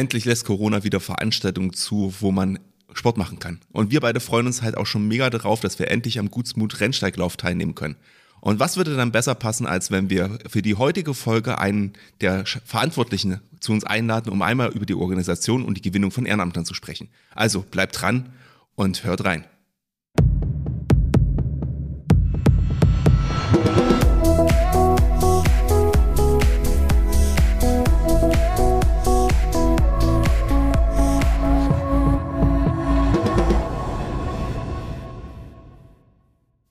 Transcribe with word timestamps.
endlich 0.00 0.24
lässt 0.24 0.46
Corona 0.46 0.82
wieder 0.82 0.98
Veranstaltungen 0.98 1.72
zu, 1.74 2.12
wo 2.20 2.32
man 2.32 2.58
Sport 2.94 3.18
machen 3.18 3.38
kann. 3.38 3.60
Und 3.70 3.92
wir 3.92 4.00
beide 4.00 4.18
freuen 4.18 4.46
uns 4.46 4.62
halt 4.62 4.76
auch 4.76 4.86
schon 4.86 5.06
mega 5.06 5.30
darauf, 5.30 5.60
dass 5.60 5.78
wir 5.78 5.90
endlich 5.90 6.18
am 6.18 6.30
Gutsmut 6.30 6.80
Rennsteiglauf 6.80 7.36
teilnehmen 7.36 7.74
können. 7.74 7.96
Und 8.40 8.58
was 8.58 8.78
würde 8.78 8.96
dann 8.96 9.12
besser 9.12 9.34
passen, 9.34 9.66
als 9.66 9.90
wenn 9.90 10.08
wir 10.08 10.38
für 10.48 10.62
die 10.62 10.74
heutige 10.74 11.12
Folge 11.12 11.58
einen 11.58 11.92
der 12.22 12.46
Verantwortlichen 12.46 13.40
zu 13.60 13.72
uns 13.72 13.84
einladen, 13.84 14.32
um 14.32 14.40
einmal 14.40 14.70
über 14.70 14.86
die 14.86 14.94
Organisation 14.94 15.64
und 15.64 15.76
die 15.76 15.82
Gewinnung 15.82 16.10
von 16.10 16.24
Ehrenamtern 16.24 16.64
zu 16.64 16.72
sprechen. 16.72 17.10
Also 17.34 17.60
bleibt 17.60 18.00
dran 18.00 18.30
und 18.74 19.04
hört 19.04 19.24
rein. 19.26 19.44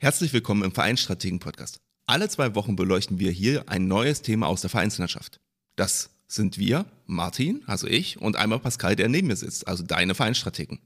Herzlich 0.09 0.34
willkommen 0.34 0.63
im 0.63 0.72
Vereinsstrategen-Podcast. 0.72 1.81
Alle 2.08 2.27
zwei 2.30 2.55
Wochen 2.55 2.76
beleuchten 2.76 3.20
wir 3.20 3.30
hier 3.30 3.70
ein 3.70 3.88
neues 3.88 4.23
Thema 4.23 4.48
aus 4.48 4.62
der 4.62 4.72
Vereinslandschaft. 4.72 5.40
Das 5.76 6.09
sind 6.27 6.58
wir, 6.58 6.88
Martin, 7.05 7.62
also 7.68 7.85
ich, 7.85 8.20
und 8.20 8.35
einmal 8.35 8.58
Pascal, 8.58 8.95
der 8.95 9.08
neben 9.08 9.27
mir 9.27 9.35
sitzt, 9.35 9.68
also 9.68 9.84
deine 9.84 10.16
Vereinsstrategen. 10.16 10.80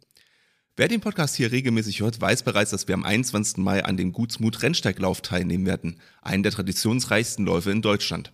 Wer 0.76 0.90
den 0.90 1.00
Podcast 1.00 1.38
hier 1.38 1.54
regelmäßig 1.54 2.02
hört, 2.02 2.20
weiß 2.20 2.44
bereits, 2.44 2.72
dass 2.72 2.90
wir 2.90 2.96
am 2.96 3.06
21. 3.06 3.60
Mai 3.60 3.86
an 3.86 3.96
den 3.96 4.12
Gutsmut 4.12 4.62
Rennsteiglauf 4.62 5.22
teilnehmen 5.22 5.66
werden, 5.66 6.02
einen 6.22 6.44
der 6.44 6.52
traditionsreichsten 6.52 7.46
Läufe 7.46 7.72
in 7.72 7.82
Deutschland. 7.82 8.34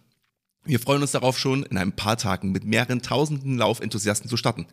Wir 0.66 0.80
freuen 0.80 1.04
uns 1.04 1.12
darauf 1.12 1.38
schon, 1.38 1.62
in 1.62 1.78
ein 1.78 1.96
paar 1.96 2.18
Tagen 2.18 2.52
mit 2.52 2.64
mehreren 2.64 3.04
tausenden 3.04 3.60
Laufenthusiasten 3.60 4.28
zu 4.28 4.38
starten. 4.38 4.66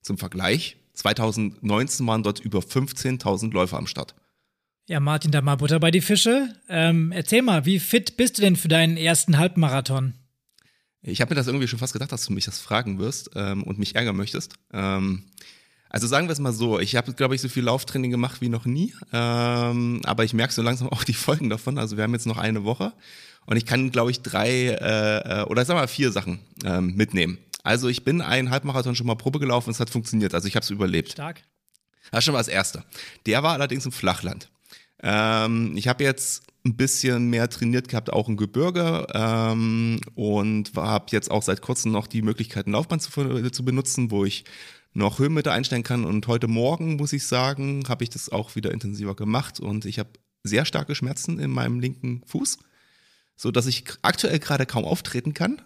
Zum 0.00 0.16
Vergleich, 0.16 0.78
2019 0.94 2.06
waren 2.06 2.22
dort 2.22 2.40
über 2.40 2.60
15.000 2.60 3.52
Läufer 3.52 3.76
am 3.76 3.86
Start. 3.86 4.14
Ja, 4.90 4.98
Martin, 4.98 5.30
da 5.30 5.40
mal 5.40 5.54
Butter 5.54 5.78
bei 5.78 5.92
die 5.92 6.00
Fische. 6.00 6.52
Ähm, 6.68 7.12
erzähl 7.12 7.42
mal, 7.42 7.64
wie 7.64 7.78
fit 7.78 8.16
bist 8.16 8.38
du 8.38 8.42
denn 8.42 8.56
für 8.56 8.66
deinen 8.66 8.96
ersten 8.96 9.38
Halbmarathon? 9.38 10.14
Ich 11.00 11.20
habe 11.20 11.30
mir 11.30 11.36
das 11.36 11.46
irgendwie 11.46 11.68
schon 11.68 11.78
fast 11.78 11.92
gedacht, 11.92 12.10
dass 12.10 12.26
du 12.26 12.32
mich 12.32 12.46
das 12.46 12.58
fragen 12.58 12.98
wirst 12.98 13.30
ähm, 13.36 13.62
und 13.62 13.78
mich 13.78 13.94
ärgern 13.94 14.16
möchtest. 14.16 14.54
Ähm, 14.72 15.26
also 15.90 16.08
sagen 16.08 16.26
wir 16.26 16.32
es 16.32 16.40
mal 16.40 16.52
so, 16.52 16.80
ich 16.80 16.96
habe, 16.96 17.12
glaube 17.12 17.36
ich, 17.36 17.40
so 17.40 17.48
viel 17.48 17.62
Lauftraining 17.62 18.10
gemacht 18.10 18.40
wie 18.40 18.48
noch 18.48 18.64
nie, 18.64 18.92
ähm, 19.12 20.00
aber 20.02 20.24
ich 20.24 20.34
merke 20.34 20.52
so 20.52 20.60
langsam 20.60 20.88
auch 20.92 21.04
die 21.04 21.14
Folgen 21.14 21.50
davon. 21.50 21.78
Also 21.78 21.96
wir 21.96 22.02
haben 22.02 22.12
jetzt 22.12 22.26
noch 22.26 22.38
eine 22.38 22.64
Woche 22.64 22.92
und 23.46 23.56
ich 23.56 23.66
kann, 23.66 23.92
glaube 23.92 24.10
ich, 24.10 24.22
drei 24.22 24.70
äh, 24.70 25.42
äh 25.42 25.44
oder 25.44 25.64
sagen 25.64 25.76
wir 25.76 25.82
mal 25.82 25.86
vier 25.86 26.10
Sachen 26.10 26.40
ähm, 26.64 26.96
mitnehmen. 26.96 27.38
Also 27.62 27.86
ich 27.86 28.02
bin 28.02 28.22
einen 28.22 28.50
Halbmarathon 28.50 28.96
schon 28.96 29.06
mal 29.06 29.14
Probe 29.14 29.38
gelaufen, 29.38 29.70
es 29.70 29.78
hat 29.78 29.88
funktioniert, 29.88 30.34
also 30.34 30.48
ich 30.48 30.56
habe 30.56 30.64
es 30.64 30.70
überlebt. 30.70 31.12
Stark. 31.12 31.42
Das 32.10 32.24
schon 32.24 32.32
mal 32.32 32.40
das 32.40 32.48
Erste. 32.48 32.82
Der 33.26 33.44
war 33.44 33.52
allerdings 33.52 33.86
im 33.86 33.92
Flachland. 33.92 34.50
Ähm, 35.02 35.72
ich 35.76 35.88
habe 35.88 36.04
jetzt 36.04 36.42
ein 36.64 36.76
bisschen 36.76 37.30
mehr 37.30 37.48
trainiert 37.48 37.88
gehabt, 37.88 38.12
auch 38.12 38.28
im 38.28 38.36
Gebirge 38.36 39.06
ähm, 39.14 40.00
und 40.14 40.72
habe 40.76 41.06
jetzt 41.10 41.30
auch 41.30 41.42
seit 41.42 41.62
kurzem 41.62 41.92
noch 41.92 42.06
die 42.06 42.22
Möglichkeit, 42.22 42.66
ein 42.66 42.72
Laufband 42.72 43.02
zu, 43.02 43.50
zu 43.50 43.64
benutzen, 43.64 44.10
wo 44.10 44.24
ich 44.24 44.44
noch 44.92 45.18
Höhenmeter 45.18 45.52
einstellen 45.52 45.82
kann. 45.82 46.04
Und 46.04 46.26
heute 46.26 46.48
Morgen, 46.48 46.96
muss 46.96 47.12
ich 47.12 47.26
sagen, 47.26 47.84
habe 47.88 48.04
ich 48.04 48.10
das 48.10 48.30
auch 48.30 48.56
wieder 48.56 48.72
intensiver 48.72 49.14
gemacht 49.14 49.60
und 49.60 49.84
ich 49.84 49.98
habe 49.98 50.10
sehr 50.42 50.64
starke 50.64 50.94
Schmerzen 50.94 51.38
in 51.38 51.50
meinem 51.50 51.80
linken 51.80 52.22
Fuß, 52.26 52.58
so 53.40 53.50
dass 53.50 53.64
ich 53.64 53.84
aktuell 54.02 54.38
gerade 54.38 54.66
kaum 54.66 54.84
auftreten 54.84 55.32
kann. 55.32 55.62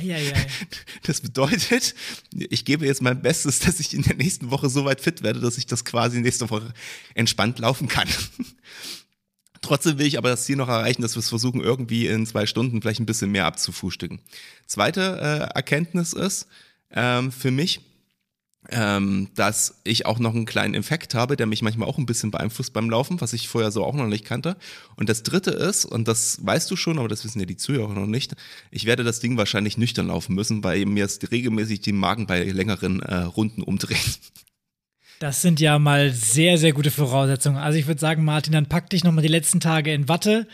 Eieiei. 0.00 0.32
Das 1.02 1.20
bedeutet, 1.20 1.94
ich 2.32 2.64
gebe 2.64 2.86
jetzt 2.86 3.02
mein 3.02 3.20
Bestes, 3.20 3.58
dass 3.58 3.78
ich 3.78 3.92
in 3.92 4.00
der 4.00 4.16
nächsten 4.16 4.50
Woche 4.50 4.70
so 4.70 4.86
weit 4.86 5.02
fit 5.02 5.22
werde, 5.22 5.40
dass 5.40 5.58
ich 5.58 5.66
das 5.66 5.84
quasi 5.84 6.18
nächste 6.20 6.48
Woche 6.48 6.72
entspannt 7.14 7.58
laufen 7.58 7.88
kann. 7.88 8.08
Trotzdem 9.60 9.98
will 9.98 10.06
ich 10.06 10.16
aber 10.16 10.30
das 10.30 10.46
Ziel 10.46 10.56
noch 10.56 10.68
erreichen, 10.68 11.02
dass 11.02 11.14
wir 11.14 11.20
es 11.20 11.28
versuchen, 11.28 11.60
irgendwie 11.60 12.06
in 12.06 12.24
zwei 12.24 12.46
Stunden 12.46 12.80
vielleicht 12.80 13.00
ein 13.00 13.06
bisschen 13.06 13.30
mehr 13.30 13.44
abzufrühstücken. 13.44 14.20
Zweite 14.66 15.50
äh, 15.52 15.54
Erkenntnis 15.54 16.14
ist 16.14 16.46
ähm, 16.90 17.30
für 17.30 17.50
mich, 17.50 17.82
ähm, 18.70 19.28
dass 19.34 19.80
ich 19.84 20.06
auch 20.06 20.18
noch 20.18 20.34
einen 20.34 20.46
kleinen 20.46 20.74
Infekt 20.74 21.14
habe, 21.14 21.36
der 21.36 21.46
mich 21.46 21.62
manchmal 21.62 21.88
auch 21.88 21.98
ein 21.98 22.06
bisschen 22.06 22.30
beeinflusst 22.30 22.72
beim 22.72 22.88
Laufen, 22.88 23.20
was 23.20 23.32
ich 23.32 23.48
vorher 23.48 23.70
so 23.70 23.84
auch 23.84 23.94
noch 23.94 24.06
nicht 24.06 24.24
kannte. 24.24 24.56
Und 24.96 25.08
das 25.08 25.22
dritte 25.22 25.50
ist, 25.50 25.84
und 25.84 26.08
das 26.08 26.44
weißt 26.44 26.70
du 26.70 26.76
schon, 26.76 26.98
aber 26.98 27.08
das 27.08 27.24
wissen 27.24 27.40
ja 27.40 27.46
die 27.46 27.56
Zuhörer 27.56 27.92
noch 27.92 28.06
nicht, 28.06 28.34
ich 28.70 28.86
werde 28.86 29.04
das 29.04 29.20
Ding 29.20 29.36
wahrscheinlich 29.36 29.76
nüchtern 29.76 30.08
laufen 30.08 30.34
müssen, 30.34 30.64
weil 30.64 30.86
mir 30.86 31.04
es 31.04 31.20
regelmäßig 31.30 31.80
die 31.80 31.92
Magen 31.92 32.26
bei 32.26 32.42
längeren 32.42 33.00
äh, 33.00 33.16
Runden 33.16 33.62
umdreht. 33.62 34.18
Das 35.20 35.42
sind 35.42 35.60
ja 35.60 35.78
mal 35.78 36.12
sehr, 36.12 36.58
sehr 36.58 36.72
gute 36.72 36.90
Voraussetzungen. 36.90 37.56
Also 37.56 37.78
ich 37.78 37.86
würde 37.86 38.00
sagen, 38.00 38.24
Martin, 38.24 38.52
dann 38.52 38.68
pack 38.68 38.90
dich 38.90 39.04
nochmal 39.04 39.22
die 39.22 39.28
letzten 39.28 39.60
Tage 39.60 39.92
in 39.92 40.08
Watte. 40.08 40.48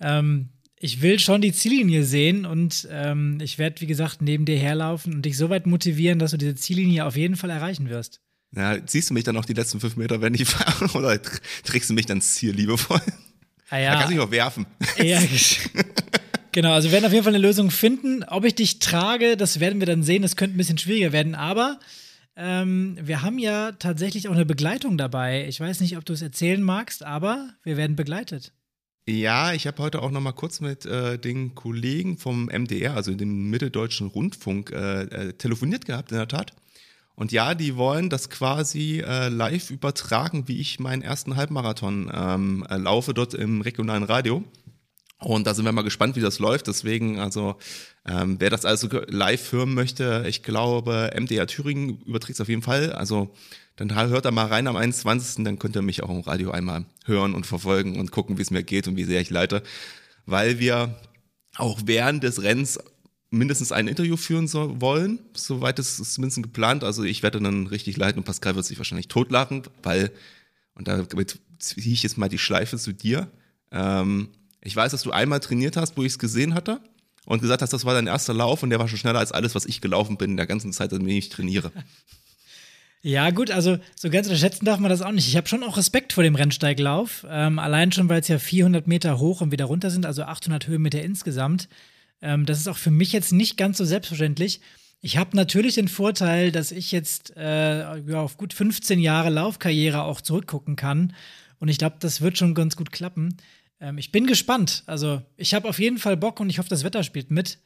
Ähm, 0.00 0.50
ich 0.82 1.00
will 1.00 1.20
schon 1.20 1.40
die 1.40 1.52
Ziellinie 1.52 2.02
sehen 2.02 2.44
und 2.44 2.88
ähm, 2.90 3.38
ich 3.40 3.56
werde, 3.56 3.80
wie 3.80 3.86
gesagt, 3.86 4.20
neben 4.20 4.44
dir 4.44 4.58
herlaufen 4.58 5.14
und 5.14 5.22
dich 5.22 5.36
so 5.36 5.48
weit 5.48 5.64
motivieren, 5.64 6.18
dass 6.18 6.32
du 6.32 6.38
diese 6.38 6.56
Ziellinie 6.56 7.06
auf 7.06 7.16
jeden 7.16 7.36
Fall 7.36 7.50
erreichen 7.50 7.88
wirst. 7.88 8.20
Ja, 8.54 8.76
siehst 8.84 9.08
du 9.08 9.14
mich 9.14 9.22
dann 9.22 9.36
auch 9.36 9.44
die 9.44 9.52
letzten 9.52 9.78
fünf 9.78 9.94
Meter, 9.94 10.20
wenn 10.20 10.34
ich 10.34 10.44
fahre, 10.44 10.92
oder 10.98 11.20
trägst 11.64 11.88
du 11.88 11.94
mich 11.94 12.06
dann 12.06 12.20
Ziel 12.20 12.52
liebevoll? 12.52 13.00
Ah, 13.70 13.78
ja. 13.78 13.92
Da 13.92 13.98
kannst 14.00 14.10
du 14.10 14.16
mich 14.16 14.24
auch 14.24 14.30
werfen. 14.32 14.66
Ja, 14.98 15.20
genau. 16.52 16.72
Also 16.72 16.88
wir 16.88 16.94
werden 16.94 17.04
auf 17.04 17.12
jeden 17.12 17.24
Fall 17.24 17.34
eine 17.34 17.46
Lösung 17.46 17.70
finden. 17.70 18.24
Ob 18.24 18.44
ich 18.44 18.56
dich 18.56 18.80
trage, 18.80 19.36
das 19.36 19.60
werden 19.60 19.78
wir 19.78 19.86
dann 19.86 20.02
sehen. 20.02 20.22
Das 20.22 20.34
könnte 20.34 20.56
ein 20.56 20.58
bisschen 20.58 20.78
schwieriger 20.78 21.12
werden, 21.12 21.36
aber 21.36 21.78
ähm, 22.34 22.98
wir 23.00 23.22
haben 23.22 23.38
ja 23.38 23.70
tatsächlich 23.70 24.26
auch 24.26 24.34
eine 24.34 24.46
Begleitung 24.46 24.98
dabei. 24.98 25.46
Ich 25.46 25.60
weiß 25.60 25.80
nicht, 25.80 25.96
ob 25.96 26.04
du 26.04 26.12
es 26.12 26.22
erzählen 26.22 26.60
magst, 26.60 27.04
aber 27.04 27.50
wir 27.62 27.76
werden 27.76 27.94
begleitet. 27.94 28.52
Ja, 29.08 29.52
ich 29.52 29.66
habe 29.66 29.82
heute 29.82 30.00
auch 30.00 30.12
noch 30.12 30.20
mal 30.20 30.32
kurz 30.32 30.60
mit 30.60 30.86
äh, 30.86 31.18
den 31.18 31.56
Kollegen 31.56 32.18
vom 32.18 32.46
MDR, 32.46 32.94
also 32.94 33.12
dem 33.12 33.50
Mitteldeutschen 33.50 34.06
Rundfunk, 34.06 34.70
äh, 34.70 35.02
äh, 35.02 35.32
telefoniert 35.32 35.86
gehabt, 35.86 36.12
in 36.12 36.18
der 36.18 36.28
Tat. 36.28 36.52
Und 37.16 37.32
ja, 37.32 37.54
die 37.54 37.76
wollen 37.76 38.10
das 38.10 38.30
quasi 38.30 39.00
äh, 39.04 39.28
live 39.28 39.70
übertragen, 39.70 40.46
wie 40.46 40.60
ich 40.60 40.78
meinen 40.78 41.02
ersten 41.02 41.34
Halbmarathon 41.34 42.12
ähm, 42.14 42.66
äh, 42.70 42.76
laufe 42.76 43.12
dort 43.12 43.34
im 43.34 43.60
regionalen 43.60 44.04
Radio. 44.04 44.44
Und 45.18 45.46
da 45.46 45.54
sind 45.54 45.64
wir 45.64 45.72
mal 45.72 45.82
gespannt, 45.82 46.14
wie 46.14 46.20
das 46.20 46.38
läuft. 46.38 46.68
Deswegen, 46.68 47.18
also 47.18 47.56
ähm, 48.06 48.36
wer 48.38 48.50
das 48.50 48.64
also 48.64 48.88
live 49.08 49.52
hören 49.52 49.74
möchte, 49.74 50.24
ich 50.28 50.44
glaube, 50.44 51.10
MDR 51.18 51.46
Thüringen 51.48 52.00
überträgt 52.02 52.36
es 52.36 52.40
auf 52.40 52.48
jeden 52.48 52.62
Fall. 52.62 52.92
Also 52.92 53.32
dann 53.76 53.94
hört 53.94 54.24
da 54.24 54.30
mal 54.30 54.46
rein 54.46 54.66
am 54.66 54.76
21. 54.76 55.44
Dann 55.44 55.58
könnt 55.58 55.76
ihr 55.76 55.82
mich 55.82 56.02
auch 56.02 56.10
im 56.10 56.20
Radio 56.20 56.50
einmal 56.50 56.84
hören 57.04 57.34
und 57.34 57.46
verfolgen 57.46 57.98
und 57.98 58.10
gucken, 58.12 58.38
wie 58.38 58.42
es 58.42 58.50
mir 58.50 58.62
geht 58.62 58.88
und 58.88 58.96
wie 58.96 59.04
sehr 59.04 59.20
ich 59.20 59.30
leite. 59.30 59.62
Weil 60.26 60.58
wir 60.58 60.98
auch 61.56 61.80
während 61.84 62.22
des 62.22 62.42
Rennens 62.42 62.78
mindestens 63.30 63.72
ein 63.72 63.88
Interview 63.88 64.16
führen 64.16 64.46
so, 64.46 64.80
wollen. 64.80 65.18
Soweit 65.34 65.78
ist 65.78 65.98
es 65.98 66.14
zumindest 66.14 66.42
geplant. 66.42 66.84
Also 66.84 67.02
ich 67.02 67.22
werde 67.22 67.40
dann 67.40 67.66
richtig 67.66 67.96
leiten 67.96 68.18
und 68.18 68.24
Pascal 68.24 68.54
wird 68.54 68.66
sich 68.66 68.78
wahrscheinlich 68.78 69.08
totlachen, 69.08 69.62
weil, 69.82 70.12
und 70.74 70.86
damit 70.86 71.40
ziehe 71.58 71.92
ich 71.92 72.02
jetzt 72.02 72.18
mal 72.18 72.28
die 72.28 72.38
Schleife 72.38 72.76
zu 72.76 72.92
dir. 72.92 73.30
Ähm, 73.70 74.28
ich 74.60 74.76
weiß, 74.76 74.92
dass 74.92 75.02
du 75.02 75.10
einmal 75.10 75.40
trainiert 75.40 75.76
hast, 75.76 75.96
wo 75.96 76.02
ich 76.02 76.12
es 76.12 76.18
gesehen 76.18 76.54
hatte 76.54 76.80
und 77.24 77.40
gesagt 77.40 77.62
hast, 77.62 77.72
das 77.72 77.84
war 77.84 77.94
dein 77.94 78.06
erster 78.06 78.34
Lauf 78.34 78.62
und 78.62 78.70
der 78.70 78.78
war 78.78 78.88
schon 78.88 78.98
schneller 78.98 79.18
als 79.18 79.32
alles, 79.32 79.54
was 79.54 79.64
ich 79.64 79.80
gelaufen 79.80 80.18
bin 80.18 80.32
in 80.32 80.36
der 80.36 80.46
ganzen 80.46 80.72
Zeit, 80.72 80.92
in 80.92 81.04
der 81.04 81.16
ich 81.16 81.30
trainiere. 81.30 81.72
Ja, 83.04 83.30
gut, 83.30 83.50
also 83.50 83.78
so 83.96 84.10
ganz 84.10 84.28
unterschätzen 84.28 84.64
darf 84.64 84.78
man 84.78 84.88
das 84.88 85.02
auch 85.02 85.10
nicht. 85.10 85.26
Ich 85.26 85.36
habe 85.36 85.48
schon 85.48 85.64
auch 85.64 85.76
Respekt 85.76 86.12
vor 86.12 86.22
dem 86.22 86.36
Rennsteiglauf. 86.36 87.26
Ähm, 87.28 87.58
allein 87.58 87.90
schon, 87.90 88.08
weil 88.08 88.20
es 88.20 88.28
ja 88.28 88.38
400 88.38 88.86
Meter 88.86 89.18
hoch 89.18 89.40
und 89.40 89.50
wieder 89.50 89.64
runter 89.64 89.90
sind, 89.90 90.06
also 90.06 90.22
800 90.22 90.68
Höhenmeter 90.68 91.02
insgesamt. 91.02 91.68
Ähm, 92.20 92.46
das 92.46 92.60
ist 92.60 92.68
auch 92.68 92.76
für 92.76 92.92
mich 92.92 93.12
jetzt 93.12 93.32
nicht 93.32 93.56
ganz 93.56 93.78
so 93.78 93.84
selbstverständlich. 93.84 94.60
Ich 95.00 95.16
habe 95.16 95.36
natürlich 95.36 95.74
den 95.74 95.88
Vorteil, 95.88 96.52
dass 96.52 96.70
ich 96.70 96.92
jetzt 96.92 97.36
äh, 97.36 97.98
ja, 97.98 98.20
auf 98.20 98.36
gut 98.36 98.54
15 98.54 99.00
Jahre 99.00 99.30
Laufkarriere 99.30 100.02
auch 100.02 100.20
zurückgucken 100.20 100.76
kann. 100.76 101.12
Und 101.58 101.68
ich 101.68 101.78
glaube, 101.78 101.96
das 101.98 102.20
wird 102.20 102.38
schon 102.38 102.54
ganz 102.54 102.76
gut 102.76 102.92
klappen. 102.92 103.36
Ähm, 103.80 103.98
ich 103.98 104.12
bin 104.12 104.28
gespannt. 104.28 104.84
Also, 104.86 105.22
ich 105.36 105.54
habe 105.54 105.68
auf 105.68 105.80
jeden 105.80 105.98
Fall 105.98 106.16
Bock 106.16 106.38
und 106.38 106.50
ich 106.50 106.60
hoffe, 106.60 106.68
das 106.68 106.84
Wetter 106.84 107.02
spielt 107.02 107.32
mit. 107.32 107.58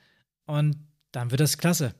Und 0.47 0.77
dann 1.13 1.31
wird 1.31 1.41
das 1.41 1.59
klasse. 1.59 1.95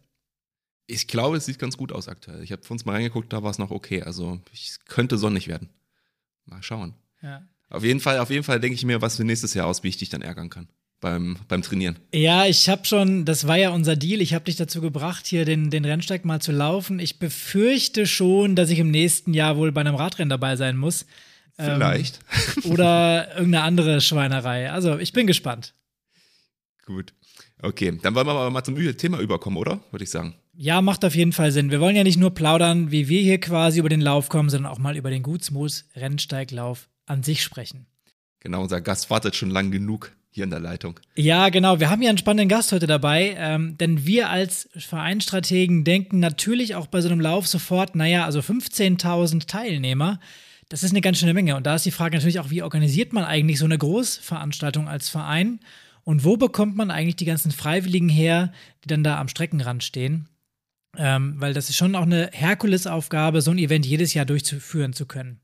Ich 0.87 1.09
glaube, 1.09 1.37
es 1.37 1.47
sieht 1.47 1.59
ganz 1.59 1.77
gut 1.77 1.93
aus 1.93 2.09
aktuell. 2.09 2.43
Ich 2.43 2.53
habe 2.53 2.63
von 2.63 2.77
uns 2.77 2.85
mal 2.85 2.93
reingeguckt, 2.93 3.33
da 3.33 3.43
war 3.43 3.51
es 3.51 3.59
noch 3.59 3.71
okay. 3.71 4.03
Also 4.03 4.41
es 4.53 4.81
könnte 4.87 5.19
sonnig 5.19 5.49
werden. 5.49 5.69
Mal 6.45 6.63
schauen. 6.63 6.95
Ja. 7.23 7.43
Auf 7.69 7.83
jeden 7.83 8.01
Fall, 8.01 8.21
auf 8.21 8.31
jeden 8.31 8.45
Fall 8.45 8.61
denke 8.61 8.77
ich 8.77 8.85
mir, 8.85 9.03
was 9.03 9.17
für 9.17 9.25
nächstes 9.25 9.55
Jahr 9.55 9.67
aus, 9.67 9.83
wie 9.83 9.89
ich 9.89 9.97
dich 9.97 10.09
dann 10.09 10.23
ärgern 10.23 10.51
kann 10.51 10.69
beim, 11.01 11.37
beim 11.49 11.63
Trainieren. 11.63 11.99
Ja, 12.13 12.47
ich 12.47 12.69
habe 12.69 12.85
schon, 12.85 13.25
das 13.25 13.47
war 13.47 13.57
ja 13.57 13.71
unser 13.71 13.97
Deal, 13.97 14.21
ich 14.21 14.35
habe 14.35 14.45
dich 14.45 14.57
dazu 14.57 14.81
gebracht, 14.81 15.27
hier 15.27 15.45
den, 15.45 15.71
den 15.71 15.85
Rennsteig 15.85 16.25
mal 16.25 16.41
zu 16.41 16.53
laufen. 16.53 16.99
Ich 16.99 17.19
befürchte 17.19 18.07
schon, 18.07 18.57
dass 18.57 18.71
ich 18.71 18.79
im 18.79 18.91
nächsten 18.91 19.35
Jahr 19.35 19.57
wohl 19.57 19.73
bei 19.73 19.81
einem 19.81 19.95
Radrennen 19.95 20.31
dabei 20.31 20.57
sein 20.57 20.77
muss. 20.77 21.07
Ähm, 21.59 21.77
Vielleicht. 21.77 22.21
Ähm, 22.65 22.71
oder 22.73 23.29
irgendeine 23.37 23.65
andere 23.65 24.01
Schweinerei. 24.01 24.71
Also 24.71 24.99
ich 24.99 25.13
bin 25.13 25.27
gespannt. 25.27 25.75
Gut. 26.85 27.13
Okay, 27.63 27.99
dann 28.03 28.15
wollen 28.15 28.27
wir 28.27 28.33
aber 28.33 28.51
mal 28.51 28.65
zum 28.65 28.77
Thema 28.97 29.19
überkommen, 29.19 29.59
oder? 29.59 29.81
Würde 29.91 30.05
ich 30.05 30.11
sagen. 30.11 30.35
Ja, 30.59 30.81
macht 30.81 31.05
auf 31.05 31.15
jeden 31.15 31.33
Fall 31.33 31.53
Sinn. 31.53 31.71
Wir 31.71 31.81
wollen 31.81 31.97
ja 31.97 32.03
nicht 32.03 32.19
nur 32.19 32.33
plaudern, 32.33 32.91
wie 32.91 33.09
wir 33.09 33.21
hier 33.21 33.39
quasi 33.39 33.79
über 33.79 33.91
den 33.91 34.01
Lauf 34.01 34.31
kommen, 34.31 34.49
sondern 34.49 34.73
auch 34.73 34.79
mal 34.79 34.97
über 34.97 35.11
den 35.11 35.23
Gutsmoos 35.23 35.85
Rennsteiglauf 35.95 36.89
an 37.05 37.23
sich 37.23 37.43
sprechen. 37.43 37.87
Genau, 38.41 38.63
unser 38.63 38.81
Gast 38.81 39.11
wartet 39.11 39.37
schon 39.37 39.51
lang 39.51 39.71
genug 39.71 40.13
hier 40.31 40.45
in 40.45 40.51
der 40.51 40.61
Leitung. 40.61 40.99
Ja, 41.15 41.51
genau. 41.51 41.81
Wir 41.81 41.91
haben 41.91 42.01
hier 42.01 42.09
einen 42.09 42.19
spannenden 42.19 42.49
Gast 42.49 42.73
heute 42.73 42.87
dabei, 42.87 43.35
ähm, 43.39 43.77
denn 43.79 44.07
wir 44.07 44.31
als 44.31 44.69
Vereinsstrategen 44.77 45.85
denken 45.85 46.21
natürlich 46.21 46.75
auch 46.75 46.87
bei 46.87 47.01
so 47.01 47.09
einem 47.09 47.21
Lauf 47.21 47.47
sofort, 47.47 47.95
naja, 47.95 48.25
also 48.25 48.41
15.000 48.41 49.47
Teilnehmer, 49.47 50.21
das 50.69 50.83
ist 50.83 50.91
eine 50.91 51.01
ganz 51.01 51.19
schöne 51.19 51.35
Menge. 51.35 51.57
Und 51.57 51.67
da 51.67 51.75
ist 51.75 51.87
die 51.87 51.91
Frage 51.91 52.17
natürlich 52.17 52.41
auch, 52.41 52.51
wie 52.51 52.63
organisiert 52.63 53.13
man 53.13 53.25
eigentlich 53.25 53.59
so 53.59 53.65
eine 53.67 53.79
Großveranstaltung 53.79 54.89
als 54.89 55.09
Verein? 55.09 55.61
Und 56.05 56.25
wo 56.25 56.37
bekommt 56.37 56.77
man 56.77 56.91
eigentlich 56.91 57.17
die 57.17 57.25
ganzen 57.25 57.51
Freiwilligen 57.51 58.09
her, 58.09 58.53
die 58.85 58.89
dann 58.89 59.05
da 59.05 59.19
am 59.19 59.29
Streckenrand 59.29 59.85
stehen? 59.85 60.29
Ähm, 60.99 61.35
weil 61.39 61.53
das 61.53 61.69
ist 61.69 61.77
schon 61.77 61.95
auch 61.95 62.03
eine 62.03 62.31
Herkulesaufgabe, 62.33 63.43
so 63.43 63.51
ein 63.51 63.59
Event 63.59 63.85
jedes 63.85 64.15
Jahr 64.15 64.25
durchzuführen 64.25 64.93
zu 64.93 65.07
können. 65.07 65.41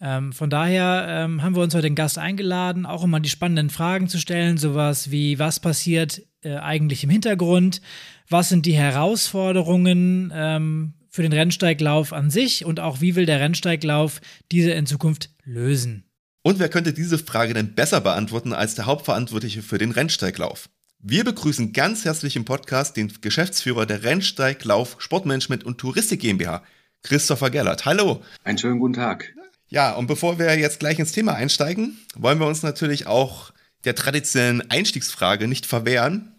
Ähm, 0.00 0.32
von 0.32 0.50
daher 0.50 1.06
ähm, 1.08 1.42
haben 1.42 1.54
wir 1.54 1.62
uns 1.62 1.74
heute 1.74 1.86
den 1.86 1.94
Gast 1.94 2.18
eingeladen, 2.18 2.86
auch 2.86 3.04
um 3.04 3.10
mal 3.10 3.20
die 3.20 3.28
spannenden 3.28 3.70
Fragen 3.70 4.08
zu 4.08 4.18
stellen, 4.18 4.58
sowas 4.58 5.12
wie, 5.12 5.38
was 5.38 5.60
passiert 5.60 6.22
äh, 6.42 6.56
eigentlich 6.56 7.04
im 7.04 7.10
Hintergrund, 7.10 7.80
was 8.28 8.48
sind 8.48 8.66
die 8.66 8.74
Herausforderungen 8.74 10.32
ähm, 10.34 10.94
für 11.08 11.22
den 11.22 11.32
Rennsteiglauf 11.32 12.12
an 12.12 12.30
sich 12.30 12.64
und 12.64 12.80
auch 12.80 13.00
wie 13.00 13.14
will 13.14 13.26
der 13.26 13.38
Rennsteiglauf 13.38 14.20
diese 14.50 14.72
in 14.72 14.86
Zukunft 14.86 15.30
lösen. 15.44 16.04
Und 16.42 16.58
wer 16.58 16.68
könnte 16.68 16.92
diese 16.92 17.18
Frage 17.18 17.54
denn 17.54 17.74
besser 17.74 18.00
beantworten 18.00 18.52
als 18.52 18.74
der 18.74 18.86
Hauptverantwortliche 18.86 19.62
für 19.62 19.78
den 19.78 19.92
Rennsteiglauf? 19.92 20.68
Wir 21.04 21.24
begrüßen 21.24 21.72
ganz 21.72 22.04
herzlich 22.04 22.36
im 22.36 22.44
Podcast 22.44 22.96
den 22.96 23.12
Geschäftsführer 23.20 23.86
der 23.86 24.04
Rennsteiglauf 24.04 24.94
Sportmanagement 25.00 25.64
und 25.64 25.78
Touristik 25.78 26.20
GmbH, 26.20 26.62
Christopher 27.02 27.50
Gellert. 27.50 27.86
Hallo. 27.86 28.22
Einen 28.44 28.56
schönen 28.56 28.78
guten 28.78 28.92
Tag. 28.92 29.34
Ja, 29.66 29.94
und 29.94 30.06
bevor 30.06 30.38
wir 30.38 30.56
jetzt 30.56 30.78
gleich 30.78 31.00
ins 31.00 31.10
Thema 31.10 31.34
einsteigen, 31.34 31.98
wollen 32.14 32.38
wir 32.38 32.46
uns 32.46 32.62
natürlich 32.62 33.08
auch 33.08 33.50
der 33.84 33.96
traditionellen 33.96 34.70
Einstiegsfrage 34.70 35.48
nicht 35.48 35.66
verwehren. 35.66 36.36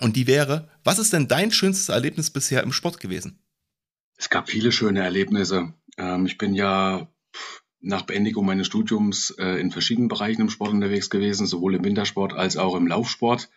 Und 0.00 0.16
die 0.16 0.26
wäre, 0.26 0.70
was 0.82 0.98
ist 0.98 1.12
denn 1.12 1.28
dein 1.28 1.52
schönstes 1.52 1.90
Erlebnis 1.90 2.30
bisher 2.30 2.62
im 2.62 2.72
Sport 2.72 3.00
gewesen? 3.00 3.38
Es 4.16 4.30
gab 4.30 4.48
viele 4.48 4.72
schöne 4.72 5.02
Erlebnisse. 5.02 5.74
Ähm, 5.98 6.24
ich 6.24 6.38
bin 6.38 6.54
ja 6.54 7.06
nach 7.82 8.02
Beendigung 8.02 8.46
meines 8.46 8.66
Studiums 8.66 9.28
äh, 9.38 9.60
in 9.60 9.70
verschiedenen 9.70 10.08
Bereichen 10.08 10.40
im 10.40 10.48
Sport 10.48 10.70
unterwegs 10.70 11.10
gewesen, 11.10 11.46
sowohl 11.46 11.74
im 11.74 11.84
Wintersport 11.84 12.32
als 12.32 12.56
auch 12.56 12.76
im 12.76 12.86
Laufsport. 12.86 13.50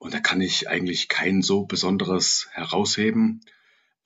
Und 0.00 0.14
da 0.14 0.20
kann 0.20 0.40
ich 0.40 0.66
eigentlich 0.68 1.08
kein 1.08 1.42
so 1.42 1.66
besonderes 1.66 2.48
herausheben. 2.52 3.42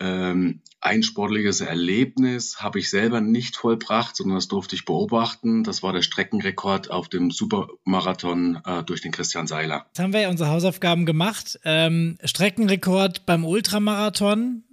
Ähm, 0.00 0.60
ein 0.80 1.04
sportliches 1.04 1.60
Erlebnis 1.60 2.60
habe 2.60 2.80
ich 2.80 2.90
selber 2.90 3.20
nicht 3.20 3.56
vollbracht, 3.56 4.16
sondern 4.16 4.34
das 4.34 4.48
durfte 4.48 4.74
ich 4.74 4.84
beobachten. 4.84 5.62
Das 5.62 5.84
war 5.84 5.92
der 5.92 6.02
Streckenrekord 6.02 6.90
auf 6.90 7.08
dem 7.08 7.30
Supermarathon 7.30 8.60
äh, 8.66 8.82
durch 8.82 9.02
den 9.02 9.12
Christian 9.12 9.46
Seiler. 9.46 9.86
Jetzt 9.86 10.00
haben 10.00 10.12
wir 10.12 10.22
ja 10.22 10.30
unsere 10.30 10.50
Hausaufgaben 10.50 11.06
gemacht. 11.06 11.60
Ähm, 11.64 12.18
Streckenrekord 12.24 13.24
beim 13.24 13.44
Ultramarathon. 13.44 14.64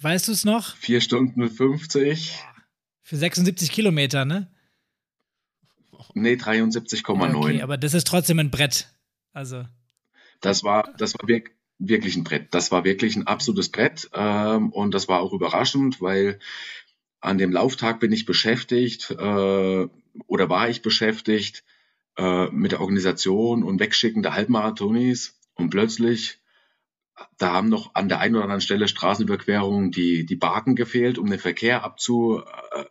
Weißt 0.00 0.26
du 0.26 0.32
es 0.32 0.44
noch? 0.44 0.74
4 0.74 1.00
Stunden 1.02 1.48
50. 1.48 2.36
Für 3.02 3.16
76 3.16 3.70
Kilometer, 3.70 4.24
ne? 4.24 4.50
Nee, 6.14 6.34
73,9. 6.34 7.36
Okay, 7.36 7.62
aber 7.62 7.78
das 7.78 7.94
ist 7.94 8.08
trotzdem 8.08 8.40
ein 8.40 8.50
Brett. 8.50 8.88
Also. 9.32 9.64
Das 10.40 10.64
war, 10.64 10.92
das 10.98 11.14
war 11.14 11.28
wirklich, 11.28 11.54
wirklich 11.78 12.16
ein 12.16 12.24
Brett. 12.24 12.48
Das 12.52 12.70
war 12.70 12.84
wirklich 12.84 13.16
ein 13.16 13.26
absolutes 13.26 13.70
Brett. 13.70 14.10
Ähm, 14.14 14.70
und 14.72 14.94
das 14.94 15.08
war 15.08 15.20
auch 15.20 15.32
überraschend, 15.32 16.00
weil 16.00 16.38
an 17.20 17.38
dem 17.38 17.52
Lauftag 17.52 18.00
bin 18.00 18.12
ich 18.12 18.26
beschäftigt 18.26 19.10
äh, 19.10 19.88
oder 20.26 20.48
war 20.48 20.68
ich 20.68 20.82
beschäftigt 20.82 21.64
äh, 22.16 22.46
mit 22.50 22.72
der 22.72 22.80
Organisation 22.80 23.62
und 23.62 23.80
Wegschicken 23.80 24.22
der 24.22 24.34
Halbmarathonis. 24.34 25.40
Und 25.54 25.70
plötzlich, 25.70 26.38
da 27.38 27.52
haben 27.52 27.68
noch 27.68 27.94
an 27.94 28.08
der 28.08 28.20
einen 28.20 28.34
oder 28.34 28.44
anderen 28.44 28.60
Stelle 28.60 28.88
Straßenüberquerungen 28.88 29.90
die, 29.90 30.26
die 30.26 30.36
Barken 30.36 30.76
gefehlt, 30.76 31.18
um 31.18 31.30
den 31.30 31.38
Verkehr 31.38 31.82
abzu, 31.84 32.42
äh, 32.72 32.84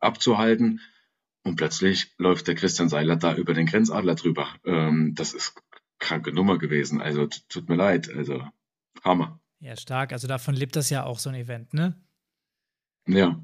abzuhalten. 0.00 0.80
Und 1.42 1.56
plötzlich 1.56 2.12
läuft 2.18 2.48
der 2.48 2.54
Christian 2.54 2.90
Seiler 2.90 3.16
da 3.16 3.34
über 3.34 3.54
den 3.54 3.66
Grenzadler 3.66 4.14
drüber. 4.14 4.48
Ähm, 4.64 5.14
das 5.14 5.32
ist 5.32 5.54
kranke 6.00 6.32
Nummer 6.32 6.58
gewesen. 6.58 7.00
Also 7.00 7.28
tut 7.48 7.68
mir 7.68 7.76
leid. 7.76 8.10
Also 8.14 8.42
Hammer. 9.04 9.40
Ja, 9.60 9.76
stark. 9.76 10.12
Also 10.12 10.26
davon 10.26 10.54
lebt 10.54 10.74
das 10.76 10.90
ja 10.90 11.04
auch 11.04 11.18
so 11.18 11.28
ein 11.28 11.36
Event, 11.36 11.74
ne? 11.74 11.94
Ja. 13.06 13.40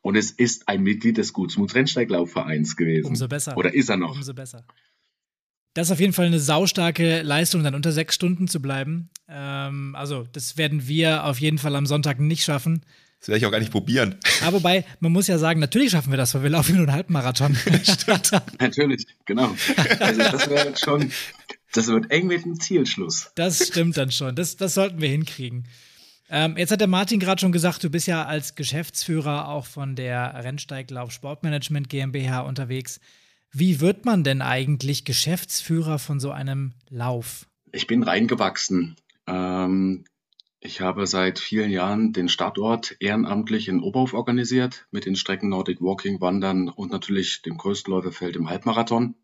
Und 0.00 0.16
es 0.16 0.30
ist 0.30 0.68
ein 0.68 0.82
Mitglied 0.82 1.18
des 1.18 1.32
Gutsmuts 1.32 1.74
Rennsteiglaufvereins 1.74 2.76
gewesen. 2.76 3.08
Umso 3.08 3.28
besser. 3.28 3.56
Oder 3.56 3.74
ist 3.74 3.88
er 3.88 3.96
noch? 3.96 4.16
Umso 4.16 4.34
besser. 4.34 4.64
Das 5.74 5.88
ist 5.88 5.92
auf 5.92 6.00
jeden 6.00 6.12
Fall 6.12 6.26
eine 6.26 6.38
saustarke 6.38 7.22
Leistung, 7.22 7.64
dann 7.64 7.74
unter 7.74 7.90
sechs 7.90 8.14
Stunden 8.14 8.46
zu 8.46 8.62
bleiben. 8.62 9.10
Ähm, 9.28 9.94
also, 9.96 10.24
das 10.32 10.56
werden 10.56 10.86
wir 10.86 11.24
auf 11.24 11.40
jeden 11.40 11.58
Fall 11.58 11.74
am 11.74 11.86
Sonntag 11.86 12.20
nicht 12.20 12.44
schaffen. 12.44 12.84
Das 13.18 13.28
werde 13.28 13.38
ich 13.38 13.46
auch 13.46 13.50
gar 13.50 13.58
nicht 13.58 13.72
probieren. 13.72 14.16
Aber 14.42 14.58
wobei, 14.58 14.84
man 15.00 15.10
muss 15.10 15.26
ja 15.26 15.38
sagen, 15.38 15.58
natürlich 15.58 15.90
schaffen 15.90 16.12
wir 16.12 16.16
das, 16.16 16.34
weil 16.34 16.44
wir 16.44 16.50
laufen 16.50 16.76
nur 16.76 16.84
einen 16.84 16.92
Halbmarathon. 16.92 17.56
Stimmt. 17.82 18.30
natürlich, 18.60 19.06
genau. 19.24 19.54
Also, 19.98 20.20
das 20.20 20.48
wäre 20.48 20.76
schon, 20.76 21.10
das 21.76 21.88
wird 21.88 22.10
eng 22.10 22.26
mit 22.26 22.44
dem 22.44 22.58
Zielschluss. 22.58 23.30
Das 23.34 23.66
stimmt 23.66 23.96
dann 23.96 24.10
schon. 24.10 24.34
Das, 24.34 24.56
das 24.56 24.74
sollten 24.74 25.00
wir 25.00 25.08
hinkriegen. 25.08 25.64
Ähm, 26.30 26.56
jetzt 26.56 26.70
hat 26.70 26.80
der 26.80 26.88
Martin 26.88 27.20
gerade 27.20 27.40
schon 27.40 27.52
gesagt, 27.52 27.84
du 27.84 27.90
bist 27.90 28.06
ja 28.06 28.24
als 28.24 28.54
Geschäftsführer 28.54 29.48
auch 29.48 29.66
von 29.66 29.94
der 29.94 30.34
Rennsteiglauf 30.42 31.12
Sportmanagement 31.12 31.88
GmbH 31.88 32.40
unterwegs. 32.40 33.00
Wie 33.52 33.80
wird 33.80 34.04
man 34.04 34.24
denn 34.24 34.40
eigentlich 34.40 35.04
Geschäftsführer 35.04 35.98
von 35.98 36.18
so 36.18 36.30
einem 36.30 36.72
Lauf? 36.88 37.46
Ich 37.72 37.86
bin 37.86 38.02
reingewachsen. 38.02 38.96
Ähm, 39.26 40.04
ich 40.60 40.80
habe 40.80 41.06
seit 41.06 41.38
vielen 41.38 41.70
Jahren 41.70 42.12
den 42.12 42.28
Startort 42.28 42.96
ehrenamtlich 42.98 43.68
in 43.68 43.80
Oberhof 43.80 44.14
organisiert 44.14 44.86
mit 44.90 45.04
den 45.04 45.14
Strecken 45.14 45.50
Nordic 45.50 45.82
Walking, 45.82 46.20
Wandern 46.20 46.68
und 46.68 46.90
natürlich 46.90 47.42
dem 47.42 47.58
Größtläuferfeld 47.58 48.36
im 48.36 48.48
Halbmarathon 48.48 49.14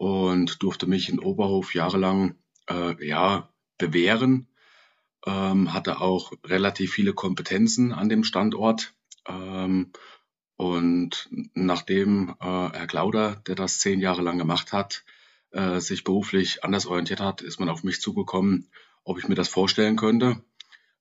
und 0.00 0.62
durfte 0.62 0.86
mich 0.86 1.10
in 1.10 1.18
Oberhof 1.18 1.74
jahrelang 1.74 2.34
äh, 2.70 3.06
ja, 3.06 3.50
bewähren. 3.76 4.48
Ähm, 5.26 5.74
hatte 5.74 6.00
auch 6.00 6.32
relativ 6.42 6.94
viele 6.94 7.12
Kompetenzen 7.12 7.92
an 7.92 8.08
dem 8.08 8.24
Standort. 8.24 8.94
Ähm, 9.28 9.92
und 10.56 11.28
nachdem 11.52 12.30
äh, 12.40 12.44
Herr 12.46 12.86
Klauder, 12.86 13.42
der 13.46 13.56
das 13.56 13.78
zehn 13.80 14.00
Jahre 14.00 14.22
lang 14.22 14.38
gemacht 14.38 14.72
hat, 14.72 15.04
äh, 15.50 15.80
sich 15.80 16.02
beruflich 16.02 16.64
anders 16.64 16.86
orientiert 16.86 17.20
hat, 17.20 17.42
ist 17.42 17.60
man 17.60 17.68
auf 17.68 17.84
mich 17.84 18.00
zugekommen, 18.00 18.70
ob 19.04 19.18
ich 19.18 19.28
mir 19.28 19.34
das 19.34 19.50
vorstellen 19.50 19.96
könnte. 19.96 20.42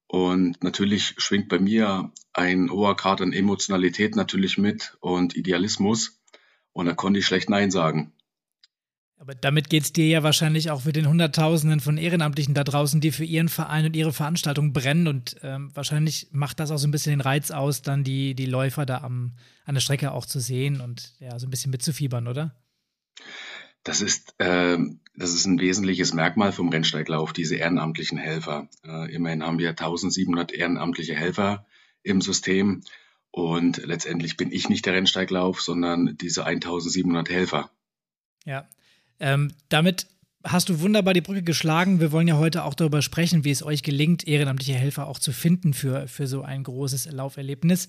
Und 0.07 0.61
natürlich 0.61 1.15
schwingt 1.19 1.47
bei 1.47 1.59
mir 1.59 2.11
ein 2.33 2.69
hoher 2.69 2.97
Grad 2.97 3.21
an 3.21 3.31
Emotionalität 3.31 4.17
natürlich 4.17 4.57
mit 4.57 4.97
und 4.99 5.37
Idealismus. 5.37 6.19
Und 6.73 6.87
da 6.87 6.93
konnte 6.93 7.21
ich 7.21 7.25
schlecht 7.25 7.49
Nein 7.49 7.71
sagen. 7.71 8.11
Aber 9.21 9.35
damit 9.35 9.69
geht 9.69 9.83
es 9.83 9.91
dir 9.91 10.07
ja 10.07 10.23
wahrscheinlich 10.23 10.71
auch 10.71 10.81
für 10.81 10.93
den 10.93 11.05
Hunderttausenden 11.05 11.81
von 11.81 11.97
Ehrenamtlichen 11.97 12.53
da 12.53 12.63
draußen, 12.63 13.01
die 13.01 13.11
für 13.11 13.25
ihren 13.25 13.49
Verein 13.49 13.85
und 13.85 13.95
ihre 13.97 14.13
Veranstaltung 14.13 14.71
brennen. 14.71 15.09
Und 15.09 15.35
ähm, 15.43 15.71
wahrscheinlich 15.75 16.29
macht 16.31 16.61
das 16.61 16.71
auch 16.71 16.77
so 16.77 16.87
ein 16.87 16.91
bisschen 16.91 17.11
den 17.11 17.21
Reiz 17.21 17.51
aus, 17.51 17.81
dann 17.81 18.05
die, 18.05 18.33
die 18.33 18.45
Läufer 18.45 18.85
da 18.85 18.99
am, 18.99 19.33
an 19.65 19.75
der 19.75 19.81
Strecke 19.81 20.13
auch 20.13 20.25
zu 20.25 20.39
sehen 20.39 20.79
und 20.79 21.15
ja, 21.19 21.37
so 21.37 21.47
ein 21.47 21.49
bisschen 21.49 21.69
mitzufiebern, 21.69 22.29
oder? 22.29 22.55
Das 23.83 23.99
ist, 23.99 24.35
äh, 24.37 24.77
das 25.15 25.33
ist 25.33 25.45
ein 25.45 25.59
wesentliches 25.59 26.13
Merkmal 26.13 26.53
vom 26.53 26.69
Rennsteiglauf, 26.69 27.33
diese 27.33 27.57
ehrenamtlichen 27.57 28.17
Helfer. 28.17 28.69
Äh, 28.85 29.13
immerhin 29.13 29.43
haben 29.43 29.59
wir 29.59 29.71
1700 29.71 30.53
ehrenamtliche 30.53 31.13
Helfer 31.13 31.65
im 32.03 32.21
System. 32.21 32.83
Und 33.31 33.85
letztendlich 33.85 34.37
bin 34.37 34.49
ich 34.53 34.69
nicht 34.69 34.85
der 34.85 34.93
Rennsteiglauf, 34.93 35.61
sondern 35.61 36.15
diese 36.15 36.45
1700 36.45 37.29
Helfer. 37.29 37.69
Ja, 38.45 38.65
ähm, 39.19 39.51
damit 39.69 40.07
hast 40.43 40.69
du 40.69 40.79
wunderbar 40.79 41.13
die 41.13 41.21
Brücke 41.21 41.43
geschlagen. 41.43 41.99
Wir 41.99 42.11
wollen 42.11 42.27
ja 42.27 42.37
heute 42.37 42.63
auch 42.63 42.73
darüber 42.73 43.01
sprechen, 43.01 43.43
wie 43.43 43.51
es 43.51 43.63
euch 43.63 43.83
gelingt, 43.83 44.27
ehrenamtliche 44.27 44.73
Helfer 44.73 45.07
auch 45.07 45.19
zu 45.19 45.31
finden 45.31 45.73
für, 45.73 46.07
für 46.07 46.27
so 46.27 46.43
ein 46.43 46.63
großes 46.63 47.11
Lauferlebnis. 47.11 47.87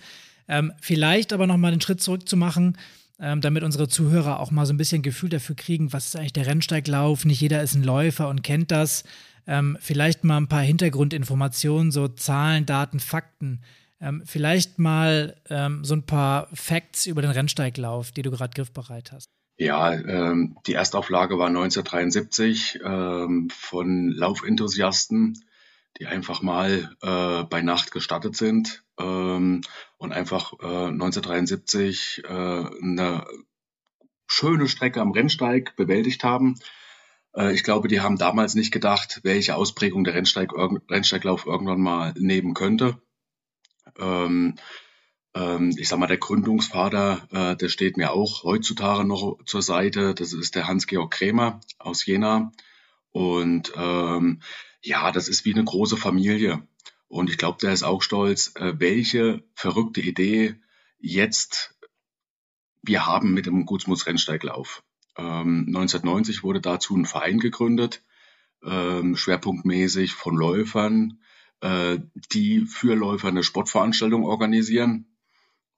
Ähm, 0.49 0.73
vielleicht 0.81 1.33
aber 1.33 1.47
nochmal 1.47 1.73
einen 1.73 1.81
Schritt 1.81 2.03
zurück 2.03 2.29
zu 2.29 2.37
machen, 2.37 2.77
ähm, 3.21 3.41
damit 3.41 3.63
unsere 3.63 3.89
Zuhörer 3.89 4.41
auch 4.41 4.51
mal 4.51 4.67
so 4.67 4.73
ein 4.73 4.79
bisschen 4.79 5.03
Gefühl 5.03 5.29
dafür 5.29 5.55
kriegen, 5.55 5.93
was 5.93 6.07
ist 6.07 6.17
eigentlich 6.17 6.33
der 6.33 6.47
Rennsteiglauf? 6.47 7.25
Nicht 7.25 7.41
jeder 7.41 7.63
ist 7.63 7.75
ein 7.75 7.85
Läufer 7.85 8.29
und 8.29 8.43
kennt 8.43 8.71
das. 8.71 9.05
Ähm, 9.47 9.79
vielleicht 9.81 10.25
mal 10.25 10.39
ein 10.39 10.49
paar 10.49 10.63
Hintergrundinformationen, 10.63 11.93
so 11.93 12.09
Zahlen, 12.09 12.67
Daten, 12.67 12.99
Fakten. 12.99 13.63
Ähm, 14.01 14.23
vielleicht 14.25 14.79
mal 14.79 15.37
ähm, 15.51 15.85
so 15.85 15.95
ein 15.95 16.05
paar 16.05 16.49
Facts 16.53 17.07
über 17.07 17.23
den 17.23 17.31
Rennsteiglauf, 17.31 18.11
die 18.11 18.23
du 18.23 18.31
gerade 18.31 18.55
griffbereit 18.55 19.13
hast. 19.13 19.40
Ja, 19.61 19.93
ähm, 19.93 20.57
die 20.67 20.73
Erstauflage 20.73 21.39
war 21.39 21.49
1973 21.49 22.81
ähm, 22.83 23.49
von 23.51 24.09
Laufenthusiasten 24.09 25.45
die 25.99 26.07
einfach 26.07 26.41
mal 26.41 26.97
äh, 27.03 27.45
bei 27.45 27.63
Nacht 27.63 27.91
gestartet 27.91 28.37
sind 28.37 28.85
ähm, 28.99 29.61
und 29.99 30.13
einfach 30.13 30.53
äh, 30.61 30.87
1973 30.87 32.23
äh, 32.25 32.29
eine 32.29 33.27
schöne 34.27 34.69
Strecke 34.69 35.01
am 35.01 35.11
Rennsteig 35.11 35.77
bewältigt 35.77 36.25
haben. 36.25 36.55
Äh, 37.35 37.53
ich 37.53 37.65
glaube, 37.65 37.89
die 37.89 38.01
haben 38.01 38.17
damals 38.17 38.55
nicht 38.55 38.71
gedacht, 38.71 39.21
welche 39.25 39.57
Ausprägung 39.57 40.05
der 40.05 40.15
Rennsteig, 40.15 40.53
Rennsteiglauf 40.89 41.47
irgendwann 41.47 41.81
mal 41.81 42.15
nehmen 42.17 42.55
könnte. 42.55 43.03
Ähm, 43.99 44.55
ähm, 45.35 45.75
ich 45.77 45.89
sag 45.89 45.99
mal, 45.99 46.07
der 46.07 46.19
Gründungsvater, 46.19 47.29
äh, 47.31 47.57
der 47.57 47.69
steht 47.69 47.97
mir 47.97 48.13
auch 48.13 48.45
heutzutage 48.45 49.05
noch 49.05 49.39
zur 49.45 49.63
Seite. 49.63 50.15
Das 50.15 50.33
ist 50.33 50.55
der 50.55 50.67
Hans-Georg 50.67 51.11
Krämer 51.11 51.61
aus 51.79 52.05
Jena. 52.05 52.53
Und 53.13 53.73
ähm, 53.77 54.41
ja, 54.83 55.13
das 55.13 55.29
ist 55.29 55.45
wie 55.45 55.55
eine 55.55 55.65
große 55.65 55.97
Familie. 55.97 56.67
Und 57.09 57.29
ich 57.29 57.39
glaube, 57.39 57.59
der 57.61 57.73
ist 57.73 57.83
auch 57.83 58.03
stolz, 58.03 58.53
äh, 58.57 58.75
welche 58.79 59.43
verrückte 59.55 60.01
Idee 60.01 60.57
jetzt 60.99 61.75
wir 62.83 63.07
haben 63.07 63.35
mit 63.35 63.47
dem 63.47 63.67
Gutsmuts 63.67 64.07
Rennsteiglauf. 64.07 64.83
Ähm, 65.17 65.67
1990 65.69 66.43
wurde 66.43 66.61
dazu 66.61 66.97
ein 66.97 67.05
Verein 67.05 67.39
gegründet, 67.39 68.03
ähm, 68.65 69.17
schwerpunktmäßig 69.17 70.15
von 70.15 70.37
Läufern, 70.37 71.21
äh, 71.61 71.99
die 72.33 72.61
für 72.67 72.95
Läufer 72.95 73.29
eine 73.29 73.43
Sportveranstaltung 73.43 74.25
organisieren. 74.25 75.10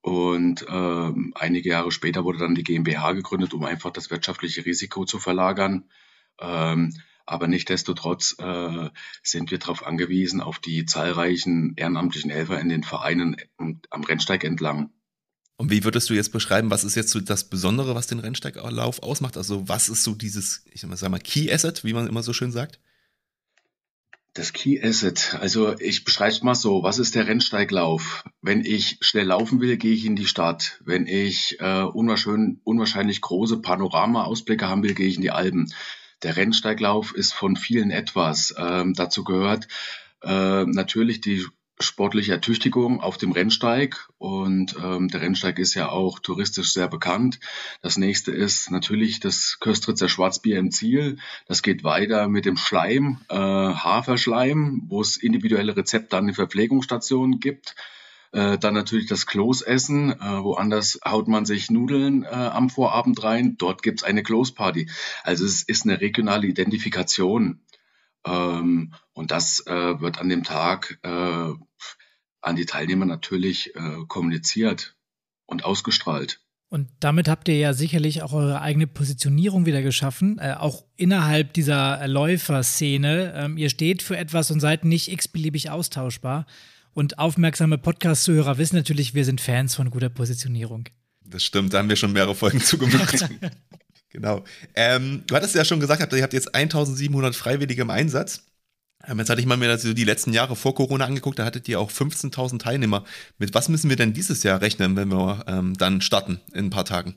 Und 0.02 0.66
ähm, 0.68 1.32
einige 1.36 1.70
Jahre 1.70 1.92
später 1.92 2.24
wurde 2.24 2.38
dann 2.38 2.56
die 2.56 2.64
GmbH 2.64 3.12
gegründet, 3.12 3.54
um 3.54 3.64
einfach 3.64 3.92
das 3.92 4.10
wirtschaftliche 4.10 4.66
Risiko 4.66 5.04
zu 5.04 5.18
verlagern. 5.18 5.84
Ähm, 6.40 6.92
aber 7.24 7.46
nichtdestotrotz 7.46 8.34
äh, 8.38 8.90
sind 9.22 9.52
wir 9.52 9.58
darauf 9.58 9.86
angewiesen, 9.86 10.40
auf 10.40 10.58
die 10.58 10.86
zahlreichen 10.86 11.74
ehrenamtlichen 11.76 12.30
Helfer 12.30 12.60
in 12.60 12.68
den 12.68 12.82
Vereinen 12.82 13.36
am 13.56 14.04
Rennsteig 14.04 14.42
entlang. 14.42 14.90
Und 15.56 15.70
wie 15.70 15.84
würdest 15.84 16.10
du 16.10 16.14
jetzt 16.14 16.32
beschreiben, 16.32 16.70
was 16.70 16.82
ist 16.82 16.96
jetzt 16.96 17.10
so 17.10 17.20
das 17.20 17.48
Besondere, 17.48 17.94
was 17.94 18.08
den 18.08 18.18
Rennsteiglauf 18.18 19.04
ausmacht? 19.04 19.36
Also 19.36 19.68
was 19.68 19.88
ist 19.88 20.02
so 20.02 20.16
dieses, 20.16 20.64
ich 20.72 20.80
sag 20.80 21.10
mal, 21.10 21.20
Key 21.20 21.52
Asset, 21.52 21.84
wie 21.84 21.92
man 21.92 22.08
immer 22.08 22.24
so 22.24 22.32
schön 22.32 22.50
sagt? 22.50 22.80
Das 24.34 24.54
Key 24.54 24.80
Asset, 24.82 25.36
also 25.40 25.78
ich 25.78 26.04
beschreibe 26.04 26.32
es 26.32 26.42
mal 26.42 26.54
so, 26.54 26.82
was 26.82 26.98
ist 26.98 27.14
der 27.14 27.26
Rennsteiglauf? 27.26 28.24
Wenn 28.40 28.64
ich 28.64 28.96
schnell 29.02 29.26
laufen 29.26 29.60
will, 29.60 29.76
gehe 29.76 29.92
ich 29.92 30.06
in 30.06 30.16
die 30.16 30.26
Stadt. 30.26 30.80
Wenn 30.82 31.06
ich 31.06 31.60
äh, 31.60 31.82
unwahrscheinlich 31.82 33.20
große 33.20 33.60
Panorama-Ausblicke 33.60 34.66
haben 34.66 34.82
will, 34.82 34.94
gehe 34.94 35.06
ich 35.06 35.16
in 35.16 35.22
die 35.22 35.32
Alpen. 35.32 35.70
Der 36.22 36.36
Rennsteiglauf 36.36 37.14
ist 37.14 37.34
von 37.34 37.56
vielen 37.56 37.90
etwas. 37.90 38.54
Ähm, 38.56 38.94
dazu 38.94 39.22
gehört 39.22 39.68
äh, 40.22 40.64
natürlich 40.64 41.20
die 41.20 41.44
sportliche 41.84 42.32
Ertüchtigung 42.32 43.00
auf 43.00 43.18
dem 43.18 43.32
Rennsteig 43.32 44.08
und 44.18 44.76
ähm, 44.82 45.08
der 45.08 45.20
Rennsteig 45.20 45.58
ist 45.58 45.74
ja 45.74 45.88
auch 45.90 46.18
touristisch 46.18 46.72
sehr 46.72 46.88
bekannt. 46.88 47.40
Das 47.82 47.96
nächste 47.96 48.32
ist 48.32 48.70
natürlich 48.70 49.20
das 49.20 49.58
Köstritzer 49.60 50.08
Schwarzbier 50.08 50.58
im 50.58 50.70
Ziel. 50.70 51.18
Das 51.46 51.62
geht 51.62 51.84
weiter 51.84 52.28
mit 52.28 52.44
dem 52.44 52.56
Schleim, 52.56 53.18
äh, 53.28 53.36
Haferschleim, 53.36 54.82
wo 54.88 55.00
es 55.00 55.16
individuelle 55.16 55.76
Rezepte 55.76 56.16
an 56.16 56.26
den 56.26 56.34
Verpflegungsstationen 56.34 57.40
gibt. 57.40 57.74
Äh, 58.32 58.56
dann 58.58 58.74
natürlich 58.74 59.06
das 59.06 59.26
Kloßessen. 59.26 60.12
Äh, 60.12 60.42
woanders 60.42 60.98
haut 61.06 61.28
man 61.28 61.44
sich 61.44 61.70
Nudeln 61.70 62.24
äh, 62.24 62.28
am 62.28 62.70
Vorabend 62.70 63.22
rein. 63.22 63.56
Dort 63.58 63.82
gibt's 63.82 64.02
eine 64.02 64.22
Kloßparty. 64.22 64.88
Also 65.22 65.44
es 65.44 65.62
ist 65.62 65.84
eine 65.84 66.00
regionale 66.00 66.46
Identifikation. 66.46 67.60
Ähm, 68.26 68.94
und 69.12 69.30
das 69.30 69.66
äh, 69.66 70.00
wird 70.00 70.18
an 70.18 70.28
dem 70.28 70.44
Tag 70.44 70.98
äh, 71.02 71.52
an 72.40 72.56
die 72.56 72.66
Teilnehmer 72.66 73.06
natürlich 73.06 73.74
äh, 73.74 74.04
kommuniziert 74.08 74.96
und 75.46 75.64
ausgestrahlt. 75.64 76.40
Und 76.68 76.88
damit 77.00 77.28
habt 77.28 77.48
ihr 77.48 77.58
ja 77.58 77.74
sicherlich 77.74 78.22
auch 78.22 78.32
eure 78.32 78.62
eigene 78.62 78.86
Positionierung 78.86 79.66
wieder 79.66 79.82
geschaffen, 79.82 80.38
äh, 80.38 80.54
auch 80.58 80.84
innerhalb 80.96 81.52
dieser 81.52 82.08
Läuferszene. 82.08 83.34
Ähm, 83.36 83.58
ihr 83.58 83.68
steht 83.68 84.02
für 84.02 84.16
etwas 84.16 84.50
und 84.50 84.60
seid 84.60 84.86
nicht 84.86 85.12
x-beliebig 85.12 85.68
austauschbar. 85.68 86.46
Und 86.94 87.18
aufmerksame 87.18 87.76
Podcast-Zuhörer 87.76 88.56
wissen 88.56 88.76
natürlich, 88.76 89.12
wir 89.12 89.26
sind 89.26 89.40
Fans 89.40 89.74
von 89.74 89.90
guter 89.90 90.08
Positionierung. 90.08 90.88
Das 91.24 91.42
stimmt, 91.44 91.74
da 91.74 91.78
haben 91.78 91.90
wir 91.90 91.96
schon 91.96 92.12
mehrere 92.12 92.34
Folgen 92.34 92.60
zugemacht. 92.62 93.28
Genau. 94.12 94.44
Ähm, 94.74 95.22
du 95.26 95.34
hattest 95.34 95.54
ja 95.54 95.64
schon 95.64 95.80
gesagt, 95.80 96.12
ihr 96.12 96.22
habt 96.22 96.34
jetzt 96.34 96.54
1700 96.54 97.34
Freiwillige 97.34 97.82
im 97.82 97.90
Einsatz. 97.90 98.44
Ähm, 99.06 99.18
jetzt 99.18 99.30
hatte 99.30 99.40
ich 99.40 99.46
mal 99.46 99.56
mir 99.56 99.68
das 99.68 99.82
so 99.82 99.94
die 99.94 100.04
letzten 100.04 100.32
Jahre 100.32 100.54
vor 100.54 100.74
Corona 100.74 101.06
angeguckt, 101.06 101.38
da 101.38 101.44
hattet 101.44 101.68
ihr 101.68 101.80
auch 101.80 101.90
15.000 101.90 102.58
Teilnehmer. 102.58 103.04
Mit 103.38 103.54
was 103.54 103.68
müssen 103.68 103.88
wir 103.88 103.96
denn 103.96 104.12
dieses 104.12 104.42
Jahr 104.42 104.60
rechnen, 104.60 104.96
wenn 104.96 105.08
wir 105.08 105.44
ähm, 105.48 105.74
dann 105.74 106.00
starten 106.02 106.40
in 106.52 106.66
ein 106.66 106.70
paar 106.70 106.84
Tagen? 106.84 107.16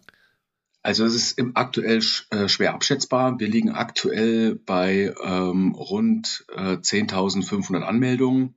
Also 0.81 1.03
es 1.03 1.15
ist 1.15 1.39
im 1.39 1.55
aktuell 1.55 2.01
äh, 2.29 2.47
schwer 2.47 2.75
abschätzbar. 2.75 3.39
Wir 3.39 3.47
liegen 3.47 3.71
aktuell 3.71 4.55
bei 4.55 5.13
ähm, 5.23 5.73
rund 5.73 6.45
äh, 6.55 6.77
10.500 6.77 7.81
Anmeldungen, 7.81 8.55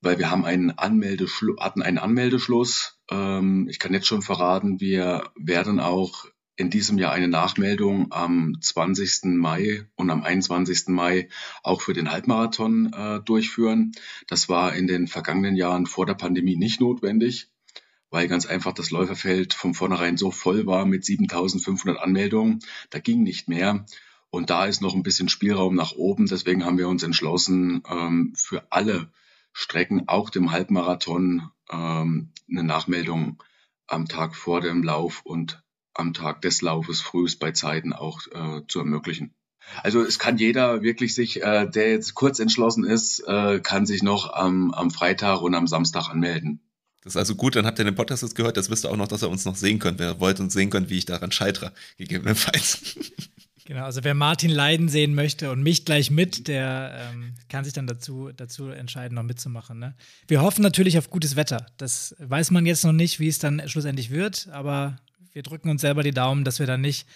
weil 0.00 0.18
wir 0.18 0.30
haben 0.30 0.44
einen 0.44 0.76
hatten 0.76 1.82
einen 1.82 1.98
Anmeldeschluss. 1.98 2.98
Ähm, 3.10 3.66
ich 3.68 3.78
kann 3.78 3.92
jetzt 3.92 4.06
schon 4.06 4.22
verraten, 4.22 4.80
wir 4.80 5.24
werden 5.36 5.80
auch 5.80 6.26
in 6.58 6.70
diesem 6.70 6.98
Jahr 6.98 7.12
eine 7.12 7.28
Nachmeldung 7.28 8.08
am 8.10 8.56
20. 8.60 9.36
Mai 9.36 9.86
und 9.94 10.10
am 10.10 10.24
21. 10.24 10.88
Mai 10.88 11.28
auch 11.62 11.80
für 11.80 11.92
den 11.92 12.10
Halbmarathon 12.10 12.92
äh, 12.92 13.20
durchführen. 13.20 13.92
Das 14.26 14.48
war 14.48 14.74
in 14.74 14.88
den 14.88 15.06
vergangenen 15.06 15.54
Jahren 15.54 15.86
vor 15.86 16.04
der 16.04 16.14
Pandemie 16.14 16.56
nicht 16.56 16.80
notwendig, 16.80 17.48
weil 18.10 18.26
ganz 18.26 18.44
einfach 18.44 18.72
das 18.72 18.90
Läuferfeld 18.90 19.54
von 19.54 19.72
vornherein 19.72 20.16
so 20.16 20.32
voll 20.32 20.66
war 20.66 20.84
mit 20.84 21.04
7500 21.04 22.02
Anmeldungen. 22.02 22.58
Da 22.90 22.98
ging 22.98 23.22
nicht 23.22 23.48
mehr. 23.48 23.86
Und 24.28 24.50
da 24.50 24.66
ist 24.66 24.82
noch 24.82 24.96
ein 24.96 25.04
bisschen 25.04 25.28
Spielraum 25.28 25.76
nach 25.76 25.92
oben. 25.92 26.26
Deswegen 26.26 26.64
haben 26.64 26.76
wir 26.76 26.88
uns 26.88 27.04
entschlossen, 27.04 27.84
ähm, 27.88 28.32
für 28.36 28.66
alle 28.70 29.12
Strecken, 29.52 30.08
auch 30.08 30.28
dem 30.28 30.50
Halbmarathon, 30.50 31.50
ähm, 31.70 32.32
eine 32.50 32.64
Nachmeldung 32.64 33.40
am 33.86 34.08
Tag 34.08 34.34
vor 34.34 34.60
dem 34.60 34.82
Lauf 34.82 35.22
und 35.24 35.62
am 35.98 36.14
Tag 36.14 36.42
des 36.42 36.62
Laufes 36.62 37.00
frühest 37.00 37.40
bei 37.40 37.52
Zeiten 37.52 37.92
auch 37.92 38.20
äh, 38.32 38.62
zu 38.68 38.78
ermöglichen. 38.78 39.34
Also 39.82 40.02
es 40.02 40.18
kann 40.18 40.38
jeder 40.38 40.82
wirklich 40.82 41.14
sich, 41.14 41.42
äh, 41.42 41.68
der 41.68 41.90
jetzt 41.90 42.14
kurz 42.14 42.38
entschlossen 42.38 42.84
ist, 42.84 43.20
äh, 43.26 43.60
kann 43.60 43.84
sich 43.84 44.02
noch 44.02 44.32
am, 44.32 44.72
am 44.72 44.90
Freitag 44.90 45.42
und 45.42 45.54
am 45.54 45.66
Samstag 45.66 46.08
anmelden. 46.08 46.60
Das 47.02 47.14
ist 47.14 47.18
also 47.18 47.34
gut, 47.34 47.56
dann 47.56 47.66
habt 47.66 47.78
ihr 47.78 47.84
den 47.84 47.94
Podcast 47.94 48.22
jetzt 48.22 48.34
gehört, 48.34 48.56
das 48.56 48.70
wisst 48.70 48.84
ihr 48.84 48.90
auch 48.90 48.96
noch, 48.96 49.08
dass 49.08 49.22
ihr 49.22 49.30
uns 49.30 49.44
noch 49.44 49.56
sehen 49.56 49.78
könnt, 49.78 49.98
wer 49.98 50.20
wollt 50.20 50.40
und 50.40 50.50
sehen 50.50 50.70
könnt, 50.70 50.90
wie 50.90 50.98
ich 50.98 51.06
daran 51.06 51.32
scheitere, 51.32 51.72
gegebenenfalls. 51.96 52.96
Genau, 53.68 53.84
also 53.84 54.02
wer 54.02 54.14
Martin 54.14 54.48
leiden 54.48 54.88
sehen 54.88 55.14
möchte 55.14 55.50
und 55.52 55.62
mich 55.62 55.84
gleich 55.84 56.10
mit, 56.10 56.48
der 56.48 57.12
ähm, 57.12 57.34
kann 57.50 57.64
sich 57.64 57.74
dann 57.74 57.86
dazu, 57.86 58.30
dazu 58.34 58.68
entscheiden, 58.68 59.14
noch 59.14 59.24
mitzumachen. 59.24 59.78
Ne? 59.78 59.94
Wir 60.26 60.40
hoffen 60.40 60.62
natürlich 60.62 60.96
auf 60.96 61.10
gutes 61.10 61.36
Wetter. 61.36 61.66
Das 61.76 62.16
weiß 62.18 62.50
man 62.50 62.64
jetzt 62.64 62.86
noch 62.86 62.94
nicht, 62.94 63.20
wie 63.20 63.28
es 63.28 63.38
dann 63.38 63.60
schlussendlich 63.68 64.08
wird, 64.08 64.48
aber 64.52 64.96
wir 65.38 65.44
drücken 65.44 65.70
uns 65.70 65.82
selber 65.82 66.02
die 66.02 66.10
Daumen, 66.10 66.42
dass 66.42 66.58
wir 66.58 66.66
dann 66.66 66.80
nicht 66.80 67.06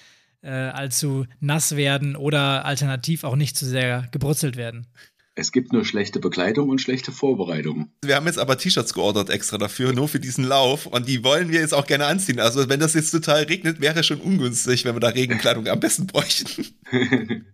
äh, 0.42 0.48
allzu 0.48 1.26
nass 1.40 1.74
werden 1.74 2.14
oder 2.14 2.64
alternativ 2.64 3.24
auch 3.24 3.34
nicht 3.34 3.56
zu 3.56 3.66
sehr 3.66 4.06
gebrutzelt 4.12 4.54
werden. 4.56 4.86
Es 5.34 5.50
gibt 5.50 5.72
nur 5.72 5.84
schlechte 5.84 6.20
Bekleidung 6.20 6.68
und 6.68 6.80
schlechte 6.80 7.10
Vorbereitung. 7.10 7.90
Wir 8.04 8.14
haben 8.14 8.26
jetzt 8.26 8.38
aber 8.38 8.56
T-Shirts 8.58 8.94
geordert 8.94 9.28
extra 9.28 9.58
dafür, 9.58 9.92
nur 9.92 10.06
für 10.06 10.20
diesen 10.20 10.44
Lauf. 10.44 10.86
Und 10.86 11.08
die 11.08 11.24
wollen 11.24 11.50
wir 11.50 11.58
jetzt 11.58 11.74
auch 11.74 11.86
gerne 11.86 12.06
anziehen. 12.06 12.38
Also 12.38 12.68
wenn 12.68 12.78
das 12.78 12.94
jetzt 12.94 13.10
total 13.10 13.42
regnet, 13.44 13.80
wäre 13.80 14.04
schon 14.04 14.20
ungünstig, 14.20 14.84
wenn 14.84 14.94
wir 14.94 15.00
da 15.00 15.08
Regenkleidung 15.08 15.66
am 15.66 15.80
besten 15.80 16.06
bräuchten. 16.06 16.66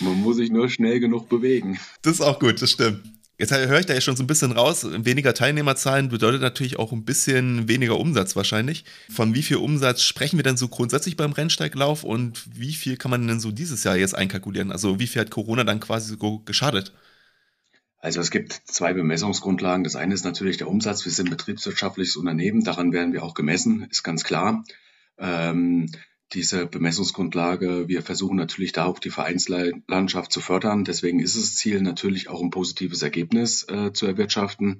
Man 0.00 0.14
muss 0.22 0.36
sich 0.36 0.50
nur 0.50 0.70
schnell 0.70 0.98
genug 0.98 1.28
bewegen. 1.28 1.78
Das 2.00 2.14
ist 2.14 2.20
auch 2.22 2.38
gut, 2.38 2.62
das 2.62 2.70
stimmt. 2.70 3.02
Jetzt 3.38 3.52
höre 3.52 3.80
ich 3.80 3.86
da 3.86 3.92
ja 3.92 4.00
schon 4.00 4.16
so 4.16 4.22
ein 4.22 4.26
bisschen 4.26 4.52
raus. 4.52 4.86
Weniger 4.90 5.34
Teilnehmerzahlen 5.34 6.08
bedeutet 6.08 6.40
natürlich 6.40 6.78
auch 6.78 6.92
ein 6.92 7.04
bisschen 7.04 7.68
weniger 7.68 7.98
Umsatz 7.98 8.34
wahrscheinlich. 8.34 8.86
Von 9.10 9.34
wie 9.34 9.42
viel 9.42 9.58
Umsatz 9.58 10.02
sprechen 10.02 10.38
wir 10.38 10.42
denn 10.42 10.56
so 10.56 10.68
grundsätzlich 10.68 11.18
beim 11.18 11.32
Rennsteiglauf 11.32 12.02
und 12.02 12.42
wie 12.58 12.72
viel 12.72 12.96
kann 12.96 13.10
man 13.10 13.26
denn 13.28 13.38
so 13.38 13.52
dieses 13.52 13.84
Jahr 13.84 13.96
jetzt 13.96 14.14
einkalkulieren? 14.14 14.72
Also 14.72 14.98
wie 15.00 15.06
viel 15.06 15.20
hat 15.20 15.30
Corona 15.30 15.64
dann 15.64 15.80
quasi 15.80 16.16
so 16.18 16.38
geschadet? 16.40 16.94
Also 17.98 18.20
es 18.20 18.30
gibt 18.30 18.52
zwei 18.64 18.94
Bemessungsgrundlagen. 18.94 19.84
Das 19.84 19.96
eine 19.96 20.14
ist 20.14 20.24
natürlich 20.24 20.56
der 20.56 20.68
Umsatz. 20.68 21.04
Wir 21.04 21.12
sind 21.12 21.28
betriebswirtschaftliches 21.28 22.16
Unternehmen. 22.16 22.64
Daran 22.64 22.92
werden 22.92 23.12
wir 23.12 23.22
auch 23.22 23.34
gemessen, 23.34 23.86
ist 23.90 24.02
ganz 24.02 24.24
klar. 24.24 24.64
Ähm, 25.18 25.90
diese 26.32 26.66
Bemessungsgrundlage. 26.66 27.88
Wir 27.88 28.02
versuchen 28.02 28.36
natürlich 28.36 28.72
da 28.72 28.84
auch 28.84 28.98
die 28.98 29.10
Vereinslandschaft 29.10 30.32
zu 30.32 30.40
fördern. 30.40 30.84
Deswegen 30.84 31.20
ist 31.20 31.36
es 31.36 31.54
Ziel 31.56 31.80
natürlich 31.80 32.28
auch 32.28 32.42
ein 32.42 32.50
positives 32.50 33.02
Ergebnis 33.02 33.64
äh, 33.68 33.92
zu 33.92 34.06
erwirtschaften. 34.06 34.78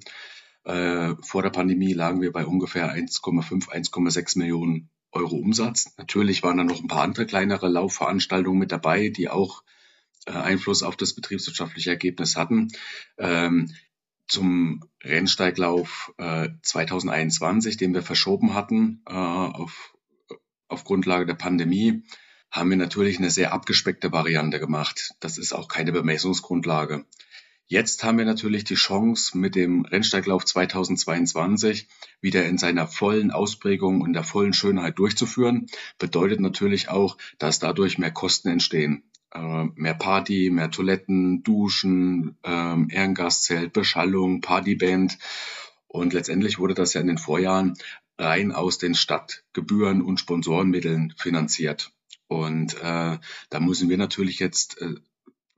Äh, 0.65 1.15
vor 1.21 1.43
der 1.43 1.49
Pandemie 1.49 1.93
lagen 1.93 2.21
wir 2.21 2.31
bei 2.31 2.45
ungefähr 2.45 2.93
1,5, 2.93 3.69
1,6 3.69 4.37
Millionen 4.37 4.89
Euro 5.11 5.37
Umsatz. 5.37 5.93
Natürlich 5.97 6.43
waren 6.43 6.57
da 6.57 6.63
noch 6.63 6.81
ein 6.81 6.87
paar 6.87 7.03
andere 7.03 7.25
kleinere 7.25 7.69
Laufveranstaltungen 7.69 8.59
mit 8.59 8.71
dabei, 8.71 9.09
die 9.09 9.29
auch 9.29 9.63
äh, 10.25 10.31
Einfluss 10.31 10.83
auf 10.83 10.97
das 10.97 11.13
betriebswirtschaftliche 11.13 11.91
Ergebnis 11.91 12.35
hatten. 12.35 12.67
Ähm, 13.17 13.73
zum 14.27 14.83
Rennsteiglauf 15.03 16.13
äh, 16.17 16.49
2021, 16.61 17.77
den 17.77 17.93
wir 17.93 18.03
verschoben 18.03 18.53
hatten 18.53 19.01
äh, 19.07 19.13
auf, 19.13 19.93
auf 20.67 20.83
Grundlage 20.83 21.25
der 21.25 21.35
Pandemie, 21.35 22.03
haben 22.51 22.69
wir 22.69 22.77
natürlich 22.77 23.17
eine 23.17 23.29
sehr 23.29 23.53
abgespeckte 23.53 24.11
Variante 24.11 24.59
gemacht. 24.59 25.11
Das 25.19 25.37
ist 25.37 25.53
auch 25.53 25.67
keine 25.67 25.91
Bemessungsgrundlage. 25.91 27.05
Jetzt 27.69 28.05
haben 28.05 28.17
wir 28.17 28.23
natürlich 28.23 28.63
die 28.63 28.75
Chance, 28.75 29.37
mit 29.37 29.55
dem 29.55 29.83
Rennsteiglauf 29.83 30.45
2022 30.45 31.89
wieder 32.21 32.45
in 32.45 32.57
seiner 32.57 32.87
vollen 32.87 33.29
Ausprägung 33.29 33.99
und 33.99 34.13
der 34.13 34.23
vollen 34.23 34.53
Schönheit 34.53 34.97
durchzuführen. 34.97 35.67
Bedeutet 35.99 36.39
natürlich 36.39 36.87
auch, 36.87 37.17
dass 37.39 37.59
dadurch 37.59 37.97
mehr 37.97 38.11
Kosten 38.11 38.47
entstehen. 38.47 39.03
Äh, 39.33 39.65
mehr 39.75 39.95
Party, 39.95 40.49
mehr 40.49 40.71
Toiletten, 40.71 41.43
Duschen, 41.43 42.37
ähm, 42.45 42.87
Ehrengastzelt, 42.89 43.73
Beschallung, 43.73 44.39
Partyband. 44.39 45.17
Und 45.87 46.13
letztendlich 46.13 46.59
wurde 46.59 46.73
das 46.73 46.93
ja 46.93 47.01
in 47.01 47.07
den 47.07 47.17
Vorjahren 47.17 47.73
rein 48.17 48.51
aus 48.51 48.77
den 48.77 48.95
Stadtgebühren 48.95 50.01
und 50.01 50.19
Sponsorenmitteln 50.19 51.13
finanziert. 51.17 51.91
Und 52.27 52.75
äh, 52.81 53.17
da 53.49 53.59
müssen 53.59 53.89
wir 53.89 53.97
natürlich 53.97 54.39
jetzt 54.39 54.81
äh, 54.81 54.95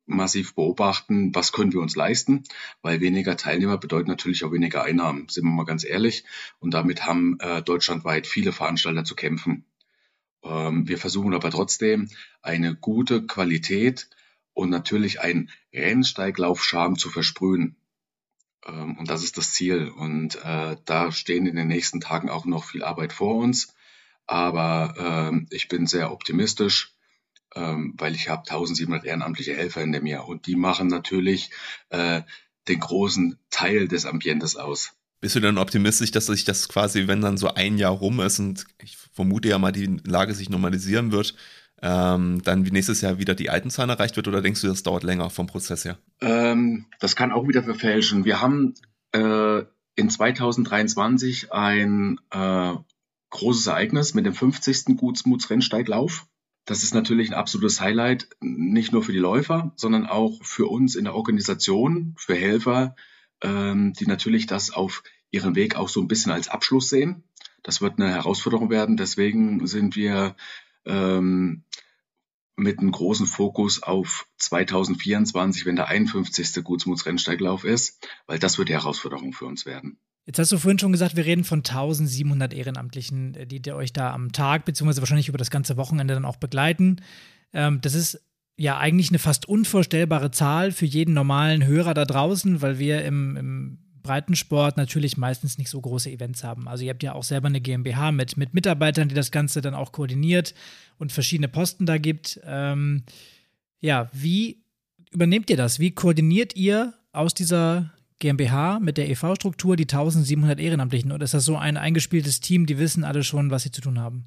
massiv 0.06 0.56
beobachten, 0.56 1.34
was 1.34 1.52
können 1.52 1.72
wir 1.72 1.82
uns 1.82 1.96
leisten, 1.96 2.44
weil 2.82 3.00
weniger 3.00 3.38
Teilnehmer 3.38 3.78
bedeutet 3.78 4.08
natürlich 4.08 4.44
auch 4.44 4.52
weniger 4.52 4.84
Einnahmen, 4.84 5.30
sind 5.30 5.46
wir 5.46 5.52
mal 5.52 5.66
ganz 5.66 5.84
ehrlich. 5.84 6.26
Und 6.60 6.74
damit 6.74 7.06
haben 7.06 7.38
äh, 7.40 7.62
deutschlandweit 7.62 8.28
viele 8.28 8.52
Veranstalter 8.52 9.04
zu 9.04 9.16
kämpfen. 9.16 9.66
Ähm, 10.44 10.88
wir 10.88 10.98
versuchen 10.98 11.34
aber 11.34 11.52
trotzdem 11.52 12.10
eine 12.42 12.76
gute 12.76 13.26
Qualität 13.26 14.10
und 14.54 14.70
natürlich 14.70 15.22
einen 15.22 15.52
Rennsteiglaufscham 15.74 16.98
zu 16.98 17.10
versprühen. 17.10 17.76
Ähm, 18.66 18.98
und 18.98 19.10
das 19.10 19.24
ist 19.24 19.38
das 19.38 19.54
Ziel. 19.54 19.90
Und 19.90 20.36
äh, 20.44 20.78
da 20.86 21.12
stehen 21.12 21.46
in 21.46 21.56
den 21.56 21.68
nächsten 21.68 22.02
Tagen 22.02 22.30
auch 22.30 22.46
noch 22.46 22.64
viel 22.64 22.84
Arbeit 22.84 23.14
vor 23.14 23.36
uns. 23.36 23.74
Aber 24.28 24.94
ähm, 24.98 25.48
ich 25.50 25.68
bin 25.68 25.88
sehr 25.88 26.12
optimistisch, 26.12 26.94
ähm, 27.56 27.96
weil 27.98 28.14
ich 28.14 28.30
habe 28.30 28.42
1700 28.42 29.04
ehrenamtliche 29.06 29.56
Helfer 29.56 29.82
in 29.82 29.92
mir 30.04 30.26
und 30.26 30.46
die 30.46 30.56
machen 30.56 30.88
natürlich 30.88 31.50
äh, 31.90 32.22
den 32.68 32.80
großen 32.80 33.40
Teil 33.50 33.88
des 33.88 34.06
Ambientes 34.06 34.56
aus. 34.56 34.92
Bist 35.22 35.36
du 35.36 35.40
dann 35.40 35.58
optimistisch, 35.58 36.12
dass 36.12 36.28
sich 36.28 36.46
das 36.46 36.70
quasi, 36.70 37.08
wenn 37.08 37.22
dann 37.22 37.38
so 37.38 37.54
ein 37.54 37.78
Jahr 37.78 37.92
rum 37.92 38.20
ist 38.20 38.40
und 38.40 38.66
ich 38.82 38.96
vermute 38.96 39.50
ja 39.50 39.58
mal, 39.58 39.72
die 39.72 40.00
Lage 40.06 40.34
sich 40.34 40.50
normalisieren 40.50 41.12
wird, 41.12 41.36
ähm, 41.82 42.42
dann 42.44 42.62
nächstes 42.62 43.02
Jahr 43.02 43.20
wieder 43.20 43.36
die 43.36 43.50
alten 43.50 43.70
Zahlen 43.70 43.90
erreicht 43.90 44.16
wird 44.16 44.28
oder 44.28 44.42
denkst 44.42 44.62
du, 44.62 44.68
das 44.68 44.84
dauert 44.84 45.04
länger 45.04 45.30
vom 45.30 45.48
Prozess 45.48 45.86
her? 45.86 45.98
Ähm, 46.22 46.86
das 47.00 47.16
kann 47.16 47.32
auch 47.32 47.48
wieder 47.48 47.64
verfälschen. 47.64 48.26
Wir 48.26 48.42
haben 48.42 48.74
äh, 49.14 49.64
in 49.96 50.10
2023 50.10 51.52
ein 51.52 52.20
äh, 52.32 52.74
großes 53.30 53.68
Ereignis 53.68 54.14
mit 54.14 54.26
dem 54.26 54.34
50. 54.34 54.98
Gutsmuts-Rennsteiglauf. 54.98 56.26
Das 56.66 56.84
ist 56.84 56.94
natürlich 56.94 57.30
ein 57.30 57.36
absolutes 57.36 57.82
Highlight, 57.82 58.28
nicht 58.42 58.92
nur 58.92 59.04
für 59.04 59.12
die 59.12 59.20
Läufer, 59.20 59.72
sondern 59.76 60.06
auch 60.06 60.44
für 60.44 60.68
uns 60.68 60.96
in 60.96 61.06
der 61.06 61.16
Organisation, 61.16 62.14
für 62.18 62.36
Helfer, 62.36 62.96
ähm, 63.42 63.94
die 63.94 64.06
natürlich 64.06 64.46
das 64.46 64.72
auf 64.72 65.04
ihrem 65.32 65.56
Weg 65.56 65.76
auch 65.76 65.90
so 65.90 66.02
ein 66.02 66.08
bisschen 66.08 66.32
als 66.32 66.48
Abschluss 66.48 66.90
sehen. 66.90 67.24
Das 67.64 67.82
wird 67.82 68.00
eine 68.00 68.10
Herausforderung 68.10 68.70
werden. 68.70 68.98
Deswegen 68.98 69.66
sind 69.68 69.96
wir 69.96 70.36
ähm, 70.86 71.64
mit 72.56 72.80
einem 72.80 72.92
großen 72.92 73.26
Fokus 73.26 73.82
auf 73.82 74.28
2024, 74.38 75.66
wenn 75.66 75.76
der 75.76 75.88
51. 75.88 76.64
Gutsmuts-Rennsteiglauf 76.64 77.64
ist, 77.64 78.06
weil 78.28 78.40
das 78.40 78.58
wird 78.58 78.70
die 78.70 78.74
Herausforderung 78.74 79.34
für 79.34 79.46
uns 79.46 79.66
werden. 79.66 80.00
Jetzt 80.26 80.38
hast 80.38 80.52
du 80.52 80.60
vorhin 80.60 80.78
schon 80.78 80.92
gesagt, 80.92 81.16
wir 81.16 81.26
reden 81.26 81.44
von 81.44 81.60
1700 81.60 82.54
Ehrenamtlichen, 82.54 83.34
äh, 83.34 83.48
die, 83.48 83.62
die 83.62 83.72
euch 83.72 83.94
da 83.94 84.14
am 84.14 84.32
Tag 84.32 84.66
beziehungsweise 84.66 85.02
wahrscheinlich 85.02 85.30
über 85.30 85.38
das 85.38 85.50
ganze 85.50 85.78
Wochenende 85.78 86.14
dann 86.14 86.26
auch 86.26 86.36
begleiten. 86.36 86.98
Ähm, 87.52 87.82
das 87.82 87.96
ist 87.96 88.22
ja 88.56 88.78
eigentlich 88.78 89.10
eine 89.10 89.20
fast 89.20 89.48
unvorstellbare 89.48 90.32
Zahl 90.32 90.72
für 90.72 90.86
jeden 90.86 91.14
normalen 91.14 91.66
Hörer 91.66 91.94
da 91.94 92.06
draußen, 92.06 92.62
weil 92.62 92.78
wir 92.78 93.04
im, 93.06 93.38
im 93.38 93.80
Breitensport 94.02 94.78
natürlich 94.78 95.18
meistens 95.18 95.58
nicht 95.58 95.70
so 95.70 95.80
große 95.80 96.10
Events 96.10 96.44
haben. 96.44 96.68
Also 96.68 96.84
ihr 96.84 96.92
habt 96.92 97.04
ja 97.04 97.14
auch 97.14 97.24
selber 97.24 97.48
eine 97.48 97.62
GmbH 97.62 98.12
mit, 98.12 98.38
mit 98.38 98.54
Mitarbeitern, 98.54 99.10
die 99.10 99.16
das 99.16 99.32
Ganze 99.32 99.62
dann 99.62 99.74
auch 99.74 99.92
koordiniert 99.92 100.54
und 100.98 101.12
verschiedene 101.12 101.48
Posten 101.48 101.86
da 101.86 101.98
gibt. 101.98 102.40
Ähm, 102.46 103.04
ja, 103.80 104.10
wie 104.14 104.64
übernehmt 105.12 105.50
ihr 105.50 105.58
das? 105.58 105.80
Wie 105.80 105.92
koordiniert 105.92 106.56
ihr 106.56 106.94
aus 107.12 107.34
dieser 107.34 107.94
GmbH 108.20 108.80
mit 108.80 108.98
der 108.98 109.10
EV-Struktur 109.10 109.76
die 109.76 109.84
1700 109.84 110.60
Ehrenamtlichen? 110.60 111.12
Oder 111.12 111.24
ist 111.24 111.34
das 111.34 111.46
so 111.46 111.58
ein 111.58 111.78
eingespieltes 111.78 112.42
Team, 112.42 112.66
die 112.66 112.78
wissen 112.78 113.04
alle 113.04 113.24
schon, 113.24 113.52
was 113.52 113.64
sie 113.64 113.72
zu 113.72 113.82
tun 113.82 114.00
haben? 114.00 114.26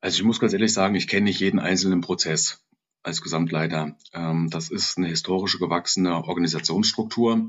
Also 0.00 0.18
ich 0.18 0.24
muss 0.24 0.38
ganz 0.38 0.52
ehrlich 0.52 0.72
sagen, 0.72 0.94
ich 0.94 1.08
kenne 1.08 1.24
nicht 1.24 1.40
jeden 1.40 1.58
einzelnen 1.58 2.00
Prozess 2.00 2.60
als 3.02 3.22
Gesamtleiter. 3.22 3.96
Ähm, 4.12 4.48
das 4.50 4.70
ist 4.70 4.98
eine 4.98 5.08
historische 5.08 5.58
gewachsene 5.58 6.24
Organisationsstruktur, 6.24 7.48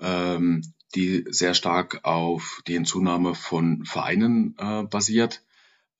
ähm, 0.00 0.62
die 0.94 1.24
sehr 1.28 1.54
stark 1.54 2.00
auf 2.04 2.62
die 2.66 2.72
Hinzunahme 2.74 3.34
von 3.34 3.84
Vereinen 3.84 4.56
äh, 4.58 4.82
basiert. 4.84 5.42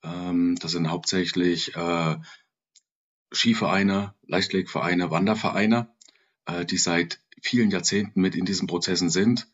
Ähm, 0.03 0.57
das 0.61 0.73
sind 0.73 0.91
hauptsächlich 0.91 1.75
äh, 1.77 2.17
Skivereine, 3.33 4.15
Leichtlegvereine, 4.27 5.11
Wandervereine, 5.11 5.89
äh, 6.47 6.65
die 6.65 6.79
seit 6.79 7.21
vielen 7.43 7.71
Jahrzehnten 7.71 8.21
mit 8.21 8.35
in 8.35 8.47
diesen 8.47 8.67
Prozessen 8.67 9.11
sind, 9.11 9.49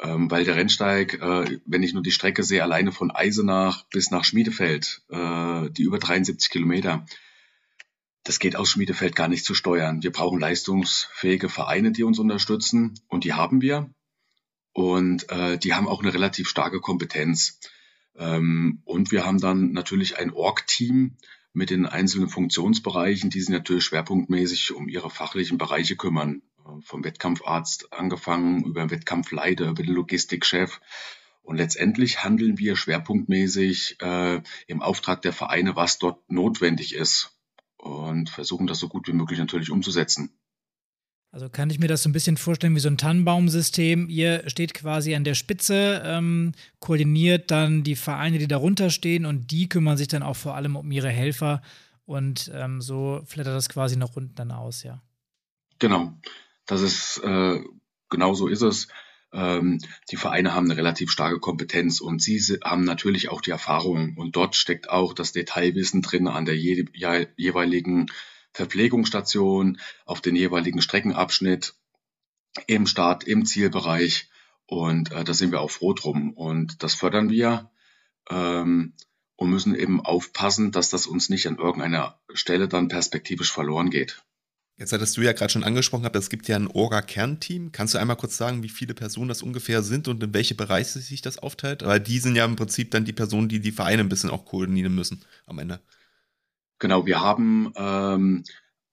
ähm, 0.00 0.30
weil 0.30 0.44
der 0.44 0.56
Rennsteig, 0.56 1.14
äh, 1.14 1.60
wenn 1.66 1.82
ich 1.82 1.92
nur 1.92 2.02
die 2.02 2.12
Strecke 2.12 2.42
sehe, 2.42 2.62
alleine 2.62 2.92
von 2.92 3.10
Eisenach 3.10 3.84
bis 3.90 4.10
nach 4.10 4.24
Schmiedefeld, 4.24 5.02
äh, 5.08 5.70
die 5.70 5.82
über 5.82 5.98
73 5.98 6.50
Kilometer, 6.50 7.04
das 8.26 8.40
geht 8.40 8.56
aus 8.56 8.70
Schmiedefeld 8.70 9.14
gar 9.14 9.28
nicht 9.28 9.44
zu 9.44 9.54
steuern. 9.54 10.02
Wir 10.02 10.10
brauchen 10.10 10.40
leistungsfähige 10.40 11.48
Vereine, 11.48 11.92
die 11.92 12.02
uns 12.02 12.18
unterstützen 12.18 12.98
und 13.06 13.22
die 13.22 13.34
haben 13.34 13.60
wir. 13.62 13.88
Und 14.72 15.30
äh, 15.30 15.58
die 15.58 15.74
haben 15.74 15.86
auch 15.86 16.02
eine 16.02 16.12
relativ 16.12 16.48
starke 16.48 16.80
Kompetenz. 16.80 17.60
Ähm, 18.16 18.82
und 18.84 19.12
wir 19.12 19.24
haben 19.24 19.40
dann 19.40 19.72
natürlich 19.72 20.18
ein 20.18 20.32
Org-Team 20.32 21.16
mit 21.52 21.70
den 21.70 21.86
einzelnen 21.86 22.28
Funktionsbereichen, 22.28 23.30
die 23.30 23.40
sich 23.40 23.48
natürlich 23.48 23.84
schwerpunktmäßig 23.84 24.72
um 24.72 24.88
ihre 24.88 25.08
fachlichen 25.08 25.56
Bereiche 25.56 25.94
kümmern 25.94 26.42
vom 26.82 27.04
Wettkampfarzt 27.04 27.92
angefangen, 27.92 28.64
über 28.64 28.90
Wettkampfleiter, 28.90 29.68
über 29.68 29.84
den 29.84 29.94
Logistikchef. 29.94 30.80
Und 31.42 31.58
letztendlich 31.58 32.24
handeln 32.24 32.58
wir 32.58 32.74
schwerpunktmäßig 32.74 33.98
äh, 34.00 34.42
im 34.66 34.82
Auftrag 34.82 35.22
der 35.22 35.32
Vereine, 35.32 35.76
was 35.76 35.98
dort 35.98 36.28
notwendig 36.28 36.92
ist 36.92 37.35
und 37.86 38.30
versuchen 38.30 38.66
das 38.66 38.78
so 38.78 38.88
gut 38.88 39.08
wie 39.08 39.12
möglich 39.12 39.38
natürlich 39.38 39.70
umzusetzen. 39.70 40.30
Also 41.32 41.50
kann 41.50 41.68
ich 41.68 41.78
mir 41.78 41.88
das 41.88 42.02
so 42.02 42.08
ein 42.08 42.12
bisschen 42.12 42.38
vorstellen 42.38 42.74
wie 42.74 42.80
so 42.80 42.88
ein 42.88 42.96
Tannenbaumsystem. 42.96 44.08
Ihr 44.08 44.48
steht 44.48 44.72
quasi 44.72 45.14
an 45.14 45.24
der 45.24 45.34
Spitze, 45.34 46.02
ähm, 46.04 46.52
koordiniert 46.78 47.50
dann 47.50 47.82
die 47.82 47.96
Vereine, 47.96 48.38
die 48.38 48.48
darunter 48.48 48.88
stehen 48.90 49.26
und 49.26 49.50
die 49.50 49.68
kümmern 49.68 49.98
sich 49.98 50.08
dann 50.08 50.22
auch 50.22 50.36
vor 50.36 50.54
allem 50.54 50.76
um 50.76 50.90
ihre 50.90 51.10
Helfer 51.10 51.60
und 52.06 52.50
ähm, 52.54 52.80
so 52.80 53.20
flattert 53.26 53.54
das 53.54 53.68
quasi 53.68 53.96
nach 53.96 54.16
unten 54.16 54.34
dann 54.34 54.50
aus, 54.50 54.82
ja. 54.82 55.02
Genau. 55.78 56.14
Das 56.64 56.80
ist, 56.80 57.18
äh, 57.22 57.60
genau 58.08 58.34
so 58.34 58.48
ist 58.48 58.62
es. 58.62 58.88
Ähm, 59.36 59.78
die 60.10 60.16
Vereine 60.16 60.54
haben 60.54 60.64
eine 60.64 60.78
relativ 60.78 61.10
starke 61.10 61.38
Kompetenz 61.38 62.00
und 62.00 62.22
sie 62.22 62.40
haben 62.64 62.84
natürlich 62.84 63.28
auch 63.28 63.42
die 63.42 63.50
Erfahrung. 63.50 64.16
Und 64.16 64.34
dort 64.34 64.56
steckt 64.56 64.88
auch 64.88 65.12
das 65.12 65.32
Detailwissen 65.32 66.00
drin 66.00 66.26
an 66.26 66.46
der 66.46 66.56
je, 66.56 66.86
je, 66.94 67.26
jeweiligen 67.36 68.06
Verpflegungsstation, 68.54 69.78
auf 70.06 70.22
den 70.22 70.34
jeweiligen 70.34 70.80
Streckenabschnitt, 70.80 71.74
im 72.66 72.86
Start, 72.86 73.24
im 73.24 73.44
Zielbereich. 73.44 74.30
Und 74.64 75.12
äh, 75.12 75.22
da 75.22 75.34
sind 75.34 75.52
wir 75.52 75.60
auch 75.60 75.70
froh 75.70 75.92
drum. 75.92 76.32
Und 76.32 76.82
das 76.82 76.94
fördern 76.94 77.28
wir 77.28 77.70
ähm, 78.30 78.94
und 79.36 79.50
müssen 79.50 79.74
eben 79.74 80.00
aufpassen, 80.00 80.72
dass 80.72 80.88
das 80.88 81.06
uns 81.06 81.28
nicht 81.28 81.46
an 81.46 81.58
irgendeiner 81.58 82.18
Stelle 82.32 82.68
dann 82.68 82.88
perspektivisch 82.88 83.52
verloren 83.52 83.90
geht. 83.90 84.22
Jetzt 84.78 84.92
hattest 84.92 85.16
du 85.16 85.22
ja 85.22 85.32
gerade 85.32 85.50
schon 85.50 85.64
angesprochen, 85.64 86.02
gehabt, 86.02 86.16
es 86.16 86.28
gibt 86.28 86.48
ja 86.48 86.56
ein 86.56 86.66
Orga-Kernteam. 86.66 87.72
Kannst 87.72 87.94
du 87.94 87.98
einmal 87.98 88.16
kurz 88.16 88.36
sagen, 88.36 88.62
wie 88.62 88.68
viele 88.68 88.92
Personen 88.92 89.28
das 89.28 89.42
ungefähr 89.42 89.82
sind 89.82 90.06
und 90.06 90.22
in 90.22 90.34
welche 90.34 90.54
Bereiche 90.54 90.98
sich 90.98 91.22
das 91.22 91.38
aufteilt? 91.38 91.82
Weil 91.82 91.98
die 91.98 92.18
sind 92.18 92.36
ja 92.36 92.44
im 92.44 92.56
Prinzip 92.56 92.90
dann 92.90 93.06
die 93.06 93.14
Personen, 93.14 93.48
die 93.48 93.60
die 93.60 93.72
Vereine 93.72 94.02
ein 94.02 94.10
bisschen 94.10 94.28
auch 94.28 94.44
koordinieren 94.44 94.94
müssen 94.94 95.24
am 95.46 95.58
Ende. 95.58 95.80
Genau, 96.78 97.06
wir 97.06 97.20
haben 97.20 97.72
ähm, 97.74 98.44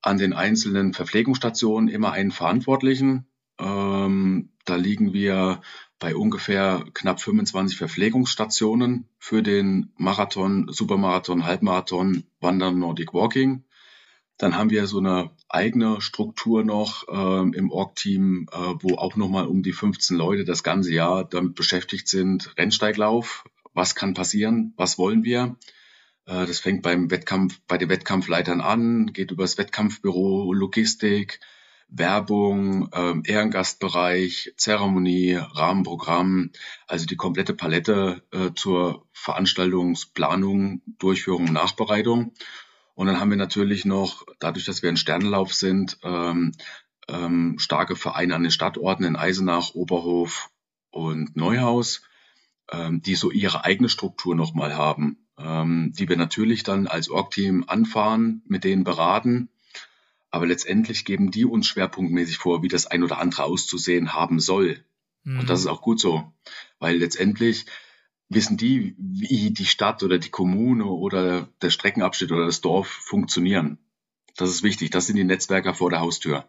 an 0.02 0.18
den 0.18 0.32
einzelnen 0.32 0.94
Verpflegungsstationen 0.94 1.90
immer 1.90 2.14
einen 2.14 2.32
Verantwortlichen. 2.32 3.26
Ähm, 3.60 4.52
da 4.64 4.76
liegen 4.78 5.12
wir 5.12 5.62
bei 6.00 6.16
ungefähr 6.16 6.86
knapp 6.94 7.20
25 7.20 7.78
Verpflegungsstationen 7.78 9.10
für 9.20 9.44
den 9.44 9.92
Marathon, 9.98 10.68
Supermarathon, 10.70 11.46
Halbmarathon, 11.46 12.24
Wandern, 12.40 12.80
Nordic 12.80 13.14
Walking. 13.14 13.66
Dann 14.38 14.58
haben 14.58 14.72
wir 14.72 14.88
so 14.88 14.98
eine 14.98 15.32
eigene 15.48 16.02
Struktur 16.02 16.64
noch 16.64 17.06
ähm, 17.10 17.54
im 17.54 17.72
Org-Team, 17.72 18.48
äh, 18.52 18.58
wo 18.82 18.96
auch 18.98 19.16
nochmal 19.16 19.48
um 19.48 19.62
die 19.62 19.74
15 19.74 20.18
Leute 20.18 20.44
das 20.44 20.64
ganze 20.64 20.92
Jahr 20.92 21.24
damit 21.24 21.56
beschäftigt 21.56 22.08
sind. 22.08 22.54
Rennsteiglauf, 22.58 23.46
was 23.74 23.96
kann 23.96 24.14
passieren, 24.14 24.74
was 24.76 24.98
wollen 24.98 25.24
wir? 25.24 25.56
Äh, 26.26 26.46
das 26.46 26.60
fängt 26.60 26.82
beim 26.82 27.12
Wettkampf, 27.12 27.60
bei 27.68 27.78
den 27.78 27.90
Wettkampfleitern 27.90 28.62
an, 28.62 29.14
geht 29.14 29.32
über 29.32 29.44
das 29.44 29.58
Wettkampfbüro, 29.58 30.52
Logistik, 30.54 31.40
Werbung, 31.90 32.90
äh, 32.92 33.32
Ehrengastbereich, 33.32 34.54
Zeremonie, 34.58 35.36
Rahmenprogramm, 35.36 36.52
also 36.88 37.06
die 37.06 37.18
komplette 37.18 37.54
Palette 37.54 38.24
äh, 38.32 38.50
zur 38.56 39.06
Veranstaltungsplanung, 39.14 40.82
Durchführung, 40.98 41.46
Nachbereitung. 41.46 42.34
Und 42.96 43.08
dann 43.08 43.20
haben 43.20 43.30
wir 43.30 43.38
natürlich 43.38 43.86
noch, 43.86 44.26
dadurch, 44.40 44.66
dass 44.66 44.84
wir 44.84 44.90
ein 44.90 44.98
Sternenlauf 44.98 45.54
sind, 45.54 45.98
ähm, 46.04 46.52
ähm, 47.08 47.58
starke 47.58 47.96
Vereine 47.96 48.36
an 48.36 48.44
den 48.44 48.52
Stadtorten 48.52 49.06
in 49.06 49.16
Eisenach, 49.16 49.74
Oberhof 49.74 50.50
und 50.92 51.36
Neuhaus, 51.36 52.04
ähm, 52.72 53.02
die 53.02 53.16
so 53.16 53.32
ihre 53.32 53.66
eigene 53.66 53.90
Struktur 53.90 54.36
nochmal 54.36 54.78
haben, 54.78 55.26
ähm, 55.38 55.92
die 55.98 56.08
wir 56.08 56.18
natürlich 56.18 56.64
dann 56.64 56.88
als 56.88 57.10
Org-Team 57.10 57.66
anfahren, 57.68 58.44
mit 58.48 58.64
denen 58.64 58.84
beraten. 58.84 59.50
Aber 60.30 60.48
letztendlich 60.48 61.06
geben 61.06 61.32
die 61.32 61.46
uns 61.46 61.68
schwerpunktmäßig 61.68 62.38
vor, 62.38 62.64
wie 62.64 62.68
das 62.68 62.88
ein 62.88 63.04
oder 63.04 63.20
andere 63.20 63.44
auszusehen 63.44 64.14
haben 64.14 64.40
soll. 64.40 64.84
Mhm. 65.24 65.42
Und 65.42 65.50
das 65.50 65.60
ist 65.60 65.68
auch 65.68 65.82
gut 65.82 66.00
so, 66.00 66.32
weil 66.80 66.98
letztendlich 66.98 67.66
wissen 68.34 68.58
die, 68.58 68.96
wie 68.98 69.52
die 69.52 69.66
Stadt 69.66 70.04
oder 70.04 70.18
die 70.18 70.30
Kommune 70.30 70.86
oder 70.86 71.48
der 71.62 71.70
Streckenabschnitt 71.70 72.32
oder 72.32 72.46
das 72.46 72.62
Dorf 72.62 72.88
funktionieren. 72.88 73.78
Das 74.36 74.50
ist 74.50 74.64
wichtig. 74.64 74.90
Das 74.90 75.08
sind 75.08 75.16
die 75.16 75.24
Netzwerker 75.24 75.74
vor 75.74 75.90
der 75.90 76.00
Haustür. 76.00 76.46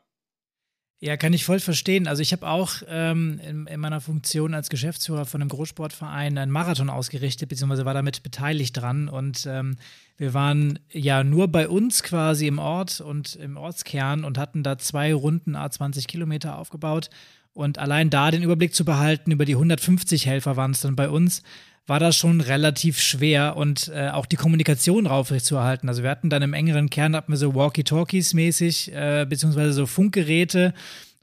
Ja, 1.00 1.18
kann 1.18 1.34
ich 1.34 1.44
voll 1.44 1.60
verstehen. 1.60 2.06
Also 2.06 2.22
ich 2.22 2.32
habe 2.32 2.48
auch 2.48 2.76
ähm, 2.88 3.38
in, 3.46 3.66
in, 3.66 3.78
meiner 3.80 4.00
Funktion 4.00 4.54
als 4.54 4.70
Geschäftsführer 4.70 5.26
von 5.26 5.42
einem 5.42 5.50
Großsportverein 5.50 6.38
einen 6.38 6.50
Marathon 6.50 6.88
ausgerichtet, 6.88 7.50
beziehungsweise 7.50 7.84
war 7.84 7.92
damit 7.92 8.22
beteiligt 8.22 8.74
dran. 8.74 9.10
Und 9.10 9.44
ähm, 9.46 9.76
wir 10.16 10.32
waren 10.32 10.78
ja 10.90 11.22
nur 11.22 11.48
bei 11.48 11.68
uns 11.68 12.02
quasi 12.02 12.46
im 12.46 12.58
Ort 12.58 13.02
und 13.02 13.36
im 13.36 13.58
Ortskern 13.58 14.24
und 14.24 14.38
hatten 14.38 14.62
da 14.62 14.78
zwei 14.78 15.12
Runden 15.12 15.56
A20 15.56 16.06
Kilometer 16.06 16.56
aufgebaut. 16.56 17.10
Und 17.52 17.78
allein 17.78 18.08
da 18.08 18.30
den 18.30 18.42
Überblick 18.42 18.74
zu 18.74 18.86
behalten, 18.86 19.30
über 19.30 19.44
die 19.44 19.56
150 19.56 20.26
Helfer 20.26 20.56
waren 20.56 20.70
es 20.70 20.80
dann 20.80 20.96
bei 20.96 21.10
uns, 21.10 21.42
war 21.86 22.00
das 22.00 22.16
schon 22.16 22.40
relativ 22.40 23.00
schwer 23.00 23.56
und 23.56 23.90
äh, 23.94 24.08
auch 24.08 24.26
die 24.26 24.36
Kommunikation 24.36 25.06
aufrecht 25.06 25.44
zu 25.44 25.56
erhalten. 25.56 25.88
Also 25.88 26.02
wir 26.02 26.10
hatten 26.10 26.30
dann 26.30 26.42
im 26.42 26.54
engeren 26.54 26.90
Kern 26.90 27.14
hatten 27.14 27.32
wir 27.32 27.36
so 27.36 27.54
Walkie-Talkies 27.54 28.34
mäßig, 28.34 28.92
äh, 28.92 29.26
beziehungsweise 29.28 29.72
so 29.72 29.86
Funkgeräte 29.86 30.72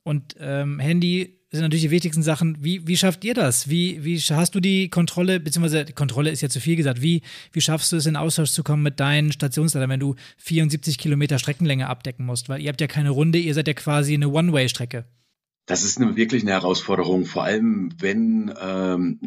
und 0.04 0.36
ähm, 0.40 0.80
Handy 0.80 1.38
sind 1.52 1.64
natürlich 1.64 1.84
die 1.84 1.92
wichtigsten 1.92 2.24
Sachen. 2.24 2.58
Wie, 2.64 2.88
wie 2.88 2.96
schafft 2.96 3.26
ihr 3.26 3.34
das? 3.34 3.70
Wie, 3.70 4.06
wie 4.06 4.18
hast 4.18 4.56
du 4.56 4.62
die 4.62 4.90
Kontrolle, 4.90 5.40
beziehungsweise 5.40 5.84
die 5.84 5.94
Kontrolle 5.94 6.30
ist 6.30 6.42
ja 6.42 6.50
zu 6.50 6.62
viel 6.62 6.78
gesagt, 6.78 7.02
wie, 7.02 7.24
wie 7.52 7.62
schaffst 7.62 7.92
du 7.92 7.98
es, 7.98 8.06
in 8.06 8.16
Austausch 8.16 8.52
zu 8.52 8.64
kommen 8.64 8.84
mit 8.84 9.02
deinen 9.02 9.34
Stationsleitern, 9.34 9.90
wenn 9.90 10.00
du 10.00 10.16
74 10.38 10.98
Kilometer 10.98 11.40
Streckenlänge 11.40 11.88
abdecken 11.88 12.26
musst? 12.26 12.48
Weil 12.48 12.62
ihr 12.62 12.70
habt 12.70 12.80
ja 12.80 12.88
keine 12.88 13.10
Runde, 13.10 13.38
ihr 13.38 13.54
seid 13.54 13.68
ja 13.68 13.74
quasi 13.74 14.14
eine 14.14 14.30
One-Way-Strecke. 14.30 15.06
Das 15.68 15.84
ist 15.84 16.00
eine, 16.00 16.16
wirklich 16.16 16.42
eine 16.42 16.52
Herausforderung, 16.52 17.26
vor 17.26 17.44
allem 17.44 17.94
wenn 18.00 18.54
ähm, 18.60 19.20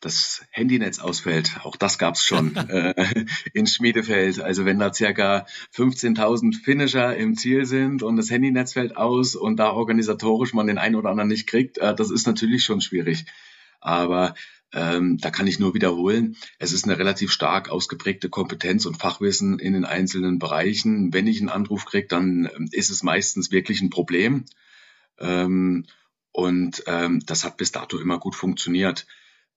das 0.00 0.42
Handynetz 0.50 0.98
ausfällt. 0.98 1.60
Auch 1.62 1.76
das 1.76 1.98
gab 1.98 2.14
es 2.14 2.24
schon 2.24 2.56
äh, 2.68 3.26
in 3.52 3.66
Schmiedefeld. 3.66 4.40
Also 4.40 4.64
wenn 4.64 4.78
da 4.78 4.92
circa 4.92 5.46
15.000 5.74 6.62
Finisher 6.62 7.16
im 7.16 7.36
Ziel 7.36 7.66
sind 7.66 8.02
und 8.02 8.16
das 8.16 8.30
Handynetz 8.30 8.72
fällt 8.72 8.96
aus 8.96 9.36
und 9.36 9.58
da 9.58 9.72
organisatorisch 9.72 10.54
man 10.54 10.66
den 10.66 10.78
einen 10.78 10.96
oder 10.96 11.10
anderen 11.10 11.28
nicht 11.28 11.46
kriegt, 11.46 11.78
äh, 11.78 11.94
das 11.94 12.10
ist 12.10 12.26
natürlich 12.26 12.64
schon 12.64 12.80
schwierig. 12.80 13.26
Aber 13.80 14.34
ähm, 14.72 15.18
da 15.18 15.30
kann 15.30 15.46
ich 15.46 15.58
nur 15.58 15.74
wiederholen, 15.74 16.36
es 16.58 16.72
ist 16.72 16.84
eine 16.84 16.98
relativ 16.98 17.30
stark 17.30 17.68
ausgeprägte 17.68 18.30
Kompetenz 18.30 18.86
und 18.86 18.96
Fachwissen 18.96 19.58
in 19.58 19.74
den 19.74 19.84
einzelnen 19.84 20.38
Bereichen. 20.38 21.12
Wenn 21.12 21.26
ich 21.26 21.40
einen 21.40 21.50
Anruf 21.50 21.84
kriege, 21.84 22.08
dann 22.08 22.48
ähm, 22.56 22.68
ist 22.72 22.90
es 22.90 23.02
meistens 23.02 23.50
wirklich 23.50 23.82
ein 23.82 23.90
Problem. 23.90 24.46
Ähm, 25.18 25.86
und 26.32 26.82
ähm, 26.86 27.22
das 27.26 27.44
hat 27.44 27.56
bis 27.58 27.72
dato 27.72 27.98
immer 27.98 28.18
gut 28.18 28.34
funktioniert. 28.34 29.06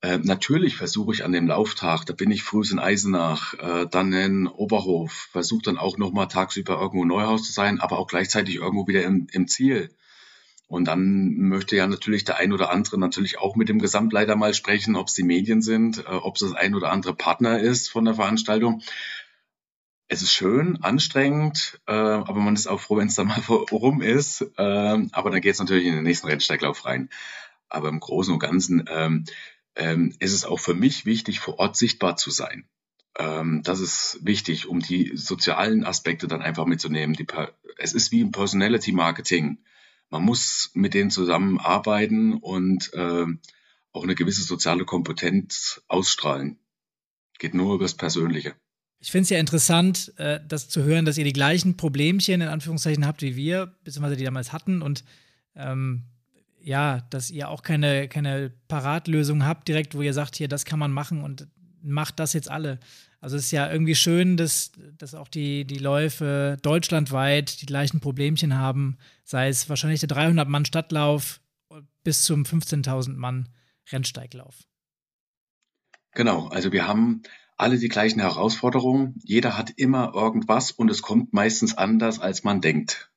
Äh, 0.02 0.20
natürlich 0.20 0.76
versuche 0.76 1.14
ich 1.14 1.24
an 1.24 1.32
dem 1.32 1.48
Lauftag, 1.48 2.06
da 2.06 2.14
bin 2.14 2.30
ich 2.30 2.44
früh 2.44 2.64
in 2.70 2.80
Eisenach, 2.80 3.54
äh, 3.56 3.88
dann 3.90 4.12
in 4.14 4.48
Oberhof, 4.48 5.30
versuche 5.32 5.64
dann 5.64 5.78
auch 5.78 5.98
nochmal 5.98 6.28
tagsüber 6.28 6.80
irgendwo 6.80 7.06
Neuhaus 7.06 7.44
zu 7.44 7.54
sein, 7.54 7.80
aber 7.80 7.98
auch 7.98 8.08
gleichzeitig 8.08 8.56
irgendwo 8.56 8.88
wieder 8.88 9.04
im, 9.04 9.28
im 9.32 9.48
Ziel. 9.48 9.90
Und 10.68 10.86
dann 10.86 11.36
möchte 11.38 11.76
ja 11.76 11.88
natürlich 11.88 12.24
der 12.24 12.38
ein 12.38 12.52
oder 12.52 12.72
andere 12.72 13.00
natürlich 13.00 13.38
auch 13.38 13.56
mit 13.56 13.70
dem 13.70 13.80
Gesamtleiter 13.80 14.36
mal 14.36 14.54
sprechen, 14.54 14.96
ob 14.96 15.08
es 15.08 15.14
die 15.14 15.24
Medien 15.24 15.62
sind, 15.62 16.00
äh, 16.00 16.10
ob 16.10 16.36
es 16.36 16.42
das 16.42 16.54
ein 16.54 16.76
oder 16.76 16.92
andere 16.92 17.16
Partner 17.16 17.60
ist 17.60 17.90
von 17.90 18.06
der 18.06 18.16
Veranstaltung 18.16 18.82
es 20.08 20.22
ist 20.22 20.34
schön, 20.34 20.84
anstrengend, 20.84 21.80
äh, 21.88 21.94
aber 21.94 22.40
man 22.40 22.56
ist 22.56 22.68
auch 22.68 22.80
froh, 22.80 22.98
wenn 22.98 23.08
es 23.08 23.16
dann 23.16 23.28
mal 23.28 23.40
rum 23.72 24.02
ist. 24.02 24.42
Äh, 24.58 25.08
aber 25.12 25.32
dann 25.32 25.42
geht 25.42 25.54
es 25.54 25.60
natürlich 25.60 25.86
in 25.86 25.96
den 25.96 26.04
nächsten 26.04 26.28
Rennsteiglauf 26.28 26.86
rein. 26.86 27.10
Aber 27.70 27.90
im 27.90 28.00
Großen 28.00 28.34
und 28.34 28.40
Ganzen 28.40 28.86
ähm, 28.90 29.26
ähm, 29.76 30.16
ist 30.20 30.34
es 30.34 30.46
auch 30.46 30.60
für 30.60 30.76
mich 30.76 31.06
wichtig, 31.06 31.40
vor 31.40 31.60
Ort 31.60 31.76
sichtbar 31.76 32.18
zu 32.18 32.30
sein. 32.30 32.68
Ähm, 33.18 33.62
das 33.64 33.80
ist 33.80 34.20
wichtig, 34.22 34.68
um 34.68 34.80
die 34.80 35.16
sozialen 35.16 35.84
Aspekte 35.84 36.28
dann 36.28 36.42
einfach 36.42 36.66
mitzunehmen. 36.66 37.16
Die, 37.16 37.26
es 37.78 37.94
ist 37.94 38.12
wie 38.12 38.24
ein 38.24 38.32
Personality 38.32 38.92
Marketing. 38.92 39.58
Man 40.10 40.24
muss 40.24 40.70
mit 40.76 40.94
denen 40.94 41.10
zusammenarbeiten 41.10 42.36
und 42.36 42.94
äh, 42.94 43.26
auch 43.92 44.04
eine 44.04 44.16
gewisse 44.16 44.44
soziale 44.44 44.86
Kompetenz 44.86 45.82
ausstrahlen. 45.88 46.60
Geht 47.40 47.56
nur 47.56 47.76
über 47.76 47.86
das 47.86 47.96
Persönliche. 47.96 48.56
Ich 49.00 49.12
finde 49.12 49.24
es 49.24 49.30
ja 49.30 49.40
interessant, 49.40 50.14
äh, 50.18 50.40
das 50.48 50.70
zu 50.70 50.84
hören, 50.84 51.06
dass 51.06 51.18
ihr 51.18 51.24
die 51.24 51.34
gleichen 51.34 51.78
Problemchen 51.78 52.42
in 52.42 52.48
Anführungszeichen 52.48 53.06
habt 53.06 53.22
wie 53.22 53.36
wir, 53.36 53.74
beziehungsweise 53.84 54.16
die 54.16 54.24
damals 54.24 54.52
hatten 54.52 54.82
und 54.82 55.04
ähm, 55.56 56.06
ja, 56.60 57.02
dass 57.12 57.30
ihr 57.30 57.50
auch 57.50 57.62
keine, 57.62 58.08
keine 58.08 58.52
Paratlösung 58.68 59.46
habt 59.46 59.68
direkt, 59.68 59.94
wo 59.94 60.02
ihr 60.02 60.14
sagt, 60.14 60.36
hier, 60.36 60.48
das 60.48 60.66
kann 60.66 60.80
man 60.80 60.92
machen 60.92 61.22
und 61.22 61.48
macht 61.84 62.20
das 62.20 62.34
jetzt 62.34 62.50
alle. 62.50 62.80
Also 63.22 63.38
es 63.38 63.46
ist 63.46 63.52
ja 63.52 63.72
irgendwie 63.72 63.96
schön, 63.96 64.38
dass, 64.38 64.72
dass 64.98 65.14
auch 65.14 65.28
die, 65.28 65.66
die 65.66 65.78
Läufe 65.78 66.58
deutschlandweit 66.62 67.62
die 67.62 67.66
gleichen 67.66 68.00
Problemchen 68.00 68.58
haben, 68.58 68.98
sei 69.24 69.48
es 69.50 69.70
wahrscheinlich 69.70 70.00
der 70.00 70.10
300-Mann-Stadtlauf 70.10 71.40
bis 72.04 72.24
zum 72.24 72.44
15.000 72.44 73.16
Mann 73.16 73.50
Rennsteiglauf. 73.92 74.68
Genau, 76.14 76.48
also 76.48 76.72
wir 76.72 76.88
haben 76.88 77.24
alle 77.58 77.78
die 77.78 77.90
gleichen 77.90 78.20
Herausforderungen. 78.20 79.16
Jeder 79.24 79.58
hat 79.58 79.72
immer 79.78 80.14
irgendwas 80.14 80.72
und 80.72 80.90
es 80.90 81.02
kommt 81.02 81.34
meistens 81.34 81.78
anders, 81.78 82.20
als 82.20 82.44
man 82.44 82.62
denkt. 82.62 83.10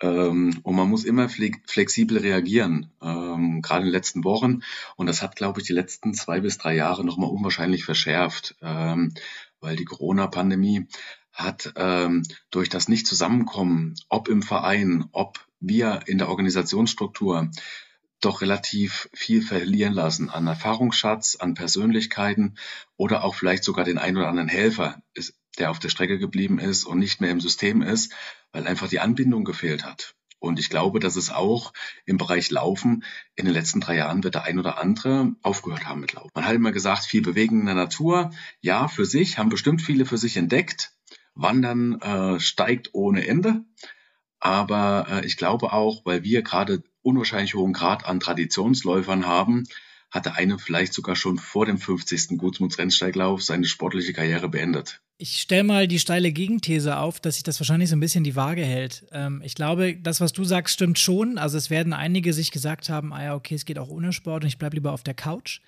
Ähm, 0.00 0.60
und 0.62 0.76
man 0.76 0.88
muss 0.88 1.04
immer 1.04 1.28
flexibel 1.28 2.18
reagieren, 2.18 2.92
ähm, 3.02 3.62
gerade 3.62 3.80
in 3.80 3.86
den 3.86 3.92
letzten 3.92 4.24
Wochen. 4.24 4.60
Und 4.96 5.06
das 5.06 5.22
hat, 5.22 5.34
glaube 5.34 5.60
ich, 5.60 5.66
die 5.66 5.72
letzten 5.72 6.14
zwei 6.14 6.40
bis 6.40 6.58
drei 6.58 6.74
Jahre 6.74 7.04
nochmal 7.04 7.30
unwahrscheinlich 7.30 7.84
verschärft, 7.84 8.56
ähm, 8.62 9.12
weil 9.60 9.76
die 9.76 9.84
Corona-Pandemie 9.84 10.86
hat 11.32 11.72
durch 12.50 12.68
das 12.68 12.88
Nicht-Zusammenkommen, 12.88 13.94
ob 14.08 14.28
im 14.28 14.42
Verein, 14.42 15.04
ob 15.12 15.38
wir 15.60 16.00
in 16.06 16.18
der 16.18 16.30
Organisationsstruktur, 16.30 17.50
doch 18.20 18.40
relativ 18.40 19.08
viel 19.12 19.42
verlieren 19.42 19.92
lassen 19.92 20.30
an 20.30 20.46
Erfahrungsschatz, 20.46 21.36
an 21.36 21.54
Persönlichkeiten 21.54 22.56
oder 22.96 23.24
auch 23.24 23.34
vielleicht 23.34 23.64
sogar 23.64 23.84
den 23.84 23.98
einen 23.98 24.16
oder 24.16 24.28
anderen 24.28 24.48
Helfer, 24.48 25.02
der 25.58 25.70
auf 25.70 25.78
der 25.78 25.88
Strecke 25.88 26.18
geblieben 26.18 26.58
ist 26.58 26.84
und 26.84 26.98
nicht 26.98 27.20
mehr 27.20 27.30
im 27.30 27.40
System 27.40 27.82
ist, 27.82 28.12
weil 28.52 28.66
einfach 28.66 28.88
die 28.88 29.00
Anbindung 29.00 29.44
gefehlt 29.44 29.84
hat. 29.84 30.14
Und 30.40 30.60
ich 30.60 30.70
glaube, 30.70 31.00
dass 31.00 31.16
es 31.16 31.30
auch 31.30 31.72
im 32.06 32.16
Bereich 32.16 32.50
Laufen 32.50 33.02
in 33.34 33.44
den 33.44 33.54
letzten 33.54 33.80
drei 33.80 33.96
Jahren 33.96 34.22
wird 34.22 34.36
der 34.36 34.44
ein 34.44 34.58
oder 34.58 34.78
andere 34.78 35.32
aufgehört 35.42 35.86
haben 35.86 36.00
mit 36.00 36.12
Laufen. 36.12 36.30
Man 36.34 36.46
hat 36.46 36.54
immer 36.54 36.70
gesagt, 36.70 37.04
viel 37.04 37.22
Bewegung 37.22 37.60
in 37.60 37.66
der 37.66 37.74
Natur. 37.74 38.30
Ja, 38.60 38.86
für 38.86 39.04
sich, 39.04 39.38
haben 39.38 39.48
bestimmt 39.48 39.82
viele 39.82 40.06
für 40.06 40.18
sich 40.18 40.36
entdeckt. 40.36 40.92
Wandern 41.34 42.00
äh, 42.00 42.40
steigt 42.40 42.90
ohne 42.92 43.26
Ende. 43.26 43.64
Aber 44.38 45.06
äh, 45.10 45.26
ich 45.26 45.36
glaube 45.36 45.72
auch, 45.72 46.04
weil 46.04 46.22
wir 46.22 46.42
gerade 46.42 46.84
unwahrscheinlich 47.08 47.54
hohen 47.54 47.72
Grad 47.72 48.06
an 48.06 48.20
Traditionsläufern 48.20 49.26
haben, 49.26 49.64
hat 50.10 50.26
der 50.26 50.36
eine 50.36 50.58
vielleicht 50.58 50.94
sogar 50.94 51.16
schon 51.16 51.38
vor 51.38 51.66
dem 51.66 51.78
50. 51.78 52.38
Gutsmunds-Rennsteiglauf 52.38 53.42
seine 53.42 53.66
sportliche 53.66 54.12
Karriere 54.12 54.48
beendet. 54.48 55.00
Ich 55.18 55.40
stelle 55.40 55.64
mal 55.64 55.88
die 55.88 55.98
steile 55.98 56.30
Gegenthese 56.32 56.98
auf, 56.98 57.18
dass 57.20 57.34
sich 57.34 57.42
das 57.42 57.58
wahrscheinlich 57.60 57.90
so 57.90 57.96
ein 57.96 58.00
bisschen 58.00 58.24
die 58.24 58.36
Waage 58.36 58.64
hält. 58.64 59.04
Ähm, 59.10 59.42
ich 59.44 59.54
glaube, 59.54 59.96
das, 59.96 60.20
was 60.20 60.32
du 60.32 60.44
sagst, 60.44 60.74
stimmt 60.74 60.98
schon. 60.98 61.38
Also 61.38 61.58
es 61.58 61.70
werden 61.70 61.92
einige 61.92 62.32
sich 62.32 62.52
gesagt 62.52 62.88
haben, 62.88 63.12
ah 63.12 63.24
ja, 63.24 63.34
okay, 63.34 63.56
es 63.56 63.64
geht 63.64 63.78
auch 63.78 63.88
ohne 63.88 64.12
Sport 64.12 64.44
und 64.44 64.48
ich 64.48 64.58
bleibe 64.58 64.76
lieber 64.76 64.92
auf 64.92 65.02
der 65.02 65.14
Couch. 65.14 65.60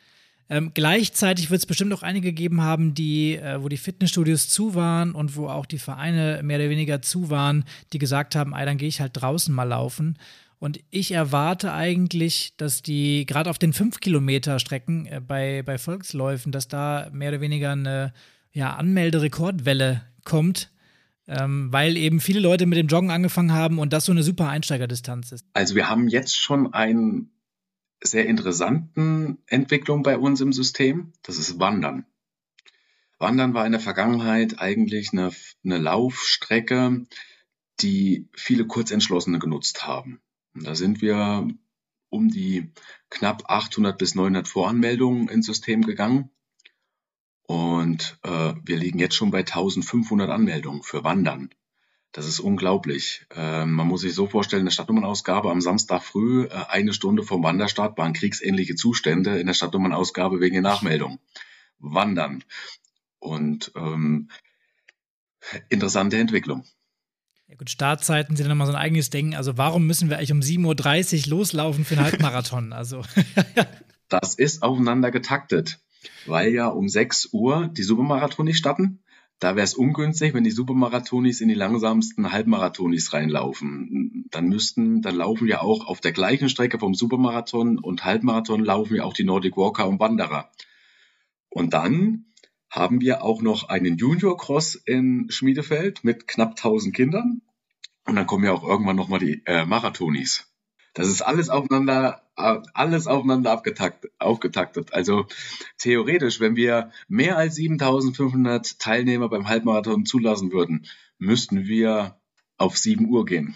Ähm, 0.49 0.73
gleichzeitig 0.75 1.51
wird 1.51 1.61
es 1.61 1.67
bestimmt 1.67 1.93
auch 1.93 2.03
einige 2.03 2.31
gegeben 2.31 2.63
haben, 2.63 2.95
die, 2.95 3.37
äh, 3.37 3.63
wo 3.63 3.69
die 3.69 3.77
Fitnessstudios 3.77 4.49
zu 4.49 4.75
waren 4.75 5.13
und 5.13 5.37
wo 5.37 5.49
auch 5.49 5.67
die 5.67 5.79
Vereine 5.79 6.41
mehr 6.43 6.59
oder 6.59 6.71
weniger 6.71 7.03
zu 7.03 7.31
waren, 7.31 7.65
die 7.93 7.99
gesagt 7.99 8.35
haben, 8.35 8.53
ey, 8.53 8.67
dann 8.67 8.77
gehe 8.79 8.89
ich 8.89 9.01
halt 9.01 9.13
draußen 9.15 9.55
mal 9.55 9.65
laufen. 9.65 10.19
Und 10.61 10.79
ich 10.91 11.13
erwarte 11.13 11.73
eigentlich, 11.73 12.55
dass 12.59 12.83
die, 12.83 13.25
gerade 13.25 13.49
auf 13.49 13.59
den 13.59 13.73
5-Kilometer-Strecken 13.73 15.07
äh, 15.07 15.21
bei, 15.27 15.63
bei 15.63 15.79
Volksläufen, 15.79 16.53
dass 16.53 16.69
da 16.69 17.09
mehr 17.13 17.31
oder 17.31 17.41
weniger 17.41 17.73
eine 17.73 18.13
ja, 18.53 18.77
Anmelderekordwelle 18.77 20.03
kommt, 20.23 20.71
ähm, 21.27 21.73
weil 21.73 21.97
eben 21.97 22.21
viele 22.21 22.41
Leute 22.41 22.67
mit 22.67 22.77
dem 22.77 22.89
Joggen 22.89 23.11
angefangen 23.11 23.53
haben 23.53 23.79
und 23.79 23.95
das 23.95 24.05
so 24.05 24.13
eine 24.13 24.23
super 24.23 24.51
Einsteigerdistanz 24.51 25.33
ist. 25.33 25.47
Also 25.55 25.77
wir 25.77 25.89
haben 25.89 26.09
jetzt 26.09 26.37
schon 26.37 26.75
einen 26.75 27.31
sehr 28.03 28.27
interessanten 28.27 29.39
Entwicklung 29.47 30.03
bei 30.03 30.19
uns 30.19 30.43
im 30.43 30.53
System. 30.53 31.15
Das 31.23 31.39
ist 31.39 31.59
Wandern. 31.59 32.05
Wandern 33.19 33.55
war 33.55 33.65
in 33.65 33.73
der 33.73 33.81
Vergangenheit 33.81 34.59
eigentlich 34.59 35.13
eine, 35.13 35.31
eine 35.65 35.79
Laufstrecke, 35.79 37.07
die 37.81 38.29
viele 38.35 38.67
Kurzentschlossene 38.67 39.39
genutzt 39.39 39.87
haben. 39.87 40.21
Und 40.55 40.67
da 40.67 40.75
sind 40.75 41.01
wir 41.01 41.49
um 42.09 42.29
die 42.29 42.73
knapp 43.09 43.45
800 43.47 43.97
bis 43.97 44.15
900 44.15 44.49
Voranmeldungen 44.49 45.29
ins 45.29 45.47
System 45.47 45.83
gegangen. 45.83 46.31
Und 47.43 48.19
äh, 48.23 48.55
wir 48.65 48.77
liegen 48.77 48.99
jetzt 48.99 49.15
schon 49.15 49.31
bei 49.31 49.41
1500 49.41 50.31
Anmeldungen 50.31 50.83
für 50.83 51.03
Wandern. 51.03 51.51
Das 52.13 52.27
ist 52.27 52.41
unglaublich. 52.41 53.27
Äh, 53.35 53.67
man 53.67 53.87
muss 53.87 54.01
sich 54.01 54.15
so 54.15 54.27
vorstellen, 54.27 54.63
eine 54.63 54.71
Stadtnummernausgabe 54.71 55.51
am 55.51 55.61
Samstag 55.61 56.03
früh, 56.03 56.45
äh, 56.45 56.65
eine 56.69 56.93
Stunde 56.93 57.23
vom 57.23 57.43
Wanderstart 57.43 57.97
waren 57.99 58.13
kriegsähnliche 58.13 58.75
Zustände 58.75 59.39
in 59.39 59.47
der 59.47 59.55
Stadtnummernausgabe 59.55 60.41
wegen 60.41 60.55
der 60.55 60.63
Nachmeldung. 60.63 61.21
Wandern. 61.79 62.45
Und 63.21 63.73
ähm, 63.77 64.29
interessante 65.69 66.19
Entwicklung. 66.19 66.65
Ja 67.51 67.57
gut, 67.57 67.69
Startzeiten 67.69 68.37
sind 68.37 68.45
dann 68.45 68.57
nochmal 68.57 68.69
so 68.69 68.73
ein 68.75 68.81
eigenes 68.81 69.11
Ding. 69.11 69.35
Also 69.35 69.59
warum 69.59 69.85
müssen 69.85 70.09
wir 70.09 70.19
eigentlich 70.19 70.31
um 70.31 70.39
7.30 70.39 71.25
Uhr 71.25 71.31
loslaufen 71.31 71.85
für 71.85 71.97
einen 71.97 72.05
Halbmarathon? 72.05 72.73
Also. 72.81 73.03
das 74.09 74.37
ist 74.37 74.63
aufeinander 74.63 75.11
getaktet, 75.11 75.81
weil 76.27 76.53
ja 76.53 76.69
um 76.69 76.89
6 76.89 77.31
Uhr 77.33 77.67
die 77.67 77.83
Supermarathonis 77.83 78.57
starten. 78.57 79.01
Da 79.41 79.57
wäre 79.57 79.65
es 79.65 79.75
ungünstig, 79.75 80.33
wenn 80.33 80.45
die 80.45 80.53
Supermarathonis 80.53 81.41
in 81.41 81.49
die 81.49 81.55
langsamsten 81.55 82.31
Halbmarathonis 82.31 83.13
reinlaufen. 83.13 84.27
Dann 84.31 84.47
müssten, 84.47 85.03
dann 85.03 85.17
laufen 85.17 85.49
ja 85.49 85.61
auch 85.61 85.89
auf 85.89 86.01
der 86.01 86.13
gleichen 86.13 86.49
Strecke 86.49 86.79
vom 86.79 86.95
Supermarathon 86.95 87.81
und 87.81 88.05
Halbmarathon 88.05 88.65
laufen 88.65 88.95
ja 88.95 89.03
auch 89.03 89.15
die 89.15 89.25
Nordic 89.25 89.57
Walker 89.57 89.89
und 89.89 89.99
Wanderer. 89.99 90.53
Und 91.49 91.75
dann 91.75 92.27
haben 92.71 93.01
wir 93.01 93.23
auch 93.23 93.43
noch 93.43 93.69
einen 93.69 93.97
Junior 93.97 94.37
Cross 94.37 94.77
in 94.77 95.27
Schmiedefeld 95.31 96.05
mit 96.05 96.29
knapp 96.29 96.51
1000 96.51 96.95
Kindern. 96.95 97.43
Und 98.07 98.17
dann 98.17 98.27
kommen 98.27 98.45
ja 98.45 98.53
auch 98.53 98.63
irgendwann 98.63 98.97
nochmal 98.97 99.19
die 99.19 99.43
äh, 99.45 99.67
Marathonis. 99.67 100.47
Das 100.95 101.09
ist 101.09 101.23
alles 101.23 101.51
aufeinander, 101.51 102.23
äh, 102.37 102.59
alles 102.75 103.07
aufeinander 103.07 103.51
abgetaktet, 103.53 104.13
aufgetaktet. 104.19 104.95
Also 104.95 105.27
theoretisch, 105.79 106.41
wenn 106.41 106.57
wir 106.57 106.91
mehr 107.09 107.37
als 107.37 107.57
7500 107.57 108.79
Teilnehmer 108.79 109.29
beim 109.29 109.49
Halbmarathon 109.49 110.07
zulassen 110.07 110.53
würden, 110.53 110.87
müssten 111.19 111.67
wir 111.67 112.21
auf 112.57 112.77
7 112.77 113.09
Uhr 113.09 113.25
gehen. 113.25 113.55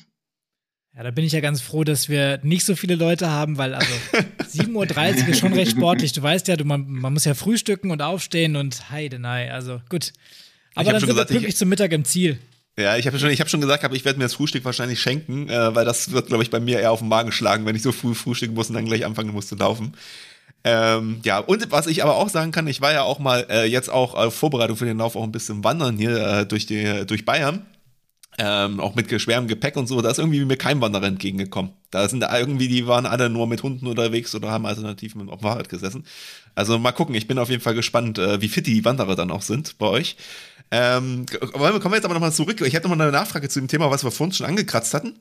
Ja, 0.97 1.03
da 1.03 1.11
bin 1.11 1.25
ich 1.25 1.33
ja 1.33 1.41
ganz 1.41 1.61
froh, 1.61 1.83
dass 1.83 2.09
wir 2.09 2.39
nicht 2.45 2.65
so 2.65 2.77
viele 2.77 2.95
Leute 2.95 3.29
haben, 3.29 3.59
weil 3.59 3.75
also 3.75 3.93
7.30 4.45 5.23
Uhr 5.23 5.29
ist 5.29 5.39
schon 5.41 5.53
recht 5.53 5.73
sportlich. 5.73 6.13
Du 6.13 6.23
weißt 6.23 6.49
ja, 6.49 6.57
du, 6.57 6.65
man, 6.65 6.87
man 6.89 7.13
muss 7.13 7.25
ja 7.25 7.35
frühstücken 7.35 7.91
und 7.91 8.03
aufstehen 8.03 8.57
und 8.57 8.91
heidenei. 8.91 9.53
Also 9.53 9.81
gut. 9.89 10.13
Aber 10.75 10.93
dann 10.93 11.01
sind 11.01 11.09
gesagt, 11.09 11.31
wir 11.31 11.35
pünktlich 11.35 11.55
ich, 11.55 11.57
zum 11.57 11.69
Mittag 11.69 11.93
im 11.93 12.05
Ziel. 12.05 12.39
Ja, 12.79 12.97
ich 12.97 13.07
habe 13.07 13.19
schon, 13.19 13.31
ich 13.31 13.41
hab 13.41 13.49
schon 13.49 13.61
gesagt, 13.61 13.85
ich 13.95 14.05
werde 14.05 14.19
mir 14.19 14.25
das 14.25 14.35
Frühstück 14.35 14.65
wahrscheinlich 14.65 15.01
schenken, 15.01 15.49
äh, 15.49 15.75
weil 15.75 15.85
das 15.85 16.11
wird, 16.11 16.27
glaube 16.27 16.43
ich, 16.43 16.51
bei 16.51 16.59
mir 16.59 16.81
eher 16.81 16.91
auf 16.91 16.99
den 16.99 17.09
Magen 17.09 17.31
schlagen, 17.31 17.67
wenn 17.67 17.77
ich 17.77 17.83
so 17.83 17.93
früh 17.93 18.15
frühstücken 18.15 18.55
muss 18.55 18.69
und 18.69 18.75
dann 18.75 18.87
gleich 18.87 19.05
anfangen 19.05 19.33
muss 19.33 19.47
zu 19.47 19.55
laufen. 19.55 19.95
Ähm, 20.65 21.21
ja, 21.25 21.39
und 21.39 21.71
was 21.71 21.87
ich 21.87 22.03
aber 22.03 22.17
auch 22.17 22.29
sagen 22.29 22.51
kann, 22.51 22.67
ich 22.67 22.81
war 22.81 22.93
ja 22.93 23.03
auch 23.03 23.19
mal 23.19 23.47
äh, 23.51 23.65
jetzt 23.67 23.91
auch 23.91 24.21
äh, 24.21 24.31
Vorbereitung 24.31 24.77
für 24.77 24.87
den 24.87 24.99
Lauf 24.99 25.15
auch 25.15 25.23
ein 25.23 25.31
bisschen 25.31 25.63
wandern 25.63 25.99
hier 25.99 26.17
äh, 26.17 26.47
durch, 26.47 26.67
die, 26.67 27.05
durch 27.07 27.25
Bayern 27.25 27.65
ähm, 28.39 28.81
auch 28.81 28.95
mit 28.95 29.21
schwerem 29.21 29.47
Gepäck 29.47 29.77
und 29.77 29.87
so, 29.87 30.01
da 30.03 30.11
ist 30.11 30.19
irgendwie 30.19 30.45
mir 30.45 30.57
kein 30.57 30.81
Wanderer 30.81 31.07
entgegengekommen. 31.07 31.73
Da 31.91 32.09
sind 32.09 32.21
da 32.21 32.37
irgendwie, 32.37 32.69
die 32.69 32.87
waren 32.87 33.07
alle 33.07 33.31
nur 33.31 33.47
mit 33.47 33.63
Hunden 33.63 33.87
unterwegs 33.87 34.35
oder 34.35 34.51
haben 34.51 34.67
alternativ 34.67 35.15
mit 35.15 35.29
dem 35.29 35.39
Fahrrad 35.39 35.69
gesessen. 35.69 36.05
Also 36.55 36.79
mal 36.79 36.93
gucken, 36.93 37.15
ich 37.15 37.27
bin 37.27 37.39
auf 37.39 37.51
jeden 37.51 37.63
Fall 37.63 37.75
gespannt, 37.75 38.19
äh, 38.19 38.41
wie 38.41 38.49
fit 38.49 38.67
die 38.67 38.85
Wanderer 38.85 39.15
dann 39.15 39.31
auch 39.31 39.43
sind 39.43 39.79
bei 39.79 39.87
euch. 39.87 40.17
Ähm, 40.71 41.27
kommen 41.53 41.93
wir 41.93 41.95
jetzt 41.95 42.05
aber 42.05 42.15
nochmal 42.15 42.33
zurück. 42.33 42.61
Ich 42.61 42.75
hätte 42.75 42.89
nochmal 42.89 43.07
eine 43.07 43.17
Nachfrage 43.17 43.49
zu 43.49 43.61
dem 43.61 43.69
Thema, 43.69 43.91
was 43.91 44.03
wir 44.03 44.11
vorhin 44.11 44.33
schon 44.33 44.47
angekratzt 44.47 44.95
hatten 44.95 45.19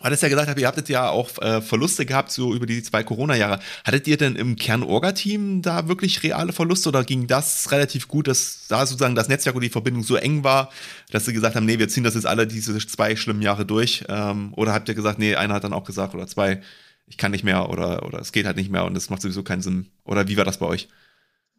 hattest 0.00 0.22
ja 0.22 0.28
gesagt, 0.28 0.58
ihr 0.58 0.66
habtet 0.66 0.88
ja 0.88 1.08
auch 1.08 1.38
äh, 1.38 1.60
Verluste 1.60 2.06
gehabt, 2.06 2.30
so 2.30 2.54
über 2.54 2.66
die 2.66 2.82
zwei 2.82 3.02
Corona-Jahre. 3.02 3.60
Hattet 3.84 4.06
ihr 4.06 4.16
denn 4.16 4.36
im 4.36 4.56
Kern-Orga-Team 4.56 5.62
da 5.62 5.88
wirklich 5.88 6.22
reale 6.22 6.52
Verluste 6.52 6.88
oder 6.88 7.04
ging 7.04 7.26
das 7.26 7.70
relativ 7.72 8.08
gut, 8.08 8.28
dass 8.28 8.66
da 8.68 8.86
sozusagen 8.86 9.14
das 9.14 9.28
Netzwerk 9.28 9.54
und 9.54 9.62
die 9.62 9.68
Verbindung 9.68 10.02
so 10.02 10.16
eng 10.16 10.44
war, 10.44 10.70
dass 11.10 11.26
sie 11.26 11.32
gesagt 11.32 11.56
haben, 11.56 11.66
nee, 11.66 11.78
wir 11.78 11.88
ziehen 11.88 12.04
das 12.04 12.14
jetzt 12.14 12.26
alle 12.26 12.46
diese 12.46 12.78
zwei 12.78 13.16
schlimmen 13.16 13.42
Jahre 13.42 13.66
durch? 13.66 14.04
Ähm, 14.08 14.54
oder 14.54 14.72
habt 14.72 14.88
ihr 14.88 14.94
gesagt, 14.94 15.18
nee, 15.18 15.34
einer 15.34 15.54
hat 15.54 15.64
dann 15.64 15.72
auch 15.72 15.84
gesagt 15.84 16.14
oder 16.14 16.26
zwei, 16.26 16.62
ich 17.06 17.16
kann 17.16 17.32
nicht 17.32 17.44
mehr 17.44 17.68
oder, 17.68 18.06
oder 18.06 18.20
es 18.20 18.32
geht 18.32 18.46
halt 18.46 18.56
nicht 18.56 18.70
mehr 18.70 18.84
und 18.84 18.96
es 18.96 19.10
macht 19.10 19.22
sowieso 19.22 19.42
keinen 19.42 19.62
Sinn? 19.62 19.88
Oder 20.04 20.28
wie 20.28 20.36
war 20.36 20.44
das 20.44 20.58
bei 20.58 20.66
euch? 20.66 20.88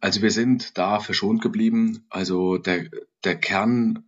Also 0.00 0.20
wir 0.20 0.32
sind 0.32 0.76
da 0.78 0.98
verschont 0.98 1.40
geblieben. 1.40 2.04
Also 2.10 2.58
der, 2.58 2.86
der 3.22 3.36
Kern 3.36 4.02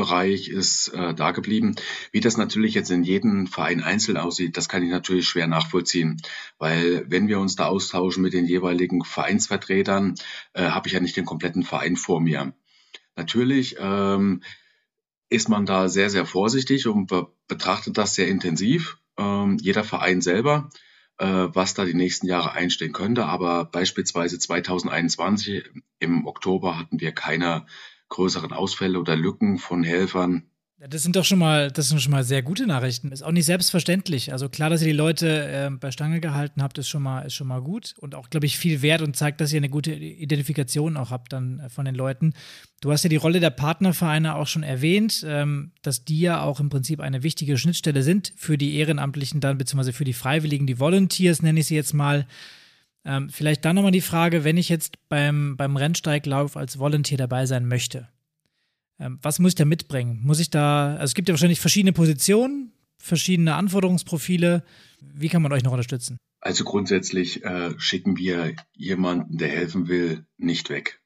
Bereich 0.00 0.48
ist 0.48 0.88
äh, 0.88 1.12
da 1.12 1.32
geblieben. 1.32 1.76
Wie 2.10 2.20
das 2.20 2.38
natürlich 2.38 2.72
jetzt 2.72 2.90
in 2.90 3.02
jedem 3.02 3.46
Verein 3.46 3.82
einzeln 3.82 4.16
aussieht, 4.16 4.56
das 4.56 4.66
kann 4.66 4.82
ich 4.82 4.88
natürlich 4.88 5.28
schwer 5.28 5.46
nachvollziehen, 5.46 6.22
weil 6.56 7.04
wenn 7.10 7.28
wir 7.28 7.38
uns 7.38 7.54
da 7.54 7.66
austauschen 7.66 8.22
mit 8.22 8.32
den 8.32 8.46
jeweiligen 8.46 9.04
Vereinsvertretern, 9.04 10.14
äh, 10.54 10.70
habe 10.70 10.88
ich 10.88 10.94
ja 10.94 11.00
nicht 11.00 11.18
den 11.18 11.26
kompletten 11.26 11.64
Verein 11.64 11.96
vor 11.96 12.22
mir. 12.22 12.54
Natürlich 13.14 13.76
ähm, 13.78 14.42
ist 15.28 15.50
man 15.50 15.66
da 15.66 15.90
sehr, 15.90 16.08
sehr 16.08 16.24
vorsichtig 16.24 16.86
und 16.86 17.06
be 17.06 17.28
betrachtet 17.46 17.98
das 17.98 18.14
sehr 18.14 18.28
intensiv. 18.28 18.96
Ähm, 19.18 19.58
jeder 19.60 19.84
Verein 19.84 20.22
selber, 20.22 20.70
äh, 21.18 21.26
was 21.26 21.74
da 21.74 21.84
die 21.84 21.92
nächsten 21.92 22.26
Jahre 22.26 22.52
einstehen 22.52 22.94
könnte. 22.94 23.26
Aber 23.26 23.66
beispielsweise 23.66 24.38
2021 24.38 25.64
im 25.98 26.26
Oktober 26.26 26.78
hatten 26.78 27.00
wir 27.00 27.12
keine 27.12 27.66
größeren 28.10 28.52
Ausfälle 28.52 29.00
oder 29.00 29.16
Lücken 29.16 29.58
von 29.58 29.82
Helfern. 29.82 30.44
Das 30.88 31.02
sind 31.02 31.14
doch 31.14 31.26
schon 31.26 31.38
mal, 31.38 31.70
das 31.70 31.90
sind 31.90 32.00
schon 32.00 32.12
mal 32.12 32.24
sehr 32.24 32.42
gute 32.42 32.66
Nachrichten. 32.66 33.12
Ist 33.12 33.22
auch 33.22 33.32
nicht 33.32 33.44
selbstverständlich. 33.44 34.32
Also 34.32 34.48
klar, 34.48 34.70
dass 34.70 34.80
ihr 34.80 34.86
die 34.86 34.96
Leute 34.96 35.46
äh, 35.46 35.70
bei 35.70 35.90
Stange 35.90 36.20
gehalten 36.20 36.62
habt, 36.62 36.78
ist 36.78 36.88
schon 36.88 37.02
mal, 37.02 37.20
ist 37.20 37.34
schon 37.34 37.48
mal 37.48 37.60
gut 37.60 37.94
und 37.98 38.14
auch, 38.14 38.30
glaube 38.30 38.46
ich, 38.46 38.56
viel 38.56 38.80
wert 38.80 39.02
und 39.02 39.14
zeigt, 39.14 39.42
dass 39.42 39.52
ihr 39.52 39.58
eine 39.58 39.68
gute 39.68 39.92
Identifikation 39.92 40.96
auch 40.96 41.10
habt 41.10 41.34
dann 41.34 41.60
äh, 41.60 41.68
von 41.68 41.84
den 41.84 41.94
Leuten. 41.94 42.32
Du 42.80 42.90
hast 42.92 43.02
ja 43.04 43.10
die 43.10 43.16
Rolle 43.16 43.40
der 43.40 43.50
Partnervereine 43.50 44.36
auch 44.36 44.46
schon 44.46 44.62
erwähnt, 44.62 45.22
ähm, 45.28 45.72
dass 45.82 46.06
die 46.06 46.20
ja 46.20 46.40
auch 46.40 46.60
im 46.60 46.70
Prinzip 46.70 47.00
eine 47.00 47.22
wichtige 47.22 47.58
Schnittstelle 47.58 48.02
sind 48.02 48.32
für 48.36 48.56
die 48.56 48.76
Ehrenamtlichen 48.76 49.42
dann, 49.42 49.58
beziehungsweise 49.58 49.92
für 49.92 50.04
die 50.04 50.14
Freiwilligen, 50.14 50.66
die 50.66 50.80
Volunteers, 50.80 51.42
nenne 51.42 51.60
ich 51.60 51.66
sie 51.66 51.76
jetzt 51.76 51.92
mal. 51.92 52.26
Ähm, 53.04 53.30
vielleicht 53.30 53.64
dann 53.64 53.76
nochmal 53.76 53.92
die 53.92 54.00
Frage, 54.00 54.44
wenn 54.44 54.56
ich 54.56 54.68
jetzt 54.68 54.96
beim, 55.08 55.56
beim 55.56 55.76
Rennsteiglauf 55.76 56.56
als 56.56 56.78
Volunteer 56.78 57.16
dabei 57.16 57.46
sein 57.46 57.66
möchte, 57.66 58.08
ähm, 58.98 59.18
was 59.22 59.38
muss 59.38 59.52
ich 59.52 59.56
da 59.56 59.64
mitbringen? 59.64 60.20
Muss 60.22 60.40
ich 60.40 60.50
da, 60.50 60.92
also 60.92 61.04
es 61.04 61.14
gibt 61.14 61.28
ja 61.28 61.32
wahrscheinlich 61.32 61.60
verschiedene 61.60 61.92
Positionen, 61.92 62.72
verschiedene 62.98 63.54
Anforderungsprofile. 63.54 64.62
Wie 65.00 65.28
kann 65.28 65.42
man 65.42 65.52
euch 65.52 65.64
noch 65.64 65.72
unterstützen? 65.72 66.18
Also 66.40 66.64
grundsätzlich 66.64 67.44
äh, 67.44 67.74
schicken 67.78 68.16
wir 68.16 68.54
jemanden, 68.74 69.38
der 69.38 69.48
helfen 69.48 69.88
will, 69.88 70.26
nicht 70.36 70.70
weg. 70.70 71.00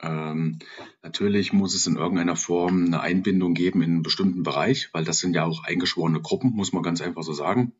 Ähm, 0.00 0.60
natürlich 1.02 1.52
muss 1.52 1.74
es 1.74 1.86
in 1.86 1.96
irgendeiner 1.96 2.36
Form 2.36 2.86
eine 2.86 3.00
Einbindung 3.00 3.54
geben 3.54 3.82
in 3.82 3.90
einen 3.90 4.02
bestimmten 4.02 4.44
Bereich, 4.44 4.90
weil 4.92 5.04
das 5.04 5.18
sind 5.18 5.34
ja 5.34 5.44
auch 5.44 5.64
eingeschworene 5.64 6.20
Gruppen, 6.20 6.52
muss 6.52 6.72
man 6.72 6.84
ganz 6.84 7.00
einfach 7.00 7.22
so 7.24 7.32
sagen. 7.32 7.72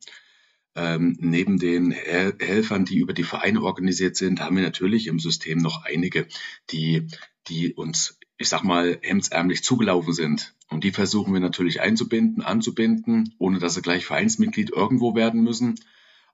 Ähm, 0.74 1.16
neben 1.20 1.58
den 1.58 1.90
Hel 1.90 2.34
Helfern, 2.38 2.84
die 2.84 2.98
über 2.98 3.12
die 3.12 3.24
Vereine 3.24 3.62
organisiert 3.62 4.16
sind, 4.16 4.40
haben 4.40 4.56
wir 4.56 4.62
natürlich 4.62 5.06
im 5.06 5.18
System 5.18 5.58
noch 5.58 5.84
einige, 5.84 6.26
die, 6.70 7.08
die 7.48 7.72
uns, 7.74 8.18
ich 8.36 8.48
sag 8.48 8.62
mal, 8.62 8.98
hemdsärmlich 9.02 9.64
zugelaufen 9.64 10.12
sind. 10.12 10.54
Und 10.68 10.84
die 10.84 10.92
versuchen 10.92 11.32
wir 11.32 11.40
natürlich 11.40 11.80
einzubinden, 11.80 12.42
anzubinden, 12.42 13.34
ohne 13.38 13.58
dass 13.58 13.74
sie 13.74 13.82
gleich 13.82 14.04
Vereinsmitglied 14.04 14.70
irgendwo 14.70 15.14
werden 15.14 15.42
müssen. 15.42 15.80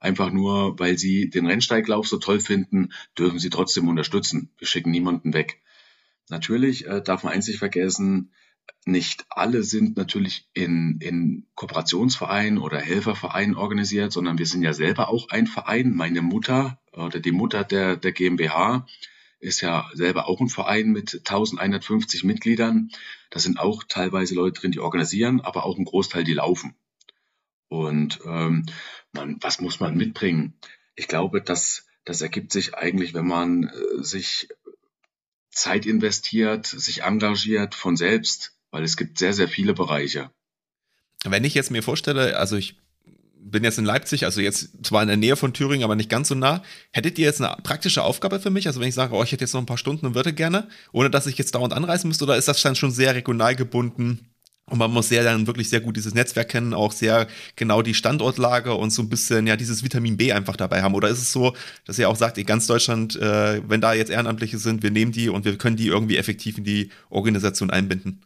Einfach 0.01 0.31
nur, 0.31 0.79
weil 0.79 0.99
sie 0.99 1.31
den 1.31 1.47
Rennsteiglauf 1.47 2.07
so 2.07 2.19
toll 2.19 2.41
finden, 2.41 2.93
dürfen 3.17 3.39
sie 3.39 3.49
trotzdem 3.49 3.89
unterstützen. 3.89 4.51
Wir 4.59 4.67
schicken 4.67 4.91
niemanden 4.91 5.33
weg. 5.33 5.63
Natürlich 6.29 6.87
äh, 6.87 7.01
darf 7.03 7.23
man 7.23 7.33
eins 7.33 7.47
nicht 7.47 7.59
vergessen, 7.59 8.33
nicht 8.87 9.25
alle 9.31 9.63
sind 9.63 9.97
natürlich 9.97 10.49
in, 10.53 10.99
in 11.01 11.47
Kooperationsvereinen 11.55 12.59
oder 12.59 12.79
Helfervereinen 12.79 13.57
organisiert, 13.57 14.13
sondern 14.13 14.39
wir 14.39 14.47
sind 14.47 14.63
ja 14.63 14.75
selber 14.75 15.09
auch 15.09 15.31
ein 15.31 15.47
Verein. 15.47 15.95
Meine 15.95 16.23
Mutter 16.23 16.79
oder 16.93 17.21
die 17.21 17.33
Mutter 17.33 17.65
der, 17.65 17.97
der 17.97 18.13
GmbH 18.13 18.87
ist 19.41 19.61
ja 19.61 19.89
selber 19.95 20.29
auch 20.29 20.41
ein 20.41 20.49
Verein 20.49 20.91
mit 20.91 21.15
1150 21.15 22.25
Mitgliedern. 22.25 22.91
Da 23.31 23.39
sind 23.39 23.59
auch 23.59 23.85
teilweise 23.85 24.35
Leute 24.35 24.61
drin, 24.61 24.73
die 24.73 24.81
organisieren, 24.81 25.41
aber 25.41 25.65
auch 25.65 25.79
ein 25.79 25.85
Großteil, 25.85 26.25
die 26.25 26.35
laufen. 26.35 26.75
Und 27.69 28.21
ähm, 28.27 28.67
man, 29.13 29.39
was 29.41 29.61
muss 29.61 29.81
man 29.81 29.97
mitbringen? 29.97 30.55
Ich 30.95 31.09
glaube, 31.09 31.43
dass 31.43 31.87
das 32.05 32.21
ergibt 32.21 32.53
sich 32.53 32.75
eigentlich, 32.75 33.15
wenn 33.15 33.27
man 33.27 33.65
äh, 33.65 34.03
sich 34.03 34.49
Zeit 35.51 35.87
investiert, 35.87 36.67
sich 36.67 37.03
engagiert 37.03 37.75
von 37.75 37.97
selbst, 37.97 38.54
weil 38.75 38.83
es 38.83 38.97
gibt 38.97 39.19
sehr, 39.19 39.33
sehr 39.33 39.47
viele 39.47 39.73
Bereiche. 39.73 40.33
Wenn 41.25 41.45
ich 41.45 41.55
jetzt 41.55 41.71
mir 41.71 41.85
vorstelle, 41.85 42.37
also 42.37 42.57
ich 42.57 42.75
bin 43.37 43.63
jetzt 43.63 43.79
in 43.79 43.85
Leipzig, 43.85 44.25
also 44.25 44.41
jetzt 44.41 44.85
zwar 44.85 45.01
in 45.01 45.07
der 45.07 45.17
Nähe 45.17 45.37
von 45.37 45.53
Thüringen, 45.53 45.85
aber 45.85 45.95
nicht 45.95 46.11
ganz 46.11 46.27
so 46.27 46.35
nah. 46.35 46.61
Hättet 46.91 47.17
ihr 47.21 47.25
jetzt 47.25 47.41
eine 47.41 47.57
praktische 47.63 48.03
Aufgabe 48.03 48.41
für 48.41 48.51
mich? 48.51 48.67
Also 48.67 48.81
wenn 48.81 48.89
ich 48.89 48.97
sage, 48.97 49.15
oh, 49.15 49.23
ich 49.23 49.31
hätte 49.31 49.45
jetzt 49.45 49.55
noch 49.55 49.63
ein 49.63 49.67
paar 49.67 49.79
Stunden 49.79 50.07
und 50.07 50.17
würde 50.17 50.33
gerne, 50.33 50.67
ohne 50.91 51.09
dass 51.09 51.29
ich 51.29 51.39
jetzt 51.39 51.55
dauernd 51.55 51.73
anreisen 51.73 52.09
müsste, 52.09 52.25
oder 52.25 52.37
ist 52.37 52.49
das 52.49 52.61
dann 52.63 52.75
schon 52.75 52.91
sehr 52.91 53.15
regional 53.15 53.55
gebunden? 53.55 54.29
Und 54.67 54.79
man 54.79 54.91
muss 54.91 55.09
sehr 55.09 55.23
dann 55.23 55.47
wirklich 55.47 55.69
sehr 55.69 55.81
gut 55.81 55.97
dieses 55.97 56.15
Netzwerk 56.15 56.49
kennen, 56.49 56.75
auch 56.75 56.91
sehr 56.91 57.29
genau 57.55 57.81
die 57.81 57.95
Standortlage 57.95 58.75
und 58.75 58.91
so 58.91 59.03
ein 59.03 59.09
bisschen 59.09 59.47
ja 59.47 59.55
dieses 59.55 59.85
Vitamin 59.85 60.17
B 60.17 60.33
einfach 60.33 60.57
dabei 60.57 60.83
haben. 60.83 60.97
Oder 60.97 61.11
ist 61.11 61.19
es 61.19 61.31
so, 61.31 61.55
dass 61.85 61.99
ihr 62.01 62.09
auch 62.09 62.17
sagt, 62.17 62.39
in 62.39 62.47
ganz 62.47 62.67
Deutschland, 62.67 63.15
äh, 63.15 63.63
wenn 63.69 63.81
da 63.81 63.95
jetzt 63.95 64.11
Ehrenamtliche 64.11 64.59
sind, 64.59 64.83
wir 64.83 64.91
nehmen 64.91 65.13
die 65.13 65.29
und 65.29 65.45
wir 65.45 65.57
können 65.59 65.77
die 65.77 65.87
irgendwie 65.87 66.17
effektiv 66.17 66.59
in 66.59 66.65
die 66.65 66.91
Organisation 67.09 67.71
einbinden? 67.71 68.25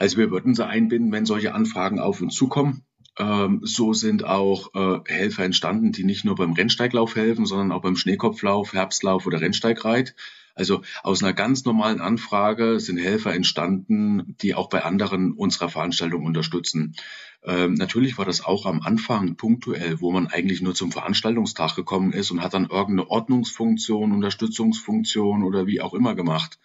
Also 0.00 0.16
wir 0.16 0.30
würden 0.30 0.54
sie 0.54 0.66
einbinden, 0.66 1.12
wenn 1.12 1.26
solche 1.26 1.54
Anfragen 1.54 2.00
auf 2.00 2.22
uns 2.22 2.34
zukommen. 2.34 2.86
Ähm, 3.18 3.60
so 3.64 3.92
sind 3.92 4.24
auch 4.24 4.74
äh, 4.74 5.00
Helfer 5.04 5.44
entstanden, 5.44 5.92
die 5.92 6.04
nicht 6.04 6.24
nur 6.24 6.36
beim 6.36 6.54
Rennsteiglauf 6.54 7.16
helfen, 7.16 7.44
sondern 7.44 7.70
auch 7.70 7.82
beim 7.82 7.96
Schneekopflauf, 7.96 8.72
Herbstlauf 8.72 9.26
oder 9.26 9.42
Rennsteigreit. 9.42 10.14
Also 10.54 10.80
aus 11.02 11.22
einer 11.22 11.34
ganz 11.34 11.66
normalen 11.66 12.00
Anfrage 12.00 12.80
sind 12.80 12.96
Helfer 12.96 13.34
entstanden, 13.34 14.36
die 14.40 14.54
auch 14.54 14.70
bei 14.70 14.84
anderen 14.84 15.32
unserer 15.32 15.68
Veranstaltungen 15.68 16.26
unterstützen. 16.26 16.96
Ähm, 17.44 17.74
natürlich 17.74 18.16
war 18.16 18.24
das 18.24 18.42
auch 18.42 18.64
am 18.64 18.80
Anfang 18.80 19.36
punktuell, 19.36 20.00
wo 20.00 20.12
man 20.12 20.28
eigentlich 20.28 20.62
nur 20.62 20.74
zum 20.74 20.92
Veranstaltungstag 20.92 21.76
gekommen 21.76 22.14
ist 22.14 22.30
und 22.30 22.42
hat 22.42 22.54
dann 22.54 22.70
irgendeine 22.70 23.10
Ordnungsfunktion, 23.10 24.12
Unterstützungsfunktion 24.12 25.42
oder 25.42 25.66
wie 25.66 25.82
auch 25.82 25.92
immer 25.92 26.14
gemacht. 26.14 26.58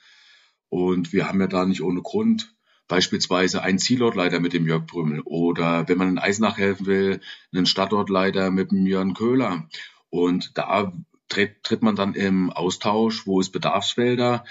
Und 0.69 1.12
wir 1.12 1.28
haben 1.28 1.41
ja 1.41 1.48
da 1.48 1.65
nicht 1.65 1.82
ohne 1.82 2.02
Grund 2.02 2.54
beispielsweise 2.88 3.62
einen 3.62 3.80
Zielortleiter 3.80 4.39
mit 4.39 4.54
dem 4.54 4.67
Jörg 4.67 4.86
Brümmel 4.86 5.21
oder 5.21 5.88
wenn 5.88 5.98
man 5.98 6.10
in 6.10 6.19
Eisenach 6.19 6.58
helfen 6.58 6.86
will, 6.86 7.21
einen 7.54 7.65
Stadtortleiter 7.65 8.52
mit 8.52 8.71
dem 8.71 8.86
Jörn 8.86 9.13
Köhler. 9.13 9.67
Und 10.10 10.58
da 10.58 10.93
tritt, 11.28 11.63
tritt 11.63 11.82
man 11.82 11.95
dann 11.95 12.13
im 12.13 12.52
Austausch, 12.52 13.26
wo 13.26 13.39
es 13.39 13.52
Bedarfsfelder, 13.52 14.45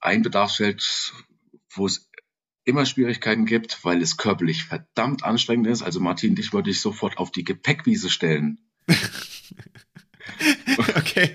ein 0.00 0.22
Bedarfsfeld, 0.22 1.12
wo 1.70 1.86
es 1.86 2.10
immer 2.64 2.84
Schwierigkeiten 2.86 3.46
gibt, 3.46 3.84
weil 3.84 4.02
es 4.02 4.16
körperlich 4.16 4.64
verdammt 4.64 5.24
anstrengend 5.24 5.68
ist. 5.68 5.82
Also 5.82 6.00
Martin, 6.00 6.34
dich 6.34 6.52
wollte 6.52 6.70
ich 6.70 6.80
sofort 6.80 7.18
auf 7.18 7.30
die 7.30 7.44
Gepäckwiese 7.44 8.10
stellen. 8.10 8.58
okay. 10.96 11.30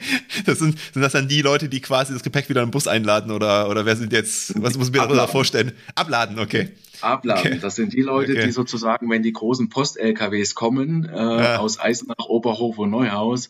Das 0.46 0.60
sind, 0.60 0.78
sind 0.94 1.02
das 1.02 1.14
dann 1.14 1.28
die 1.28 1.42
Leute, 1.42 1.70
die 1.70 1.82
quasi 1.82 2.14
das 2.14 2.24
Gepäck 2.24 2.50
wieder 2.50 2.62
im 2.62 2.72
Bus 2.72 2.88
einladen 2.88 3.32
oder, 3.32 3.70
oder 3.70 3.86
wer 3.86 3.96
sind 3.96 4.14
jetzt, 4.14 4.62
was 4.62 4.78
muss 4.78 4.88
ich 4.88 4.94
mir 4.94 5.00
darunter 5.00 5.28
vorstellen? 5.28 5.72
Abladen, 5.96 6.40
okay. 6.40 6.70
Abladen. 7.02 7.54
Okay. 7.54 7.60
Das 7.62 7.76
sind 7.76 7.94
die 7.94 8.02
Leute, 8.02 8.34
okay. 8.34 8.46
die 8.46 8.52
sozusagen, 8.52 9.10
wenn 9.10 9.24
die 9.24 9.34
großen 9.34 9.70
Post-LKWs 9.70 10.56
kommen, 10.56 11.06
äh, 11.06 11.18
ja. 11.18 11.58
aus 11.58 11.80
Eisenach, 11.80 12.28
Oberhof 12.28 12.78
und 12.78 12.92
Neuhaus 12.92 13.50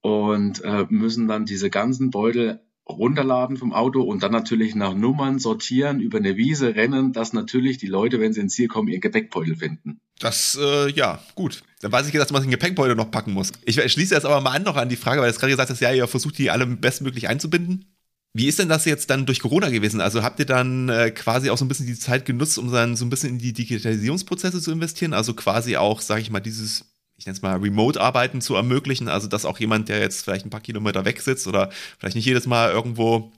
und 0.00 0.64
äh, 0.64 0.86
müssen 0.88 1.28
dann 1.28 1.44
diese 1.44 1.70
ganzen 1.70 2.10
Beutel 2.10 2.60
runterladen 2.88 3.56
vom 3.56 3.72
Auto 3.72 4.02
und 4.02 4.22
dann 4.22 4.32
natürlich 4.32 4.74
nach 4.74 4.94
Nummern 4.94 5.38
sortieren, 5.38 6.00
über 6.00 6.18
eine 6.18 6.36
Wiese 6.36 6.74
rennen, 6.74 7.12
dass 7.12 7.32
natürlich 7.32 7.78
die 7.78 7.86
Leute, 7.86 8.20
wenn 8.20 8.32
sie 8.32 8.40
ins 8.40 8.54
Ziel 8.54 8.68
kommen, 8.68 8.88
ihr 8.88 9.00
Gepäckbeutel 9.00 9.56
finden. 9.56 10.00
Das, 10.18 10.58
äh, 10.60 10.90
ja, 10.90 11.22
gut. 11.34 11.62
Dann 11.80 11.92
weiß 11.92 12.08
ich 12.08 12.14
jetzt, 12.14 12.24
dass 12.24 12.32
man 12.32 12.42
den 12.42 12.50
Gepäckbeutel 12.50 12.96
noch 12.96 13.10
packen 13.10 13.32
muss. 13.32 13.52
Ich 13.64 13.76
schließe 13.76 14.14
jetzt 14.14 14.24
aber 14.24 14.40
mal 14.40 14.52
an 14.52 14.62
noch 14.64 14.76
an 14.76 14.88
die 14.88 14.96
Frage, 14.96 15.20
weil 15.20 15.30
du 15.30 15.38
gerade 15.38 15.52
gesagt 15.52 15.70
hast, 15.70 15.80
ja, 15.80 15.92
ihr 15.92 16.08
versucht 16.08 16.38
die 16.38 16.50
alle 16.50 16.66
bestmöglich 16.66 17.28
einzubinden. 17.28 17.84
Wie 18.34 18.46
ist 18.46 18.58
denn 18.58 18.68
das 18.68 18.84
jetzt 18.84 19.10
dann 19.10 19.26
durch 19.26 19.40
Corona 19.40 19.70
gewesen? 19.70 20.00
Also 20.00 20.22
habt 20.22 20.38
ihr 20.38 20.46
dann 20.46 20.88
äh, 20.88 21.10
quasi 21.10 21.50
auch 21.50 21.58
so 21.58 21.64
ein 21.64 21.68
bisschen 21.68 21.86
die 21.86 21.98
Zeit 21.98 22.24
genutzt, 22.24 22.58
um 22.58 22.70
dann 22.70 22.94
so 22.94 23.04
ein 23.04 23.10
bisschen 23.10 23.30
in 23.30 23.38
die 23.38 23.52
Digitalisierungsprozesse 23.52 24.60
zu 24.60 24.70
investieren? 24.70 25.12
Also 25.12 25.34
quasi 25.34 25.76
auch, 25.76 26.00
sage 26.00 26.20
ich 26.20 26.30
mal, 26.30 26.40
dieses 26.40 26.84
ich 27.18 27.26
nenne 27.26 27.36
es 27.36 27.42
mal 27.42 27.56
Remote-Arbeiten 27.58 28.40
zu 28.40 28.54
ermöglichen, 28.54 29.08
also 29.08 29.26
dass 29.26 29.44
auch 29.44 29.58
jemand, 29.58 29.88
der 29.88 29.98
jetzt 29.98 30.22
vielleicht 30.22 30.46
ein 30.46 30.50
paar 30.50 30.60
Kilometer 30.60 31.04
weg 31.04 31.20
sitzt 31.20 31.48
oder 31.48 31.70
vielleicht 31.98 32.14
nicht 32.14 32.24
jedes 32.24 32.46
Mal 32.46 32.70
irgendwo 32.70 33.32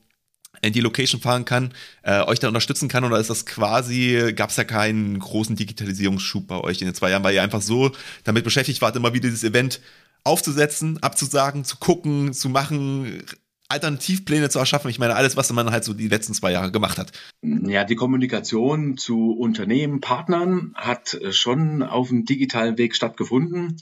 in 0.60 0.74
die 0.74 0.80
Location 0.80 1.20
fahren 1.20 1.46
kann, 1.46 1.72
äh, 2.02 2.20
euch 2.22 2.38
da 2.38 2.48
unterstützen 2.48 2.88
kann 2.88 3.04
oder 3.04 3.18
ist 3.18 3.30
das 3.30 3.46
quasi, 3.46 4.34
gab 4.36 4.50
es 4.50 4.56
ja 4.56 4.64
keinen 4.64 5.18
großen 5.18 5.56
Digitalisierungsschub 5.56 6.46
bei 6.46 6.58
euch 6.58 6.82
in 6.82 6.88
den 6.88 6.94
zwei 6.94 7.10
Jahren, 7.10 7.24
weil 7.24 7.34
ihr 7.34 7.42
einfach 7.42 7.62
so 7.62 7.92
damit 8.24 8.44
beschäftigt 8.44 8.82
wart, 8.82 8.96
immer 8.96 9.14
wieder 9.14 9.28
dieses 9.28 9.44
Event 9.44 9.80
aufzusetzen, 10.24 11.02
abzusagen, 11.02 11.64
zu 11.64 11.78
gucken, 11.78 12.34
zu 12.34 12.50
machen, 12.50 13.22
Alternativpläne 13.70 14.50
zu 14.50 14.59
erschaffen. 14.59 14.90
Ich 14.90 14.98
meine, 14.98 15.16
alles, 15.16 15.37
was 15.37 15.52
man 15.52 15.70
halt 15.70 15.85
so 15.85 15.94
die 15.94 16.09
letzten 16.09 16.35
zwei 16.35 16.52
Jahre 16.52 16.72
gemacht 16.72 16.98
hat. 16.98 17.12
Ja, 17.42 17.85
die 17.85 17.96
Kommunikation 17.96 18.96
zu 18.96 19.33
Unternehmen, 19.33 20.00
Partnern 20.00 20.72
hat 20.74 21.18
schon 21.30 21.83
auf 21.83 22.09
dem 22.09 22.24
digitalen 22.24 22.78
Weg 22.78 22.94
stattgefunden. 22.94 23.76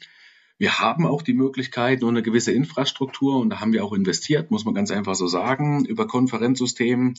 Wir 0.59 0.81
haben 0.81 1.07
auch 1.07 1.23
die 1.23 1.35
Möglichkeit 1.35 2.03
und 2.03 2.11
eine 2.11 2.23
gewisse 2.23 2.53
Infrastruktur 2.53 3.39
und 3.39 3.51
da 3.51 3.61
haben 3.61 3.73
wir 3.73 3.85
auch 3.85 3.93
investiert, 3.93 4.51
muss 4.51 4.65
man 4.65 4.75
ganz 4.75 4.91
einfach 4.91 5.15
so 5.15 5.29
sagen, 5.29 5.85
über 5.85 6.09
Konferenzsystemen. 6.09 7.15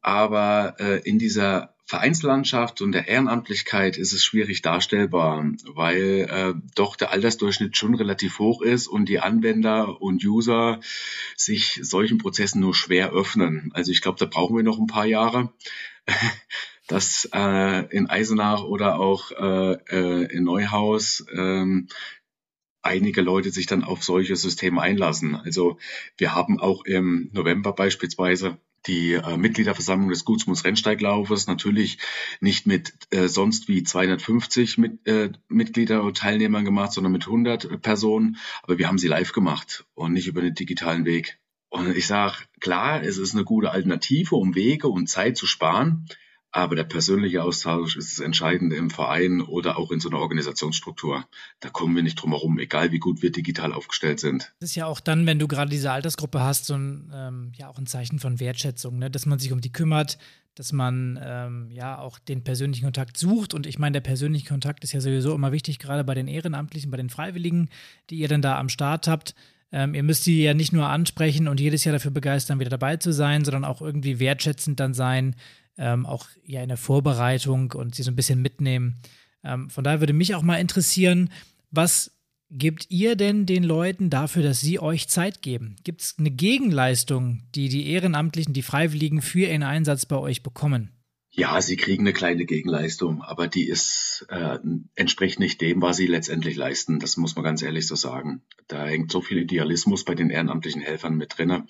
Aber 0.00 0.74
äh, 0.80 0.98
in 1.08 1.20
dieser 1.20 1.76
Vereinslandschaft 1.84 2.80
und 2.80 2.92
der 2.92 3.08
Ehrenamtlichkeit 3.08 3.98
ist 3.98 4.12
es 4.12 4.24
schwierig 4.24 4.62
darstellbar, 4.62 5.44
weil 5.74 6.28
äh, 6.30 6.54
doch 6.74 6.96
der 6.96 7.10
Altersdurchschnitt 7.10 7.76
schon 7.76 7.94
relativ 7.94 8.38
hoch 8.38 8.62
ist 8.62 8.86
und 8.86 9.08
die 9.08 9.20
Anwender 9.20 10.00
und 10.00 10.24
User 10.24 10.80
sich 11.36 11.80
solchen 11.82 12.18
Prozessen 12.18 12.60
nur 12.60 12.74
schwer 12.74 13.12
öffnen. 13.12 13.70
Also 13.74 13.90
ich 13.92 14.00
glaube, 14.00 14.18
da 14.18 14.26
brauchen 14.26 14.56
wir 14.56 14.62
noch 14.62 14.78
ein 14.78 14.86
paar 14.86 15.06
Jahre, 15.06 15.52
dass 16.86 17.28
äh, 17.34 17.86
in 17.94 18.08
Eisenach 18.08 18.64
oder 18.64 18.98
auch 18.98 19.32
äh, 19.32 19.72
äh, 19.90 20.32
in 20.32 20.44
Neuhaus 20.44 21.24
ähm, 21.34 21.88
einige 22.82 23.22
Leute 23.22 23.50
sich 23.50 23.66
dann 23.66 23.84
auf 23.84 24.02
solche 24.02 24.36
Systeme 24.36 24.80
einlassen. 24.80 25.36
Also 25.36 25.78
wir 26.16 26.34
haben 26.34 26.60
auch 26.60 26.84
im 26.84 27.30
November 27.32 27.72
beispielsweise 27.72 28.58
die 28.86 29.12
äh, 29.14 29.36
Mitgliederversammlung 29.36 30.08
des 30.08 30.24
Gutsmunds 30.24 30.64
Rennsteiglaufes 30.64 31.46
natürlich 31.46 31.98
nicht 32.40 32.66
mit 32.66 32.92
äh, 33.10 33.28
sonst 33.28 33.68
wie 33.68 33.82
250 33.82 34.78
mit, 34.78 35.06
äh, 35.06 35.30
Mitglieder 35.48 36.02
und 36.02 36.16
Teilnehmern 36.16 36.64
gemacht, 36.64 36.92
sondern 36.92 37.12
mit 37.12 37.26
100 37.26 37.80
Personen. 37.82 38.36
Aber 38.62 38.78
wir 38.78 38.88
haben 38.88 38.98
sie 38.98 39.08
live 39.08 39.32
gemacht 39.32 39.84
und 39.94 40.12
nicht 40.12 40.26
über 40.26 40.40
den 40.40 40.54
digitalen 40.54 41.04
Weg. 41.04 41.38
Und 41.68 41.96
ich 41.96 42.06
sage, 42.06 42.34
klar, 42.60 43.02
es 43.02 43.16
ist 43.16 43.34
eine 43.34 43.44
gute 43.44 43.70
Alternative, 43.70 44.36
um 44.36 44.54
Wege 44.54 44.88
und 44.88 45.08
Zeit 45.08 45.36
zu 45.36 45.46
sparen. 45.46 46.06
Aber 46.54 46.76
der 46.76 46.84
persönliche 46.84 47.42
Austausch 47.42 47.96
ist 47.96 48.18
das 48.18 48.24
Entscheidende 48.24 48.76
im 48.76 48.90
Verein 48.90 49.40
oder 49.40 49.78
auch 49.78 49.90
in 49.90 50.00
so 50.00 50.10
einer 50.10 50.18
Organisationsstruktur. 50.18 51.24
Da 51.60 51.70
kommen 51.70 51.96
wir 51.96 52.02
nicht 52.02 52.16
drum 52.16 52.32
herum, 52.32 52.58
egal 52.58 52.92
wie 52.92 52.98
gut 52.98 53.22
wir 53.22 53.32
digital 53.32 53.72
aufgestellt 53.72 54.20
sind. 54.20 54.52
Das 54.60 54.70
ist 54.70 54.76
ja 54.76 54.84
auch 54.84 55.00
dann, 55.00 55.26
wenn 55.26 55.38
du 55.38 55.48
gerade 55.48 55.70
diese 55.70 55.90
Altersgruppe 55.90 56.40
hast, 56.40 56.66
so 56.66 56.74
ein, 56.74 57.10
ähm, 57.14 57.52
ja 57.56 57.68
auch 57.68 57.78
ein 57.78 57.86
Zeichen 57.86 58.18
von 58.18 58.38
Wertschätzung, 58.38 58.98
ne? 58.98 59.10
dass 59.10 59.24
man 59.24 59.38
sich 59.38 59.50
um 59.50 59.62
die 59.62 59.72
kümmert, 59.72 60.18
dass 60.54 60.72
man 60.72 61.18
ähm, 61.24 61.70
ja 61.70 61.98
auch 61.98 62.18
den 62.18 62.44
persönlichen 62.44 62.84
Kontakt 62.84 63.16
sucht. 63.16 63.54
Und 63.54 63.66
ich 63.66 63.78
meine, 63.78 63.94
der 63.94 64.00
persönliche 64.00 64.48
Kontakt 64.48 64.84
ist 64.84 64.92
ja 64.92 65.00
sowieso 65.00 65.34
immer 65.34 65.52
wichtig, 65.52 65.78
gerade 65.78 66.04
bei 66.04 66.14
den 66.14 66.28
Ehrenamtlichen, 66.28 66.90
bei 66.90 66.98
den 66.98 67.08
Freiwilligen, 67.08 67.70
die 68.10 68.16
ihr 68.16 68.28
dann 68.28 68.42
da 68.42 68.58
am 68.58 68.68
Start 68.68 69.08
habt. 69.08 69.34
Ähm, 69.72 69.94
ihr 69.94 70.02
müsst 70.02 70.26
die 70.26 70.42
ja 70.42 70.52
nicht 70.52 70.74
nur 70.74 70.86
ansprechen 70.86 71.48
und 71.48 71.58
jedes 71.58 71.84
Jahr 71.84 71.94
dafür 71.94 72.10
begeistern, 72.10 72.60
wieder 72.60 72.68
dabei 72.68 72.98
zu 72.98 73.10
sein, 73.10 73.42
sondern 73.42 73.64
auch 73.64 73.80
irgendwie 73.80 74.20
wertschätzend 74.20 74.78
dann 74.78 74.92
sein, 74.92 75.34
ähm, 75.78 76.06
auch 76.06 76.26
ja 76.44 76.62
in 76.62 76.68
der 76.68 76.76
Vorbereitung 76.76 77.72
und 77.72 77.94
sie 77.94 78.02
so 78.02 78.10
ein 78.10 78.16
bisschen 78.16 78.42
mitnehmen. 78.42 78.96
Ähm, 79.44 79.70
von 79.70 79.84
daher 79.84 80.00
würde 80.00 80.12
mich 80.12 80.34
auch 80.34 80.42
mal 80.42 80.56
interessieren, 80.56 81.30
was 81.70 82.12
gebt 82.50 82.86
ihr 82.90 83.16
denn 83.16 83.46
den 83.46 83.64
Leuten 83.64 84.10
dafür, 84.10 84.42
dass 84.42 84.60
sie 84.60 84.78
euch 84.78 85.08
Zeit 85.08 85.42
geben? 85.42 85.76
Gibt 85.84 86.02
es 86.02 86.16
eine 86.18 86.30
Gegenleistung, 86.30 87.42
die 87.54 87.68
die 87.68 87.90
Ehrenamtlichen, 87.90 88.52
die 88.52 88.62
Freiwilligen 88.62 89.22
für 89.22 89.46
ihren 89.46 89.62
Einsatz 89.62 90.06
bei 90.06 90.16
euch 90.16 90.42
bekommen? 90.42 90.90
Ja, 91.34 91.62
sie 91.62 91.76
kriegen 91.76 92.02
eine 92.02 92.12
kleine 92.12 92.44
Gegenleistung, 92.44 93.22
aber 93.22 93.48
die 93.48 93.66
ist 93.66 94.26
äh, 94.28 94.58
entspricht 94.94 95.40
nicht 95.40 95.62
dem, 95.62 95.80
was 95.80 95.96
sie 95.96 96.06
letztendlich 96.06 96.56
leisten. 96.56 96.98
Das 96.98 97.16
muss 97.16 97.34
man 97.36 97.44
ganz 97.44 97.62
ehrlich 97.62 97.86
so 97.86 97.94
sagen. 97.94 98.42
Da 98.68 98.84
hängt 98.84 99.10
so 99.10 99.22
viel 99.22 99.38
Idealismus 99.38 100.04
bei 100.04 100.14
den 100.14 100.28
ehrenamtlichen 100.28 100.82
Helfern 100.82 101.16
mit 101.16 101.38
drin. 101.38 101.64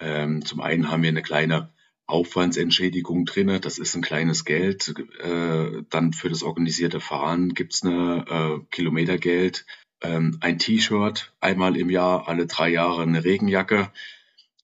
Ähm, 0.00 0.44
zum 0.44 0.60
einen 0.60 0.90
haben 0.90 1.04
wir 1.04 1.10
eine 1.10 1.22
kleine 1.22 1.72
Aufwandsentschädigung 2.08 3.26
drin. 3.26 3.60
Das 3.60 3.78
ist 3.78 3.94
ein 3.94 4.02
kleines 4.02 4.44
Geld. 4.44 4.94
Äh, 5.20 5.82
dann 5.90 6.12
für 6.12 6.30
das 6.30 6.42
organisierte 6.42 7.00
Fahren 7.00 7.54
gibt's 7.54 7.84
eine 7.84 8.24
äh, 8.28 8.66
Kilometergeld, 8.70 9.66
ähm, 10.02 10.38
ein 10.40 10.58
T-Shirt 10.58 11.32
einmal 11.40 11.76
im 11.76 11.90
Jahr, 11.90 12.26
alle 12.26 12.46
drei 12.46 12.70
Jahre 12.70 13.02
eine 13.02 13.24
Regenjacke. 13.24 13.92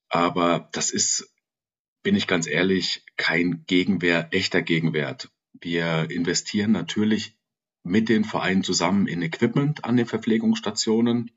Aber 0.08 0.68
das 0.72 0.90
ist, 0.90 1.32
bin 2.02 2.16
ich 2.16 2.26
ganz 2.26 2.46
ehrlich, 2.46 3.04
kein 3.16 3.64
Gegenwert, 3.66 4.34
echter 4.34 4.62
Gegenwert. 4.62 5.28
Wir 5.52 6.10
investieren 6.10 6.72
natürlich 6.72 7.36
mit 7.82 8.08
den 8.08 8.24
Vereinen 8.24 8.64
zusammen 8.64 9.06
in 9.06 9.20
Equipment 9.20 9.84
an 9.84 9.96
den 9.96 10.06
Verpflegungsstationen, 10.06 11.30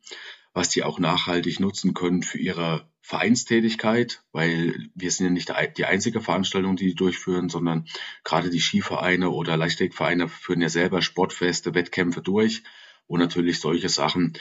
was 0.57 0.69
die 0.69 0.83
auch 0.83 0.97
nachhaltig 0.97 1.59
nutzen 1.59 1.93
können 1.93 2.23
für 2.23 2.39
ihre 2.39 2.89
Vereinstätigkeit, 3.01 4.23
weil 4.31 4.89
wir 4.95 5.11
sind 5.11 5.27
ja 5.27 5.31
nicht 5.31 5.77
die 5.77 5.85
einzige 5.85 6.19
Veranstaltung, 6.19 6.75
die 6.75 6.87
die 6.87 6.95
durchführen, 6.95 7.47
sondern 7.47 7.85
gerade 8.23 8.49
die 8.49 8.59
Skivereine 8.59 9.29
oder 9.29 9.55
Leichtathletikvereine 9.55 10.27
führen 10.27 10.61
ja 10.61 10.69
selber 10.69 11.03
Sportfeste, 11.03 11.75
Wettkämpfe 11.75 12.23
durch, 12.23 12.63
wo 13.07 13.17
natürlich 13.17 13.59
solche 13.59 13.87
Sachen 13.87 14.33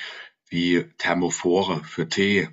wie 0.48 0.86
Thermophore 0.96 1.84
für 1.84 2.08
Tee 2.08 2.48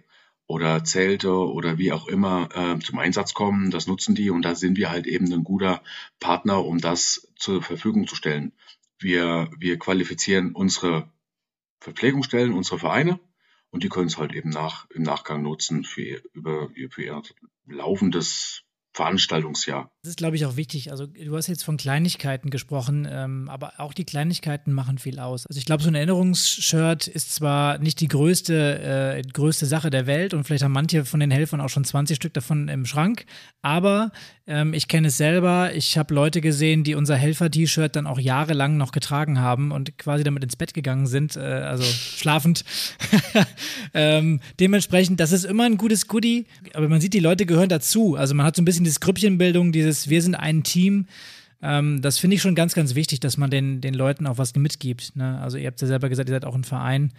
oder 0.46 0.84
Zelte 0.84 1.34
oder 1.34 1.78
wie 1.78 1.94
auch 1.94 2.08
immer 2.08 2.50
äh, 2.54 2.80
zum 2.80 3.00
Einsatz 3.00 3.34
kommen. 3.34 3.72
Das 3.72 3.88
nutzen 3.88 4.14
die 4.14 4.30
und 4.30 4.42
da 4.42 4.56
sind 4.56 4.78
wir 4.78 4.92
halt 4.92 5.08
eben 5.08 5.32
ein 5.32 5.46
guter 5.46 5.82
Partner, 6.20 6.66
um 6.66 6.80
das 6.80 7.32
zur 7.38 7.64
Verfügung 7.64 8.08
zu 8.08 8.18
stellen. 8.18 8.52
Wir, 9.00 9.50
wir 9.58 9.80
qualifizieren 9.80 10.52
unsere 10.52 11.10
Verpflegungsstellen, 11.80 12.52
unsere 12.52 12.78
Vereine 12.78 13.22
und 13.74 13.84
die 13.84 13.90
können 13.90 14.06
es 14.06 14.20
halt 14.20 14.34
eben 14.34 14.52
nach, 14.52 14.88
im 14.92 15.02
Nachgang 15.02 15.42
nutzen 15.42 15.84
für, 15.84 16.22
über, 16.34 16.70
für 16.90 17.04
ihr 17.04 17.22
laufendes 17.66 18.64
Veranstaltungsjahr. 18.94 19.90
Das 20.04 20.12
ist, 20.12 20.18
glaube 20.18 20.36
ich, 20.36 20.46
auch 20.46 20.56
wichtig. 20.56 20.92
Also 20.92 21.08
du 21.08 21.36
hast 21.36 21.48
jetzt 21.48 21.64
von 21.64 21.78
Kleinigkeiten 21.78 22.50
gesprochen, 22.50 23.08
ähm, 23.10 23.50
aber 23.50 23.74
auch 23.80 23.94
die 23.94 24.06
Kleinigkeiten 24.06 24.72
machen 24.72 25.00
viel 25.00 25.20
aus. 25.20 25.48
Also 25.48 25.58
ich 25.58 25.66
glaube, 25.66 25.82
so 25.82 25.90
ein 25.90 25.96
Erinnerungsshirt 25.96 27.08
ist 27.08 27.34
zwar 27.34 27.80
nicht 27.80 28.00
die 28.02 28.08
größte, 28.08 29.16
äh, 29.18 29.22
größte 29.22 29.66
Sache 29.66 29.90
der 29.90 30.06
Welt 30.06 30.34
und 30.34 30.44
vielleicht 30.44 30.64
haben 30.64 30.74
manche 30.74 31.06
von 31.06 31.20
den 31.20 31.32
Helfern 31.32 31.62
auch 31.62 31.70
schon 31.70 31.86
20 31.86 32.16
Stück 32.16 32.34
davon 32.34 32.68
im 32.68 32.86
Schrank, 32.86 33.26
aber 33.62 34.12
ähm, 34.46 34.74
ich 34.74 34.90
kenne 34.90 35.08
es 35.08 35.18
selber. 35.18 35.74
Ich 35.74 35.98
habe 35.98 36.14
Leute 36.14 36.42
gesehen, 36.42 36.84
die 36.84 36.96
unser 36.96 37.16
Helfer-T-Shirt 37.16 37.96
dann 37.96 38.08
auch 38.08 38.20
jahrelang 38.20 38.76
noch 38.76 38.92
getragen 38.92 39.40
haben 39.40 39.72
und 39.72 39.98
quasi 39.98 40.24
damit 40.24 40.44
ins 40.44 40.58
Bett 40.58 40.74
gegangen 40.74 41.08
sind, 41.08 41.38
äh, 41.38 41.40
also 41.40 41.84
schlafend. 41.84 42.66
ähm, 43.94 44.42
dementsprechend, 44.60 45.22
das 45.22 45.32
ist 45.32 45.46
immer 45.46 45.64
ein 45.64 45.78
gutes 45.78 46.08
Goodie, 46.08 46.46
aber 46.74 46.90
man 46.90 47.00
sieht, 47.00 47.14
die 47.14 47.20
Leute 47.20 47.46
gehören 47.46 47.70
dazu. 47.70 48.16
Also 48.16 48.36
man 48.36 48.46
hat 48.46 48.56
so 48.58 48.62
ein 48.62 48.66
bisschen 48.66 48.83
diese 48.84 49.00
Grüppchenbildung, 49.00 49.72
dieses 49.72 50.10
Wir 50.10 50.22
sind 50.22 50.36
ein 50.36 50.64
Team. 50.64 51.08
Ähm, 51.62 52.02
das 52.02 52.20
finde 52.20 52.36
ich 52.36 52.42
schon 52.42 52.56
ganz, 52.56 52.74
ganz 52.74 52.96
wichtig, 52.96 53.20
dass 53.20 53.38
man 53.38 53.50
den, 53.50 53.82
den 53.82 53.94
Leuten 53.94 54.28
auch 54.28 54.38
was 54.38 54.56
mitgibt. 54.56 55.16
Ne? 55.16 55.40
Also 55.40 55.58
ihr 55.58 55.68
habt 55.68 55.82
ja 55.82 55.88
selber 55.88 56.10
gesagt, 56.10 56.30
ihr 56.30 56.36
seid 56.36 56.46
auch 56.46 56.56
ein 56.56 56.64
Verein. 56.64 57.14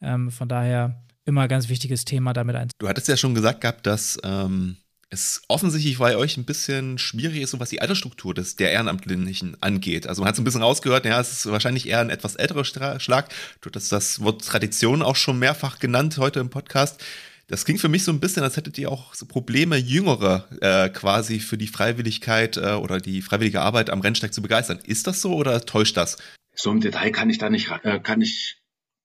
Ähm, 0.00 0.30
von 0.30 0.48
daher 0.48 1.02
immer 1.24 1.48
ganz 1.48 1.68
wichtiges 1.68 2.04
Thema 2.04 2.32
damit 2.32 2.56
ein. 2.56 2.68
Du 2.78 2.88
hattest 2.88 3.08
ja 3.08 3.16
schon 3.16 3.34
gesagt 3.34 3.60
gehabt, 3.60 3.86
dass 3.86 4.18
ähm, 4.22 4.76
es 5.10 5.42
offensichtlich 5.48 5.98
bei 5.98 6.16
euch 6.16 6.36
ein 6.36 6.44
bisschen 6.44 6.98
schwierig 6.98 7.42
ist, 7.42 7.58
was 7.58 7.70
die 7.70 7.80
Altersstruktur 7.80 8.34
des, 8.34 8.56
der 8.56 8.72
Ehrenamtlichen 8.72 9.56
angeht. 9.60 10.06
Also 10.06 10.22
man 10.22 10.28
hat 10.28 10.34
es 10.34 10.40
ein 10.40 10.44
bisschen 10.44 10.62
rausgehört, 10.62 11.06
ja, 11.06 11.20
es 11.20 11.32
ist 11.32 11.50
wahrscheinlich 11.50 11.88
eher 11.88 12.00
ein 12.00 12.10
etwas 12.10 12.36
älterer 12.36 12.64
Schlag. 13.00 13.28
Du 13.60 13.70
hast 13.74 13.90
das 13.90 14.20
Wort 14.20 14.44
Tradition 14.44 15.02
auch 15.02 15.16
schon 15.16 15.38
mehrfach 15.38 15.78
genannt 15.78 16.18
heute 16.18 16.40
im 16.40 16.50
Podcast. 16.50 17.02
Das 17.48 17.64
klingt 17.64 17.80
für 17.80 17.88
mich 17.88 18.04
so 18.04 18.12
ein 18.12 18.20
bisschen, 18.20 18.42
als 18.42 18.58
hättet 18.58 18.76
ihr 18.76 18.92
auch 18.92 19.14
so 19.14 19.24
Probleme, 19.24 19.76
Jüngere 19.76 20.48
äh, 20.60 20.90
quasi 20.90 21.40
für 21.40 21.56
die 21.56 21.66
Freiwilligkeit 21.66 22.58
äh, 22.58 22.74
oder 22.74 23.00
die 23.00 23.22
freiwillige 23.22 23.62
Arbeit 23.62 23.88
am 23.88 24.02
Rennsteig 24.02 24.34
zu 24.34 24.42
begeistern. 24.42 24.80
Ist 24.84 25.06
das 25.06 25.22
so 25.22 25.34
oder 25.34 25.64
täuscht 25.64 25.96
das? 25.96 26.18
So 26.54 26.70
im 26.70 26.80
Detail 26.80 27.10
kann 27.10 27.30
ich 27.30 27.38
da 27.38 27.48
nicht, 27.48 27.70
äh, 27.84 28.00
kann 28.00 28.20
ich 28.20 28.58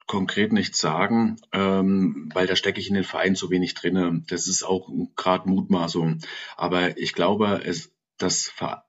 konkret 0.08 0.52
nichts 0.52 0.80
sagen, 0.80 1.38
ähm, 1.54 2.30
weil 2.34 2.46
da 2.46 2.58
stecke 2.58 2.82
ich 2.82 2.89
in 2.89 2.96
den 2.96 3.06
Verein 3.06 3.36
zu 3.36 3.50
wenig 3.50 3.76
drinne. 3.76 4.24
Das 4.28 4.50
ist 4.50 4.64
auch 4.64 4.89
gerade 5.16 5.48
Mutmaßung. 5.48 6.20
Aber 6.58 6.98
ich 6.98 7.14
glaube, 7.14 7.62
es, 7.64 7.91
das 8.18 8.50
Ver 8.50 8.84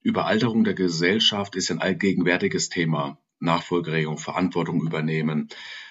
Überalterung 0.00 0.64
der 0.64 0.74
Gesellschaft 0.74 1.54
ist 1.54 1.70
ein 1.70 1.80
allgegenwärtiges 1.80 2.68
Thema. 2.68 3.18
Nachfolgeregelung, 3.40 4.18
Verantwortung 4.18 4.80
übernehmen. 4.82 5.48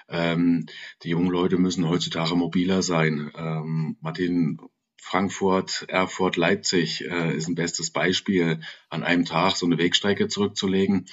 Ähm, 0.10 0.66
die 1.04 1.10
jungen 1.10 1.30
Leute 1.30 1.58
müssen 1.58 1.88
heutzutage 1.88 2.36
mobiler 2.36 2.82
sein. 2.82 3.32
Ähm, 3.36 3.98
Martin 4.02 4.60
Frankfurt, 5.02 5.86
Erfurt, 5.88 6.36
Leipzig 6.38 7.06
äh, 7.06 7.36
ist 7.36 7.48
ein 7.48 7.56
bestes 7.56 7.92
Beispiel, 7.92 8.60
an 8.90 9.04
einem 9.04 9.26
Tag 9.26 9.56
so 9.56 9.66
eine 9.66 9.78
Wegstrecke 9.78 10.28
zurückzulegen. 10.28 11.06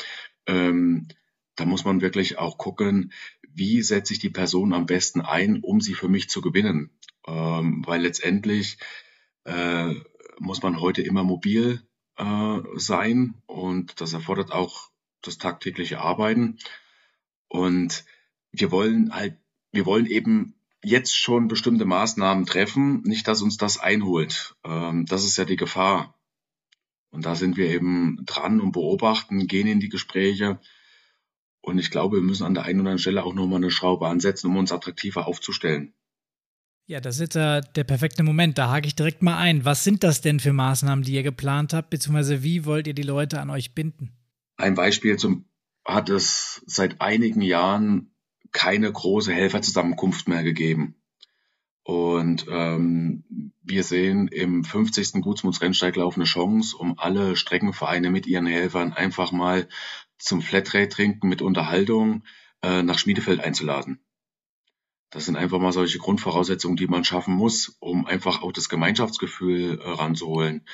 Ähm, 0.46 1.08
da 1.56 1.64
muss 1.64 1.84
man 1.84 2.00
wirklich 2.00 2.38
auch 2.38 2.58
gucken, 2.58 3.12
wie 3.48 3.82
setze 3.82 4.12
ich 4.12 4.18
die 4.18 4.30
Person 4.30 4.72
am 4.72 4.86
besten 4.86 5.20
ein, 5.20 5.60
um 5.62 5.80
sie 5.80 5.94
für 5.94 6.08
mich 6.08 6.28
zu 6.28 6.40
gewinnen. 6.40 6.90
Ähm, 7.26 7.84
weil 7.86 8.02
letztendlich 8.02 8.78
äh, 9.44 9.94
muss 10.38 10.62
man 10.62 10.80
heute 10.80 11.02
immer 11.02 11.22
mobil 11.22 11.80
äh, 12.16 12.58
sein 12.74 13.34
und 13.46 14.00
das 14.00 14.12
erfordert 14.12 14.52
auch 14.52 14.90
das 15.26 15.38
tagtägliche 15.38 16.00
Arbeiten. 16.00 16.58
Und 17.48 18.04
wir 18.52 18.70
wollen 18.70 19.14
halt, 19.14 19.36
wir 19.72 19.86
wollen 19.86 20.06
eben 20.06 20.54
jetzt 20.82 21.16
schon 21.16 21.48
bestimmte 21.48 21.84
Maßnahmen 21.84 22.46
treffen, 22.46 23.02
nicht, 23.02 23.26
dass 23.26 23.42
uns 23.42 23.56
das 23.56 23.78
einholt. 23.78 24.54
Ähm, 24.64 25.06
das 25.06 25.24
ist 25.24 25.36
ja 25.36 25.44
die 25.44 25.56
Gefahr. 25.56 26.18
Und 27.10 27.26
da 27.26 27.34
sind 27.34 27.56
wir 27.56 27.68
eben 27.68 28.18
dran 28.26 28.60
und 28.60 28.72
beobachten, 28.72 29.46
gehen 29.46 29.66
in 29.66 29.80
die 29.80 29.88
Gespräche 29.88 30.60
und 31.64 31.78
ich 31.78 31.90
glaube, 31.90 32.18
wir 32.18 32.22
müssen 32.22 32.44
an 32.44 32.52
der 32.52 32.64
einen 32.64 32.80
oder 32.80 32.90
anderen 32.90 32.98
Stelle 32.98 33.24
auch 33.24 33.32
nochmal 33.32 33.56
eine 33.56 33.70
Schraube 33.70 34.06
ansetzen, 34.06 34.48
um 34.48 34.56
uns 34.58 34.70
attraktiver 34.70 35.26
aufzustellen. 35.26 35.94
Ja, 36.86 37.00
das 37.00 37.18
ist 37.18 37.36
äh, 37.36 37.62
der 37.74 37.84
perfekte 37.84 38.22
Moment. 38.22 38.58
Da 38.58 38.70
hake 38.70 38.86
ich 38.86 38.94
direkt 38.94 39.22
mal 39.22 39.38
ein. 39.38 39.64
Was 39.64 39.82
sind 39.82 40.04
das 40.04 40.20
denn 40.20 40.40
für 40.40 40.52
Maßnahmen, 40.52 41.02
die 41.02 41.14
ihr 41.14 41.22
geplant 41.22 41.72
habt, 41.72 41.88
beziehungsweise 41.88 42.42
wie 42.42 42.66
wollt 42.66 42.86
ihr 42.86 42.92
die 42.92 43.02
Leute 43.02 43.40
an 43.40 43.48
euch 43.48 43.74
binden? 43.74 44.12
Ein 44.56 44.74
Beispiel 44.74 45.16
zum, 45.16 45.46
hat 45.84 46.08
es 46.08 46.62
seit 46.66 47.00
einigen 47.00 47.42
Jahren 47.42 48.14
keine 48.52 48.90
große 48.90 49.32
Helferzusammenkunft 49.32 50.28
mehr 50.28 50.42
gegeben. 50.42 50.96
Und 51.82 52.46
ähm, 52.48 53.52
wir 53.62 53.82
sehen 53.82 54.28
im 54.28 54.64
50. 54.64 55.22
Gutsmuts-Rennsteiglauf 55.22 56.16
eine 56.16 56.24
Chance, 56.24 56.76
um 56.76 56.98
alle 56.98 57.36
Streckenvereine 57.36 58.10
mit 58.10 58.26
ihren 58.26 58.46
Helfern 58.46 58.92
einfach 58.94 59.32
mal 59.32 59.68
zum 60.18 60.40
Flatrate-Trinken 60.40 61.28
mit 61.28 61.42
Unterhaltung 61.42 62.24
äh, 62.62 62.82
nach 62.82 62.98
Schmiedefeld 62.98 63.40
einzuladen. 63.40 64.00
Das 65.10 65.26
sind 65.26 65.36
einfach 65.36 65.58
mal 65.58 65.72
solche 65.72 65.98
Grundvoraussetzungen, 65.98 66.76
die 66.76 66.86
man 66.86 67.04
schaffen 67.04 67.34
muss, 67.34 67.76
um 67.80 68.06
einfach 68.06 68.42
auch 68.42 68.52
das 68.52 68.68
Gemeinschaftsgefühl 68.68 69.78
äh, 69.78 69.88
ranzuholen. 69.88 70.64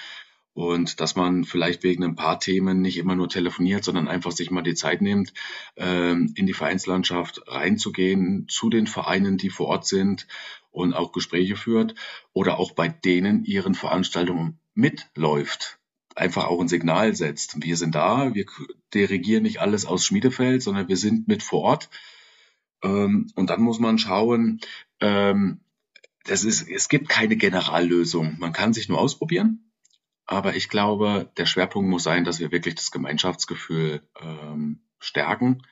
Und 0.60 1.00
dass 1.00 1.16
man 1.16 1.44
vielleicht 1.44 1.84
wegen 1.84 2.04
ein 2.04 2.16
paar 2.16 2.38
Themen 2.38 2.82
nicht 2.82 2.98
immer 2.98 3.14
nur 3.14 3.30
telefoniert, 3.30 3.82
sondern 3.82 4.08
einfach 4.08 4.30
sich 4.30 4.50
mal 4.50 4.60
die 4.60 4.74
Zeit 4.74 5.00
nimmt, 5.00 5.32
ähm, 5.76 6.34
in 6.36 6.46
die 6.46 6.52
Vereinslandschaft 6.52 7.40
reinzugehen, 7.46 8.46
zu 8.46 8.68
den 8.68 8.86
Vereinen, 8.86 9.38
die 9.38 9.48
vor 9.48 9.68
Ort 9.68 9.86
sind 9.86 10.26
und 10.70 10.92
auch 10.92 11.12
Gespräche 11.12 11.56
führt 11.56 11.94
oder 12.34 12.58
auch 12.58 12.72
bei 12.72 12.88
denen 12.88 13.42
ihren 13.44 13.74
Veranstaltungen 13.74 14.58
mitläuft 14.74 15.78
einfach 16.14 16.48
auch 16.48 16.60
ein 16.60 16.68
Signal 16.68 17.14
setzt. 17.14 17.62
Wir 17.62 17.78
sind 17.78 17.94
da, 17.94 18.34
wir 18.34 18.44
dirigieren 18.92 19.44
nicht 19.44 19.62
alles 19.62 19.86
aus 19.86 20.04
Schmiedefeld, 20.04 20.62
sondern 20.62 20.88
wir 20.88 20.98
sind 20.98 21.26
mit 21.26 21.42
vor 21.42 21.62
Ort. 21.62 21.88
Ähm, 22.82 23.30
und 23.34 23.48
dann 23.48 23.62
muss 23.62 23.78
man 23.78 23.96
schauen, 23.96 24.60
ähm, 25.00 25.60
das 26.24 26.44
ist, 26.44 26.68
es 26.68 26.90
gibt 26.90 27.08
keine 27.08 27.36
Generallösung. 27.36 28.36
Man 28.38 28.52
kann 28.52 28.74
sich 28.74 28.90
nur 28.90 28.98
ausprobieren. 28.98 29.69
Aber 30.26 30.56
ich 30.56 30.68
glaube, 30.68 31.30
der 31.36 31.46
Schwerpunkt 31.46 31.90
muss 31.90 32.04
sein, 32.04 32.24
dass 32.24 32.38
wir 32.38 32.52
wirklich 32.52 32.76
das 32.76 32.90
Gemeinschaftsgefühl 32.90 34.02
ähm, 34.20 34.80
stärken. 34.98 35.62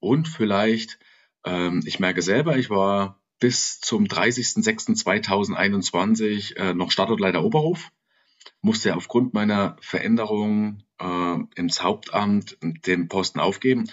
Und 0.00 0.28
vielleicht, 0.28 0.98
ähm, 1.44 1.82
ich 1.84 2.00
merke 2.00 2.22
selber, 2.22 2.56
ich 2.58 2.70
war 2.70 3.20
bis 3.38 3.80
zum 3.80 4.04
30.06.2021 4.04 6.56
äh, 6.56 6.74
noch 6.74 6.90
Startleiter 6.90 7.44
Oberhof 7.44 7.90
musste 8.60 8.96
aufgrund 8.96 9.34
meiner 9.34 9.76
Veränderung 9.80 10.82
äh, 10.98 11.36
ins 11.54 11.82
Hauptamt 11.82 12.56
den 12.60 13.08
Posten 13.08 13.40
aufgeben. 13.40 13.90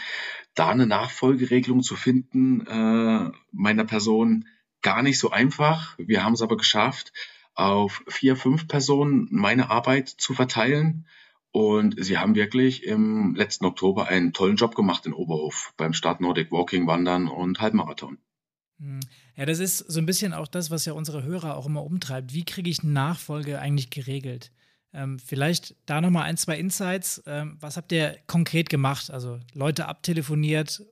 Da 0.56 0.70
eine 0.70 0.88
Nachfolgeregelung 0.88 1.84
zu 1.84 1.96
finden 1.96 2.66
äh, 2.66 3.32
meiner 3.52 3.86
Person 3.86 4.48
gar 4.82 5.02
nicht 5.02 5.20
so 5.20 5.32
einfach. 5.32 5.96
Wir 5.98 6.24
haben 6.24 6.34
es 6.34 6.41
aber 6.41 6.58
geschafft, 6.58 7.14
auf 7.56 8.04
vier, 8.08 8.36
fünf 8.36 8.68
Personen 8.68 9.28
meine 9.32 9.70
Arbeit 9.70 10.10
zu 10.10 10.34
verteilen. 10.34 11.08
Und 11.51 12.04
sie 12.04 12.18
haben 12.18 12.34
wirklich 12.34 12.84
im 12.84 13.36
letzten 13.36 13.66
Oktober 13.66 14.08
einen 14.08 14.34
tollen 14.34 14.56
Job 14.56 14.76
gemacht 14.76 15.06
in 15.06 15.14
Oberhof 15.14 15.74
beim 15.78 15.93
Start 15.93 16.20
Nordic 16.20 16.51
Walking, 16.51 16.88
Wandern 16.88 17.28
und 17.28 17.62
Halbmarathon. 17.62 18.18
Hm. 18.80 19.01
Ja, 19.36 19.45
das 19.45 19.60
ist 19.60 19.78
so 19.78 19.99
ein 19.99 20.08
bisschen 20.08 20.34
auch 20.34 20.47
das, 20.47 20.72
was 20.72 20.86
ja 20.86 20.93
unsere 20.93 21.24
Hörer 21.24 21.56
auch 21.56 21.68
immer 21.68 21.84
umtreibt. 21.84 22.34
Wie 22.34 22.43
kriege 22.43 22.70
ich 22.70 22.84
Nachfolge 22.84 23.60
eigentlich 23.60 23.91
geregelt? 23.91 24.51
Ähm, 24.93 25.20
vielleicht 25.20 25.76
da 25.86 26.01
nochmal 26.01 26.24
ein, 26.24 26.38
zwei 26.38 26.58
Insights. 26.58 27.22
Ähm, 27.26 27.58
was 27.60 27.78
habt 27.78 27.91
ihr 27.91 28.18
konkret 28.28 28.70
gemacht? 28.70 29.12
Also 29.12 29.39
Leute 29.54 29.88
abtelefoniert, 29.88 30.84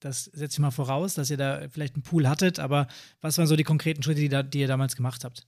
das 0.00 0.24
setze 0.24 0.56
ich 0.56 0.58
mal 0.60 0.70
voraus, 0.70 1.14
dass 1.14 1.30
ihr 1.30 1.36
da 1.36 1.68
vielleicht 1.68 1.94
einen 1.94 2.04
Pool 2.04 2.28
hattet, 2.28 2.60
aber 2.60 2.86
was 3.20 3.36
waren 3.36 3.48
so 3.48 3.56
die 3.56 3.64
konkreten 3.64 4.02
Schritte, 4.02 4.20
die, 4.20 4.28
da, 4.28 4.42
die 4.42 4.60
ihr 4.60 4.68
damals 4.68 4.94
gemacht 4.94 5.24
habt? 5.24 5.46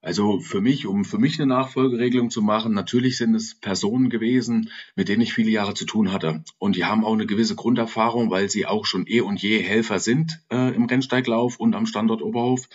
Also 0.00 0.38
für 0.38 0.60
mich, 0.60 0.86
um 0.86 1.04
für 1.04 1.18
mich 1.18 1.40
eine 1.40 1.46
Nachfolgeregelung 1.46 2.30
zu 2.30 2.40
machen, 2.40 2.72
natürlich 2.72 3.16
sind 3.16 3.34
es 3.34 3.56
Personen 3.56 4.10
gewesen, 4.10 4.70
mit 4.94 5.08
denen 5.08 5.22
ich 5.22 5.34
viele 5.34 5.50
Jahre 5.50 5.74
zu 5.74 5.86
tun 5.86 6.12
hatte. 6.12 6.44
Und 6.58 6.76
die 6.76 6.84
haben 6.84 7.04
auch 7.04 7.14
eine 7.14 7.26
gewisse 7.26 7.56
Grunderfahrung, 7.56 8.30
weil 8.30 8.48
sie 8.48 8.66
auch 8.66 8.86
schon 8.86 9.06
eh 9.08 9.20
und 9.20 9.42
je 9.42 9.58
Helfer 9.60 9.98
sind 9.98 10.40
äh, 10.52 10.74
im 10.74 10.84
Rennsteiglauf 10.84 11.58
und 11.58 11.74
am 11.74 11.86
Standort 11.86 12.22
Oberhof. 12.22 12.68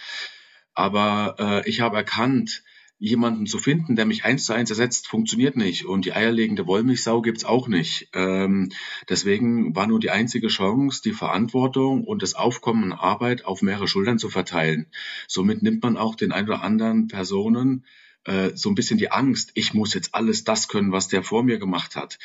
Aber 0.74 1.36
äh, 1.39 1.69
ich 1.69 1.80
habe 1.80 1.95
erkannt, 1.95 2.63
jemanden 3.04 3.47
zu 3.47 3.58
finden, 3.58 3.97
der 3.97 4.06
mich 4.06 4.24
eins 4.24 4.45
zu 4.45 4.54
eins 4.54 4.70
ersetzt, 4.70 5.10
funktioniert 5.10 5.58
nicht. 5.58 5.84
Und 5.86 6.06
die 6.06 6.14
eierlegende 6.14 6.66
Wollmilchsau 6.68 7.22
gibt's 7.22 7.43
auch 7.43 7.68
nicht. 7.68 8.08
Ähm, 8.14 8.70
deswegen 9.10 9.76
war 9.76 9.88
nur 9.88 9.99
die 9.99 10.10
einzige 10.10 10.47
Chance, 10.47 11.01
die 11.04 11.12
Verantwortung 11.12 12.06
und 12.06 12.24
das 12.24 12.34
Aufkommen 12.34 12.93
an 12.93 12.97
Arbeit 12.97 13.43
auf 13.43 13.62
mehrere 13.62 13.89
Schultern 13.89 14.20
zu 14.20 14.30
verteilen. 14.30 14.86
Somit 15.28 15.64
nimmt 15.64 15.84
man 15.84 15.97
auch 15.97 16.16
den 16.16 16.32
ein 16.32 16.45
oder 16.45 16.64
anderen 16.64 17.10
Personen 17.10 17.84
äh, 18.24 18.51
so 18.56 18.70
ein 18.70 18.76
bisschen 18.76 18.97
die 18.97 19.12
Angst, 19.12 19.51
ich 19.54 19.74
muss 19.74 19.93
jetzt 19.93 20.16
alles 20.16 20.45
das 20.45 20.70
können, 20.70 20.93
was 20.93 21.10
der 21.10 21.24
vor 21.24 21.43
mir 21.43 21.60
gemacht 21.60 21.97
hat. 21.97 22.20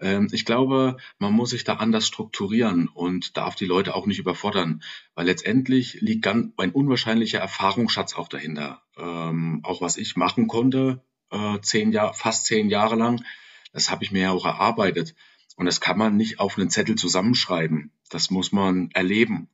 Ähm, 0.00 0.28
ich 0.32 0.44
glaube, 0.44 0.96
man 1.18 1.32
muss 1.32 1.50
sich 1.50 1.64
da 1.64 1.74
anders 1.74 2.06
strukturieren 2.06 2.88
und 2.88 3.36
darf 3.36 3.54
die 3.54 3.66
Leute 3.66 3.94
auch 3.94 4.06
nicht 4.06 4.18
überfordern, 4.18 4.82
weil 5.14 5.26
letztendlich 5.26 6.00
liegt 6.00 6.26
ein 6.26 6.52
unwahrscheinlicher 6.56 7.38
Erfahrungsschatz 7.38 8.14
auch 8.14 8.28
dahinter. 8.28 8.82
Ähm, 8.96 9.60
auch 9.64 9.80
was 9.80 9.96
ich 9.96 10.16
machen 10.16 10.48
konnte, 10.48 11.02
äh, 11.30 11.60
zehn 11.60 11.92
Jahre, 11.92 12.14
fast 12.14 12.46
zehn 12.46 12.68
Jahre 12.70 12.96
lang, 12.96 13.24
das 13.72 13.90
habe 13.90 14.04
ich 14.04 14.12
mir 14.12 14.22
ja 14.22 14.30
auch 14.32 14.44
erarbeitet. 14.44 15.14
Und 15.56 15.66
das 15.66 15.80
kann 15.80 15.98
man 15.98 16.16
nicht 16.16 16.40
auf 16.40 16.58
einen 16.58 16.70
Zettel 16.70 16.96
zusammenschreiben. 16.96 17.92
Das 18.10 18.30
muss 18.30 18.52
man 18.52 18.90
erleben. 18.92 19.48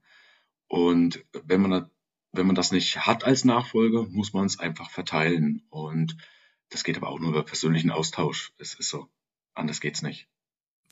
Und 0.66 1.24
wenn 1.44 1.60
man, 1.60 1.90
wenn 2.32 2.46
man 2.46 2.54
das 2.54 2.72
nicht 2.72 3.06
hat 3.06 3.24
als 3.24 3.44
Nachfolger, 3.44 4.06
muss 4.08 4.32
man 4.32 4.46
es 4.46 4.58
einfach 4.58 4.90
verteilen. 4.90 5.62
Und 5.68 6.16
das 6.70 6.84
geht 6.84 6.96
aber 6.96 7.08
auch 7.08 7.18
nur 7.18 7.30
über 7.30 7.42
persönlichen 7.42 7.90
Austausch. 7.90 8.52
Es 8.58 8.74
ist 8.74 8.88
so. 8.88 9.08
Anders 9.54 9.80
geht's 9.80 10.02
nicht. 10.02 10.29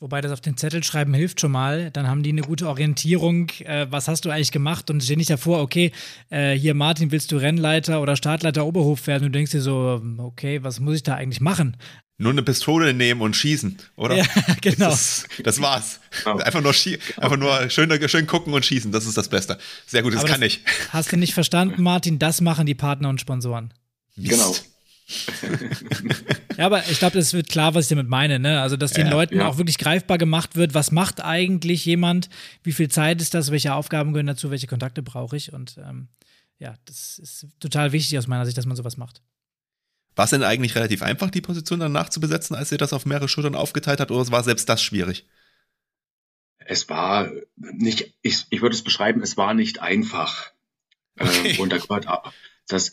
Wobei 0.01 0.21
das 0.21 0.31
auf 0.31 0.39
den 0.39 0.55
Zettel 0.55 0.81
schreiben 0.81 1.13
hilft 1.13 1.41
schon 1.41 1.51
mal. 1.51 1.91
Dann 1.91 2.07
haben 2.07 2.23
die 2.23 2.29
eine 2.29 2.41
gute 2.41 2.69
Orientierung. 2.69 3.49
Äh, 3.65 3.87
was 3.89 4.07
hast 4.07 4.23
du 4.23 4.29
eigentlich 4.29 4.53
gemacht? 4.53 4.89
Und 4.89 5.03
stehen 5.03 5.17
nicht 5.17 5.29
davor, 5.29 5.61
okay, 5.61 5.91
äh, 6.29 6.53
hier 6.53 6.73
Martin, 6.73 7.11
willst 7.11 7.33
du 7.33 7.37
Rennleiter 7.37 8.01
oder 8.01 8.15
Startleiter 8.15 8.65
Oberhof 8.65 9.07
werden? 9.07 9.25
Und 9.25 9.33
du 9.33 9.37
denkst 9.37 9.51
dir 9.51 9.61
so, 9.61 10.01
okay, 10.19 10.63
was 10.63 10.79
muss 10.79 10.95
ich 10.95 11.03
da 11.03 11.15
eigentlich 11.15 11.41
machen? 11.41 11.75
Nur 12.17 12.31
eine 12.31 12.43
Pistole 12.43 12.93
nehmen 12.93 13.19
und 13.19 13.35
schießen, 13.35 13.77
oder? 13.97 14.15
Ja, 14.15 14.25
genau. 14.61 14.89
Das, 14.89 15.25
das 15.43 15.61
war's. 15.61 15.99
Einfach 16.25 16.61
nur, 16.61 16.73
einfach 17.17 17.37
nur 17.37 17.69
schön, 17.69 18.09
schön 18.09 18.27
gucken 18.27 18.53
und 18.53 18.65
schießen, 18.65 18.93
das 18.93 19.05
ist 19.05 19.17
das 19.17 19.27
Beste. 19.27 19.57
Sehr 19.85 20.01
gut, 20.01 20.13
das 20.13 20.21
Aber 20.21 20.29
kann 20.29 20.41
das 20.41 20.47
ich. 20.47 20.63
Hast 20.91 21.11
du 21.11 21.17
nicht 21.17 21.33
verstanden, 21.33 21.81
Martin? 21.83 22.19
Das 22.19 22.39
machen 22.39 22.65
die 22.65 22.75
Partner 22.75 23.09
und 23.09 23.19
Sponsoren. 23.19 23.73
Mist. 24.15 24.31
Genau. 24.31 24.55
ja, 26.59 26.65
aber 26.65 26.85
ich 26.89 26.99
glaube, 26.99 27.17
es 27.17 27.31
wird 27.31 27.47
klar, 27.47 27.73
was 27.73 27.85
ich 27.85 27.89
damit 27.89 28.09
meine. 28.09 28.37
Ne? 28.37 28.61
Also, 28.61 28.75
dass 28.75 28.91
den 28.91 29.07
ja, 29.07 29.13
Leuten 29.13 29.37
ja. 29.37 29.47
auch 29.47 29.57
wirklich 29.57 29.77
greifbar 29.77 30.17
gemacht 30.17 30.57
wird, 30.57 30.73
was 30.73 30.91
macht 30.91 31.23
eigentlich 31.23 31.85
jemand, 31.85 32.27
wie 32.63 32.73
viel 32.73 32.89
Zeit 32.89 33.21
ist 33.21 33.33
das, 33.33 33.49
welche 33.49 33.73
Aufgaben 33.73 34.11
gehören 34.11 34.27
dazu, 34.27 34.51
welche 34.51 34.67
Kontakte 34.67 35.01
brauche 35.01 35.37
ich. 35.37 35.53
Und 35.53 35.77
ähm, 35.77 36.09
ja, 36.57 36.75
das 36.83 37.17
ist 37.17 37.47
total 37.61 37.93
wichtig 37.93 38.17
aus 38.17 38.27
meiner 38.27 38.45
Sicht, 38.45 38.57
dass 38.57 38.65
man 38.65 38.75
sowas 38.75 38.97
macht. 38.97 39.21
War 40.17 40.25
es 40.25 40.31
denn 40.31 40.43
eigentlich 40.43 40.75
relativ 40.75 41.01
einfach, 41.01 41.29
die 41.29 41.39
Position 41.39 41.79
danach 41.79 42.09
zu 42.09 42.19
besetzen, 42.19 42.55
als 42.55 42.73
ihr 42.73 42.77
das 42.77 42.91
auf 42.91 43.05
mehrere 43.05 43.29
Schultern 43.29 43.55
aufgeteilt 43.55 44.01
habt, 44.01 44.11
oder 44.11 44.29
war 44.29 44.43
selbst 44.43 44.67
das 44.67 44.83
schwierig? 44.83 45.29
Es 46.57 46.89
war 46.89 47.31
nicht, 47.55 48.13
ich, 48.21 48.47
ich 48.49 48.61
würde 48.61 48.75
es 48.75 48.83
beschreiben, 48.83 49.23
es 49.23 49.37
war 49.37 49.53
nicht 49.53 49.81
einfach. 49.81 50.51
Okay. 51.17 51.51
Ähm, 51.51 51.59
und 51.61 51.71
da 51.71 51.77
gehört 51.77 52.05
das, 52.67 52.91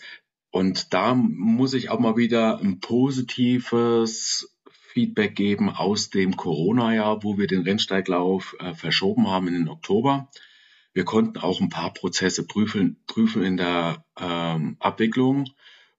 und 0.57 0.95
da 0.95 1.15
muss 1.15 1.75
ich 1.75 1.91
auch 1.91 1.99
mal 1.99 2.17
wieder 2.17 2.61
ein 2.61 2.81
positives 2.81 4.57
Feedback 4.71 5.37
geben 5.37 5.69
aus 5.69 6.09
dem 6.09 6.35
Corona-Jahr, 6.35 7.23
wo 7.23 7.37
wir 7.37 7.47
den 7.47 7.61
Rennsteiglauf 7.61 8.57
äh, 8.59 8.73
verschoben 8.73 9.29
haben 9.29 9.49
in 9.49 9.53
den 9.53 9.69
Oktober. 9.69 10.31
Wir 10.95 11.05
konnten 11.05 11.41
auch 11.41 11.61
ein 11.61 11.69
paar 11.69 11.93
Prozesse 11.93 12.47
prüfen, 12.47 12.97
prüfen 13.07 13.43
in 13.43 13.59
der 13.59 14.03
ähm, 14.19 14.79
Abwicklung 14.81 15.51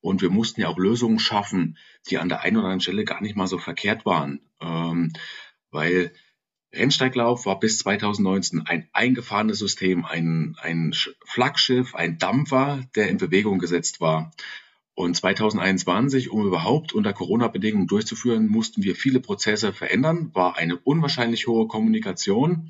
und 0.01 0.23
wir 0.23 0.31
mussten 0.31 0.61
ja 0.61 0.69
auch 0.69 0.79
Lösungen 0.79 1.19
schaffen, 1.19 1.77
die 2.09 2.17
an 2.17 2.27
der 2.27 2.41
einen 2.41 2.57
oder 2.57 2.65
anderen 2.65 2.81
Stelle 2.81 3.05
gar 3.05 3.21
nicht 3.21 3.35
mal 3.35 3.45
so 3.45 3.59
verkehrt 3.59 4.07
waren, 4.07 4.41
ähm, 4.59 5.13
weil 5.69 6.13
Rennsteiglauf 6.73 7.45
war 7.45 7.59
bis 7.59 7.79
2019 7.79 8.65
ein 8.65 8.89
eingefahrenes 8.93 9.59
System, 9.59 10.05
ein, 10.05 10.55
ein 10.61 10.93
Flaggschiff, 11.25 11.95
ein 11.95 12.17
Dampfer, 12.17 12.81
der 12.95 13.09
in 13.09 13.17
Bewegung 13.17 13.59
gesetzt 13.59 14.01
war. 14.01 14.31
Und 14.93 15.15
2021, 15.15 16.31
um 16.31 16.45
überhaupt 16.45 16.91
unter 16.91 17.13
Corona-Bedingungen 17.13 17.87
durchzuführen, 17.87 18.47
mussten 18.47 18.83
wir 18.83 18.95
viele 18.95 19.19
Prozesse 19.19 19.71
verändern, 19.71 20.31
war 20.33 20.57
eine 20.57 20.75
unwahrscheinlich 20.75 21.47
hohe 21.47 21.67
Kommunikation. 21.67 22.67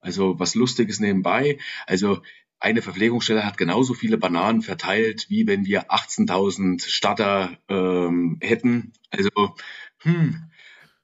Also 0.00 0.38
was 0.38 0.54
Lustiges 0.54 1.00
nebenbei. 1.00 1.58
Also 1.86 2.22
eine 2.60 2.82
Verpflegungsstelle 2.82 3.44
hat 3.44 3.56
genauso 3.56 3.94
viele 3.94 4.18
Bananen 4.18 4.62
verteilt, 4.62 5.26
wie 5.28 5.46
wenn 5.46 5.64
wir 5.64 5.90
18.000 5.90 6.86
Starter 6.86 7.58
ähm, 7.68 8.38
hätten. 8.40 8.92
Also, 9.10 9.30
hm, 9.98 10.49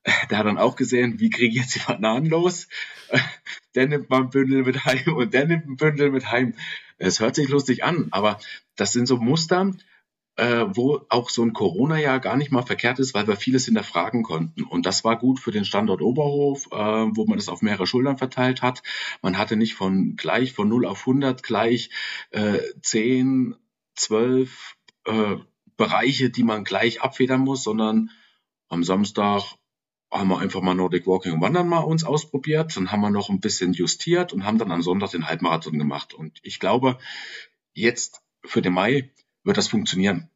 der 0.31 0.39
hat 0.39 0.47
dann 0.47 0.59
auch 0.59 0.77
gesehen, 0.77 1.21
wie 1.21 1.31
kriege 1.31 1.55
ich 1.55 1.63
jetzt 1.63 1.75
die 1.75 1.81
Bananen 1.87 2.27
los? 2.27 2.69
Der 3.75 3.87
nimmt 3.87 4.09
mal 4.09 4.23
ein 4.23 4.31
Bündel 4.31 4.65
mit 4.65 4.87
heim 4.87 5.15
und 5.15 5.35
der 5.35 5.47
nimmt 5.47 5.67
ein 5.67 5.77
Bündel 5.77 6.11
mit 6.11 6.31
heim. 6.33 6.55
Es 6.97 7.21
hört 7.21 7.35
sich 7.35 7.51
lustig 7.51 7.85
an, 7.85 8.09
aber 8.11 8.39
das 8.75 8.93
sind 8.93 9.07
so 9.07 9.19
Muster, 9.19 9.71
äh, 10.37 10.65
wo 10.69 11.03
auch 11.11 11.29
so 11.29 11.43
ein 11.43 11.53
Corona-Jahr 11.53 12.21
gar 12.21 12.37
nicht 12.37 12.51
mal 12.51 12.63
verkehrt 12.63 12.99
ist, 12.99 13.13
weil 13.13 13.27
wir 13.27 13.37
vieles 13.37 13.67
hinterfragen 13.67 14.23
konnten. 14.23 14.63
Und 14.63 14.87
das 14.87 15.05
war 15.05 15.19
gut 15.19 15.41
für 15.41 15.51
den 15.51 15.67
Standort 15.67 16.01
Oberhof, 16.01 16.69
äh, 16.73 16.77
wo 16.77 17.27
man 17.27 17.37
das 17.37 17.51
auf 17.51 17.61
mehrere 17.61 17.87
Schultern 17.87 18.17
verteilt 18.17 18.63
hat. 18.63 18.83
Man 19.21 19.37
hatte 19.37 19.57
nicht 19.57 19.75
von 19.75 20.17
gleich 20.17 20.55
von 20.55 20.69
0 20.69 20.87
auf 20.87 21.01
100 21.01 21.43
gleich 21.43 21.91
äh, 22.31 22.59
10, 22.81 23.57
12 23.95 24.77
äh, 25.05 25.37
Bereiche, 25.77 26.31
die 26.31 26.45
man 26.45 26.65
gleich 26.65 27.03
abfedern 27.03 27.43
muss, 27.43 27.63
sondern 27.63 28.11
am 28.69 28.85
Samstag 28.85 29.43
haben 30.11 30.29
wir 30.29 30.39
einfach 30.39 30.61
mal 30.61 30.75
Nordic 30.75 31.07
Walking 31.07 31.35
und 31.35 31.41
Wandern 31.41 31.69
mal 31.69 31.81
uns 31.81 32.05
ausprobiert. 32.05 32.77
Dann 32.77 32.93
haben 32.93 33.01
wir 33.01 33.11
noch 33.11 33.29
ein 33.29 33.41
bisschen 33.41 33.73
justiert 33.73 34.33
und 34.33 34.45
haben 34.45 34.59
dann 34.59 34.73
am 34.73 34.83
Sonntag 34.83 35.11
den 35.11 35.27
Halbmarathon 35.27 35.79
gemacht. 35.79 36.15
Und 36.15 36.39
ich 36.43 36.61
glaube, 36.61 36.99
jetzt 37.73 38.23
für 38.45 38.63
den 38.63 38.73
Mai 38.73 39.13
wird 39.43 39.57
das 39.57 39.69
funktionieren. 39.69 40.31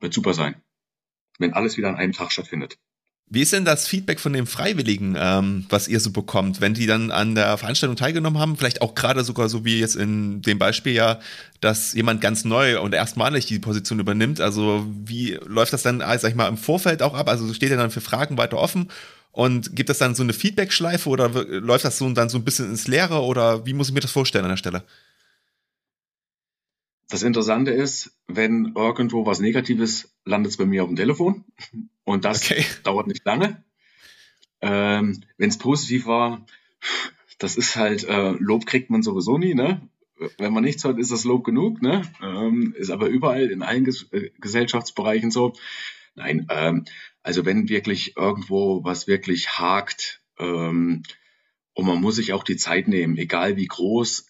Wird 0.00 0.14
super 0.14 0.34
sein. 0.34 0.62
Wenn 1.38 1.54
alles 1.54 1.76
wieder 1.76 1.88
an 1.88 1.96
einem 1.96 2.12
Tag 2.12 2.32
stattfindet. 2.32 2.78
Wie 3.28 3.42
ist 3.42 3.52
denn 3.52 3.64
das 3.64 3.88
Feedback 3.88 4.20
von 4.20 4.32
den 4.32 4.46
Freiwilligen, 4.46 5.16
ähm, 5.18 5.66
was 5.68 5.88
ihr 5.88 5.98
so 5.98 6.12
bekommt, 6.12 6.60
wenn 6.60 6.74
die 6.74 6.86
dann 6.86 7.10
an 7.10 7.34
der 7.34 7.58
Veranstaltung 7.58 7.96
teilgenommen 7.96 8.38
haben? 8.38 8.56
Vielleicht 8.56 8.82
auch 8.82 8.94
gerade 8.94 9.24
sogar 9.24 9.48
so 9.48 9.64
wie 9.64 9.80
jetzt 9.80 9.96
in 9.96 10.42
dem 10.42 10.60
Beispiel 10.60 10.92
ja, 10.92 11.18
dass 11.60 11.92
jemand 11.94 12.20
ganz 12.20 12.44
neu 12.44 12.80
und 12.80 12.94
erstmalig 12.94 13.46
die 13.46 13.58
Position 13.58 13.98
übernimmt. 13.98 14.40
Also 14.40 14.86
wie 15.04 15.40
läuft 15.44 15.72
das 15.72 15.82
dann, 15.82 15.98
sag 15.98 16.28
ich 16.28 16.36
mal, 16.36 16.46
im 16.46 16.56
Vorfeld 16.56 17.02
auch 17.02 17.14
ab? 17.14 17.28
Also 17.28 17.52
steht 17.52 17.70
ihr 17.70 17.76
dann 17.76 17.90
für 17.90 18.00
Fragen 18.00 18.38
weiter 18.38 18.58
offen 18.58 18.90
und 19.32 19.74
gibt 19.74 19.90
es 19.90 19.98
dann 19.98 20.14
so 20.14 20.22
eine 20.22 20.32
Feedback-Schleife 20.32 21.08
oder 21.08 21.28
läuft 21.28 21.84
das 21.84 21.98
so 21.98 22.08
dann 22.10 22.28
so 22.28 22.38
ein 22.38 22.44
bisschen 22.44 22.70
ins 22.70 22.86
Leere 22.86 23.22
oder 23.22 23.66
wie 23.66 23.74
muss 23.74 23.88
ich 23.88 23.94
mir 23.94 24.00
das 24.00 24.12
vorstellen 24.12 24.44
an 24.44 24.52
der 24.52 24.56
Stelle? 24.56 24.84
Das 27.08 27.22
Interessante 27.22 27.70
ist, 27.70 28.18
wenn 28.26 28.72
irgendwo 28.74 29.26
was 29.26 29.38
Negatives 29.38 30.16
landet 30.24 30.52
es 30.52 30.56
bei 30.56 30.66
mir 30.66 30.82
auf 30.82 30.88
dem 30.88 30.96
Telefon 30.96 31.44
und 32.04 32.24
das 32.24 32.50
okay. 32.50 32.64
dauert 32.82 33.06
nicht 33.06 33.24
lange. 33.24 33.64
Ähm, 34.60 35.22
wenn 35.36 35.48
es 35.48 35.58
positiv 35.58 36.06
war, 36.06 36.44
das 37.38 37.56
ist 37.56 37.76
halt, 37.76 38.04
äh, 38.04 38.30
Lob 38.38 38.66
kriegt 38.66 38.90
man 38.90 39.02
sowieso 39.02 39.38
nie, 39.38 39.54
ne? 39.54 39.88
Wenn 40.38 40.54
man 40.54 40.64
nichts 40.64 40.82
hört, 40.82 40.98
ist 40.98 41.12
das 41.12 41.24
Lob 41.24 41.44
genug, 41.44 41.82
ne? 41.82 42.02
Ähm, 42.22 42.74
ist 42.76 42.90
aber 42.90 43.08
überall 43.08 43.50
in 43.50 43.62
allen 43.62 43.84
Ges 43.84 44.10
äh, 44.12 44.30
Gesellschaftsbereichen 44.40 45.30
so. 45.30 45.52
Nein, 46.14 46.46
ähm, 46.50 46.86
also 47.22 47.44
wenn 47.44 47.68
wirklich 47.68 48.16
irgendwo 48.16 48.82
was 48.82 49.06
wirklich 49.06 49.58
hakt 49.58 50.22
ähm, 50.38 51.02
und 51.74 51.86
man 51.86 52.00
muss 52.00 52.16
sich 52.16 52.32
auch 52.32 52.44
die 52.44 52.56
Zeit 52.56 52.88
nehmen, 52.88 53.18
egal 53.18 53.56
wie 53.56 53.66
groß 53.66 54.26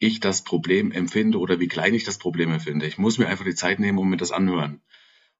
ich 0.00 0.18
das 0.18 0.42
Problem 0.42 0.90
empfinde 0.92 1.38
oder 1.38 1.60
wie 1.60 1.68
klein 1.68 1.94
ich 1.94 2.04
das 2.04 2.18
Problem 2.18 2.50
empfinde. 2.52 2.86
Ich 2.86 2.98
muss 2.98 3.18
mir 3.18 3.28
einfach 3.28 3.44
die 3.44 3.54
Zeit 3.54 3.78
nehmen 3.78 3.98
und 3.98 4.08
mir 4.10 4.16
das 4.16 4.32
anhören. 4.32 4.80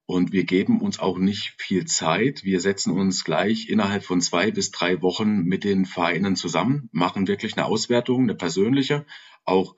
Und 0.05 0.31
wir 0.31 0.45
geben 0.45 0.81
uns 0.81 0.99
auch 0.99 1.17
nicht 1.17 1.55
viel 1.57 1.85
Zeit. 1.85 2.43
Wir 2.43 2.61
setzen 2.61 2.91
uns 2.93 3.23
gleich 3.23 3.69
innerhalb 3.69 4.03
von 4.03 4.21
zwei 4.21 4.51
bis 4.51 4.71
drei 4.71 5.01
Wochen 5.01 5.43
mit 5.43 5.63
den 5.63 5.85
Vereinen 5.85 6.35
zusammen, 6.35 6.89
machen 6.93 7.27
wirklich 7.27 7.57
eine 7.57 7.65
Auswertung, 7.65 8.23
eine 8.23 8.35
persönliche, 8.35 9.05
auch 9.45 9.75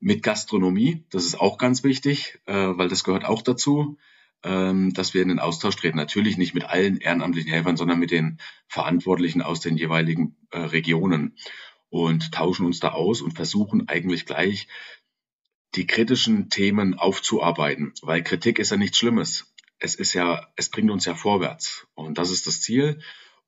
mit 0.00 0.22
Gastronomie. 0.22 1.04
Das 1.10 1.24
ist 1.24 1.40
auch 1.40 1.58
ganz 1.58 1.84
wichtig, 1.84 2.40
äh, 2.46 2.52
weil 2.54 2.88
das 2.88 3.04
gehört 3.04 3.24
auch 3.24 3.42
dazu. 3.42 3.98
ähm, 4.44 4.92
dass 4.92 5.14
wir 5.14 5.22
in 5.22 5.28
den 5.28 5.38
Austausch 5.38 5.76
treten. 5.76 5.96
Natürlich 5.96 6.36
nicht 6.36 6.54
mit 6.54 6.64
allen 6.64 6.98
ehrenamtlichen 6.98 7.50
Helfern, 7.50 7.76
sondern 7.76 7.98
mit 7.98 8.10
den 8.10 8.38
Verantwortlichen 8.68 9.42
aus 9.42 9.60
den 9.60 9.76
jeweiligen 9.76 10.36
äh, 10.50 10.58
Regionen 10.58 11.36
und 11.94 12.32
tauschen 12.32 12.66
uns 12.66 12.80
da 12.80 12.88
aus 12.88 13.22
und 13.22 13.36
versuchen 13.36 13.88
eigentlich 13.88 14.26
gleich 14.26 14.66
die 15.76 15.86
kritischen 15.86 16.50
Themen 16.50 16.94
aufzuarbeiten, 16.94 17.92
weil 18.02 18.24
Kritik 18.24 18.58
ist 18.58 18.72
ja 18.72 18.76
nichts 18.76 18.98
Schlimmes. 18.98 19.54
Es 19.78 19.94
ist 19.94 20.12
ja, 20.12 20.44
es 20.56 20.70
bringt 20.70 20.90
uns 20.90 21.04
ja 21.04 21.14
vorwärts 21.14 21.86
und 21.94 22.18
das 22.18 22.32
ist 22.32 22.48
das 22.48 22.60
Ziel. 22.60 23.00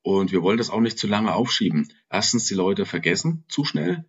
Und 0.02 0.30
wir 0.30 0.42
wollen 0.42 0.58
das 0.58 0.70
auch 0.70 0.80
nicht 0.80 0.96
zu 0.96 1.08
lange 1.08 1.34
aufschieben. 1.34 1.92
Erstens, 2.08 2.44
die 2.44 2.54
Leute 2.54 2.86
vergessen 2.86 3.44
zu 3.48 3.64
schnell. 3.64 4.04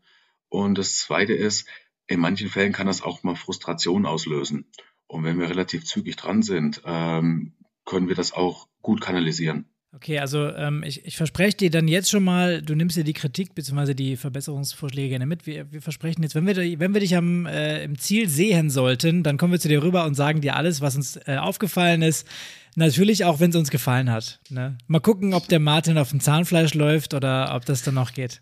Und 0.50 0.78
das 0.78 1.00
Zweite 1.00 1.34
ist, 1.34 1.68
in 2.06 2.20
manchen 2.20 2.48
Fällen 2.48 2.74
kann 2.74 2.86
das 2.86 3.02
auch 3.02 3.24
mal 3.24 3.36
Frustration 3.36 4.06
auslösen. 4.06 4.70
Und 5.08 5.24
wenn 5.24 5.40
wir 5.40 5.50
relativ 5.50 5.84
zügig 5.86 6.16
dran 6.16 6.44
sind, 6.44 6.84
ähm, 6.86 7.54
können 7.86 8.08
wir 8.08 8.16
das 8.16 8.34
auch 8.34 8.68
gut 8.84 9.02
kanalisieren. 9.02 9.68
Okay, 9.98 10.20
also 10.20 10.54
ähm, 10.54 10.84
ich, 10.84 11.04
ich 11.08 11.18
verspreche 11.18 11.58
dir 11.58 11.72
dann 11.72 11.88
jetzt 11.88 12.12
schon 12.12 12.24
mal, 12.24 12.62
du 12.62 12.76
nimmst 12.76 12.98
dir 12.98 13.04
die 13.04 13.14
Kritik 13.14 13.56
bzw. 13.56 13.96
die 13.96 14.16
Verbesserungsvorschläge 14.16 15.10
gerne 15.10 15.26
mit. 15.26 15.48
Wir, 15.48 15.72
wir 15.72 15.82
versprechen 15.82 16.22
jetzt, 16.22 16.36
wenn 16.36 16.46
wir, 16.46 16.56
wenn 16.56 16.94
wir 16.94 17.02
dich 17.02 17.16
am, 17.16 17.48
äh, 17.48 17.84
im 17.84 17.98
Ziel 17.98 18.30
sehen 18.30 18.70
sollten, 18.70 19.24
dann 19.24 19.38
kommen 19.40 19.54
wir 19.54 19.60
zu 19.60 19.70
dir 19.70 19.82
rüber 19.82 20.06
und 20.06 20.14
sagen 20.14 20.40
dir 20.40 20.56
alles, 20.56 20.82
was 20.82 20.96
uns 20.96 21.18
äh, 21.26 21.38
aufgefallen 21.38 22.04
ist. 22.04 22.28
Natürlich 22.76 23.26
auch, 23.26 23.40
wenn 23.40 23.50
es 23.50 23.56
uns 23.56 23.72
gefallen 23.72 24.12
hat. 24.12 24.40
Ne? 24.52 24.78
Mal 24.86 25.00
gucken, 25.00 25.34
ob 25.34 25.48
der 25.48 25.60
Martin 25.60 25.98
auf 25.98 26.12
dem 26.12 26.20
Zahnfleisch 26.20 26.76
läuft 26.76 27.16
oder 27.16 27.56
ob 27.56 27.66
das 27.66 27.82
dann 27.82 27.96
noch 27.96 28.14
geht 28.14 28.42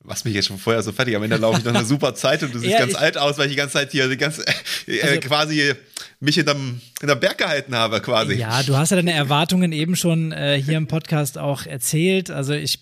was 0.00 0.24
mich 0.24 0.34
jetzt 0.34 0.46
schon 0.46 0.58
vorher 0.58 0.82
so 0.82 0.92
fertig. 0.92 1.16
Am 1.16 1.22
Ende 1.22 1.36
laufe 1.36 1.58
ich 1.58 1.64
noch 1.64 1.74
eine 1.74 1.84
super 1.84 2.14
Zeit 2.14 2.42
und 2.42 2.54
du 2.54 2.58
siehst 2.58 2.72
ja, 2.72 2.80
ganz 2.80 2.94
alt 2.94 3.16
aus, 3.16 3.38
weil 3.38 3.46
ich 3.46 3.52
die 3.52 3.56
ganze 3.56 3.74
Zeit 3.74 3.92
hier 3.92 4.08
die 4.08 4.16
ganze, 4.16 4.44
äh, 4.86 5.00
also, 5.02 5.20
quasi 5.20 5.72
mich 6.20 6.34
hinterm, 6.36 6.80
hinterm 7.00 7.20
Berg 7.20 7.38
gehalten 7.38 7.74
habe, 7.74 8.00
quasi. 8.00 8.34
Ja, 8.34 8.62
du 8.62 8.76
hast 8.76 8.90
ja 8.90 8.96
deine 8.96 9.12
Erwartungen 9.12 9.72
eben 9.72 9.96
schon 9.96 10.32
äh, 10.32 10.60
hier 10.62 10.76
im 10.76 10.86
Podcast 10.86 11.38
auch 11.38 11.66
erzählt. 11.66 12.30
Also 12.30 12.52
ich 12.52 12.80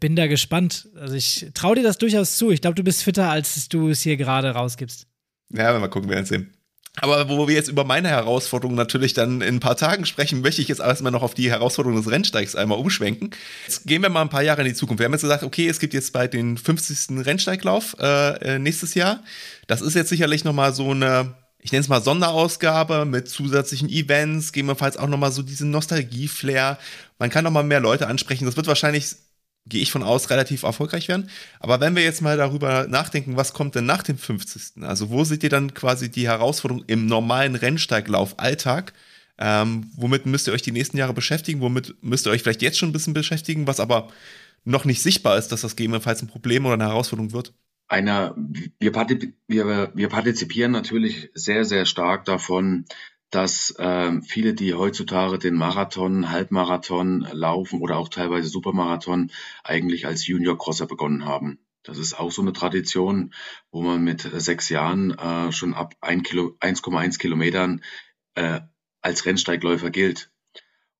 bin 0.00 0.16
da 0.16 0.26
gespannt. 0.26 0.88
Also 0.98 1.14
ich 1.14 1.46
traue 1.54 1.76
dir 1.76 1.82
das 1.82 1.98
durchaus 1.98 2.36
zu. 2.36 2.50
Ich 2.50 2.60
glaube, 2.60 2.74
du 2.74 2.84
bist 2.84 3.02
fitter, 3.02 3.30
als 3.30 3.68
du 3.68 3.88
es 3.88 4.02
hier 4.02 4.16
gerade 4.16 4.50
rausgibst. 4.50 5.06
Ja, 5.50 5.78
mal 5.78 5.88
gucken, 5.88 6.10
wer 6.10 6.20
es 6.20 6.28
sehen. 6.28 6.52
Aber 7.00 7.28
wo 7.28 7.48
wir 7.48 7.54
jetzt 7.54 7.68
über 7.68 7.84
meine 7.84 8.08
Herausforderungen 8.08 8.76
natürlich 8.76 9.14
dann 9.14 9.40
in 9.40 9.56
ein 9.56 9.60
paar 9.60 9.76
Tagen 9.76 10.06
sprechen, 10.06 10.42
möchte 10.42 10.62
ich 10.62 10.68
jetzt 10.68 10.78
erstmal 10.78 11.10
noch 11.10 11.22
auf 11.22 11.34
die 11.34 11.50
Herausforderung 11.50 11.96
des 11.96 12.10
Rennsteigs 12.10 12.54
einmal 12.54 12.78
umschwenken. 12.78 13.30
Jetzt 13.66 13.86
gehen 13.86 14.02
wir 14.02 14.10
mal 14.10 14.22
ein 14.22 14.28
paar 14.28 14.42
Jahre 14.42 14.60
in 14.60 14.68
die 14.68 14.74
Zukunft. 14.74 15.00
Wir 15.00 15.06
haben 15.06 15.12
jetzt 15.12 15.22
gesagt, 15.22 15.42
okay, 15.42 15.68
es 15.68 15.80
gibt 15.80 15.92
jetzt 15.92 16.12
bald 16.12 16.34
den 16.34 16.56
50. 16.56 17.26
Rennsteiglauf 17.26 17.96
äh, 17.98 18.54
äh, 18.54 18.58
nächstes 18.60 18.94
Jahr. 18.94 19.24
Das 19.66 19.80
ist 19.80 19.94
jetzt 19.94 20.08
sicherlich 20.08 20.44
nochmal 20.44 20.72
so 20.72 20.92
eine, 20.92 21.34
ich 21.58 21.72
nenne 21.72 21.80
es 21.80 21.88
mal 21.88 22.00
Sonderausgabe 22.00 23.06
mit 23.06 23.28
zusätzlichen 23.28 23.88
Events, 23.88 24.52
gegebenenfalls 24.52 24.96
auch 24.96 25.08
nochmal 25.08 25.32
so 25.32 25.42
diesen 25.42 25.72
Nostalgie-Flair. 25.72 26.78
Man 27.18 27.30
kann 27.30 27.42
nochmal 27.42 27.64
mehr 27.64 27.80
Leute 27.80 28.06
ansprechen. 28.06 28.44
Das 28.44 28.56
wird 28.56 28.68
wahrscheinlich 28.68 29.16
gehe 29.66 29.82
ich 29.82 29.90
von 29.90 30.02
aus, 30.02 30.30
relativ 30.30 30.62
erfolgreich 30.62 31.08
werden. 31.08 31.30
Aber 31.58 31.80
wenn 31.80 31.96
wir 31.96 32.02
jetzt 32.02 32.22
mal 32.22 32.36
darüber 32.36 32.86
nachdenken, 32.86 33.36
was 33.36 33.54
kommt 33.54 33.74
denn 33.74 33.86
nach 33.86 34.02
dem 34.02 34.18
50. 34.18 34.82
Also 34.82 35.10
wo 35.10 35.24
seht 35.24 35.42
ihr 35.42 35.48
dann 35.48 35.72
quasi 35.74 36.10
die 36.10 36.28
Herausforderung 36.28 36.84
im 36.86 37.06
normalen 37.06 37.54
Rennsteiglauf 37.54 38.38
Alltag? 38.38 38.92
Ähm, 39.38 39.90
womit 39.96 40.26
müsst 40.26 40.46
ihr 40.46 40.52
euch 40.52 40.62
die 40.62 40.72
nächsten 40.72 40.96
Jahre 40.96 41.14
beschäftigen? 41.14 41.60
Womit 41.60 41.94
müsst 42.02 42.26
ihr 42.26 42.30
euch 42.30 42.42
vielleicht 42.42 42.62
jetzt 42.62 42.78
schon 42.78 42.90
ein 42.90 42.92
bisschen 42.92 43.14
beschäftigen, 43.14 43.66
was 43.66 43.80
aber 43.80 44.08
noch 44.64 44.84
nicht 44.84 45.02
sichtbar 45.02 45.38
ist, 45.38 45.48
dass 45.48 45.62
das 45.62 45.76
gegebenenfalls 45.76 46.22
ein 46.22 46.28
Problem 46.28 46.66
oder 46.66 46.74
eine 46.74 46.88
Herausforderung 46.88 47.32
wird? 47.32 47.52
Einer, 47.88 48.34
wir, 48.78 48.94
wir, 49.46 49.92
wir 49.94 50.08
partizipieren 50.08 50.72
natürlich 50.72 51.30
sehr, 51.34 51.64
sehr 51.64 51.84
stark 51.84 52.24
davon, 52.24 52.86
dass 53.34 53.70
äh, 53.78 54.20
viele, 54.22 54.54
die 54.54 54.74
heutzutage 54.74 55.38
den 55.38 55.54
Marathon, 55.54 56.30
Halbmarathon 56.30 57.26
laufen 57.32 57.80
oder 57.80 57.96
auch 57.98 58.08
teilweise 58.08 58.48
Supermarathon, 58.48 59.32
eigentlich 59.64 60.06
als 60.06 60.26
Junior-Crosser 60.26 60.86
begonnen 60.86 61.24
haben. 61.24 61.58
Das 61.82 61.98
ist 61.98 62.18
auch 62.18 62.30
so 62.30 62.42
eine 62.42 62.52
Tradition, 62.52 63.34
wo 63.70 63.82
man 63.82 64.04
mit 64.04 64.20
sechs 64.20 64.68
Jahren 64.68 65.10
äh, 65.18 65.52
schon 65.52 65.74
ab 65.74 65.94
1,1 66.00 66.22
Kilo, 66.22 66.56
Kilometern 67.18 67.82
äh, 68.36 68.60
als 69.02 69.26
Rennsteigläufer 69.26 69.90
gilt. 69.90 70.30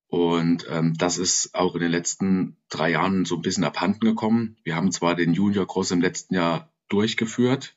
Und 0.08 0.66
ähm, 0.68 0.94
das 0.98 1.18
ist 1.18 1.54
auch 1.54 1.74
in 1.74 1.80
den 1.80 1.90
letzten 1.90 2.56
drei 2.68 2.90
Jahren 2.90 3.24
so 3.24 3.36
ein 3.36 3.42
bisschen 3.42 3.64
abhanden 3.64 4.04
gekommen. 4.04 4.56
Wir 4.62 4.76
haben 4.76 4.92
zwar 4.92 5.14
den 5.14 5.32
Junior 5.32 5.66
Cross 5.66 5.92
im 5.92 6.00
letzten 6.00 6.34
Jahr 6.34 6.72
durchgeführt, 6.88 7.76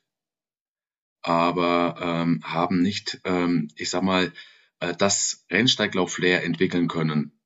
aber 1.28 1.98
ähm, 2.00 2.42
haben 2.44 2.82
nicht, 2.82 3.20
ähm, 3.26 3.68
ich 3.76 3.90
sag 3.90 4.02
mal, 4.02 4.32
äh, 4.80 4.96
das 4.96 5.46
Rennsteiglauf-Flair 5.52 6.44
entwickeln 6.44 6.88
können. 6.88 7.38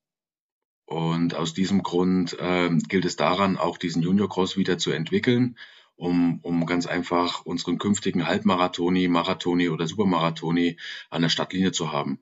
Und 0.86 1.36
aus 1.36 1.53
diesem 1.53 1.84
Grund 1.84 2.38
ähm, 2.39 2.79
gilt 2.79 3.05
es 3.05 3.15
daran, 3.15 3.57
auch 3.57 3.77
diesen 3.77 4.03
Junior 4.03 4.29
Cross 4.29 4.57
wieder 4.57 4.77
zu 4.77 4.91
entwickeln, 4.91 5.57
um, 5.95 6.39
um 6.41 6.65
ganz 6.65 6.86
einfach 6.86 7.45
unseren 7.45 7.77
künftigen 7.77 8.27
Halbmarathoni, 8.27 9.07
Marathoni 9.07 9.69
oder 9.69 9.88
Supermarathoni 9.88 10.77
an 11.09 11.21
der 11.21 11.29
Stadtlinie 11.29 11.71
zu 11.71 11.91
haben. 11.91 12.19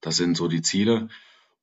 Das 0.00 0.16
sind 0.16 0.36
so 0.36 0.46
die 0.46 0.62
Ziele. 0.62 1.08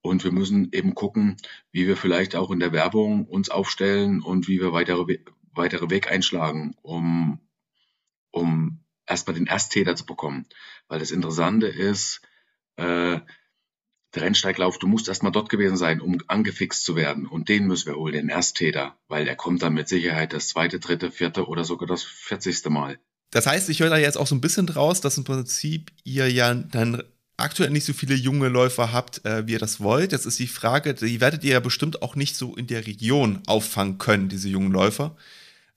Und 0.01 0.23
wir 0.23 0.31
müssen 0.31 0.69
eben 0.71 0.95
gucken, 0.95 1.37
wie 1.71 1.87
wir 1.87 1.97
vielleicht 1.97 2.35
auch 2.35 2.51
in 2.51 2.59
der 2.59 2.71
Werbung 2.71 3.25
uns 3.25 3.49
aufstellen 3.49 4.21
und 4.21 4.47
wie 4.47 4.59
wir 4.59 4.73
weitere, 4.73 5.19
weitere 5.53 5.89
Weg 5.89 6.11
einschlagen, 6.11 6.75
um, 6.81 7.39
um 8.31 8.79
erstmal 9.07 9.35
den 9.35 9.47
Ersttäter 9.47 9.95
zu 9.95 10.05
bekommen. 10.05 10.45
Weil 10.87 10.99
das 10.99 11.11
Interessante 11.11 11.67
ist, 11.67 12.21
äh, 12.75 13.19
der 14.13 14.23
Rennsteiglauf, 14.23 14.79
du 14.79 14.87
musst 14.87 15.07
erstmal 15.07 15.31
dort 15.31 15.49
gewesen 15.49 15.77
sein, 15.77 16.01
um 16.01 16.19
angefixt 16.27 16.83
zu 16.83 16.95
werden. 16.95 17.25
Und 17.25 17.49
den 17.49 17.67
müssen 17.67 17.87
wir 17.87 17.95
holen, 17.95 18.13
den 18.13 18.29
Ersttäter, 18.29 18.97
weil 19.07 19.27
er 19.27 19.35
kommt 19.35 19.61
dann 19.61 19.73
mit 19.73 19.87
Sicherheit 19.87 20.33
das 20.33 20.49
zweite, 20.49 20.79
dritte, 20.79 21.11
vierte 21.11 21.47
oder 21.47 21.63
sogar 21.63 21.87
das 21.87 22.03
vierzigste 22.03 22.69
Mal. 22.69 22.99
Das 23.31 23.45
heißt, 23.45 23.69
ich 23.69 23.81
höre 23.81 23.89
da 23.89 23.97
jetzt 23.97 24.17
auch 24.17 24.27
so 24.27 24.35
ein 24.35 24.41
bisschen 24.41 24.67
draus, 24.67 25.01
dass 25.01 25.17
im 25.17 25.25
Prinzip 25.25 25.91
ihr 26.03 26.31
ja 26.31 26.53
dann 26.53 27.03
aktuell 27.35 27.69
nicht 27.69 27.85
so 27.85 27.93
viele 27.93 28.15
junge 28.15 28.47
Läufer 28.47 28.91
habt, 28.91 29.23
äh, 29.25 29.45
wie 29.45 29.53
ihr 29.53 29.59
das 29.59 29.79
wollt. 29.79 30.11
Jetzt 30.11 30.25
ist 30.25 30.39
die 30.39 30.47
Frage, 30.47 30.93
die 30.93 31.21
werdet 31.21 31.43
ihr 31.43 31.53
ja 31.53 31.59
bestimmt 31.59 32.01
auch 32.01 32.15
nicht 32.15 32.35
so 32.35 32.55
in 32.55 32.67
der 32.67 32.87
Region 32.87 33.43
auffangen 33.45 33.97
können, 33.97 34.29
diese 34.29 34.49
jungen 34.49 34.71
Läufer. 34.71 35.15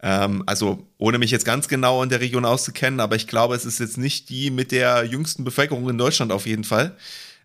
Ähm, 0.02 0.42
also 0.46 0.86
ohne 0.98 1.18
mich 1.18 1.30
jetzt 1.30 1.44
ganz 1.44 1.68
genau 1.68 2.02
in 2.02 2.08
der 2.08 2.20
Region 2.20 2.44
auszukennen, 2.44 3.00
aber 3.00 3.16
ich 3.16 3.26
glaube, 3.26 3.54
es 3.54 3.64
ist 3.64 3.80
jetzt 3.80 3.98
nicht 3.98 4.28
die 4.30 4.50
mit 4.50 4.72
der 4.72 5.04
jüngsten 5.04 5.44
Bevölkerung 5.44 5.88
in 5.88 5.98
Deutschland 5.98 6.32
auf 6.32 6.46
jeden 6.46 6.64
Fall. 6.64 6.96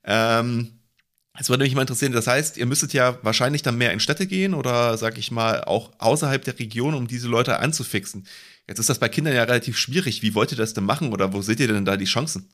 Ähm, 0.06 0.72
es 1.38 1.50
würde 1.50 1.66
mich 1.66 1.76
mal 1.76 1.82
interessieren, 1.82 2.14
das 2.14 2.28
heißt, 2.28 2.58
ihr 2.58 2.66
müsstet 2.66 2.94
ja 2.94 3.18
wahrscheinlich 3.22 3.62
dann 3.62 3.78
mehr 3.78 3.92
in 3.92 4.00
Städte 4.00 4.26
gehen 4.26 4.54
oder, 4.54 4.98
sag 4.98 5.18
ich 5.18 5.32
mal, 5.32 5.66
auch 5.66 5.92
außerhalb 5.98 6.44
der 6.46 6.58
Region, 6.58 6.94
um 6.94 7.08
diese 7.08 7.28
Leute 7.28 7.60
anzufixen. 7.60 8.26
Jetzt 8.68 8.80
ist 8.80 8.90
das 8.90 9.00
bei 9.00 9.10
Kindern 9.10 9.36
ja 9.36 9.44
relativ 9.44 9.78
schwierig. 9.78 10.22
Wie 10.22 10.34
wollt 10.34 10.52
ihr 10.52 10.58
das 10.58 10.74
denn 10.74 10.86
machen 10.86 11.12
oder 11.12 11.34
wo 11.34 11.42
seht 11.42 11.60
ihr 11.60 11.68
denn 11.68 11.86
da 11.86 11.98
die 11.98 12.06
Chancen? 12.06 12.50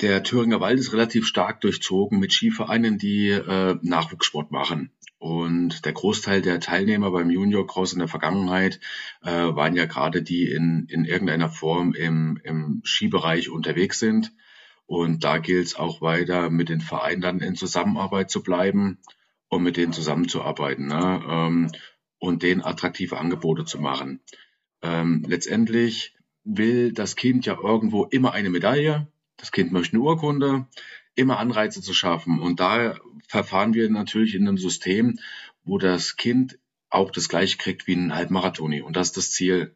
Der 0.00 0.22
Thüringer 0.22 0.60
Wald 0.60 0.80
ist 0.80 0.94
relativ 0.94 1.26
stark 1.26 1.60
durchzogen 1.60 2.18
mit 2.18 2.32
Skivereinen, 2.32 2.96
die 2.96 3.28
äh, 3.28 3.76
Nachwuchssport 3.82 4.50
machen. 4.50 4.90
Und 5.22 5.84
der 5.84 5.92
Großteil 5.92 6.42
der 6.42 6.58
Teilnehmer 6.58 7.12
beim 7.12 7.30
Junior 7.30 7.64
Cross 7.64 7.92
in 7.92 8.00
der 8.00 8.08
Vergangenheit 8.08 8.80
äh, 9.22 9.30
waren 9.30 9.76
ja 9.76 9.84
gerade 9.84 10.20
die 10.20 10.50
in, 10.50 10.86
in 10.88 11.04
irgendeiner 11.04 11.48
Form 11.48 11.94
im, 11.94 12.40
im 12.42 12.82
Skibereich 12.84 13.48
unterwegs 13.48 14.00
sind. 14.00 14.32
Und 14.84 15.22
da 15.22 15.38
gilt 15.38 15.66
es 15.66 15.76
auch 15.76 16.00
weiter, 16.00 16.50
mit 16.50 16.70
den 16.70 16.80
Vereinen 16.80 17.20
dann 17.20 17.38
in 17.38 17.54
Zusammenarbeit 17.54 18.32
zu 18.32 18.42
bleiben 18.42 18.98
und 19.46 19.62
mit 19.62 19.76
denen 19.76 19.92
zusammenzuarbeiten 19.92 20.88
ne? 20.88 21.22
ähm, 21.28 21.70
und 22.18 22.42
denen 22.42 22.60
attraktive 22.60 23.16
Angebote 23.16 23.64
zu 23.64 23.80
machen. 23.80 24.18
Ähm, 24.82 25.24
letztendlich 25.24 26.16
will 26.42 26.92
das 26.92 27.14
Kind 27.14 27.46
ja 27.46 27.56
irgendwo 27.62 28.06
immer 28.06 28.32
eine 28.32 28.50
Medaille. 28.50 29.06
Das 29.36 29.52
Kind 29.52 29.70
möchte 29.70 29.94
eine 29.94 30.02
Urkunde 30.02 30.66
immer 31.14 31.38
Anreize 31.38 31.80
zu 31.80 31.94
schaffen. 31.94 32.40
Und 32.40 32.58
da 32.58 32.96
verfahren 33.32 33.72
wir 33.72 33.88
natürlich 33.88 34.34
in 34.34 34.46
einem 34.46 34.58
System, 34.58 35.18
wo 35.64 35.78
das 35.78 36.16
Kind 36.16 36.58
auch 36.90 37.10
das 37.10 37.30
gleiche 37.30 37.56
kriegt 37.56 37.86
wie 37.86 37.94
ein 37.94 38.14
Halbmarathoni. 38.14 38.82
Und 38.82 38.94
das 38.94 39.08
ist 39.08 39.16
das 39.16 39.30
Ziel. 39.30 39.74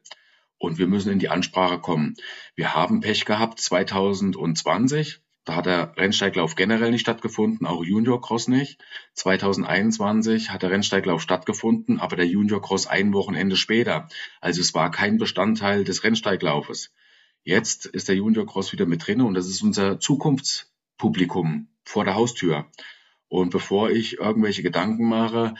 Und 0.58 0.76
wir 0.76 0.86
müssen 0.86 1.10
in 1.10 1.18
die 1.18 1.30
Ansprache 1.30 1.78
kommen. 1.78 2.16
Wir 2.54 2.74
haben 2.74 3.00
Pech 3.00 3.24
gehabt 3.24 3.58
2020. 3.58 5.20
Da 5.46 5.54
hat 5.54 5.64
der 5.64 5.96
Rennsteiglauf 5.96 6.54
generell 6.54 6.90
nicht 6.90 7.00
stattgefunden, 7.00 7.66
auch 7.66 7.82
Junior 7.82 8.20
Cross 8.20 8.48
nicht. 8.48 8.78
2021 9.14 10.50
hat 10.50 10.62
der 10.62 10.70
Rennsteiglauf 10.70 11.22
stattgefunden, 11.22 11.98
aber 11.98 12.16
der 12.16 12.26
Junior 12.26 12.60
Cross 12.60 12.86
ein 12.86 13.14
Wochenende 13.14 13.56
später. 13.56 14.06
Also 14.42 14.60
es 14.60 14.74
war 14.74 14.90
kein 14.90 15.16
Bestandteil 15.16 15.82
des 15.84 16.04
Rennsteiglaufes. 16.04 16.92
Jetzt 17.42 17.86
ist 17.86 18.08
der 18.08 18.16
Junior 18.16 18.44
Cross 18.44 18.72
wieder 18.72 18.84
mit 18.84 19.06
drin 19.06 19.22
und 19.22 19.32
das 19.32 19.46
ist 19.46 19.62
unser 19.62 19.98
Zukunfts 19.98 20.74
Publikum 20.98 21.68
vor 21.84 22.04
der 22.04 22.16
Haustür. 22.16 22.66
Und 23.28 23.50
bevor 23.50 23.90
ich 23.90 24.18
irgendwelche 24.18 24.62
Gedanken 24.62 25.08
mache, 25.08 25.54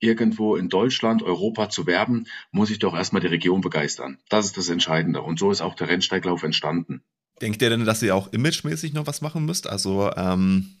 irgendwo 0.00 0.56
in 0.56 0.68
Deutschland, 0.68 1.22
Europa 1.22 1.68
zu 1.70 1.86
werben, 1.86 2.26
muss 2.52 2.70
ich 2.70 2.78
doch 2.78 2.94
erstmal 2.94 3.20
die 3.20 3.28
Region 3.28 3.60
begeistern. 3.60 4.18
Das 4.28 4.46
ist 4.46 4.56
das 4.56 4.68
Entscheidende. 4.68 5.22
Und 5.22 5.38
so 5.38 5.50
ist 5.50 5.60
auch 5.60 5.74
der 5.74 5.88
Rennsteiglauf 5.88 6.42
entstanden. 6.44 7.02
Denkt 7.42 7.62
ihr 7.62 7.70
denn, 7.70 7.84
dass 7.84 8.02
ihr 8.02 8.14
auch 8.14 8.32
imagemäßig 8.32 8.92
noch 8.92 9.06
was 9.06 9.20
machen 9.20 9.44
müsst? 9.44 9.66
Also, 9.68 10.10
ähm, 10.16 10.74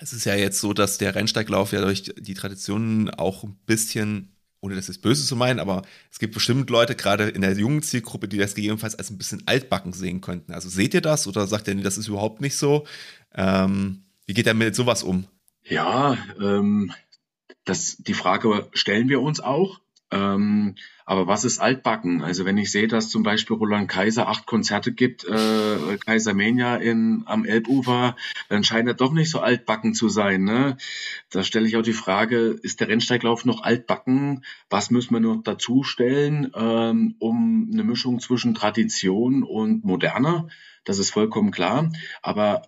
Es 0.00 0.12
ist 0.12 0.24
ja 0.24 0.34
jetzt 0.34 0.60
so, 0.60 0.72
dass 0.72 0.98
der 0.98 1.14
Rennsteiglauf 1.14 1.72
ja 1.72 1.80
durch 1.80 2.02
die 2.18 2.34
Traditionen 2.34 3.10
auch 3.10 3.44
ein 3.44 3.56
bisschen, 3.66 4.34
ohne 4.60 4.74
das 4.74 4.88
jetzt 4.88 5.02
böse 5.02 5.24
zu 5.24 5.36
meinen, 5.36 5.60
aber 5.60 5.82
es 6.10 6.18
gibt 6.18 6.34
bestimmt 6.34 6.68
Leute, 6.70 6.96
gerade 6.96 7.28
in 7.28 7.42
der 7.42 7.52
jungen 7.52 7.82
Zielgruppe, 7.82 8.26
die 8.28 8.38
das 8.38 8.54
gegebenenfalls 8.56 8.96
als 8.96 9.10
ein 9.10 9.18
bisschen 9.18 9.42
altbacken 9.46 9.92
sehen 9.92 10.20
könnten. 10.20 10.52
Also 10.52 10.68
seht 10.68 10.94
ihr 10.94 11.00
das 11.00 11.26
oder 11.28 11.46
sagt 11.46 11.68
ihr, 11.68 11.76
das 11.76 11.96
ist 11.98 12.08
überhaupt 12.08 12.40
nicht 12.40 12.56
so? 12.56 12.86
Ähm, 13.34 14.02
wie 14.26 14.34
geht 14.34 14.46
er 14.48 14.54
mit 14.54 14.74
sowas 14.74 15.02
um? 15.04 15.26
Ja, 15.64 16.18
ähm, 16.40 16.92
das, 17.64 17.96
die 17.98 18.14
Frage 18.14 18.68
stellen 18.74 19.08
wir 19.08 19.20
uns 19.20 19.40
auch. 19.40 19.80
Ähm, 20.10 20.76
aber 21.06 21.26
was 21.26 21.44
ist 21.44 21.58
altbacken? 21.58 22.22
Also 22.22 22.44
wenn 22.44 22.56
ich 22.56 22.70
sehe, 22.70 22.88
dass 22.88 23.08
zum 23.08 23.22
Beispiel 23.22 23.56
Roland 23.56 23.88
Kaiser 23.88 24.28
acht 24.28 24.46
Konzerte 24.46 24.92
gibt, 24.92 25.24
äh, 25.24 25.98
Kaisermania 26.04 26.76
in, 26.76 27.24
am 27.26 27.44
Elbufer, 27.44 28.14
dann 28.48 28.64
scheint 28.64 28.86
er 28.86 28.94
doch 28.94 29.12
nicht 29.12 29.30
so 29.30 29.40
altbacken 29.40 29.94
zu 29.94 30.08
sein. 30.08 30.44
Ne? 30.44 30.76
Da 31.30 31.42
stelle 31.42 31.66
ich 31.66 31.76
auch 31.76 31.82
die 31.82 31.92
Frage, 31.92 32.56
ist 32.62 32.80
der 32.80 32.88
Rennsteiglauf 32.88 33.44
noch 33.44 33.62
altbacken? 33.62 34.44
Was 34.70 34.90
müssen 34.90 35.14
wir 35.14 35.20
noch 35.20 35.42
dazu 35.42 35.82
stellen, 35.82 36.50
ähm, 36.54 37.16
um 37.18 37.70
eine 37.72 37.84
Mischung 37.84 38.20
zwischen 38.20 38.54
Tradition 38.54 39.42
und 39.42 39.84
Moderne? 39.84 40.48
Das 40.84 40.98
ist 40.98 41.10
vollkommen 41.10 41.50
klar. 41.50 41.90
Aber 42.22 42.62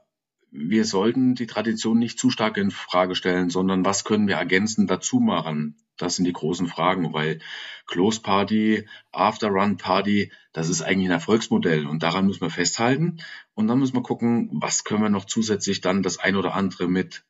wir 0.56 0.84
sollten 0.84 1.34
die 1.34 1.46
Tradition 1.46 1.98
nicht 1.98 2.18
zu 2.18 2.30
stark 2.30 2.56
in 2.56 2.70
Frage 2.70 3.14
stellen, 3.14 3.50
sondern 3.50 3.84
was 3.84 4.04
können 4.04 4.26
wir 4.26 4.36
ergänzend 4.36 4.90
dazu 4.90 5.20
machen? 5.20 5.76
Das 5.96 6.16
sind 6.16 6.24
die 6.24 6.32
großen 6.32 6.66
Fragen, 6.66 7.12
weil 7.12 7.40
Close 7.86 8.20
Party, 8.20 8.86
After 9.12 9.48
Run 9.48 9.76
Party, 9.76 10.32
das 10.52 10.68
ist 10.68 10.82
eigentlich 10.82 11.08
ein 11.08 11.12
Erfolgsmodell 11.12 11.86
und 11.86 12.02
daran 12.02 12.26
müssen 12.26 12.42
wir 12.42 12.50
festhalten. 12.50 13.18
Und 13.54 13.68
dann 13.68 13.78
müssen 13.78 13.94
wir 13.94 14.02
gucken, 14.02 14.50
was 14.52 14.84
können 14.84 15.02
wir 15.02 15.10
noch 15.10 15.24
zusätzlich 15.24 15.80
dann 15.80 16.02
das 16.02 16.18
ein 16.18 16.36
oder 16.36 16.54
andere 16.54 16.88
mit, 16.88 17.24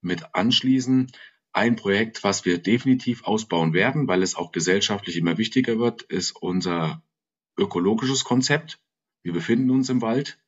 mit 0.00 0.34
anschließen. 0.34 1.10
Ein 1.52 1.76
Projekt, 1.76 2.24
was 2.24 2.44
wir 2.44 2.58
definitiv 2.58 3.24
ausbauen 3.24 3.72
werden, 3.72 4.08
weil 4.08 4.22
es 4.22 4.36
auch 4.36 4.52
gesellschaftlich 4.52 5.16
immer 5.16 5.38
wichtiger 5.38 5.78
wird, 5.78 6.02
ist 6.02 6.32
unser 6.32 7.02
ökologisches 7.58 8.24
Konzept. 8.24 8.78
Wir 9.22 9.32
befinden 9.32 9.70
uns 9.70 9.88
im 9.88 10.00
Wald 10.00 10.38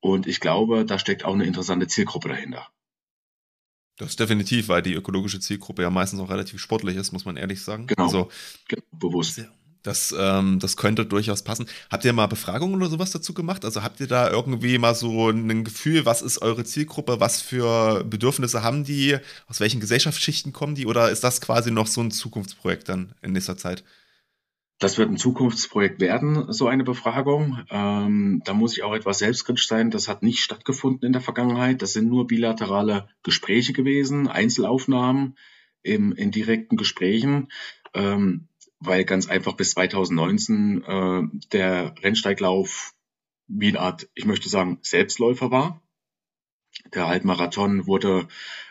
und 0.00 0.26
ich 0.26 0.40
glaube, 0.40 0.84
da 0.84 0.98
steckt 0.98 1.24
auch 1.24 1.34
eine 1.34 1.44
interessante 1.44 1.86
Zielgruppe 1.86 2.28
dahinter. 2.28 2.68
Das 3.96 4.10
ist 4.10 4.20
definitiv, 4.20 4.68
weil 4.68 4.80
die 4.80 4.94
ökologische 4.94 5.40
Zielgruppe 5.40 5.82
ja 5.82 5.90
meistens 5.90 6.20
auch 6.20 6.30
relativ 6.30 6.60
sportlich 6.60 6.96
ist, 6.96 7.12
muss 7.12 7.24
man 7.24 7.36
ehrlich 7.36 7.62
sagen. 7.62 7.88
Genau, 7.88 8.04
also, 8.04 8.28
genau 8.68 8.82
bewusst. 8.92 9.42
Das, 9.82 10.14
ähm, 10.16 10.58
das 10.60 10.76
könnte 10.76 11.06
durchaus 11.06 11.42
passen. 11.42 11.66
Habt 11.90 12.04
ihr 12.04 12.12
mal 12.12 12.26
Befragungen 12.26 12.76
oder 12.76 12.90
sowas 12.90 13.10
dazu 13.10 13.32
gemacht? 13.32 13.64
Also 13.64 13.82
habt 13.82 14.00
ihr 14.00 14.06
da 14.06 14.30
irgendwie 14.30 14.78
mal 14.78 14.94
so 14.94 15.30
ein 15.30 15.64
Gefühl, 15.64 16.04
was 16.04 16.22
ist 16.22 16.42
eure 16.42 16.64
Zielgruppe, 16.64 17.20
was 17.20 17.40
für 17.40 18.04
Bedürfnisse 18.04 18.62
haben 18.62 18.84
die, 18.84 19.16
aus 19.46 19.60
welchen 19.60 19.80
Gesellschaftsschichten 19.80 20.52
kommen 20.52 20.74
die 20.74 20.86
oder 20.86 21.10
ist 21.10 21.24
das 21.24 21.40
quasi 21.40 21.70
noch 21.70 21.86
so 21.86 22.00
ein 22.00 22.10
Zukunftsprojekt 22.10 22.88
dann 22.88 23.14
in 23.22 23.32
nächster 23.32 23.56
Zeit? 23.56 23.84
Das 24.78 24.96
wird 24.96 25.10
ein 25.10 25.16
Zukunftsprojekt 25.16 26.00
werden, 26.00 26.52
so 26.52 26.68
eine 26.68 26.84
Befragung. 26.84 27.64
Ähm, 27.68 28.42
da 28.44 28.54
muss 28.54 28.76
ich 28.76 28.84
auch 28.84 28.94
etwas 28.94 29.18
selbstkritisch 29.18 29.66
sein. 29.66 29.90
Das 29.90 30.06
hat 30.06 30.22
nicht 30.22 30.38
stattgefunden 30.38 31.04
in 31.04 31.12
der 31.12 31.20
Vergangenheit. 31.20 31.82
Das 31.82 31.92
sind 31.92 32.08
nur 32.08 32.28
bilaterale 32.28 33.08
Gespräche 33.24 33.72
gewesen, 33.72 34.28
Einzelaufnahmen 34.28 35.36
im, 35.82 36.12
in 36.12 36.30
direkten 36.30 36.76
Gesprächen, 36.76 37.48
ähm, 37.92 38.46
weil 38.78 39.04
ganz 39.04 39.28
einfach 39.28 39.54
bis 39.54 39.72
2019 39.72 40.84
äh, 40.84 41.22
der 41.52 41.94
Rennsteiglauf 42.00 42.94
wie 43.48 43.68
eine 43.68 43.80
Art, 43.80 44.08
ich 44.14 44.26
möchte 44.26 44.48
sagen, 44.48 44.78
Selbstläufer 44.82 45.50
war. 45.50 45.82
Der 46.94 47.08
Halbmarathon 47.08 47.88
wurde 47.88 48.28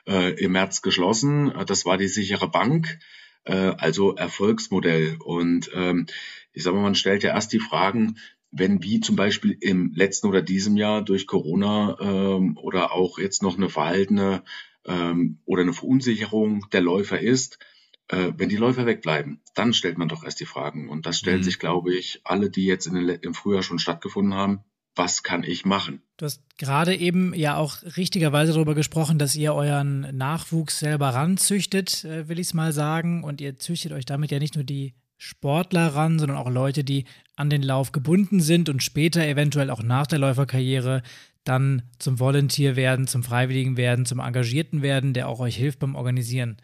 äh, 0.08 0.42
im 0.42 0.54
März 0.54 0.82
geschlossen. 0.82 1.52
Das 1.66 1.86
war 1.86 1.98
die 1.98 2.08
sichere 2.08 2.48
Bank 2.48 2.88
äh, 2.88 3.27
also 3.52 4.16
Erfolgsmodell. 4.16 5.18
Und 5.24 5.72
ähm, 5.74 6.08
ich 6.54 6.64
sage 6.64 6.76
mal, 6.76 6.84
man 6.84 6.96
stellt 6.96 7.24
ja 7.24 7.34
erst 7.34 7.54
die 7.54 7.60
Fragen, 7.60 8.18
wenn 8.52 8.84
wie 8.84 9.00
zum 9.00 9.16
Beispiel 9.16 9.58
im 9.60 9.94
letzten 9.94 10.28
oder 10.28 10.42
diesem 10.42 10.78
Jahr 10.78 11.04
durch 11.04 11.28
Corona 11.28 11.98
ähm, 12.00 12.58
oder 12.58 12.94
auch 12.94 13.20
jetzt 13.20 13.44
noch 13.44 13.58
eine 13.58 13.70
verhaltene 13.70 14.44
ähm, 14.86 15.40
oder 15.46 15.62
eine 15.62 15.74
Verunsicherung 15.74 16.66
der 16.72 16.82
Läufer 16.82 17.20
ist, 17.20 17.60
äh, 18.08 18.32
wenn 18.38 18.50
die 18.50 18.56
Läufer 18.56 18.86
wegbleiben, 18.86 19.42
dann 19.54 19.74
stellt 19.74 19.98
man 19.98 20.08
doch 20.08 20.24
erst 20.24 20.40
die 20.40 20.46
Fragen. 20.46 20.90
Und 20.90 21.06
das 21.06 21.20
stellt 21.20 21.42
mhm. 21.42 21.44
sich, 21.44 21.60
glaube 21.60 21.94
ich, 21.94 22.22
alle, 22.24 22.50
die 22.50 22.66
jetzt 22.66 22.88
in 22.88 22.96
den, 22.96 23.10
im 23.10 23.34
Frühjahr 23.34 23.64
schon 23.64 23.80
stattgefunden 23.80 24.34
haben, 24.34 24.64
was 24.98 25.24
kann 25.24 25.44
ich 25.44 25.66
machen? 25.66 26.02
Du 26.18 26.26
hast 26.26 26.42
gerade 26.58 26.96
eben 26.96 27.34
ja 27.34 27.58
auch 27.58 27.78
richtigerweise 27.96 28.54
darüber 28.54 28.76
gesprochen, 28.76 29.20
dass 29.20 29.36
ihr 29.36 29.54
euren 29.54 30.02
Nachwuchs 30.16 30.80
selber 30.80 31.10
ranzüchtet, 31.10 32.04
äh, 32.06 32.28
will 32.28 32.40
ich 32.40 32.48
es 32.48 32.54
mal 32.54 32.74
sagen. 32.74 33.24
Und 33.24 33.42
ihr 33.42 33.60
züchtet 33.60 33.92
euch 33.92 34.06
damit 34.06 34.32
ja 34.32 34.40
nicht 34.40 34.56
nur 34.56 34.64
die 34.64 34.96
Sportler 35.18 35.96
ran, 35.96 36.20
sondern 36.20 36.38
auch 36.38 36.50
Leute, 36.50 36.84
die 36.84 37.06
an 37.36 37.50
den 37.50 37.64
Lauf 37.64 37.92
gebunden 37.92 38.40
sind 38.40 38.70
und 38.70 38.84
später 38.84 39.26
eventuell 39.26 39.70
auch 39.70 39.84
nach 39.84 40.08
der 40.08 40.20
Läuferkarriere 40.20 41.02
dann 41.44 41.84
zum 41.98 42.20
Volunteer 42.20 42.76
werden, 42.76 43.08
zum 43.08 43.24
Freiwilligen 43.24 43.78
werden, 43.78 44.06
zum 44.06 44.20
Engagierten 44.20 44.82
werden, 44.82 45.14
der 45.14 45.28
auch 45.28 45.40
euch 45.40 45.56
hilft 45.56 45.80
beim 45.80 45.96
Organisieren. 45.96 46.58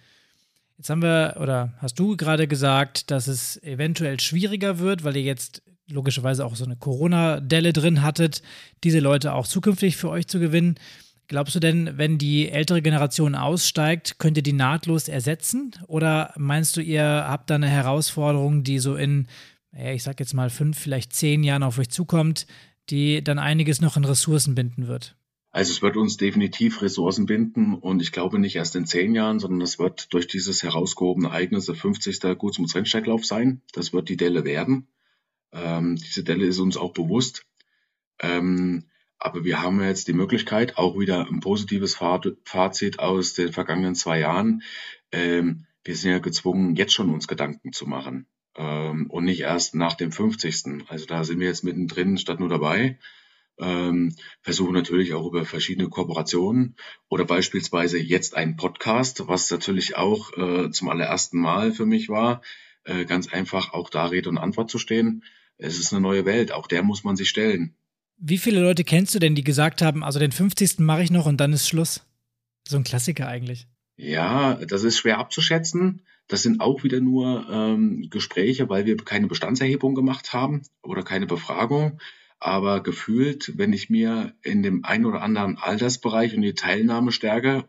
Jetzt 0.78 0.90
haben 0.90 1.02
wir, 1.02 1.38
oder 1.40 1.74
hast 1.78 1.98
du 2.00 2.18
gerade 2.18 2.48
gesagt, 2.48 3.12
dass 3.12 3.28
es 3.28 3.62
eventuell 3.64 4.20
schwieriger 4.20 4.80
wird, 4.80 5.04
weil 5.04 5.16
ihr 5.16 5.24
jetzt 5.24 5.64
logischerweise 5.88 6.46
auch 6.46 6.56
so 6.56 6.66
eine 6.66 6.76
Corona-Delle 6.76 7.74
drin 7.74 8.02
hattet, 8.02 8.42
diese 8.84 9.00
Leute 9.00 9.34
auch 9.34 9.48
zukünftig 9.48 9.98
für 9.98 10.10
euch 10.10 10.28
zu 10.28 10.40
gewinnen. 10.40 10.76
Glaubst 11.28 11.56
du 11.56 11.60
denn, 11.60 11.98
wenn 11.98 12.18
die 12.18 12.50
ältere 12.50 12.82
Generation 12.82 13.36
aussteigt, 13.36 14.20
könnt 14.20 14.38
ihr 14.38 14.44
die 14.44 14.54
nahtlos 14.54 15.08
ersetzen? 15.08 15.72
Oder 15.88 16.34
meinst 16.38 16.76
du, 16.78 16.82
ihr 16.82 17.04
habt 17.04 17.50
da 17.50 17.56
eine 17.56 17.70
Herausforderung, 17.70 18.64
die 18.64 18.80
so 18.80 18.96
in, 18.96 19.28
ich 19.72 20.04
sag 20.04 20.20
jetzt 20.20 20.34
mal 20.34 20.50
fünf, 20.50 20.78
vielleicht 20.78 21.14
zehn 21.14 21.44
Jahren 21.44 21.64
auf 21.64 21.80
euch 21.80 21.90
zukommt, 21.90 22.46
die 22.90 23.24
dann 23.24 23.40
einiges 23.40 23.80
noch 23.82 23.96
in 23.96 24.06
Ressourcen 24.06 24.56
binden 24.56 24.88
wird? 24.88 25.16
Also 25.52 25.72
es 25.72 25.82
wird 25.84 25.98
uns 25.98 26.18
definitiv 26.18 26.82
Ressourcen 26.82 27.28
binden 27.28 27.76
und 27.76 28.02
ich 28.02 28.12
glaube 28.12 28.40
nicht 28.40 28.56
erst 28.56 28.76
in 28.76 28.88
zehn 28.88 29.14
Jahren, 29.14 29.40
sondern 29.40 29.62
es 29.62 29.78
wird 29.78 30.12
durch 30.12 30.28
dieses 30.28 30.64
herausgehobene 30.64 31.28
Ereignis 31.28 31.68
der 31.68 31.76
50. 31.76 32.20
Gutsmus 32.40 32.74
Rennsteiglauf 32.74 33.24
sein. 33.24 33.62
Das 33.72 33.94
wird 33.94 34.10
die 34.10 34.18
Delle 34.18 34.46
werden. 34.46 34.88
Ähm, 35.54 35.96
diese 35.96 36.24
Delle 36.24 36.46
ist 36.46 36.60
uns 36.60 36.78
auch 36.78 36.94
bewusst. 36.94 37.46
Ähm, 38.20 38.86
aber 39.20 39.46
wir 39.46 39.62
haben 39.62 39.82
jetzt 39.82 40.10
die 40.10 40.14
Möglichkeit, 40.14 40.78
auch 40.78 41.00
wieder 41.00 41.28
ein 41.28 41.40
positives 41.40 41.96
Fazit 41.96 43.00
aus 43.00 43.34
den 43.34 43.54
vergangenen 43.54 43.96
zwei 43.96 44.20
Jahren. 44.20 44.64
Ähm, 45.12 45.66
wir 45.86 45.96
sind 45.96 46.12
ja 46.12 46.20
gezwungen, 46.20 46.76
jetzt 46.76 46.94
schon 46.94 47.10
uns 47.10 47.28
Gedanken 47.28 47.72
zu 47.72 47.86
machen 47.86 48.28
ähm, 48.56 49.10
und 49.10 49.24
nicht 49.24 49.42
erst 49.42 49.76
nach 49.76 49.94
dem 49.94 50.12
50. 50.12 50.90
Also 50.90 51.06
da 51.06 51.24
sind 51.24 51.40
wir 51.40 51.48
jetzt 51.48 51.64
mittendrin 51.64 52.18
statt 52.18 52.40
nur 52.40 52.50
dabei. 52.50 53.00
Ähm, 53.60 54.16
versuchen 54.42 54.74
natürlich 54.74 55.14
auch 55.14 55.28
über 55.28 55.46
verschiedene 55.46 55.88
Kooperationen 55.88 56.76
oder 57.08 57.24
beispielsweise 57.24 58.00
jetzt 58.00 58.36
ein 58.36 58.58
Podcast, 58.58 59.28
was 59.28 59.50
natürlich 59.52 59.96
auch 59.96 60.36
äh, 60.36 60.72
zum 60.72 60.90
allerersten 60.90 61.40
Mal 61.40 61.72
für 61.72 61.86
mich 61.86 62.10
war, 62.10 62.42
äh, 62.84 63.06
ganz 63.06 63.32
einfach 63.32 63.74
auch 63.74 63.90
da 63.92 64.08
Rede 64.08 64.30
und 64.30 64.40
Antwort 64.40 64.72
zu 64.72 64.80
stehen 64.80 65.24
es 65.64 65.80
ist 65.80 65.94
eine 65.94 66.02
neue 66.02 66.26
Welt, 66.26 66.52
auch 66.52 66.68
der 66.68 66.84
muss 66.84 67.04
man 67.04 67.16
sich 67.16 67.30
stellen. 67.30 67.74
Wie 68.18 68.38
viele 68.38 68.60
Leute 68.62 68.84
kennst 68.84 69.16
du 69.16 69.20
denn, 69.20 69.34
die 69.34 69.44
gesagt 69.44 69.82
haben, 69.82 70.04
also 70.04 70.20
den 70.20 70.32
50. 70.32 70.80
mache 70.80 71.04
ich 71.04 71.12
noch 71.12 71.26
und 71.26 71.38
dann 71.38 71.54
ist 71.54 71.68
Schluss? 71.68 72.06
So 72.68 72.78
ein 72.78 72.84
Klassiker 72.84 73.28
eigentlich. 73.28 73.68
Ja, 73.96 74.56
das 74.56 74.84
ist 74.84 74.98
schwer 74.98 75.20
abzuschätzen. 75.20 76.02
Das 76.28 76.44
sind 76.44 76.62
auch 76.62 76.84
wieder 76.84 77.00
nur 77.00 77.48
ähm, 77.50 78.08
Gespräche, 78.10 78.70
weil 78.70 78.86
wir 78.86 78.98
keine 78.98 79.28
Bestandserhebung 79.28 79.96
gemacht 79.96 80.34
haben 80.34 80.64
oder 80.82 81.04
keine 81.04 81.28
Befragung. 81.28 82.00
Aber 82.40 82.84
gefühlt, 82.84 83.58
wenn 83.58 83.72
ich 83.72 83.90
mir 83.90 84.34
in 84.42 84.64
dem 84.64 84.84
einen 84.84 85.06
oder 85.06 85.22
anderen 85.22 85.58
Altersbereich 85.58 86.36
und 86.36 86.42
die 86.42 86.56
Teilnahmestärke 86.56 87.66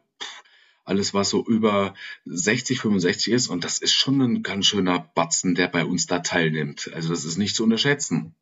alles, 0.84 1.14
was 1.14 1.30
so 1.30 1.44
über 1.44 1.94
60, 2.26 2.80
65 2.80 3.32
ist. 3.32 3.48
Und 3.48 3.64
das 3.64 3.78
ist 3.78 3.94
schon 3.94 4.20
ein 4.20 4.42
ganz 4.42 4.66
schöner 4.66 4.98
Batzen, 5.14 5.54
der 5.54 5.68
bei 5.68 5.84
uns 5.84 6.06
da 6.06 6.20
teilnimmt. 6.20 6.90
Also 6.94 7.10
das 7.10 7.24
ist 7.24 7.38
nicht 7.38 7.56
zu 7.56 7.64
unterschätzen. 7.64 8.34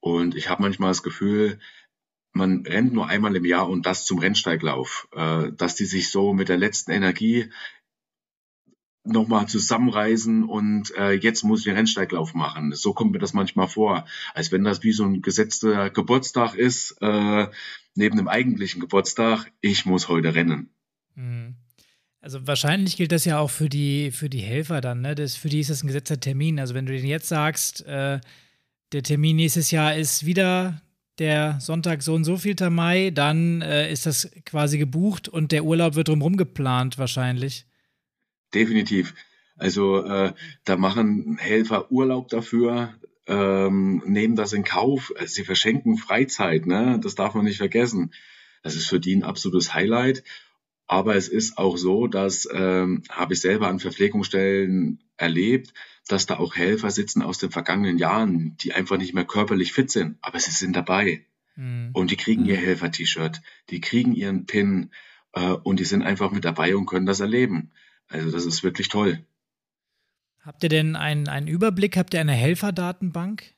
Und 0.00 0.34
ich 0.34 0.48
habe 0.48 0.62
manchmal 0.62 0.90
das 0.90 1.02
Gefühl, 1.02 1.58
man 2.32 2.66
rennt 2.66 2.92
nur 2.92 3.08
einmal 3.08 3.36
im 3.36 3.44
Jahr 3.44 3.68
und 3.68 3.86
das 3.86 4.04
zum 4.06 4.18
Rennsteiglauf, 4.18 5.08
äh, 5.12 5.52
dass 5.52 5.76
die 5.76 5.86
sich 5.86 6.10
so 6.10 6.32
mit 6.34 6.48
der 6.48 6.58
letzten 6.58 6.90
Energie 6.90 7.50
nochmal 9.04 9.46
zusammenreisen 9.46 10.44
und 10.44 10.94
äh, 10.96 11.12
jetzt 11.12 11.44
muss 11.44 11.60
ich 11.60 11.66
den 11.66 11.76
Rennsteiglauf 11.76 12.34
machen. 12.34 12.72
So 12.72 12.94
kommt 12.94 13.12
mir 13.12 13.18
das 13.18 13.34
manchmal 13.34 13.68
vor, 13.68 14.06
als 14.32 14.50
wenn 14.50 14.64
das 14.64 14.82
wie 14.82 14.92
so 14.92 15.04
ein 15.04 15.20
gesetzter 15.20 15.90
Geburtstag 15.90 16.54
ist, 16.54 16.96
äh, 17.02 17.48
neben 17.94 18.16
dem 18.16 18.28
eigentlichen 18.28 18.80
Geburtstag, 18.80 19.52
ich 19.60 19.84
muss 19.84 20.08
heute 20.08 20.34
rennen. 20.34 20.74
Mhm. 21.14 21.56
Also 22.24 22.46
wahrscheinlich 22.46 22.96
gilt 22.96 23.12
das 23.12 23.26
ja 23.26 23.38
auch 23.38 23.50
für 23.50 23.68
die, 23.68 24.10
für 24.10 24.30
die 24.30 24.40
Helfer 24.40 24.80
dann, 24.80 25.02
ne? 25.02 25.14
Das, 25.14 25.36
für 25.36 25.50
die 25.50 25.60
ist 25.60 25.68
das 25.68 25.82
ein 25.82 25.88
gesetzter 25.88 26.18
Termin. 26.18 26.58
Also 26.58 26.72
wenn 26.72 26.86
du 26.86 26.94
denen 26.94 27.06
jetzt 27.06 27.28
sagst, 27.28 27.84
äh, 27.84 28.18
der 28.92 29.02
Termin 29.02 29.36
nächstes 29.36 29.70
Jahr 29.70 29.94
ist 29.94 30.24
wieder 30.24 30.80
der 31.18 31.58
Sonntag 31.60 32.02
so 32.02 32.14
und 32.14 32.24
so 32.24 32.38
viel 32.38 32.56
Mai, 32.70 33.10
dann 33.10 33.60
äh, 33.60 33.92
ist 33.92 34.06
das 34.06 34.30
quasi 34.46 34.78
gebucht 34.78 35.28
und 35.28 35.52
der 35.52 35.64
Urlaub 35.64 35.96
wird 35.96 36.08
drumherum 36.08 36.38
geplant 36.38 36.96
wahrscheinlich. 36.96 37.66
Definitiv. 38.54 39.14
Also 39.58 40.02
äh, 40.02 40.32
da 40.64 40.78
machen 40.78 41.36
Helfer 41.38 41.92
Urlaub 41.92 42.30
dafür, 42.30 42.94
ähm, 43.26 44.02
nehmen 44.06 44.34
das 44.34 44.54
in 44.54 44.64
Kauf. 44.64 45.12
Also, 45.18 45.34
sie 45.34 45.44
verschenken 45.44 45.98
Freizeit, 45.98 46.64
ne? 46.64 46.98
Das 47.02 47.16
darf 47.16 47.34
man 47.34 47.44
nicht 47.44 47.58
vergessen. 47.58 48.14
Das 48.62 48.76
ist 48.76 48.88
für 48.88 48.98
die 48.98 49.14
ein 49.14 49.24
absolutes 49.24 49.74
Highlight. 49.74 50.24
Aber 50.86 51.16
es 51.16 51.28
ist 51.28 51.56
auch 51.56 51.76
so, 51.76 52.06
dass 52.06 52.48
ähm, 52.52 53.02
habe 53.08 53.34
ich 53.34 53.40
selber 53.40 53.68
an 53.68 53.80
Verpflegungsstellen 53.80 55.02
erlebt, 55.16 55.72
dass 56.08 56.26
da 56.26 56.38
auch 56.38 56.56
Helfer 56.56 56.90
sitzen 56.90 57.22
aus 57.22 57.38
den 57.38 57.50
vergangenen 57.50 57.98
Jahren, 57.98 58.56
die 58.58 58.74
einfach 58.74 58.98
nicht 58.98 59.14
mehr 59.14 59.24
körperlich 59.24 59.72
fit 59.72 59.90
sind, 59.90 60.18
aber 60.20 60.38
sie 60.38 60.50
sind 60.50 60.76
dabei. 60.76 61.24
Mhm. 61.56 61.90
Und 61.94 62.10
die 62.10 62.16
kriegen 62.16 62.44
ihr 62.44 62.58
mhm. 62.58 62.64
Helfer-T-Shirt, 62.64 63.40
die 63.70 63.80
kriegen 63.80 64.14
ihren 64.14 64.44
Pin 64.46 64.90
äh, 65.32 65.52
und 65.52 65.80
die 65.80 65.84
sind 65.84 66.02
einfach 66.02 66.30
mit 66.30 66.44
dabei 66.44 66.76
und 66.76 66.86
können 66.86 67.06
das 67.06 67.20
erleben. 67.20 67.72
Also 68.08 68.30
das 68.30 68.44
ist 68.44 68.62
wirklich 68.62 68.88
toll. 68.88 69.24
Habt 70.40 70.62
ihr 70.62 70.68
denn 70.68 70.94
einen, 70.94 71.28
einen 71.28 71.48
Überblick? 71.48 71.96
Habt 71.96 72.12
ihr 72.12 72.20
eine 72.20 72.32
Helferdatenbank? 72.32 73.54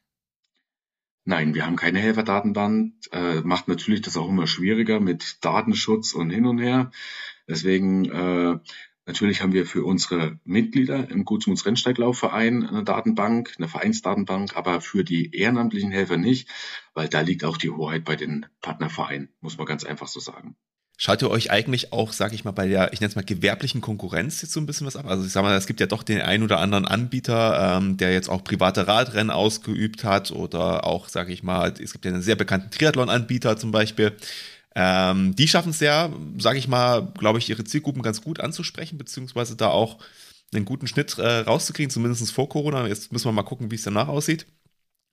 Nein, 1.29 1.55
wir 1.57 1.67
haben 1.67 1.75
keine 1.75 1.99
Helferdatenbank. 1.99 2.95
Äh, 3.11 3.41
macht 3.41 3.67
natürlich 3.67 4.01
das 4.01 4.17
auch 4.17 4.29
immer 4.29 4.47
schwieriger 4.47 5.01
mit 5.01 5.45
Datenschutz 5.45 6.13
und 6.13 6.31
hin 6.31 6.47
und 6.47 6.61
her. 6.61 6.93
Deswegen 7.49 8.05
äh, 8.05 8.61
natürlich 9.07 9.43
haben 9.43 9.53
wir 9.53 9.67
für 9.67 9.85
unsere 9.85 10.39
Mitglieder 10.45 11.11
im 11.11 11.25
Gutsmuts 11.25 11.67
Rennsteiglaufverein 11.67 12.65
eine 12.65 12.85
Datenbank, 12.85 13.55
eine 13.59 13.67
Vereinsdatenbank, 13.67 14.57
aber 14.57 14.81
für 14.81 15.03
die 15.03 15.35
ehrenamtlichen 15.35 15.91
Helfer 15.91 16.17
nicht, 16.17 16.49
weil 16.95 17.09
da 17.09 17.23
liegt 17.23 17.43
auch 17.43 17.57
die 17.57 17.71
Hoheit 17.71 18.05
bei 18.05 18.15
den 18.15 18.47
Partnervereinen, 18.61 19.35
muss 19.41 19.59
man 19.59 19.67
ganz 19.67 19.83
einfach 19.83 20.07
so 20.07 20.21
sagen. 20.21 20.57
Schaut 20.99 21.21
ihr 21.21 21.31
euch 21.31 21.51
eigentlich 21.51 21.93
auch, 21.93 22.13
sag 22.15 22.33
ich 22.33 22.45
mal, 22.45 22.53
bei 22.53 22.69
der, 22.69 22.95
ich 22.95 23.01
nenne 23.01 23.11
es 23.11 23.17
mal, 23.17 23.25
gewerblichen 23.25 23.83
Konkurrenz 23.83 24.41
jetzt 24.41 24.53
so 24.53 24.61
ein 24.61 24.67
bisschen 24.67 24.87
was 24.87 24.97
ab? 24.97 25.07
Also 25.07 25.27
ich 25.27 25.33
sag 25.33 25.43
mal, 25.43 25.55
es 25.55 25.67
gibt 25.67 25.81
ja 25.81 25.87
doch 25.87 26.03
den 26.03 26.23
einen 26.23 26.43
oder 26.43 26.59
anderen 26.59 26.87
Anbieter, 26.87 27.77
ähm, 27.77 27.99
der 27.99 28.15
jetzt 28.15 28.31
auch 28.31 28.43
private 28.43 28.87
Radrennen 28.89 29.31
ausgeübt 29.31 30.05
hat 30.05 30.31
oder 30.31 30.85
auch, 30.85 31.09
sag 31.11 31.29
ich 31.29 31.43
mal, 31.43 31.75
es 31.79 31.93
gibt 31.93 32.07
ja 32.07 32.13
einen 32.13 32.23
sehr 32.23 32.37
bekannten 32.37 32.71
Triathlon-Anbieter 32.71 33.59
zum 33.59 33.73
Beispiel. 33.73 34.17
Ähm, 34.75 35.37
die 35.37 35.49
schaffen 35.49 35.71
es 35.71 35.81
ja, 35.81 36.11
sag 36.39 36.57
ich 36.57 36.67
mal, 36.67 37.13
glaube 37.19 37.39
ich, 37.41 37.51
ihre 37.51 37.65
Zielgruppen 37.65 38.03
ganz 38.03 38.23
gut 38.23 38.41
anzusprechen, 38.41 38.97
beziehungsweise 38.97 39.55
da 39.55 39.69
auch 39.69 39.99
einen 40.55 40.65
guten 40.65 40.87
Schnitt 40.87 41.19
äh, 41.19 41.41
rauszukriegen, 41.41 41.91
zumindest 41.91 42.31
vor 42.33 42.49
Corona. 42.49 42.87
Jetzt 42.87 43.13
müssen 43.13 43.27
wir 43.27 43.33
mal 43.33 43.43
gucken, 43.43 43.71
wie 43.71 43.75
es 43.75 43.83
danach 43.83 44.09
aussieht. 44.09 44.47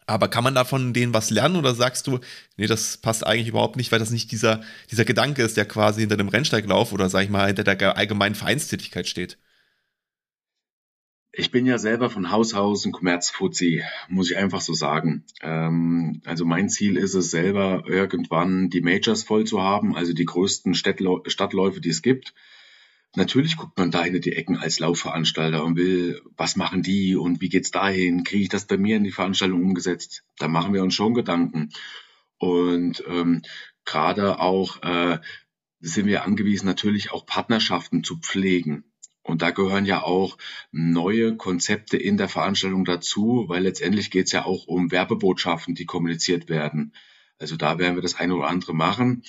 Aber 0.06 0.28
kann 0.28 0.44
man 0.44 0.56
da 0.56 0.66
von 0.66 0.94
denen 0.94 1.14
was 1.14 1.30
lernen 1.30 1.56
oder 1.56 1.76
sagst 1.76 2.08
du, 2.08 2.20
nee, 2.58 2.68
das 2.68 2.98
passt 2.98 3.26
eigentlich 3.26 3.48
überhaupt 3.48 3.78
nicht, 3.78 3.92
weil 3.92 4.00
das 4.00 4.12
nicht 4.12 4.32
dieser, 4.32 4.62
dieser 4.92 5.06
Gedanke 5.06 5.44
ist, 5.44 5.58
der 5.58 5.66
quasi 5.66 6.02
hinter 6.02 6.18
dem 6.18 6.30
Rennsteiglauf 6.30 6.92
oder 6.92 7.10
sag 7.10 7.24
ich 7.24 7.30
mal 7.30 7.48
hinter 7.48 7.64
der 7.64 7.98
allgemeinen 7.98 8.36
Vereinstätigkeit 8.36 9.08
steht? 9.08 9.38
Ich 11.36 11.50
bin 11.50 11.66
ja 11.66 11.80
selber 11.80 12.12
von 12.12 12.30
Haus 12.30 12.54
aus 12.54 12.86
ein 12.86 12.92
Kommerzfuzzi, 12.92 13.82
muss 14.08 14.30
ich 14.30 14.38
einfach 14.38 14.62
so 14.62 14.74
sagen. 14.74 15.26
Ähm, 15.42 16.22
also 16.26 16.46
mein 16.46 16.70
Ziel 16.70 16.96
ist 16.96 17.16
es 17.16 17.32
selber, 17.32 17.86
irgendwann 17.88 18.70
die 18.70 18.82
Majors 18.82 19.24
voll 19.24 19.46
zu 19.46 19.60
haben, 19.60 19.96
also 19.96 20.14
die 20.14 20.26
größten 20.26 20.76
Stadtläufe, 20.76 21.82
die 21.82 21.90
es 21.90 22.04
gibt. 22.04 22.36
Natürlich 23.16 23.58
guckt 23.58 23.78
man 23.78 23.92
da 23.92 24.04
hinter 24.04 24.20
die 24.20 24.34
Ecken 24.34 24.58
als 24.58 24.80
Laufveranstalter 24.80 25.64
und 25.64 25.76
will, 25.76 26.22
was 26.36 26.56
machen 26.56 26.82
die 26.82 27.16
und 27.16 27.42
wie 27.42 27.50
geht's 27.50 27.70
dahin? 27.70 28.24
Kriege 28.24 28.44
ich 28.44 28.50
das 28.50 28.66
bei 28.66 28.78
mir 28.78 28.98
in 28.98 29.04
die 29.04 29.12
Veranstaltung 29.12 29.62
umgesetzt? 29.62 30.24
Da 30.40 30.48
machen 30.48 30.74
wir 30.74 30.82
uns 30.82 30.96
schon 30.96 31.14
Gedanken. 31.14 31.70
Und 32.40 33.04
ähm, 33.08 33.44
gerade 33.86 34.40
auch 34.40 34.82
äh, 34.82 35.20
sind 35.80 36.08
wir 36.08 36.24
angewiesen, 36.24 36.66
natürlich 36.66 37.12
auch 37.12 37.26
Partnerschaften 37.26 38.04
zu 38.04 38.18
pflegen. 38.18 38.84
Und 39.22 39.42
da 39.42 39.52
gehören 39.52 39.86
ja 39.86 40.02
auch 40.02 40.38
neue 40.72 41.38
Konzepte 41.38 41.98
in 41.98 42.18
der 42.18 42.30
Veranstaltung 42.30 42.84
dazu, 42.84 43.46
weil 43.48 43.64
letztendlich 43.64 44.12
geht 44.12 44.26
es 44.26 44.32
ja 44.32 44.44
auch 44.44 44.66
um 44.68 44.92
Werbebotschaften, 44.92 45.76
die 45.76 45.86
kommuniziert 45.86 46.50
werden. 46.50 46.94
Also 47.40 47.58
da 47.58 47.78
werden 47.78 47.96
wir 47.96 48.02
das 48.02 48.16
eine 48.16 48.36
oder 48.36 48.48
andere 48.48 48.74
machen. 48.74 49.24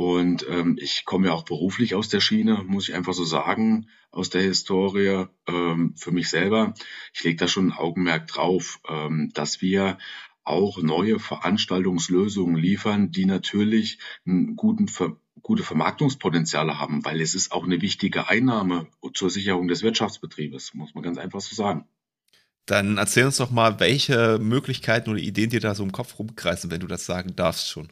Und 0.00 0.46
ähm, 0.48 0.78
ich 0.80 1.04
komme 1.04 1.26
ja 1.26 1.34
auch 1.34 1.44
beruflich 1.44 1.94
aus 1.94 2.08
der 2.08 2.20
Schiene, 2.20 2.64
muss 2.66 2.88
ich 2.88 2.94
einfach 2.94 3.12
so 3.12 3.26
sagen, 3.26 3.86
aus 4.10 4.30
der 4.30 4.40
Historie 4.40 5.26
ähm, 5.46 5.92
für 5.94 6.10
mich 6.10 6.30
selber. 6.30 6.72
Ich 7.12 7.22
lege 7.22 7.36
da 7.36 7.46
schon 7.46 7.66
ein 7.66 7.72
Augenmerk 7.76 8.26
drauf, 8.26 8.80
ähm, 8.88 9.30
dass 9.34 9.60
wir 9.60 9.98
auch 10.42 10.80
neue 10.80 11.18
Veranstaltungslösungen 11.18 12.56
liefern, 12.56 13.10
die 13.10 13.26
natürlich 13.26 13.98
einen 14.24 14.56
guten 14.56 14.88
Ver 14.88 15.18
gute 15.42 15.64
Vermarktungspotenziale 15.64 16.78
haben, 16.78 17.04
weil 17.04 17.20
es 17.20 17.34
ist 17.34 17.52
auch 17.52 17.64
eine 17.64 17.82
wichtige 17.82 18.26
Einnahme 18.26 18.86
zur 19.12 19.28
Sicherung 19.28 19.68
des 19.68 19.82
Wirtschaftsbetriebes, 19.82 20.72
muss 20.72 20.94
man 20.94 21.04
ganz 21.04 21.18
einfach 21.18 21.42
so 21.42 21.54
sagen. 21.54 21.84
Dann 22.64 22.96
erzähl 22.96 23.26
uns 23.26 23.36
doch 23.36 23.50
mal, 23.50 23.80
welche 23.80 24.38
Möglichkeiten 24.40 25.10
oder 25.10 25.18
Ideen 25.18 25.50
dir 25.50 25.60
da 25.60 25.74
so 25.74 25.82
im 25.82 25.92
Kopf 25.92 26.18
rumkreisen, 26.18 26.70
wenn 26.70 26.80
du 26.80 26.86
das 26.86 27.04
sagen 27.04 27.36
darfst 27.36 27.68
schon. 27.68 27.90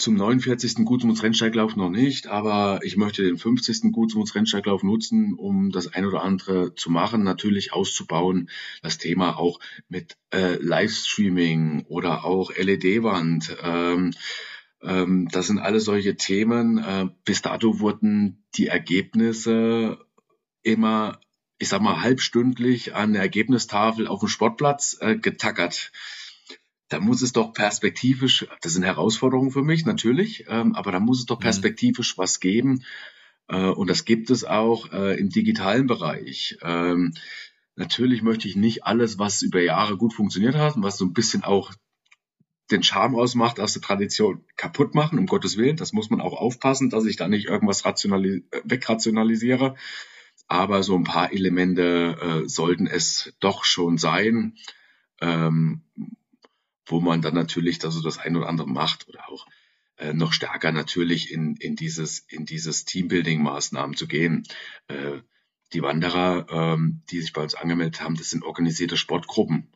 Zum 0.00 0.14
49. 0.14 0.86
Gutsmuts-Rennsteiglauf 0.86 1.76
noch 1.76 1.90
nicht, 1.90 2.26
aber 2.26 2.80
ich 2.82 2.96
möchte 2.96 3.22
den 3.22 3.36
50. 3.36 3.92
Gutsmuts-Rennsteiglauf 3.92 4.82
nutzen, 4.82 5.34
um 5.34 5.70
das 5.72 5.92
ein 5.92 6.06
oder 6.06 6.22
andere 6.22 6.74
zu 6.74 6.90
machen, 6.90 7.22
natürlich 7.22 7.74
auszubauen. 7.74 8.48
Das 8.80 8.96
Thema 8.96 9.38
auch 9.38 9.60
mit 9.90 10.16
äh, 10.32 10.54
Livestreaming 10.54 11.84
oder 11.86 12.24
auch 12.24 12.50
LED-Wand. 12.56 13.58
Ähm, 13.62 14.14
ähm, 14.80 15.28
das 15.32 15.48
sind 15.48 15.58
alle 15.58 15.80
solche 15.80 16.16
Themen. 16.16 16.78
Äh, 16.78 17.08
bis 17.26 17.42
dato 17.42 17.78
wurden 17.78 18.42
die 18.54 18.68
Ergebnisse 18.68 19.98
immer, 20.62 21.20
ich 21.58 21.68
sag 21.68 21.82
mal, 21.82 22.00
halbstündlich 22.00 22.94
an 22.94 23.12
der 23.12 23.20
Ergebnistafel 23.20 24.06
auf 24.06 24.20
dem 24.20 24.30
Sportplatz 24.30 24.96
äh, 25.02 25.16
getackert 25.16 25.92
da 26.90 26.98
muss 26.98 27.22
es 27.22 27.32
doch 27.32 27.52
perspektivisch, 27.52 28.46
das 28.60 28.72
sind 28.72 28.82
Herausforderungen 28.82 29.52
für 29.52 29.62
mich 29.62 29.86
natürlich, 29.86 30.44
ähm, 30.48 30.74
aber 30.74 30.90
da 30.92 31.00
muss 31.00 31.20
es 31.20 31.26
doch 31.26 31.38
mhm. 31.38 31.44
perspektivisch 31.44 32.16
mhm. 32.16 32.20
was 32.20 32.40
geben. 32.40 32.84
Äh, 33.48 33.68
und 33.68 33.88
das 33.88 34.04
gibt 34.04 34.28
es 34.28 34.44
auch 34.44 34.92
äh, 34.92 35.18
im 35.18 35.30
digitalen 35.30 35.86
Bereich. 35.86 36.58
Ähm, 36.62 37.14
natürlich 37.76 38.22
möchte 38.22 38.48
ich 38.48 38.56
nicht 38.56 38.84
alles, 38.84 39.18
was 39.20 39.42
über 39.42 39.62
Jahre 39.62 39.96
gut 39.96 40.12
funktioniert 40.12 40.56
hat 40.56 40.76
und 40.76 40.82
was 40.82 40.98
so 40.98 41.04
ein 41.04 41.12
bisschen 41.12 41.44
auch 41.44 41.72
den 42.72 42.82
Charme 42.82 43.14
ausmacht, 43.14 43.60
aus 43.60 43.72
der 43.72 43.82
Tradition 43.82 44.44
kaputt 44.56 44.94
machen, 44.94 45.18
um 45.18 45.26
Gottes 45.26 45.56
Willen. 45.56 45.76
Das 45.76 45.92
muss 45.92 46.10
man 46.10 46.20
auch 46.20 46.34
aufpassen, 46.34 46.90
dass 46.90 47.04
ich 47.04 47.16
da 47.16 47.28
nicht 47.28 47.46
irgendwas 47.46 47.84
rationali 47.84 48.44
wegrationalisiere. 48.64 49.76
Aber 50.48 50.82
so 50.82 50.96
ein 50.96 51.04
paar 51.04 51.32
Elemente 51.32 52.42
äh, 52.44 52.48
sollten 52.48 52.88
es 52.88 53.32
doch 53.38 53.64
schon 53.64 53.96
sein. 53.98 54.56
Ähm, 55.20 55.82
wo 56.90 57.00
man 57.00 57.22
dann 57.22 57.34
natürlich 57.34 57.84
also 57.84 58.02
das 58.02 58.18
ein 58.18 58.36
oder 58.36 58.48
andere 58.48 58.68
macht 58.68 59.08
oder 59.08 59.28
auch 59.28 59.46
äh, 59.96 60.12
noch 60.12 60.32
stärker 60.32 60.72
natürlich 60.72 61.30
in, 61.30 61.56
in 61.56 61.76
dieses, 61.76 62.20
in 62.28 62.46
dieses 62.46 62.84
Teambuilding-Maßnahmen 62.86 63.96
zu 63.96 64.06
gehen. 64.06 64.46
Äh, 64.88 65.20
die 65.72 65.82
Wanderer, 65.82 66.46
ähm, 66.50 67.02
die 67.10 67.20
sich 67.20 67.32
bei 67.32 67.42
uns 67.42 67.54
angemeldet 67.54 68.00
haben, 68.00 68.16
das 68.16 68.30
sind 68.30 68.42
organisierte 68.42 68.96
Sportgruppen. 68.96 69.68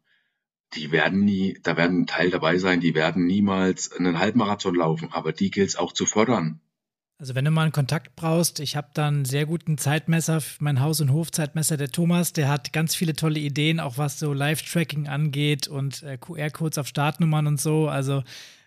Die 0.72 0.90
werden 0.90 1.20
nie, 1.20 1.58
da 1.62 1.76
werden 1.76 2.00
ein 2.00 2.06
Teil 2.06 2.30
dabei 2.30 2.58
sein, 2.58 2.80
die 2.80 2.94
werden 2.94 3.26
niemals 3.26 3.92
einen 3.92 4.18
Halbmarathon 4.18 4.74
laufen, 4.74 5.12
aber 5.12 5.32
die 5.32 5.50
gilt 5.50 5.68
es 5.68 5.76
auch 5.76 5.92
zu 5.92 6.04
fördern. 6.06 6.60
Also 7.18 7.36
wenn 7.36 7.44
du 7.44 7.52
mal 7.52 7.62
einen 7.62 7.72
Kontakt 7.72 8.16
brauchst, 8.16 8.58
ich 8.58 8.74
habe 8.74 8.88
da 8.92 9.06
einen 9.06 9.24
sehr 9.24 9.46
guten 9.46 9.78
Zeitmesser, 9.78 10.42
mein 10.58 10.80
Haus- 10.80 11.00
und 11.00 11.12
Hofzeitmesser, 11.12 11.76
der 11.76 11.88
Thomas, 11.88 12.32
der 12.32 12.48
hat 12.48 12.72
ganz 12.72 12.96
viele 12.96 13.14
tolle 13.14 13.38
Ideen, 13.38 13.78
auch 13.78 13.98
was 13.98 14.18
so 14.18 14.32
Live-Tracking 14.32 15.06
angeht 15.06 15.68
und 15.68 16.02
äh, 16.02 16.18
QR-Codes 16.18 16.78
auf 16.78 16.88
Startnummern 16.88 17.46
und 17.46 17.60
so. 17.60 17.88
Also 17.88 18.24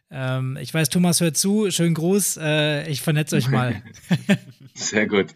ähm, 0.10 0.58
ich 0.62 0.74
weiß, 0.74 0.88
Thomas 0.88 1.20
hört 1.20 1.36
zu, 1.36 1.70
schönen 1.72 1.94
Gruß, 1.94 2.38
äh, 2.42 2.90
ich 2.90 3.02
vernetze 3.02 3.36
euch 3.36 3.50
mal. 3.50 3.82
sehr 4.76 5.08
gut. 5.08 5.36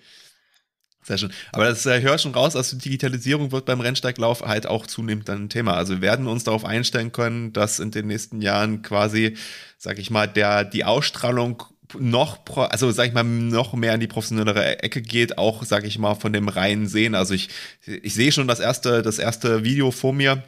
Sehr 1.03 1.17
schön. 1.17 1.33
Aber 1.51 1.65
das 1.65 1.85
äh, 1.85 2.01
hört 2.01 2.21
schon 2.21 2.33
raus, 2.33 2.55
also 2.55 2.77
Digitalisierung 2.77 3.51
wird 3.51 3.65
beim 3.65 3.81
Rennsteiglauf 3.81 4.43
halt 4.43 4.67
auch 4.67 4.87
zunehmend 4.87 5.29
ein 5.29 5.49
Thema. 5.49 5.73
Also 5.73 5.95
wir 5.95 6.01
werden 6.01 6.27
uns 6.27 6.45
darauf 6.45 6.63
einstellen 6.63 7.11
können, 7.11 7.51
dass 7.51 7.79
in 7.79 7.91
den 7.91 8.07
nächsten 8.07 8.41
Jahren 8.41 8.83
quasi, 8.83 9.35
sag 9.77 9.99
ich 9.99 10.11
mal, 10.11 10.27
der, 10.27 10.63
die 10.63 10.85
Ausstrahlung 10.85 11.63
noch, 11.99 12.39
also 12.57 12.91
sag 12.91 13.07
ich 13.07 13.13
mal, 13.13 13.23
noch 13.23 13.73
mehr 13.73 13.93
in 13.93 13.99
die 13.99 14.07
professionellere 14.07 14.83
Ecke 14.83 15.01
geht, 15.01 15.37
auch, 15.37 15.63
sag 15.63 15.85
ich 15.85 15.99
mal, 15.99 16.15
von 16.15 16.33
dem 16.33 16.47
reinen 16.47 16.87
Sehen. 16.87 17.15
Also 17.15 17.33
ich, 17.33 17.49
ich 17.85 18.13
sehe 18.13 18.31
schon 18.31 18.47
das 18.47 18.59
erste, 18.59 19.01
das 19.01 19.19
erste 19.19 19.63
Video 19.63 19.91
vor 19.91 20.13
mir. 20.13 20.43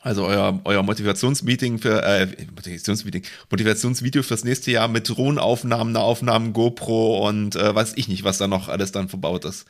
Also 0.00 0.26
euer, 0.26 0.60
euer 0.64 0.82
Motivationsmeeting 0.82 1.78
für 1.78 2.02
äh, 2.02 2.26
Motivationsmeeting, 2.54 3.22
Motivationsvideo 3.50 4.22
fürs 4.22 4.44
nächste 4.44 4.70
Jahr 4.70 4.86
mit 4.86 5.08
Drohnenaufnahmen, 5.08 5.94
Nahaufnahmen, 5.94 6.52
GoPro 6.52 7.26
und 7.26 7.56
äh, 7.56 7.74
weiß 7.74 7.94
ich 7.96 8.08
nicht, 8.08 8.22
was 8.22 8.36
da 8.36 8.46
noch 8.46 8.68
alles 8.68 8.92
dann 8.92 9.08
verbaut 9.08 9.46
ist. 9.46 9.66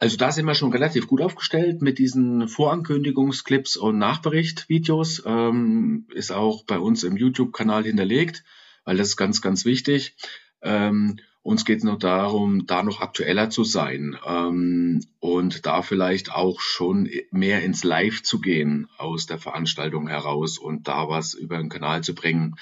Also 0.00 0.16
da 0.16 0.30
sind 0.30 0.46
wir 0.46 0.54
schon 0.54 0.72
relativ 0.72 1.08
gut 1.08 1.20
aufgestellt 1.20 1.82
mit 1.82 1.98
diesen 1.98 2.48
Vorankündigungsclips 2.48 3.76
und 3.76 3.98
Nachberichtvideos. 3.98 5.24
Ähm, 5.26 6.06
ist 6.14 6.30
auch 6.30 6.64
bei 6.64 6.78
uns 6.78 7.02
im 7.02 7.16
YouTube-Kanal 7.16 7.84
hinterlegt, 7.84 8.44
weil 8.88 8.96
das 8.96 9.08
ist 9.08 9.16
ganz, 9.18 9.42
ganz 9.42 9.66
wichtig. 9.66 10.16
Ähm, 10.62 11.18
uns 11.42 11.66
geht 11.66 11.76
es 11.76 11.84
nur 11.84 11.98
darum, 11.98 12.66
da 12.66 12.82
noch 12.82 13.02
aktueller 13.02 13.50
zu 13.50 13.62
sein 13.62 14.16
ähm, 14.26 15.04
und 15.20 15.66
da 15.66 15.82
vielleicht 15.82 16.32
auch 16.32 16.60
schon 16.60 17.06
mehr 17.30 17.62
ins 17.62 17.84
Live 17.84 18.22
zu 18.22 18.40
gehen 18.40 18.88
aus 18.96 19.26
der 19.26 19.38
Veranstaltung 19.38 20.08
heraus 20.08 20.56
und 20.56 20.88
da 20.88 21.06
was 21.06 21.34
über 21.34 21.58
den 21.58 21.68
Kanal 21.68 22.02
zu 22.02 22.14
bringen, 22.14 22.56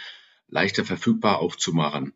leichter 0.48 0.84
verfügbar 0.84 1.38
auch 1.38 1.54
zu 1.54 1.72
machen. 1.72 2.12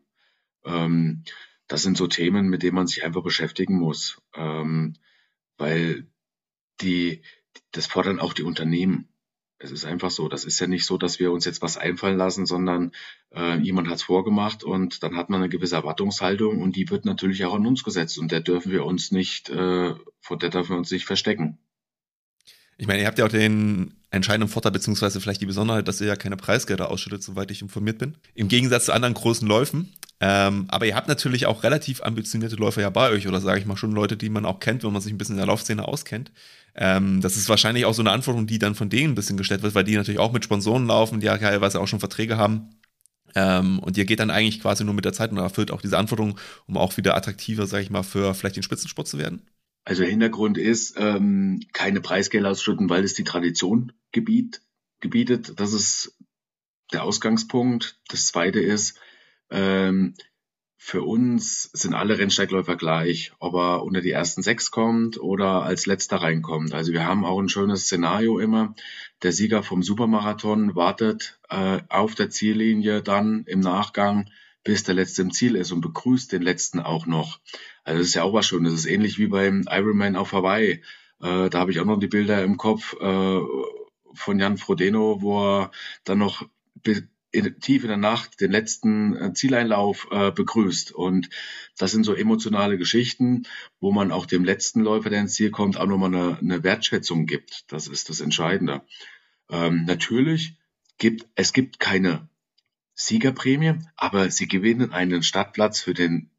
Ähm, 0.65 1.23
das 1.69 1.81
sind 1.81 1.95
so 1.95 2.07
Themen, 2.07 2.49
mit 2.49 2.63
denen 2.63 2.75
man 2.75 2.87
sich 2.87 3.05
einfach 3.05 3.23
beschäftigen 3.23 3.79
muss. 3.79 4.21
Ähm, 4.35 4.95
weil 5.57 6.05
die, 6.81 7.21
das 7.71 7.85
fordern 7.85 8.19
auch 8.19 8.33
die 8.33 8.43
Unternehmen. 8.43 9.07
Es 9.63 9.71
ist 9.71 9.85
einfach 9.85 10.09
so. 10.09 10.27
Das 10.27 10.43
ist 10.43 10.59
ja 10.59 10.67
nicht 10.67 10.85
so, 10.85 10.97
dass 10.97 11.19
wir 11.19 11.31
uns 11.31 11.45
jetzt 11.45 11.61
was 11.61 11.77
einfallen 11.77 12.17
lassen, 12.17 12.45
sondern 12.45 12.91
äh, 13.35 13.57
jemand 13.59 13.87
hat 13.87 13.97
es 13.97 14.03
vorgemacht 14.03 14.63
und 14.63 15.03
dann 15.03 15.15
hat 15.15 15.29
man 15.29 15.41
eine 15.41 15.49
gewisse 15.49 15.75
Erwartungshaltung 15.75 16.61
und 16.61 16.75
die 16.75 16.89
wird 16.89 17.05
natürlich 17.05 17.45
auch 17.45 17.53
an 17.53 17.67
uns 17.67 17.83
gesetzt 17.83 18.17
und 18.17 18.31
der 18.31 18.41
dürfen 18.41 18.71
wir 18.71 18.85
uns 18.85 19.11
nicht, 19.11 19.49
äh, 19.49 19.93
vor 20.19 20.37
der 20.37 20.49
dürfen 20.49 20.71
wir 20.71 20.77
uns 20.77 20.91
nicht 20.91 21.05
verstecken. 21.05 21.59
Ich 22.77 22.87
meine, 22.87 23.01
ihr 23.01 23.05
habt 23.05 23.19
ja 23.19 23.25
auch 23.25 23.29
den 23.29 23.93
entscheidenden 24.09 24.49
Vorteil, 24.49 24.71
beziehungsweise 24.71 25.21
vielleicht 25.21 25.41
die 25.41 25.45
Besonderheit, 25.45 25.87
dass 25.87 26.01
ihr 26.01 26.07
ja 26.07 26.15
keine 26.15 26.35
Preisgelder 26.35 26.89
ausschüttet, 26.89 27.21
soweit 27.21 27.51
ich 27.51 27.61
informiert 27.61 27.99
bin. 27.99 28.17
Im 28.33 28.47
Gegensatz 28.47 28.85
zu 28.85 28.93
anderen 28.93 29.13
großen 29.13 29.47
Läufen. 29.47 29.93
Ähm, 30.19 30.65
aber 30.67 30.87
ihr 30.87 30.95
habt 30.95 31.07
natürlich 31.07 31.45
auch 31.45 31.63
relativ 31.63 32.01
ambitionierte 32.01 32.55
Läufer 32.55 32.81
ja 32.81 32.89
bei 32.89 33.11
euch, 33.11 33.27
oder 33.27 33.39
sage 33.39 33.59
ich 33.59 33.65
mal 33.67 33.77
schon 33.77 33.91
Leute, 33.91 34.17
die 34.17 34.29
man 34.29 34.45
auch 34.45 34.59
kennt, 34.59 34.83
wenn 34.83 34.91
man 34.91 35.01
sich 35.01 35.13
ein 35.13 35.17
bisschen 35.19 35.35
in 35.35 35.39
der 35.39 35.47
Laufszene 35.47 35.87
auskennt. 35.87 36.31
Ähm, 36.75 37.21
das 37.21 37.37
ist 37.37 37.49
wahrscheinlich 37.49 37.85
auch 37.85 37.93
so 37.93 38.01
eine 38.01 38.11
Anforderung, 38.11 38.47
die 38.47 38.59
dann 38.59 38.75
von 38.75 38.89
denen 38.89 39.11
ein 39.11 39.15
bisschen 39.15 39.37
gestellt 39.37 39.61
wird, 39.63 39.75
weil 39.75 39.83
die 39.83 39.95
natürlich 39.95 40.19
auch 40.19 40.31
mit 40.31 40.43
Sponsoren 40.43 40.87
laufen, 40.87 41.19
die 41.19 41.25
ja 41.25 41.37
teilweise 41.37 41.79
auch 41.79 41.87
schon 41.87 41.99
Verträge 41.99 42.37
haben. 42.37 42.69
Ähm, 43.35 43.79
und 43.79 43.97
ihr 43.97 44.05
geht 44.05 44.19
dann 44.19 44.29
eigentlich 44.29 44.61
quasi 44.61 44.83
nur 44.83 44.93
mit 44.93 45.05
der 45.05 45.13
Zeit 45.13 45.31
und 45.31 45.37
erfüllt 45.37 45.71
auch 45.71 45.81
diese 45.81 45.97
Anforderungen, 45.97 46.35
um 46.67 46.77
auch 46.77 46.97
wieder 46.97 47.15
attraktiver, 47.15 47.67
sage 47.67 47.83
ich 47.83 47.89
mal, 47.89 48.03
für 48.03 48.33
vielleicht 48.33 48.55
den 48.55 48.63
Spitzensport 48.63 49.07
zu 49.07 49.17
werden. 49.17 49.41
Also 49.83 50.03
Hintergrund 50.03 50.57
ist, 50.57 50.95
ähm, 50.97 51.61
keine 51.73 52.01
Preisgelder 52.01 52.51
ausschütten, 52.51 52.89
weil 52.89 53.03
es 53.03 53.13
die 53.13 53.23
Tradition 53.23 53.93
gebiet, 54.11 54.61
gebietet. 54.99 55.53
Das 55.57 55.73
ist 55.73 56.17
der 56.93 57.03
Ausgangspunkt. 57.03 57.99
Das 58.09 58.27
zweite 58.27 58.59
ist, 58.59 58.99
ähm, 59.49 60.13
für 60.83 61.03
uns 61.03 61.69
sind 61.73 61.93
alle 61.93 62.17
Rennsteigläufer 62.17 62.75
gleich, 62.75 63.33
ob 63.37 63.53
er 63.53 63.83
unter 63.83 64.01
die 64.01 64.09
ersten 64.09 64.41
sechs 64.41 64.71
kommt 64.71 65.21
oder 65.21 65.61
als 65.61 65.85
letzter 65.85 66.17
reinkommt. 66.17 66.73
Also 66.73 66.91
wir 66.91 67.05
haben 67.05 67.23
auch 67.23 67.39
ein 67.39 67.49
schönes 67.49 67.83
Szenario 67.83 68.39
immer. 68.39 68.73
Der 69.21 69.31
Sieger 69.31 69.61
vom 69.61 69.83
Supermarathon 69.83 70.75
wartet 70.75 71.39
äh, 71.49 71.81
auf 71.87 72.15
der 72.15 72.31
Ziellinie 72.31 73.03
dann 73.03 73.43
im 73.45 73.59
Nachgang 73.59 74.31
bis 74.63 74.83
der 74.83 74.95
Letzte 74.95 75.21
im 75.21 75.31
Ziel 75.31 75.55
ist 75.55 75.71
und 75.71 75.81
begrüßt 75.81 76.31
den 76.31 76.41
Letzten 76.41 76.79
auch 76.79 77.05
noch. 77.05 77.39
Also 77.83 77.99
das 77.99 78.07
ist 78.07 78.15
ja 78.15 78.23
auch 78.23 78.33
was 78.33 78.47
Schönes. 78.47 78.71
Das 78.71 78.81
ist 78.81 78.91
ähnlich 78.91 79.19
wie 79.19 79.27
beim 79.27 79.65
Ironman 79.69 80.15
auf 80.15 80.31
Hawaii. 80.31 80.81
Äh, 81.21 81.49
da 81.51 81.59
habe 81.59 81.69
ich 81.69 81.79
auch 81.79 81.85
noch 81.85 81.99
die 81.99 82.07
Bilder 82.07 82.43
im 82.43 82.57
Kopf 82.57 82.95
äh, 82.99 83.39
von 84.13 84.39
Jan 84.39 84.57
Frodeno, 84.57 85.21
wo 85.21 85.45
er 85.45 85.71
dann 86.05 86.17
noch 86.17 86.43
in, 87.31 87.59
tief 87.59 87.83
in 87.83 87.89
der 87.89 87.97
Nacht 87.97 88.41
den 88.41 88.51
letzten 88.51 89.15
äh, 89.15 89.33
Zieleinlauf 89.33 90.07
äh, 90.11 90.31
begrüßt. 90.31 90.91
Und 90.91 91.29
das 91.77 91.91
sind 91.91 92.03
so 92.03 92.13
emotionale 92.13 92.77
Geschichten, 92.77 93.43
wo 93.79 93.91
man 93.91 94.11
auch 94.11 94.25
dem 94.25 94.43
letzten 94.43 94.81
Läufer, 94.81 95.09
der 95.09 95.21
ins 95.21 95.33
Ziel 95.33 95.51
kommt, 95.51 95.77
auch 95.77 95.85
nochmal 95.85 96.13
eine, 96.13 96.37
eine 96.39 96.63
Wertschätzung 96.63 97.25
gibt. 97.25 97.71
Das 97.71 97.87
ist 97.87 98.09
das 98.09 98.19
Entscheidende. 98.19 98.81
Ähm, 99.49 99.85
natürlich 99.85 100.55
gibt 100.97 101.27
es 101.35 101.53
gibt 101.53 101.79
keine 101.79 102.29
Siegerprämie, 102.93 103.79
aber 103.95 104.29
sie 104.29 104.47
gewinnen 104.47 104.91
einen 104.91 105.23
Startplatz 105.23 105.79
für 105.79 105.93
den 105.93 106.29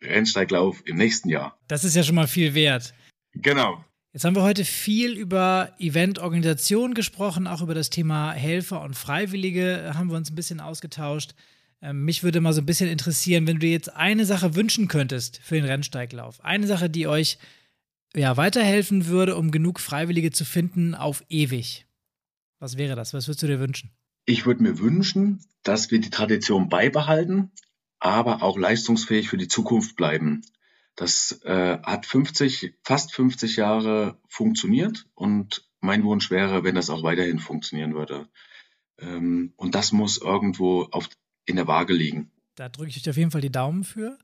Rennsteiglauf 0.00 0.82
im 0.86 0.96
nächsten 0.96 1.28
Jahr. 1.28 1.58
Das 1.68 1.84
ist 1.84 1.94
ja 1.94 2.02
schon 2.02 2.14
mal 2.14 2.28
viel 2.28 2.54
wert. 2.54 2.94
Genau. 3.34 3.84
Jetzt 4.12 4.24
haben 4.24 4.34
wir 4.34 4.42
heute 4.42 4.64
viel 4.64 5.12
über 5.12 5.72
Eventorganisation 5.78 6.94
gesprochen, 6.94 7.46
auch 7.46 7.62
über 7.62 7.74
das 7.74 7.90
Thema 7.90 8.32
Helfer 8.32 8.82
und 8.82 8.94
Freiwillige 8.94 9.92
haben 9.94 10.10
wir 10.10 10.16
uns 10.16 10.32
ein 10.32 10.34
bisschen 10.34 10.58
ausgetauscht. 10.58 11.34
Ähm, 11.80 12.04
mich 12.04 12.24
würde 12.24 12.40
mal 12.40 12.52
so 12.52 12.60
ein 12.60 12.66
bisschen 12.66 12.90
interessieren, 12.90 13.46
wenn 13.46 13.56
du 13.56 13.60
dir 13.60 13.70
jetzt 13.70 13.94
eine 13.94 14.26
Sache 14.26 14.56
wünschen 14.56 14.88
könntest 14.88 15.38
für 15.44 15.54
den 15.54 15.64
Rennsteiglauf. 15.64 16.44
Eine 16.44 16.66
Sache, 16.66 16.90
die 16.90 17.06
euch 17.06 17.38
ja, 18.16 18.36
weiterhelfen 18.36 19.06
würde, 19.06 19.36
um 19.36 19.52
genug 19.52 19.78
Freiwillige 19.78 20.32
zu 20.32 20.44
finden 20.44 20.96
auf 20.96 21.24
ewig. 21.28 21.86
Was 22.58 22.76
wäre 22.76 22.96
das? 22.96 23.14
Was 23.14 23.28
würdest 23.28 23.44
du 23.44 23.46
dir 23.46 23.60
wünschen? 23.60 23.90
Ich 24.24 24.44
würde 24.44 24.64
mir 24.64 24.80
wünschen, 24.80 25.44
dass 25.62 25.92
wir 25.92 26.00
die 26.00 26.10
Tradition 26.10 26.68
beibehalten, 26.68 27.52
aber 28.00 28.42
auch 28.42 28.58
leistungsfähig 28.58 29.28
für 29.28 29.36
die 29.36 29.48
Zukunft 29.48 29.94
bleiben. 29.94 30.42
Das 30.96 31.40
äh, 31.44 31.78
hat 31.82 32.06
50, 32.06 32.74
fast 32.82 33.14
50 33.14 33.56
Jahre 33.56 34.18
funktioniert 34.28 35.06
und 35.14 35.64
mein 35.80 36.04
Wunsch 36.04 36.30
wäre, 36.30 36.62
wenn 36.64 36.74
das 36.74 36.90
auch 36.90 37.02
weiterhin 37.02 37.38
funktionieren 37.38 37.94
würde. 37.94 38.28
Ähm, 38.98 39.52
und 39.56 39.74
das 39.74 39.92
muss 39.92 40.18
irgendwo 40.18 40.84
auf, 40.90 41.08
in 41.46 41.56
der 41.56 41.66
Waage 41.66 41.94
liegen. 41.94 42.30
Da 42.54 42.68
drücke 42.68 42.90
ich 42.90 42.98
euch 42.98 43.08
auf 43.08 43.16
jeden 43.16 43.30
Fall 43.30 43.40
die 43.40 43.52
Daumen 43.52 43.84
für. 43.84 44.18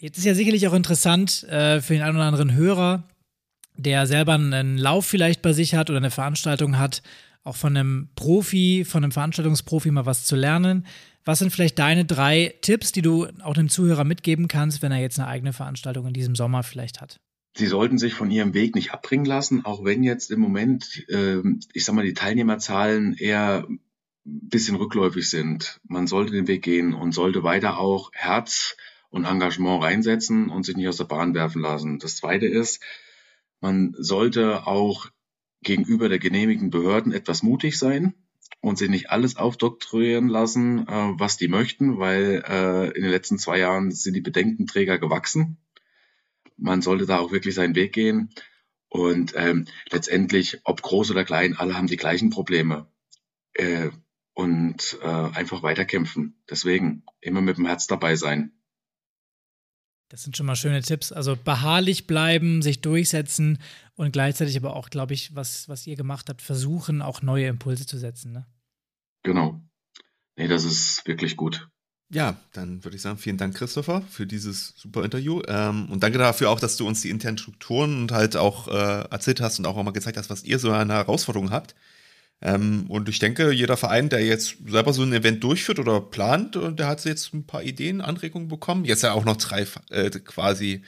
Jetzt 0.00 0.18
ist 0.18 0.24
ja 0.24 0.34
sicherlich 0.34 0.66
auch 0.68 0.74
interessant 0.74 1.42
äh, 1.44 1.80
für 1.80 1.94
den 1.94 2.02
einen 2.02 2.16
oder 2.16 2.26
anderen 2.26 2.54
Hörer, 2.54 3.08
der 3.76 4.06
selber 4.06 4.34
einen 4.34 4.78
Lauf 4.78 5.06
vielleicht 5.06 5.42
bei 5.42 5.52
sich 5.52 5.74
hat 5.74 5.90
oder 5.90 5.98
eine 5.98 6.10
Veranstaltung 6.10 6.78
hat, 6.78 7.02
auch 7.42 7.56
von 7.56 7.76
einem 7.76 8.08
Profi, 8.14 8.84
von 8.84 9.02
einem 9.02 9.12
Veranstaltungsprofi 9.12 9.90
mal 9.90 10.06
was 10.06 10.24
zu 10.24 10.36
lernen. 10.36 10.86
Was 11.24 11.38
sind 11.38 11.52
vielleicht 11.52 11.78
deine 11.78 12.04
drei 12.04 12.54
Tipps, 12.62 12.92
die 12.92 13.02
du 13.02 13.26
auch 13.42 13.54
dem 13.54 13.68
Zuhörer 13.68 14.04
mitgeben 14.04 14.48
kannst, 14.48 14.82
wenn 14.82 14.92
er 14.92 15.00
jetzt 15.00 15.18
eine 15.18 15.28
eigene 15.28 15.52
Veranstaltung 15.52 16.06
in 16.06 16.14
diesem 16.14 16.34
Sommer 16.34 16.62
vielleicht 16.62 17.00
hat? 17.00 17.20
Sie 17.56 17.66
sollten 17.66 17.98
sich 17.98 18.14
von 18.14 18.30
Ihrem 18.30 18.54
Weg 18.54 18.74
nicht 18.74 18.92
abbringen 18.92 19.24
lassen, 19.24 19.64
auch 19.64 19.84
wenn 19.84 20.02
jetzt 20.02 20.30
im 20.30 20.40
Moment, 20.40 21.04
äh, 21.08 21.42
ich 21.72 21.84
sag 21.84 21.94
mal, 21.94 22.04
die 22.04 22.14
Teilnehmerzahlen 22.14 23.14
eher 23.14 23.66
ein 23.68 23.80
bisschen 24.24 24.76
rückläufig 24.76 25.28
sind. 25.28 25.80
Man 25.82 26.06
sollte 26.06 26.32
den 26.32 26.46
Weg 26.46 26.62
gehen 26.62 26.94
und 26.94 27.12
sollte 27.12 27.42
weiter 27.42 27.78
auch 27.78 28.12
Herz 28.12 28.76
und 29.10 29.24
Engagement 29.24 29.82
reinsetzen 29.82 30.48
und 30.48 30.64
sich 30.64 30.76
nicht 30.76 30.88
aus 30.88 30.98
der 30.98 31.04
Bahn 31.04 31.34
werfen 31.34 31.60
lassen. 31.60 31.98
Das 31.98 32.16
zweite 32.16 32.46
ist, 32.46 32.80
man 33.60 33.94
sollte 33.98 34.66
auch 34.66 35.10
gegenüber 35.62 36.08
der 36.08 36.18
genehmigten 36.18 36.70
Behörden 36.70 37.12
etwas 37.12 37.42
mutig 37.42 37.78
sein 37.78 38.14
und 38.60 38.78
sich 38.78 38.90
nicht 38.90 39.10
alles 39.10 39.36
aufdoktorieren 39.36 40.28
lassen, 40.28 40.86
äh, 40.86 41.12
was 41.18 41.36
die 41.36 41.48
möchten, 41.48 41.98
weil 41.98 42.42
äh, 42.46 42.86
in 42.88 43.02
den 43.02 43.10
letzten 43.10 43.38
zwei 43.38 43.58
Jahren 43.58 43.90
sind 43.90 44.14
die 44.14 44.20
Bedenkenträger 44.20 44.98
gewachsen. 44.98 45.58
Man 46.56 46.82
sollte 46.82 47.06
da 47.06 47.18
auch 47.18 47.32
wirklich 47.32 47.54
seinen 47.54 47.74
Weg 47.74 47.92
gehen. 47.92 48.30
Und 48.88 49.34
ähm, 49.36 49.66
letztendlich, 49.90 50.60
ob 50.64 50.82
groß 50.82 51.12
oder 51.12 51.24
klein, 51.24 51.56
alle 51.56 51.76
haben 51.76 51.86
die 51.86 51.96
gleichen 51.96 52.30
Probleme. 52.30 52.86
Äh, 53.54 53.90
und 54.34 54.98
äh, 55.02 55.06
einfach 55.06 55.62
weiterkämpfen. 55.62 56.42
Deswegen 56.48 57.04
immer 57.20 57.40
mit 57.40 57.56
dem 57.56 57.66
Herz 57.66 57.86
dabei 57.86 58.16
sein. 58.16 58.52
Das 60.10 60.24
sind 60.24 60.36
schon 60.36 60.46
mal 60.46 60.56
schöne 60.56 60.82
Tipps. 60.82 61.12
Also 61.12 61.36
beharrlich 61.36 62.06
bleiben, 62.06 62.62
sich 62.62 62.80
durchsetzen 62.80 63.58
und 63.94 64.12
gleichzeitig 64.12 64.56
aber 64.56 64.74
auch, 64.74 64.90
glaube 64.90 65.14
ich, 65.14 65.34
was, 65.34 65.68
was 65.68 65.86
ihr 65.86 65.96
gemacht 65.96 66.28
habt, 66.28 66.42
versuchen, 66.42 67.00
auch 67.00 67.22
neue 67.22 67.46
Impulse 67.46 67.86
zu 67.86 67.96
setzen. 67.96 68.32
Ne? 68.32 68.46
Genau. 69.22 69.60
Nee, 70.36 70.48
das 70.48 70.64
ist 70.64 71.06
wirklich 71.06 71.36
gut. 71.36 71.68
Ja, 72.12 72.36
dann 72.52 72.82
würde 72.82 72.96
ich 72.96 73.02
sagen, 73.02 73.18
vielen 73.18 73.36
Dank, 73.36 73.54
Christopher, 73.54 74.02
für 74.02 74.26
dieses 74.26 74.74
super 74.76 75.04
Interview. 75.04 75.42
Ähm, 75.46 75.88
und 75.90 76.02
danke 76.02 76.18
dafür 76.18 76.50
auch, 76.50 76.58
dass 76.58 76.76
du 76.76 76.88
uns 76.88 77.02
die 77.02 77.10
internen 77.10 77.38
Strukturen 77.38 78.02
und 78.02 78.10
halt 78.10 78.36
auch 78.36 78.66
äh, 78.66 79.02
erzählt 79.10 79.40
hast 79.40 79.60
und 79.60 79.66
auch 79.66 79.80
mal 79.80 79.92
gezeigt 79.92 80.16
hast, 80.16 80.28
was 80.28 80.42
ihr 80.42 80.58
so 80.58 80.72
eine 80.72 80.94
Herausforderung 80.94 81.52
habt. 81.52 81.76
Ähm, 82.42 82.86
und 82.88 83.08
ich 83.08 83.18
denke, 83.18 83.52
jeder 83.52 83.76
Verein, 83.76 84.08
der 84.08 84.24
jetzt 84.24 84.56
selber 84.66 84.92
so 84.92 85.02
ein 85.02 85.12
Event 85.12 85.44
durchführt 85.44 85.78
oder 85.78 86.00
plant, 86.00 86.58
der 86.78 86.86
hat 86.86 87.04
jetzt 87.04 87.34
ein 87.34 87.46
paar 87.46 87.62
Ideen, 87.62 88.00
Anregungen 88.00 88.48
bekommen. 88.48 88.84
Jetzt 88.84 89.02
ja 89.02 89.12
auch 89.12 89.24
noch 89.24 89.36
drei 89.36 89.66
äh, 89.90 90.10
quasi 90.10 90.82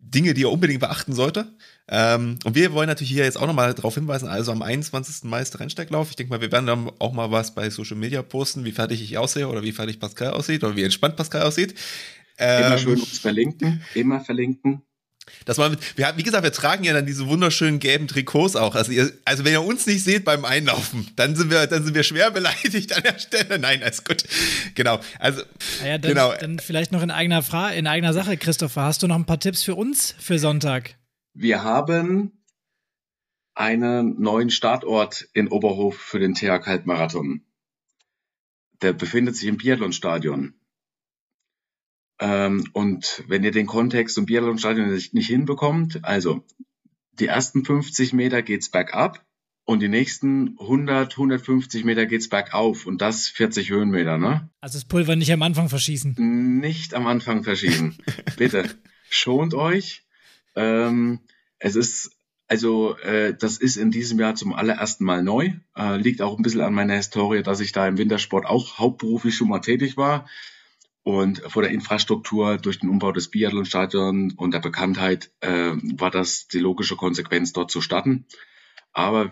Dinge, 0.00 0.34
die 0.34 0.44
er 0.44 0.52
unbedingt 0.52 0.80
beachten 0.80 1.12
sollte. 1.12 1.52
Ähm, 1.88 2.38
und 2.44 2.54
wir 2.54 2.72
wollen 2.72 2.88
natürlich 2.88 3.12
hier 3.12 3.24
jetzt 3.24 3.38
auch 3.38 3.46
nochmal 3.46 3.74
darauf 3.74 3.94
hinweisen, 3.94 4.28
also 4.28 4.52
am 4.52 4.62
21. 4.62 5.24
Mai 5.24 5.42
ist 5.42 5.54
der 5.54 5.60
Rennsteiglauf. 5.60 6.10
Ich 6.10 6.16
denke 6.16 6.30
mal, 6.32 6.40
wir 6.40 6.52
werden 6.52 6.66
dann 6.66 6.90
auch 6.98 7.12
mal 7.12 7.30
was 7.30 7.54
bei 7.54 7.68
Social 7.68 7.96
Media 7.96 8.22
posten, 8.22 8.64
wie 8.64 8.72
fertig 8.72 9.02
ich 9.02 9.18
aussehe 9.18 9.48
oder 9.48 9.62
wie 9.62 9.72
fertig 9.72 9.98
Pascal 9.98 10.30
aussieht 10.30 10.62
oder 10.64 10.76
wie 10.76 10.84
entspannt 10.84 11.16
Pascal 11.16 11.42
aussieht. 11.42 11.74
Ähm, 12.38 12.66
immer 12.66 12.78
schön 12.78 13.00
uns 13.00 13.18
verlinken, 13.18 13.82
immer 13.94 14.20
verlinken. 14.20 14.82
Das 15.44 15.58
war, 15.58 15.70
wir, 15.96 16.12
wie 16.16 16.22
gesagt, 16.22 16.44
wir 16.44 16.52
tragen 16.52 16.84
ja 16.84 16.92
dann 16.92 17.06
diese 17.06 17.26
wunderschönen 17.26 17.78
gelben 17.78 18.08
Trikots 18.08 18.56
auch. 18.56 18.74
Also, 18.74 18.92
ihr, 18.92 19.12
also 19.24 19.44
wenn 19.44 19.52
ihr 19.52 19.62
uns 19.62 19.86
nicht 19.86 20.04
seht 20.04 20.24
beim 20.24 20.44
Einlaufen, 20.44 21.08
dann 21.16 21.36
sind 21.36 21.50
wir, 21.50 21.66
dann 21.66 21.84
sind 21.84 21.94
wir 21.94 22.02
schwer 22.02 22.30
beleidigt 22.30 22.94
an 22.96 23.02
der 23.02 23.18
Stelle. 23.18 23.58
Nein, 23.58 23.82
alles 23.82 24.04
gut. 24.04 24.24
Genau. 24.74 25.00
Also, 25.18 25.42
ja, 25.84 25.98
dann, 25.98 26.10
genau. 26.10 26.34
dann 26.34 26.58
vielleicht 26.58 26.92
noch 26.92 27.02
in 27.02 27.10
eigener 27.10 27.42
Frage, 27.42 27.76
in 27.76 27.86
eigener 27.86 28.12
Sache, 28.12 28.36
Christopher. 28.36 28.82
Hast 28.82 29.02
du 29.02 29.06
noch 29.06 29.16
ein 29.16 29.26
paar 29.26 29.40
Tipps 29.40 29.62
für 29.62 29.74
uns 29.74 30.14
für 30.18 30.38
Sonntag? 30.38 30.96
Wir 31.34 31.62
haben 31.62 32.32
einen 33.54 34.20
neuen 34.20 34.50
Startort 34.50 35.28
in 35.32 35.48
Oberhof 35.48 35.96
für 35.96 36.18
den 36.18 36.34
TH 36.34 36.66
Halbmarathon. 36.66 37.42
Der 38.82 38.92
befindet 38.92 39.36
sich 39.36 39.48
im 39.48 39.58
Biathlonstadion. 39.58 40.54
Ähm, 42.20 42.68
und 42.74 43.24
wenn 43.28 43.42
ihr 43.42 43.50
den 43.50 43.66
Kontext 43.66 44.18
im 44.18 44.26
Biathlonstadion 44.26 44.92
nicht, 44.92 45.14
nicht 45.14 45.26
hinbekommt, 45.26 46.04
also 46.04 46.44
die 47.18 47.26
ersten 47.26 47.64
50 47.64 48.12
Meter 48.12 48.42
geht's 48.42 48.70
bergab 48.70 49.24
und 49.64 49.80
die 49.80 49.88
nächsten 49.88 50.58
100, 50.60 51.12
150 51.12 51.84
Meter 51.84 52.04
geht's 52.04 52.28
bergauf 52.28 52.86
und 52.86 53.00
das 53.00 53.28
40 53.28 53.70
Höhenmeter, 53.70 54.18
ne? 54.18 54.50
Also 54.60 54.78
das 54.78 54.84
Pulver 54.84 55.16
nicht 55.16 55.32
am 55.32 55.42
Anfang 55.42 55.70
verschießen. 55.70 56.16
Nicht 56.60 56.92
am 56.92 57.06
Anfang 57.06 57.42
verschießen. 57.42 57.96
Bitte. 58.36 58.68
Schont 59.08 59.54
euch. 59.54 60.02
Ähm, 60.56 61.20
es 61.58 61.74
ist, 61.74 62.10
also, 62.48 62.98
äh, 62.98 63.34
das 63.34 63.56
ist 63.56 63.76
in 63.76 63.90
diesem 63.90 64.18
Jahr 64.20 64.34
zum 64.34 64.52
allerersten 64.52 65.04
Mal 65.04 65.22
neu. 65.22 65.52
Äh, 65.74 65.96
liegt 65.96 66.20
auch 66.20 66.36
ein 66.36 66.42
bisschen 66.42 66.60
an 66.60 66.74
meiner 66.74 66.96
Historie, 66.96 67.42
dass 67.42 67.60
ich 67.60 67.72
da 67.72 67.88
im 67.88 67.96
Wintersport 67.96 68.44
auch 68.44 68.78
hauptberuflich 68.78 69.34
schon 69.34 69.48
mal 69.48 69.60
tätig 69.60 69.96
war. 69.96 70.26
Und 71.02 71.38
vor 71.46 71.62
der 71.62 71.70
Infrastruktur 71.70 72.58
durch 72.58 72.80
den 72.80 72.90
Umbau 72.90 73.12
des 73.12 73.30
Biathlonstadions 73.30 74.34
und 74.34 74.52
der 74.52 74.60
Bekanntheit 74.60 75.30
äh, 75.40 75.72
war 75.96 76.10
das 76.10 76.46
die 76.48 76.58
logische 76.58 76.96
Konsequenz, 76.96 77.52
dort 77.52 77.70
zu 77.70 77.80
starten. 77.80 78.26
Aber 78.92 79.30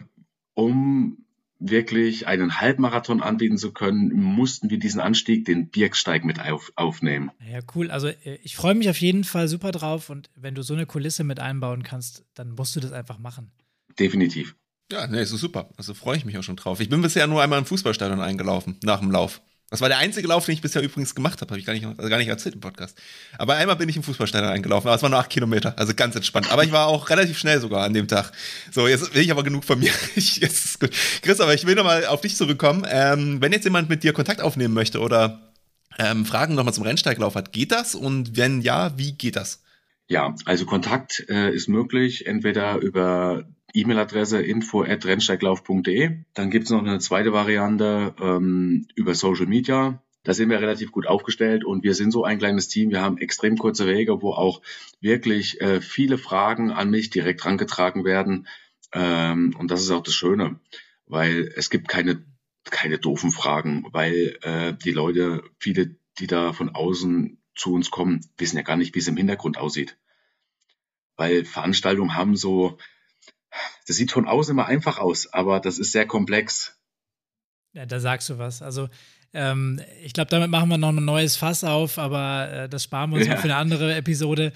um 0.55 1.25
wirklich 1.59 2.27
einen 2.27 2.61
Halbmarathon 2.61 3.21
anbieten 3.21 3.59
zu 3.59 3.73
können, 3.73 4.13
mussten 4.13 4.71
wir 4.71 4.79
diesen 4.79 5.01
Anstieg, 5.01 5.45
den 5.45 5.69
Birksteig 5.69 6.25
mit 6.25 6.41
auf, 6.41 6.73
aufnehmen. 6.77 7.31
Ja, 7.51 7.61
cool. 7.75 7.91
Also 7.91 8.09
äh, 8.09 8.39
ich 8.43 8.57
freue 8.57 8.75
mich 8.75 8.89
auf 8.89 9.01
jeden 9.01 9.25
Fall 9.25 9.49
super 9.49 9.73
drauf 9.73 10.11
und 10.11 10.31
wenn 10.37 10.55
du 10.55 10.63
so 10.63 10.75
eine 10.75 10.87
Kulisse 10.87 11.25
mit 11.25 11.41
einbauen 11.41 11.83
kannst, 11.83 12.25
dann 12.35 12.53
musst 12.53 12.77
du 12.77 12.81
das 12.81 12.93
einfach 12.93 13.19
machen. 13.19 13.51
Definitiv. 13.99 14.55
Ja, 14.91 15.07
nee, 15.07 15.21
ist 15.21 15.31
super. 15.31 15.69
Also 15.77 15.93
freue 15.93 16.17
ich 16.17 16.25
mich 16.25 16.39
auch 16.39 16.43
schon 16.43 16.57
drauf. 16.57 16.81
Ich 16.81 16.89
bin 16.89 17.03
bisher 17.03 17.27
nur 17.27 17.43
einmal 17.43 17.59
im 17.59 17.67
Fußballstadion 17.67 18.21
eingelaufen, 18.21 18.79
nach 18.83 19.01
dem 19.01 19.11
Lauf. 19.11 19.43
Das 19.71 19.83
war 19.83 19.89
der 19.91 19.99
einzige 19.99 20.27
Lauf, 20.29 20.47
den 20.47 20.55
ich 20.55 20.63
bisher 20.63 20.83
übrigens 20.83 21.15
gemacht 21.15 21.41
habe, 21.43 21.51
habe 21.51 21.61
ich 21.61 21.67
gar 21.67 21.75
nicht, 21.75 21.85
also 21.85 22.09
gar 22.09 22.17
nicht 22.17 22.29
erzählt 22.29 22.55
im 22.55 22.61
Podcast. 22.63 22.97
Aber 23.37 23.57
einmal 23.57 23.77
bin 23.77 23.89
ich 23.89 23.97
im 23.97 24.03
Fußballstadion 24.03 24.51
eingelaufen, 24.51 24.89
aber 24.89 24.97
es 24.97 25.03
waren 25.03 25.11
nur 25.11 25.21
acht 25.21 25.29
Kilometer, 25.29 25.79
also 25.79 25.93
ganz 25.95 26.17
entspannt. 26.17 26.51
Aber 26.51 26.65
ich 26.65 26.73
war 26.73 26.87
auch 26.87 27.11
relativ 27.11 27.39
schnell 27.39 27.61
sogar 27.61 27.85
an 27.85 27.93
dem 27.93 28.09
Tag. 28.09 28.33
So, 28.73 28.89
jetzt 28.89 29.15
will 29.15 29.23
ich 29.23 29.31
aber 29.31 29.43
genug 29.43 29.65
von 29.65 29.79
mir. 29.79 29.93
Ich, 30.15 30.39
jetzt 30.39 30.65
ist 30.65 30.81
gut. 30.81 30.91
Chris, 31.23 31.41
aber 31.41 31.55
ich 31.55 31.67
will 31.67 31.75
nochmal 31.75 32.07
auf 32.07 32.23
dich 32.23 32.35
zurückkommen. 32.35 32.87
Ähm, 32.89 33.41
wenn 33.41 33.53
jetzt 33.53 33.65
jemand 33.65 33.89
mit 33.89 34.03
dir 34.03 34.13
Kontakt 34.13 34.41
aufnehmen 34.41 34.75
möchte 34.75 35.01
oder 35.01 35.53
ähm, 35.99 36.25
Fragen 36.25 36.55
nochmal 36.55 36.73
zum 36.73 36.85
Rennsteiglauf 36.85 37.35
hat, 37.35 37.53
geht 37.53 37.71
das? 37.71 37.95
Und 37.95 38.37
wenn 38.37 38.63
ja, 38.63 38.97
wie 38.97 39.13
geht 39.13 39.37
das? 39.37 39.63
Ja, 40.09 40.35
also 40.47 40.65
Kontakt 40.65 41.27
äh, 41.29 41.55
ist 41.55 41.69
möglich, 41.69 42.27
entweder 42.27 42.77
über 42.79 43.45
E-Mail-Adresse 43.75 44.41
info.rennsteiglauf.de. 44.43 46.25
Dann 46.35 46.51
gibt 46.51 46.65
es 46.65 46.71
noch 46.71 46.81
eine 46.81 46.99
zweite 46.99 47.33
Variante 47.33 48.15
ähm, 48.21 48.87
über 48.95 49.15
Social 49.15 49.47
Media. 49.47 50.03
Da 50.25 50.35
sind 50.35 50.51
wir 50.51 50.61
relativ 50.61 50.93
gut 50.93 51.07
aufgestellt 51.07 51.65
und 51.65 51.85
wir 51.85 51.95
sind 51.95 52.11
so 52.11 52.25
ein 52.25 52.39
kleines 52.39 52.69
Team. 52.69 52.91
Wir 52.91 53.01
haben 53.01 53.19
extrem 53.19 53.57
kurze 53.57 53.87
Wege, 53.87 54.21
wo 54.21 54.33
auch 54.33 54.63
wirklich 55.01 55.61
äh, 55.61 55.81
viele 55.81 56.19
Fragen 56.19 56.71
an 56.71 56.91
mich 56.91 57.11
direkt 57.11 57.45
rangetragen 57.45 58.05
werden. 58.05 58.47
Ähm, 58.93 59.55
und 59.59 59.71
das 59.71 59.83
ist 59.83 59.91
auch 59.91 60.03
das 60.03 60.15
Schöne, 60.15 60.61
weil 61.07 61.53
es 61.57 61.71
gibt 61.71 61.89
keine, 61.89 62.25
keine 62.65 62.99
doofen 62.99 63.31
Fragen, 63.31 63.87
weil 63.93 64.39
äh, 64.43 64.75
die 64.75 64.93
Leute, 64.93 65.43
viele, 65.59 65.97
die 66.19 66.27
da 66.27 66.53
von 66.53 66.71
außen 66.71 67.41
zu 67.55 67.73
uns 67.73 67.91
kommen, 67.91 68.21
wissen 68.37 68.57
ja 68.57 68.63
gar 68.63 68.77
nicht, 68.77 68.95
wie 68.95 69.01
es 69.01 69.09
im 69.09 69.17
Hintergrund 69.17 69.59
aussieht. 69.59 69.97
Weil 71.17 71.45
Veranstaltungen 71.45 72.15
haben 72.15 72.37
so, 72.37 72.79
das 73.87 73.97
sieht 73.97 74.13
von 74.13 74.27
außen 74.27 74.53
immer 74.53 74.67
einfach 74.67 74.99
aus, 74.99 75.33
aber 75.33 75.61
das 75.61 75.79
ist 75.79 75.93
sehr 75.93 76.07
komplex. 76.07 76.79
Ja, 77.75 77.87
da 77.87 78.01
sagst 78.01 78.29
du 78.29 78.39
was. 78.39 78.63
Also 78.63 78.89
ähm, 79.33 79.81
ich 80.03 80.13
glaube, 80.13 80.31
damit 80.31 80.51
machen 80.51 80.69
wir 80.69 80.79
noch 80.79 80.89
ein 80.89 81.05
neues 81.05 81.37
Fass 81.37 81.65
auf, 81.65 81.99
aber 81.99 82.51
äh, 82.51 82.69
das 82.69 82.85
sparen 82.85 83.11
wir 83.11 83.19
uns 83.19 83.27
ja. 83.27 83.37
für 83.37 83.45
eine 83.45 83.57
andere 83.57 83.95
Episode. 83.95 84.53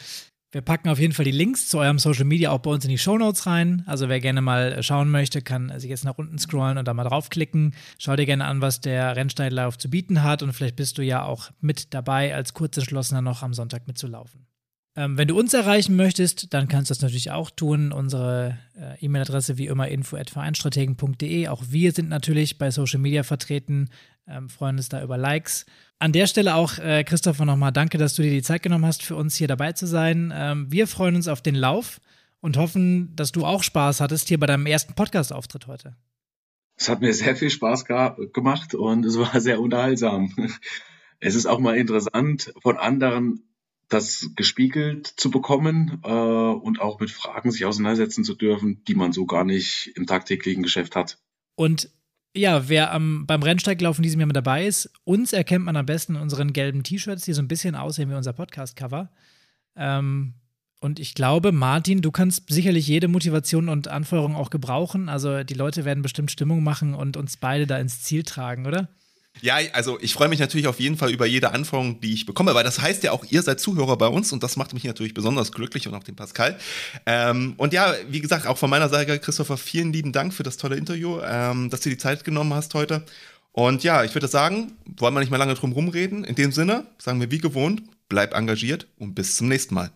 Wir 0.50 0.60
packen 0.60 0.90
auf 0.90 0.98
jeden 0.98 1.14
Fall 1.14 1.24
die 1.24 1.30
Links 1.30 1.68
zu 1.68 1.78
eurem 1.78 1.98
Social 1.98 2.26
Media 2.26 2.50
auch 2.50 2.58
bei 2.58 2.70
uns 2.70 2.84
in 2.84 2.90
die 2.90 2.98
Show 2.98 3.16
Notes 3.16 3.46
rein. 3.46 3.84
Also 3.86 4.10
wer 4.10 4.20
gerne 4.20 4.42
mal 4.42 4.82
schauen 4.82 5.10
möchte, 5.10 5.40
kann 5.40 5.72
sich 5.80 5.88
jetzt 5.88 6.04
nach 6.04 6.18
unten 6.18 6.38
scrollen 6.38 6.76
und 6.76 6.86
da 6.86 6.92
mal 6.92 7.04
draufklicken. 7.04 7.74
Schau 7.98 8.16
dir 8.16 8.26
gerne 8.26 8.44
an, 8.44 8.60
was 8.60 8.82
der 8.82 9.16
Rennsteiglauf 9.16 9.78
zu 9.78 9.88
bieten 9.88 10.22
hat 10.22 10.42
und 10.42 10.52
vielleicht 10.52 10.76
bist 10.76 10.98
du 10.98 11.02
ja 11.02 11.24
auch 11.24 11.50
mit 11.60 11.94
dabei, 11.94 12.34
als 12.34 12.52
Kurzentschlossener 12.52 13.22
noch 13.22 13.42
am 13.42 13.54
Sonntag 13.54 13.86
mitzulaufen. 13.86 14.46
Ähm, 14.94 15.16
wenn 15.16 15.28
du 15.28 15.38
uns 15.38 15.54
erreichen 15.54 15.96
möchtest, 15.96 16.52
dann 16.52 16.68
kannst 16.68 16.90
du 16.90 16.94
das 16.94 17.00
natürlich 17.00 17.30
auch 17.30 17.50
tun. 17.50 17.92
Unsere 17.92 18.58
äh, 18.78 19.02
E-Mail-Adresse 19.04 19.56
wie 19.56 19.66
immer 19.66 19.88
info@vereinstrategen.de. 19.88 21.48
Auch 21.48 21.64
wir 21.70 21.92
sind 21.92 22.10
natürlich 22.10 22.58
bei 22.58 22.70
Social 22.70 23.00
Media 23.00 23.22
vertreten, 23.22 23.88
ähm, 24.28 24.50
freuen 24.50 24.76
uns 24.76 24.90
da 24.90 25.02
über 25.02 25.16
Likes. 25.16 25.64
An 25.98 26.12
der 26.12 26.26
Stelle 26.26 26.56
auch, 26.56 26.78
äh, 26.78 27.04
Christopher, 27.04 27.46
nochmal 27.46 27.72
danke, 27.72 27.96
dass 27.96 28.16
du 28.16 28.22
dir 28.22 28.30
die 28.30 28.42
Zeit 28.42 28.62
genommen 28.62 28.84
hast, 28.84 29.02
für 29.02 29.16
uns 29.16 29.34
hier 29.36 29.48
dabei 29.48 29.72
zu 29.72 29.86
sein. 29.86 30.32
Ähm, 30.34 30.70
wir 30.70 30.86
freuen 30.86 31.16
uns 31.16 31.26
auf 31.26 31.40
den 31.40 31.54
Lauf 31.54 32.00
und 32.40 32.58
hoffen, 32.58 33.16
dass 33.16 33.32
du 33.32 33.46
auch 33.46 33.62
Spaß 33.62 34.00
hattest 34.00 34.28
hier 34.28 34.38
bei 34.38 34.46
deinem 34.46 34.66
ersten 34.66 34.94
Podcast-Auftritt 34.94 35.68
heute. 35.68 35.96
Es 36.76 36.88
hat 36.88 37.00
mir 37.00 37.14
sehr 37.14 37.36
viel 37.36 37.50
Spaß 37.50 37.84
gemacht 37.84 38.74
und 38.74 39.06
es 39.06 39.18
war 39.18 39.40
sehr 39.40 39.60
unterhaltsam. 39.60 40.34
Es 41.24 41.36
ist 41.36 41.46
auch 41.46 41.60
mal 41.60 41.76
interessant, 41.76 42.52
von 42.62 42.76
anderen 42.78 43.44
das 43.92 44.30
gespiegelt 44.36 45.06
zu 45.06 45.30
bekommen 45.30 46.00
äh, 46.04 46.08
und 46.08 46.80
auch 46.80 47.00
mit 47.00 47.10
Fragen 47.10 47.50
sich 47.50 47.64
auseinandersetzen 47.64 48.24
zu 48.24 48.34
dürfen, 48.34 48.82
die 48.84 48.94
man 48.94 49.12
so 49.12 49.26
gar 49.26 49.44
nicht 49.44 49.92
im 49.94 50.06
tagtäglichen 50.06 50.62
Geschäft 50.62 50.96
hat. 50.96 51.18
Und 51.54 51.90
ja, 52.34 52.68
wer 52.68 52.92
am, 52.92 53.26
beim 53.26 53.42
Rennsteiglauf 53.42 53.98
in 53.98 54.02
diesem 54.02 54.20
Jahr 54.20 54.26
mit 54.26 54.36
dabei 54.36 54.66
ist, 54.66 54.90
uns 55.04 55.32
erkennt 55.32 55.64
man 55.64 55.76
am 55.76 55.86
besten 55.86 56.14
in 56.14 56.22
unseren 56.22 56.52
gelben 56.52 56.82
T-Shirts, 56.82 57.24
die 57.24 57.34
so 57.34 57.42
ein 57.42 57.48
bisschen 57.48 57.74
aussehen 57.74 58.08
wie 58.10 58.14
unser 58.14 58.32
Podcast-Cover. 58.32 59.10
Ähm, 59.76 60.34
und 60.80 60.98
ich 60.98 61.14
glaube, 61.14 61.52
Martin, 61.52 62.00
du 62.00 62.10
kannst 62.10 62.50
sicherlich 62.52 62.88
jede 62.88 63.06
Motivation 63.06 63.68
und 63.68 63.86
Anfeuerung 63.88 64.34
auch 64.34 64.50
gebrauchen. 64.50 65.08
Also 65.08 65.44
die 65.44 65.54
Leute 65.54 65.84
werden 65.84 66.02
bestimmt 66.02 66.30
Stimmung 66.30 66.64
machen 66.64 66.94
und 66.94 67.16
uns 67.16 67.36
beide 67.36 67.66
da 67.66 67.78
ins 67.78 68.02
Ziel 68.02 68.24
tragen, 68.24 68.66
oder? 68.66 68.88
Ja, 69.40 69.56
also 69.72 69.98
ich 70.00 70.12
freue 70.12 70.28
mich 70.28 70.38
natürlich 70.38 70.68
auf 70.68 70.78
jeden 70.78 70.96
Fall 70.96 71.10
über 71.10 71.26
jede 71.26 71.52
Anforderung, 71.52 72.00
die 72.00 72.12
ich 72.12 72.26
bekomme, 72.26 72.54
weil 72.54 72.64
das 72.64 72.80
heißt 72.80 73.02
ja 73.02 73.12
auch, 73.12 73.24
ihr 73.28 73.42
seid 73.42 73.58
Zuhörer 73.58 73.96
bei 73.96 74.06
uns 74.06 74.30
und 74.32 74.42
das 74.42 74.56
macht 74.56 74.72
mich 74.74 74.84
natürlich 74.84 75.14
besonders 75.14 75.50
glücklich 75.50 75.88
und 75.88 75.94
auch 75.94 76.04
den 76.04 76.14
Pascal. 76.14 76.58
Ähm, 77.06 77.54
und 77.56 77.72
ja, 77.72 77.94
wie 78.08 78.20
gesagt, 78.20 78.46
auch 78.46 78.58
von 78.58 78.70
meiner 78.70 78.88
Seite, 78.88 79.18
Christopher, 79.18 79.56
vielen 79.56 79.92
lieben 79.92 80.12
Dank 80.12 80.32
für 80.32 80.42
das 80.42 80.58
tolle 80.58 80.76
Interview, 80.76 81.18
ähm, 81.24 81.70
dass 81.70 81.80
du 81.80 81.88
die 81.88 81.98
Zeit 81.98 82.24
genommen 82.24 82.54
hast 82.54 82.74
heute. 82.74 83.04
Und 83.52 83.82
ja, 83.84 84.04
ich 84.04 84.14
würde 84.14 84.28
sagen, 84.28 84.72
wollen 84.96 85.14
wir 85.14 85.20
nicht 85.20 85.30
mehr 85.30 85.38
lange 85.38 85.54
drum 85.54 85.72
rumreden. 85.72 86.24
In 86.24 86.34
dem 86.34 86.52
Sinne, 86.52 86.86
sagen 86.98 87.20
wir 87.20 87.30
wie 87.30 87.38
gewohnt, 87.38 87.82
bleib 88.08 88.34
engagiert 88.34 88.86
und 88.98 89.14
bis 89.14 89.36
zum 89.36 89.48
nächsten 89.48 89.74
Mal. 89.74 89.90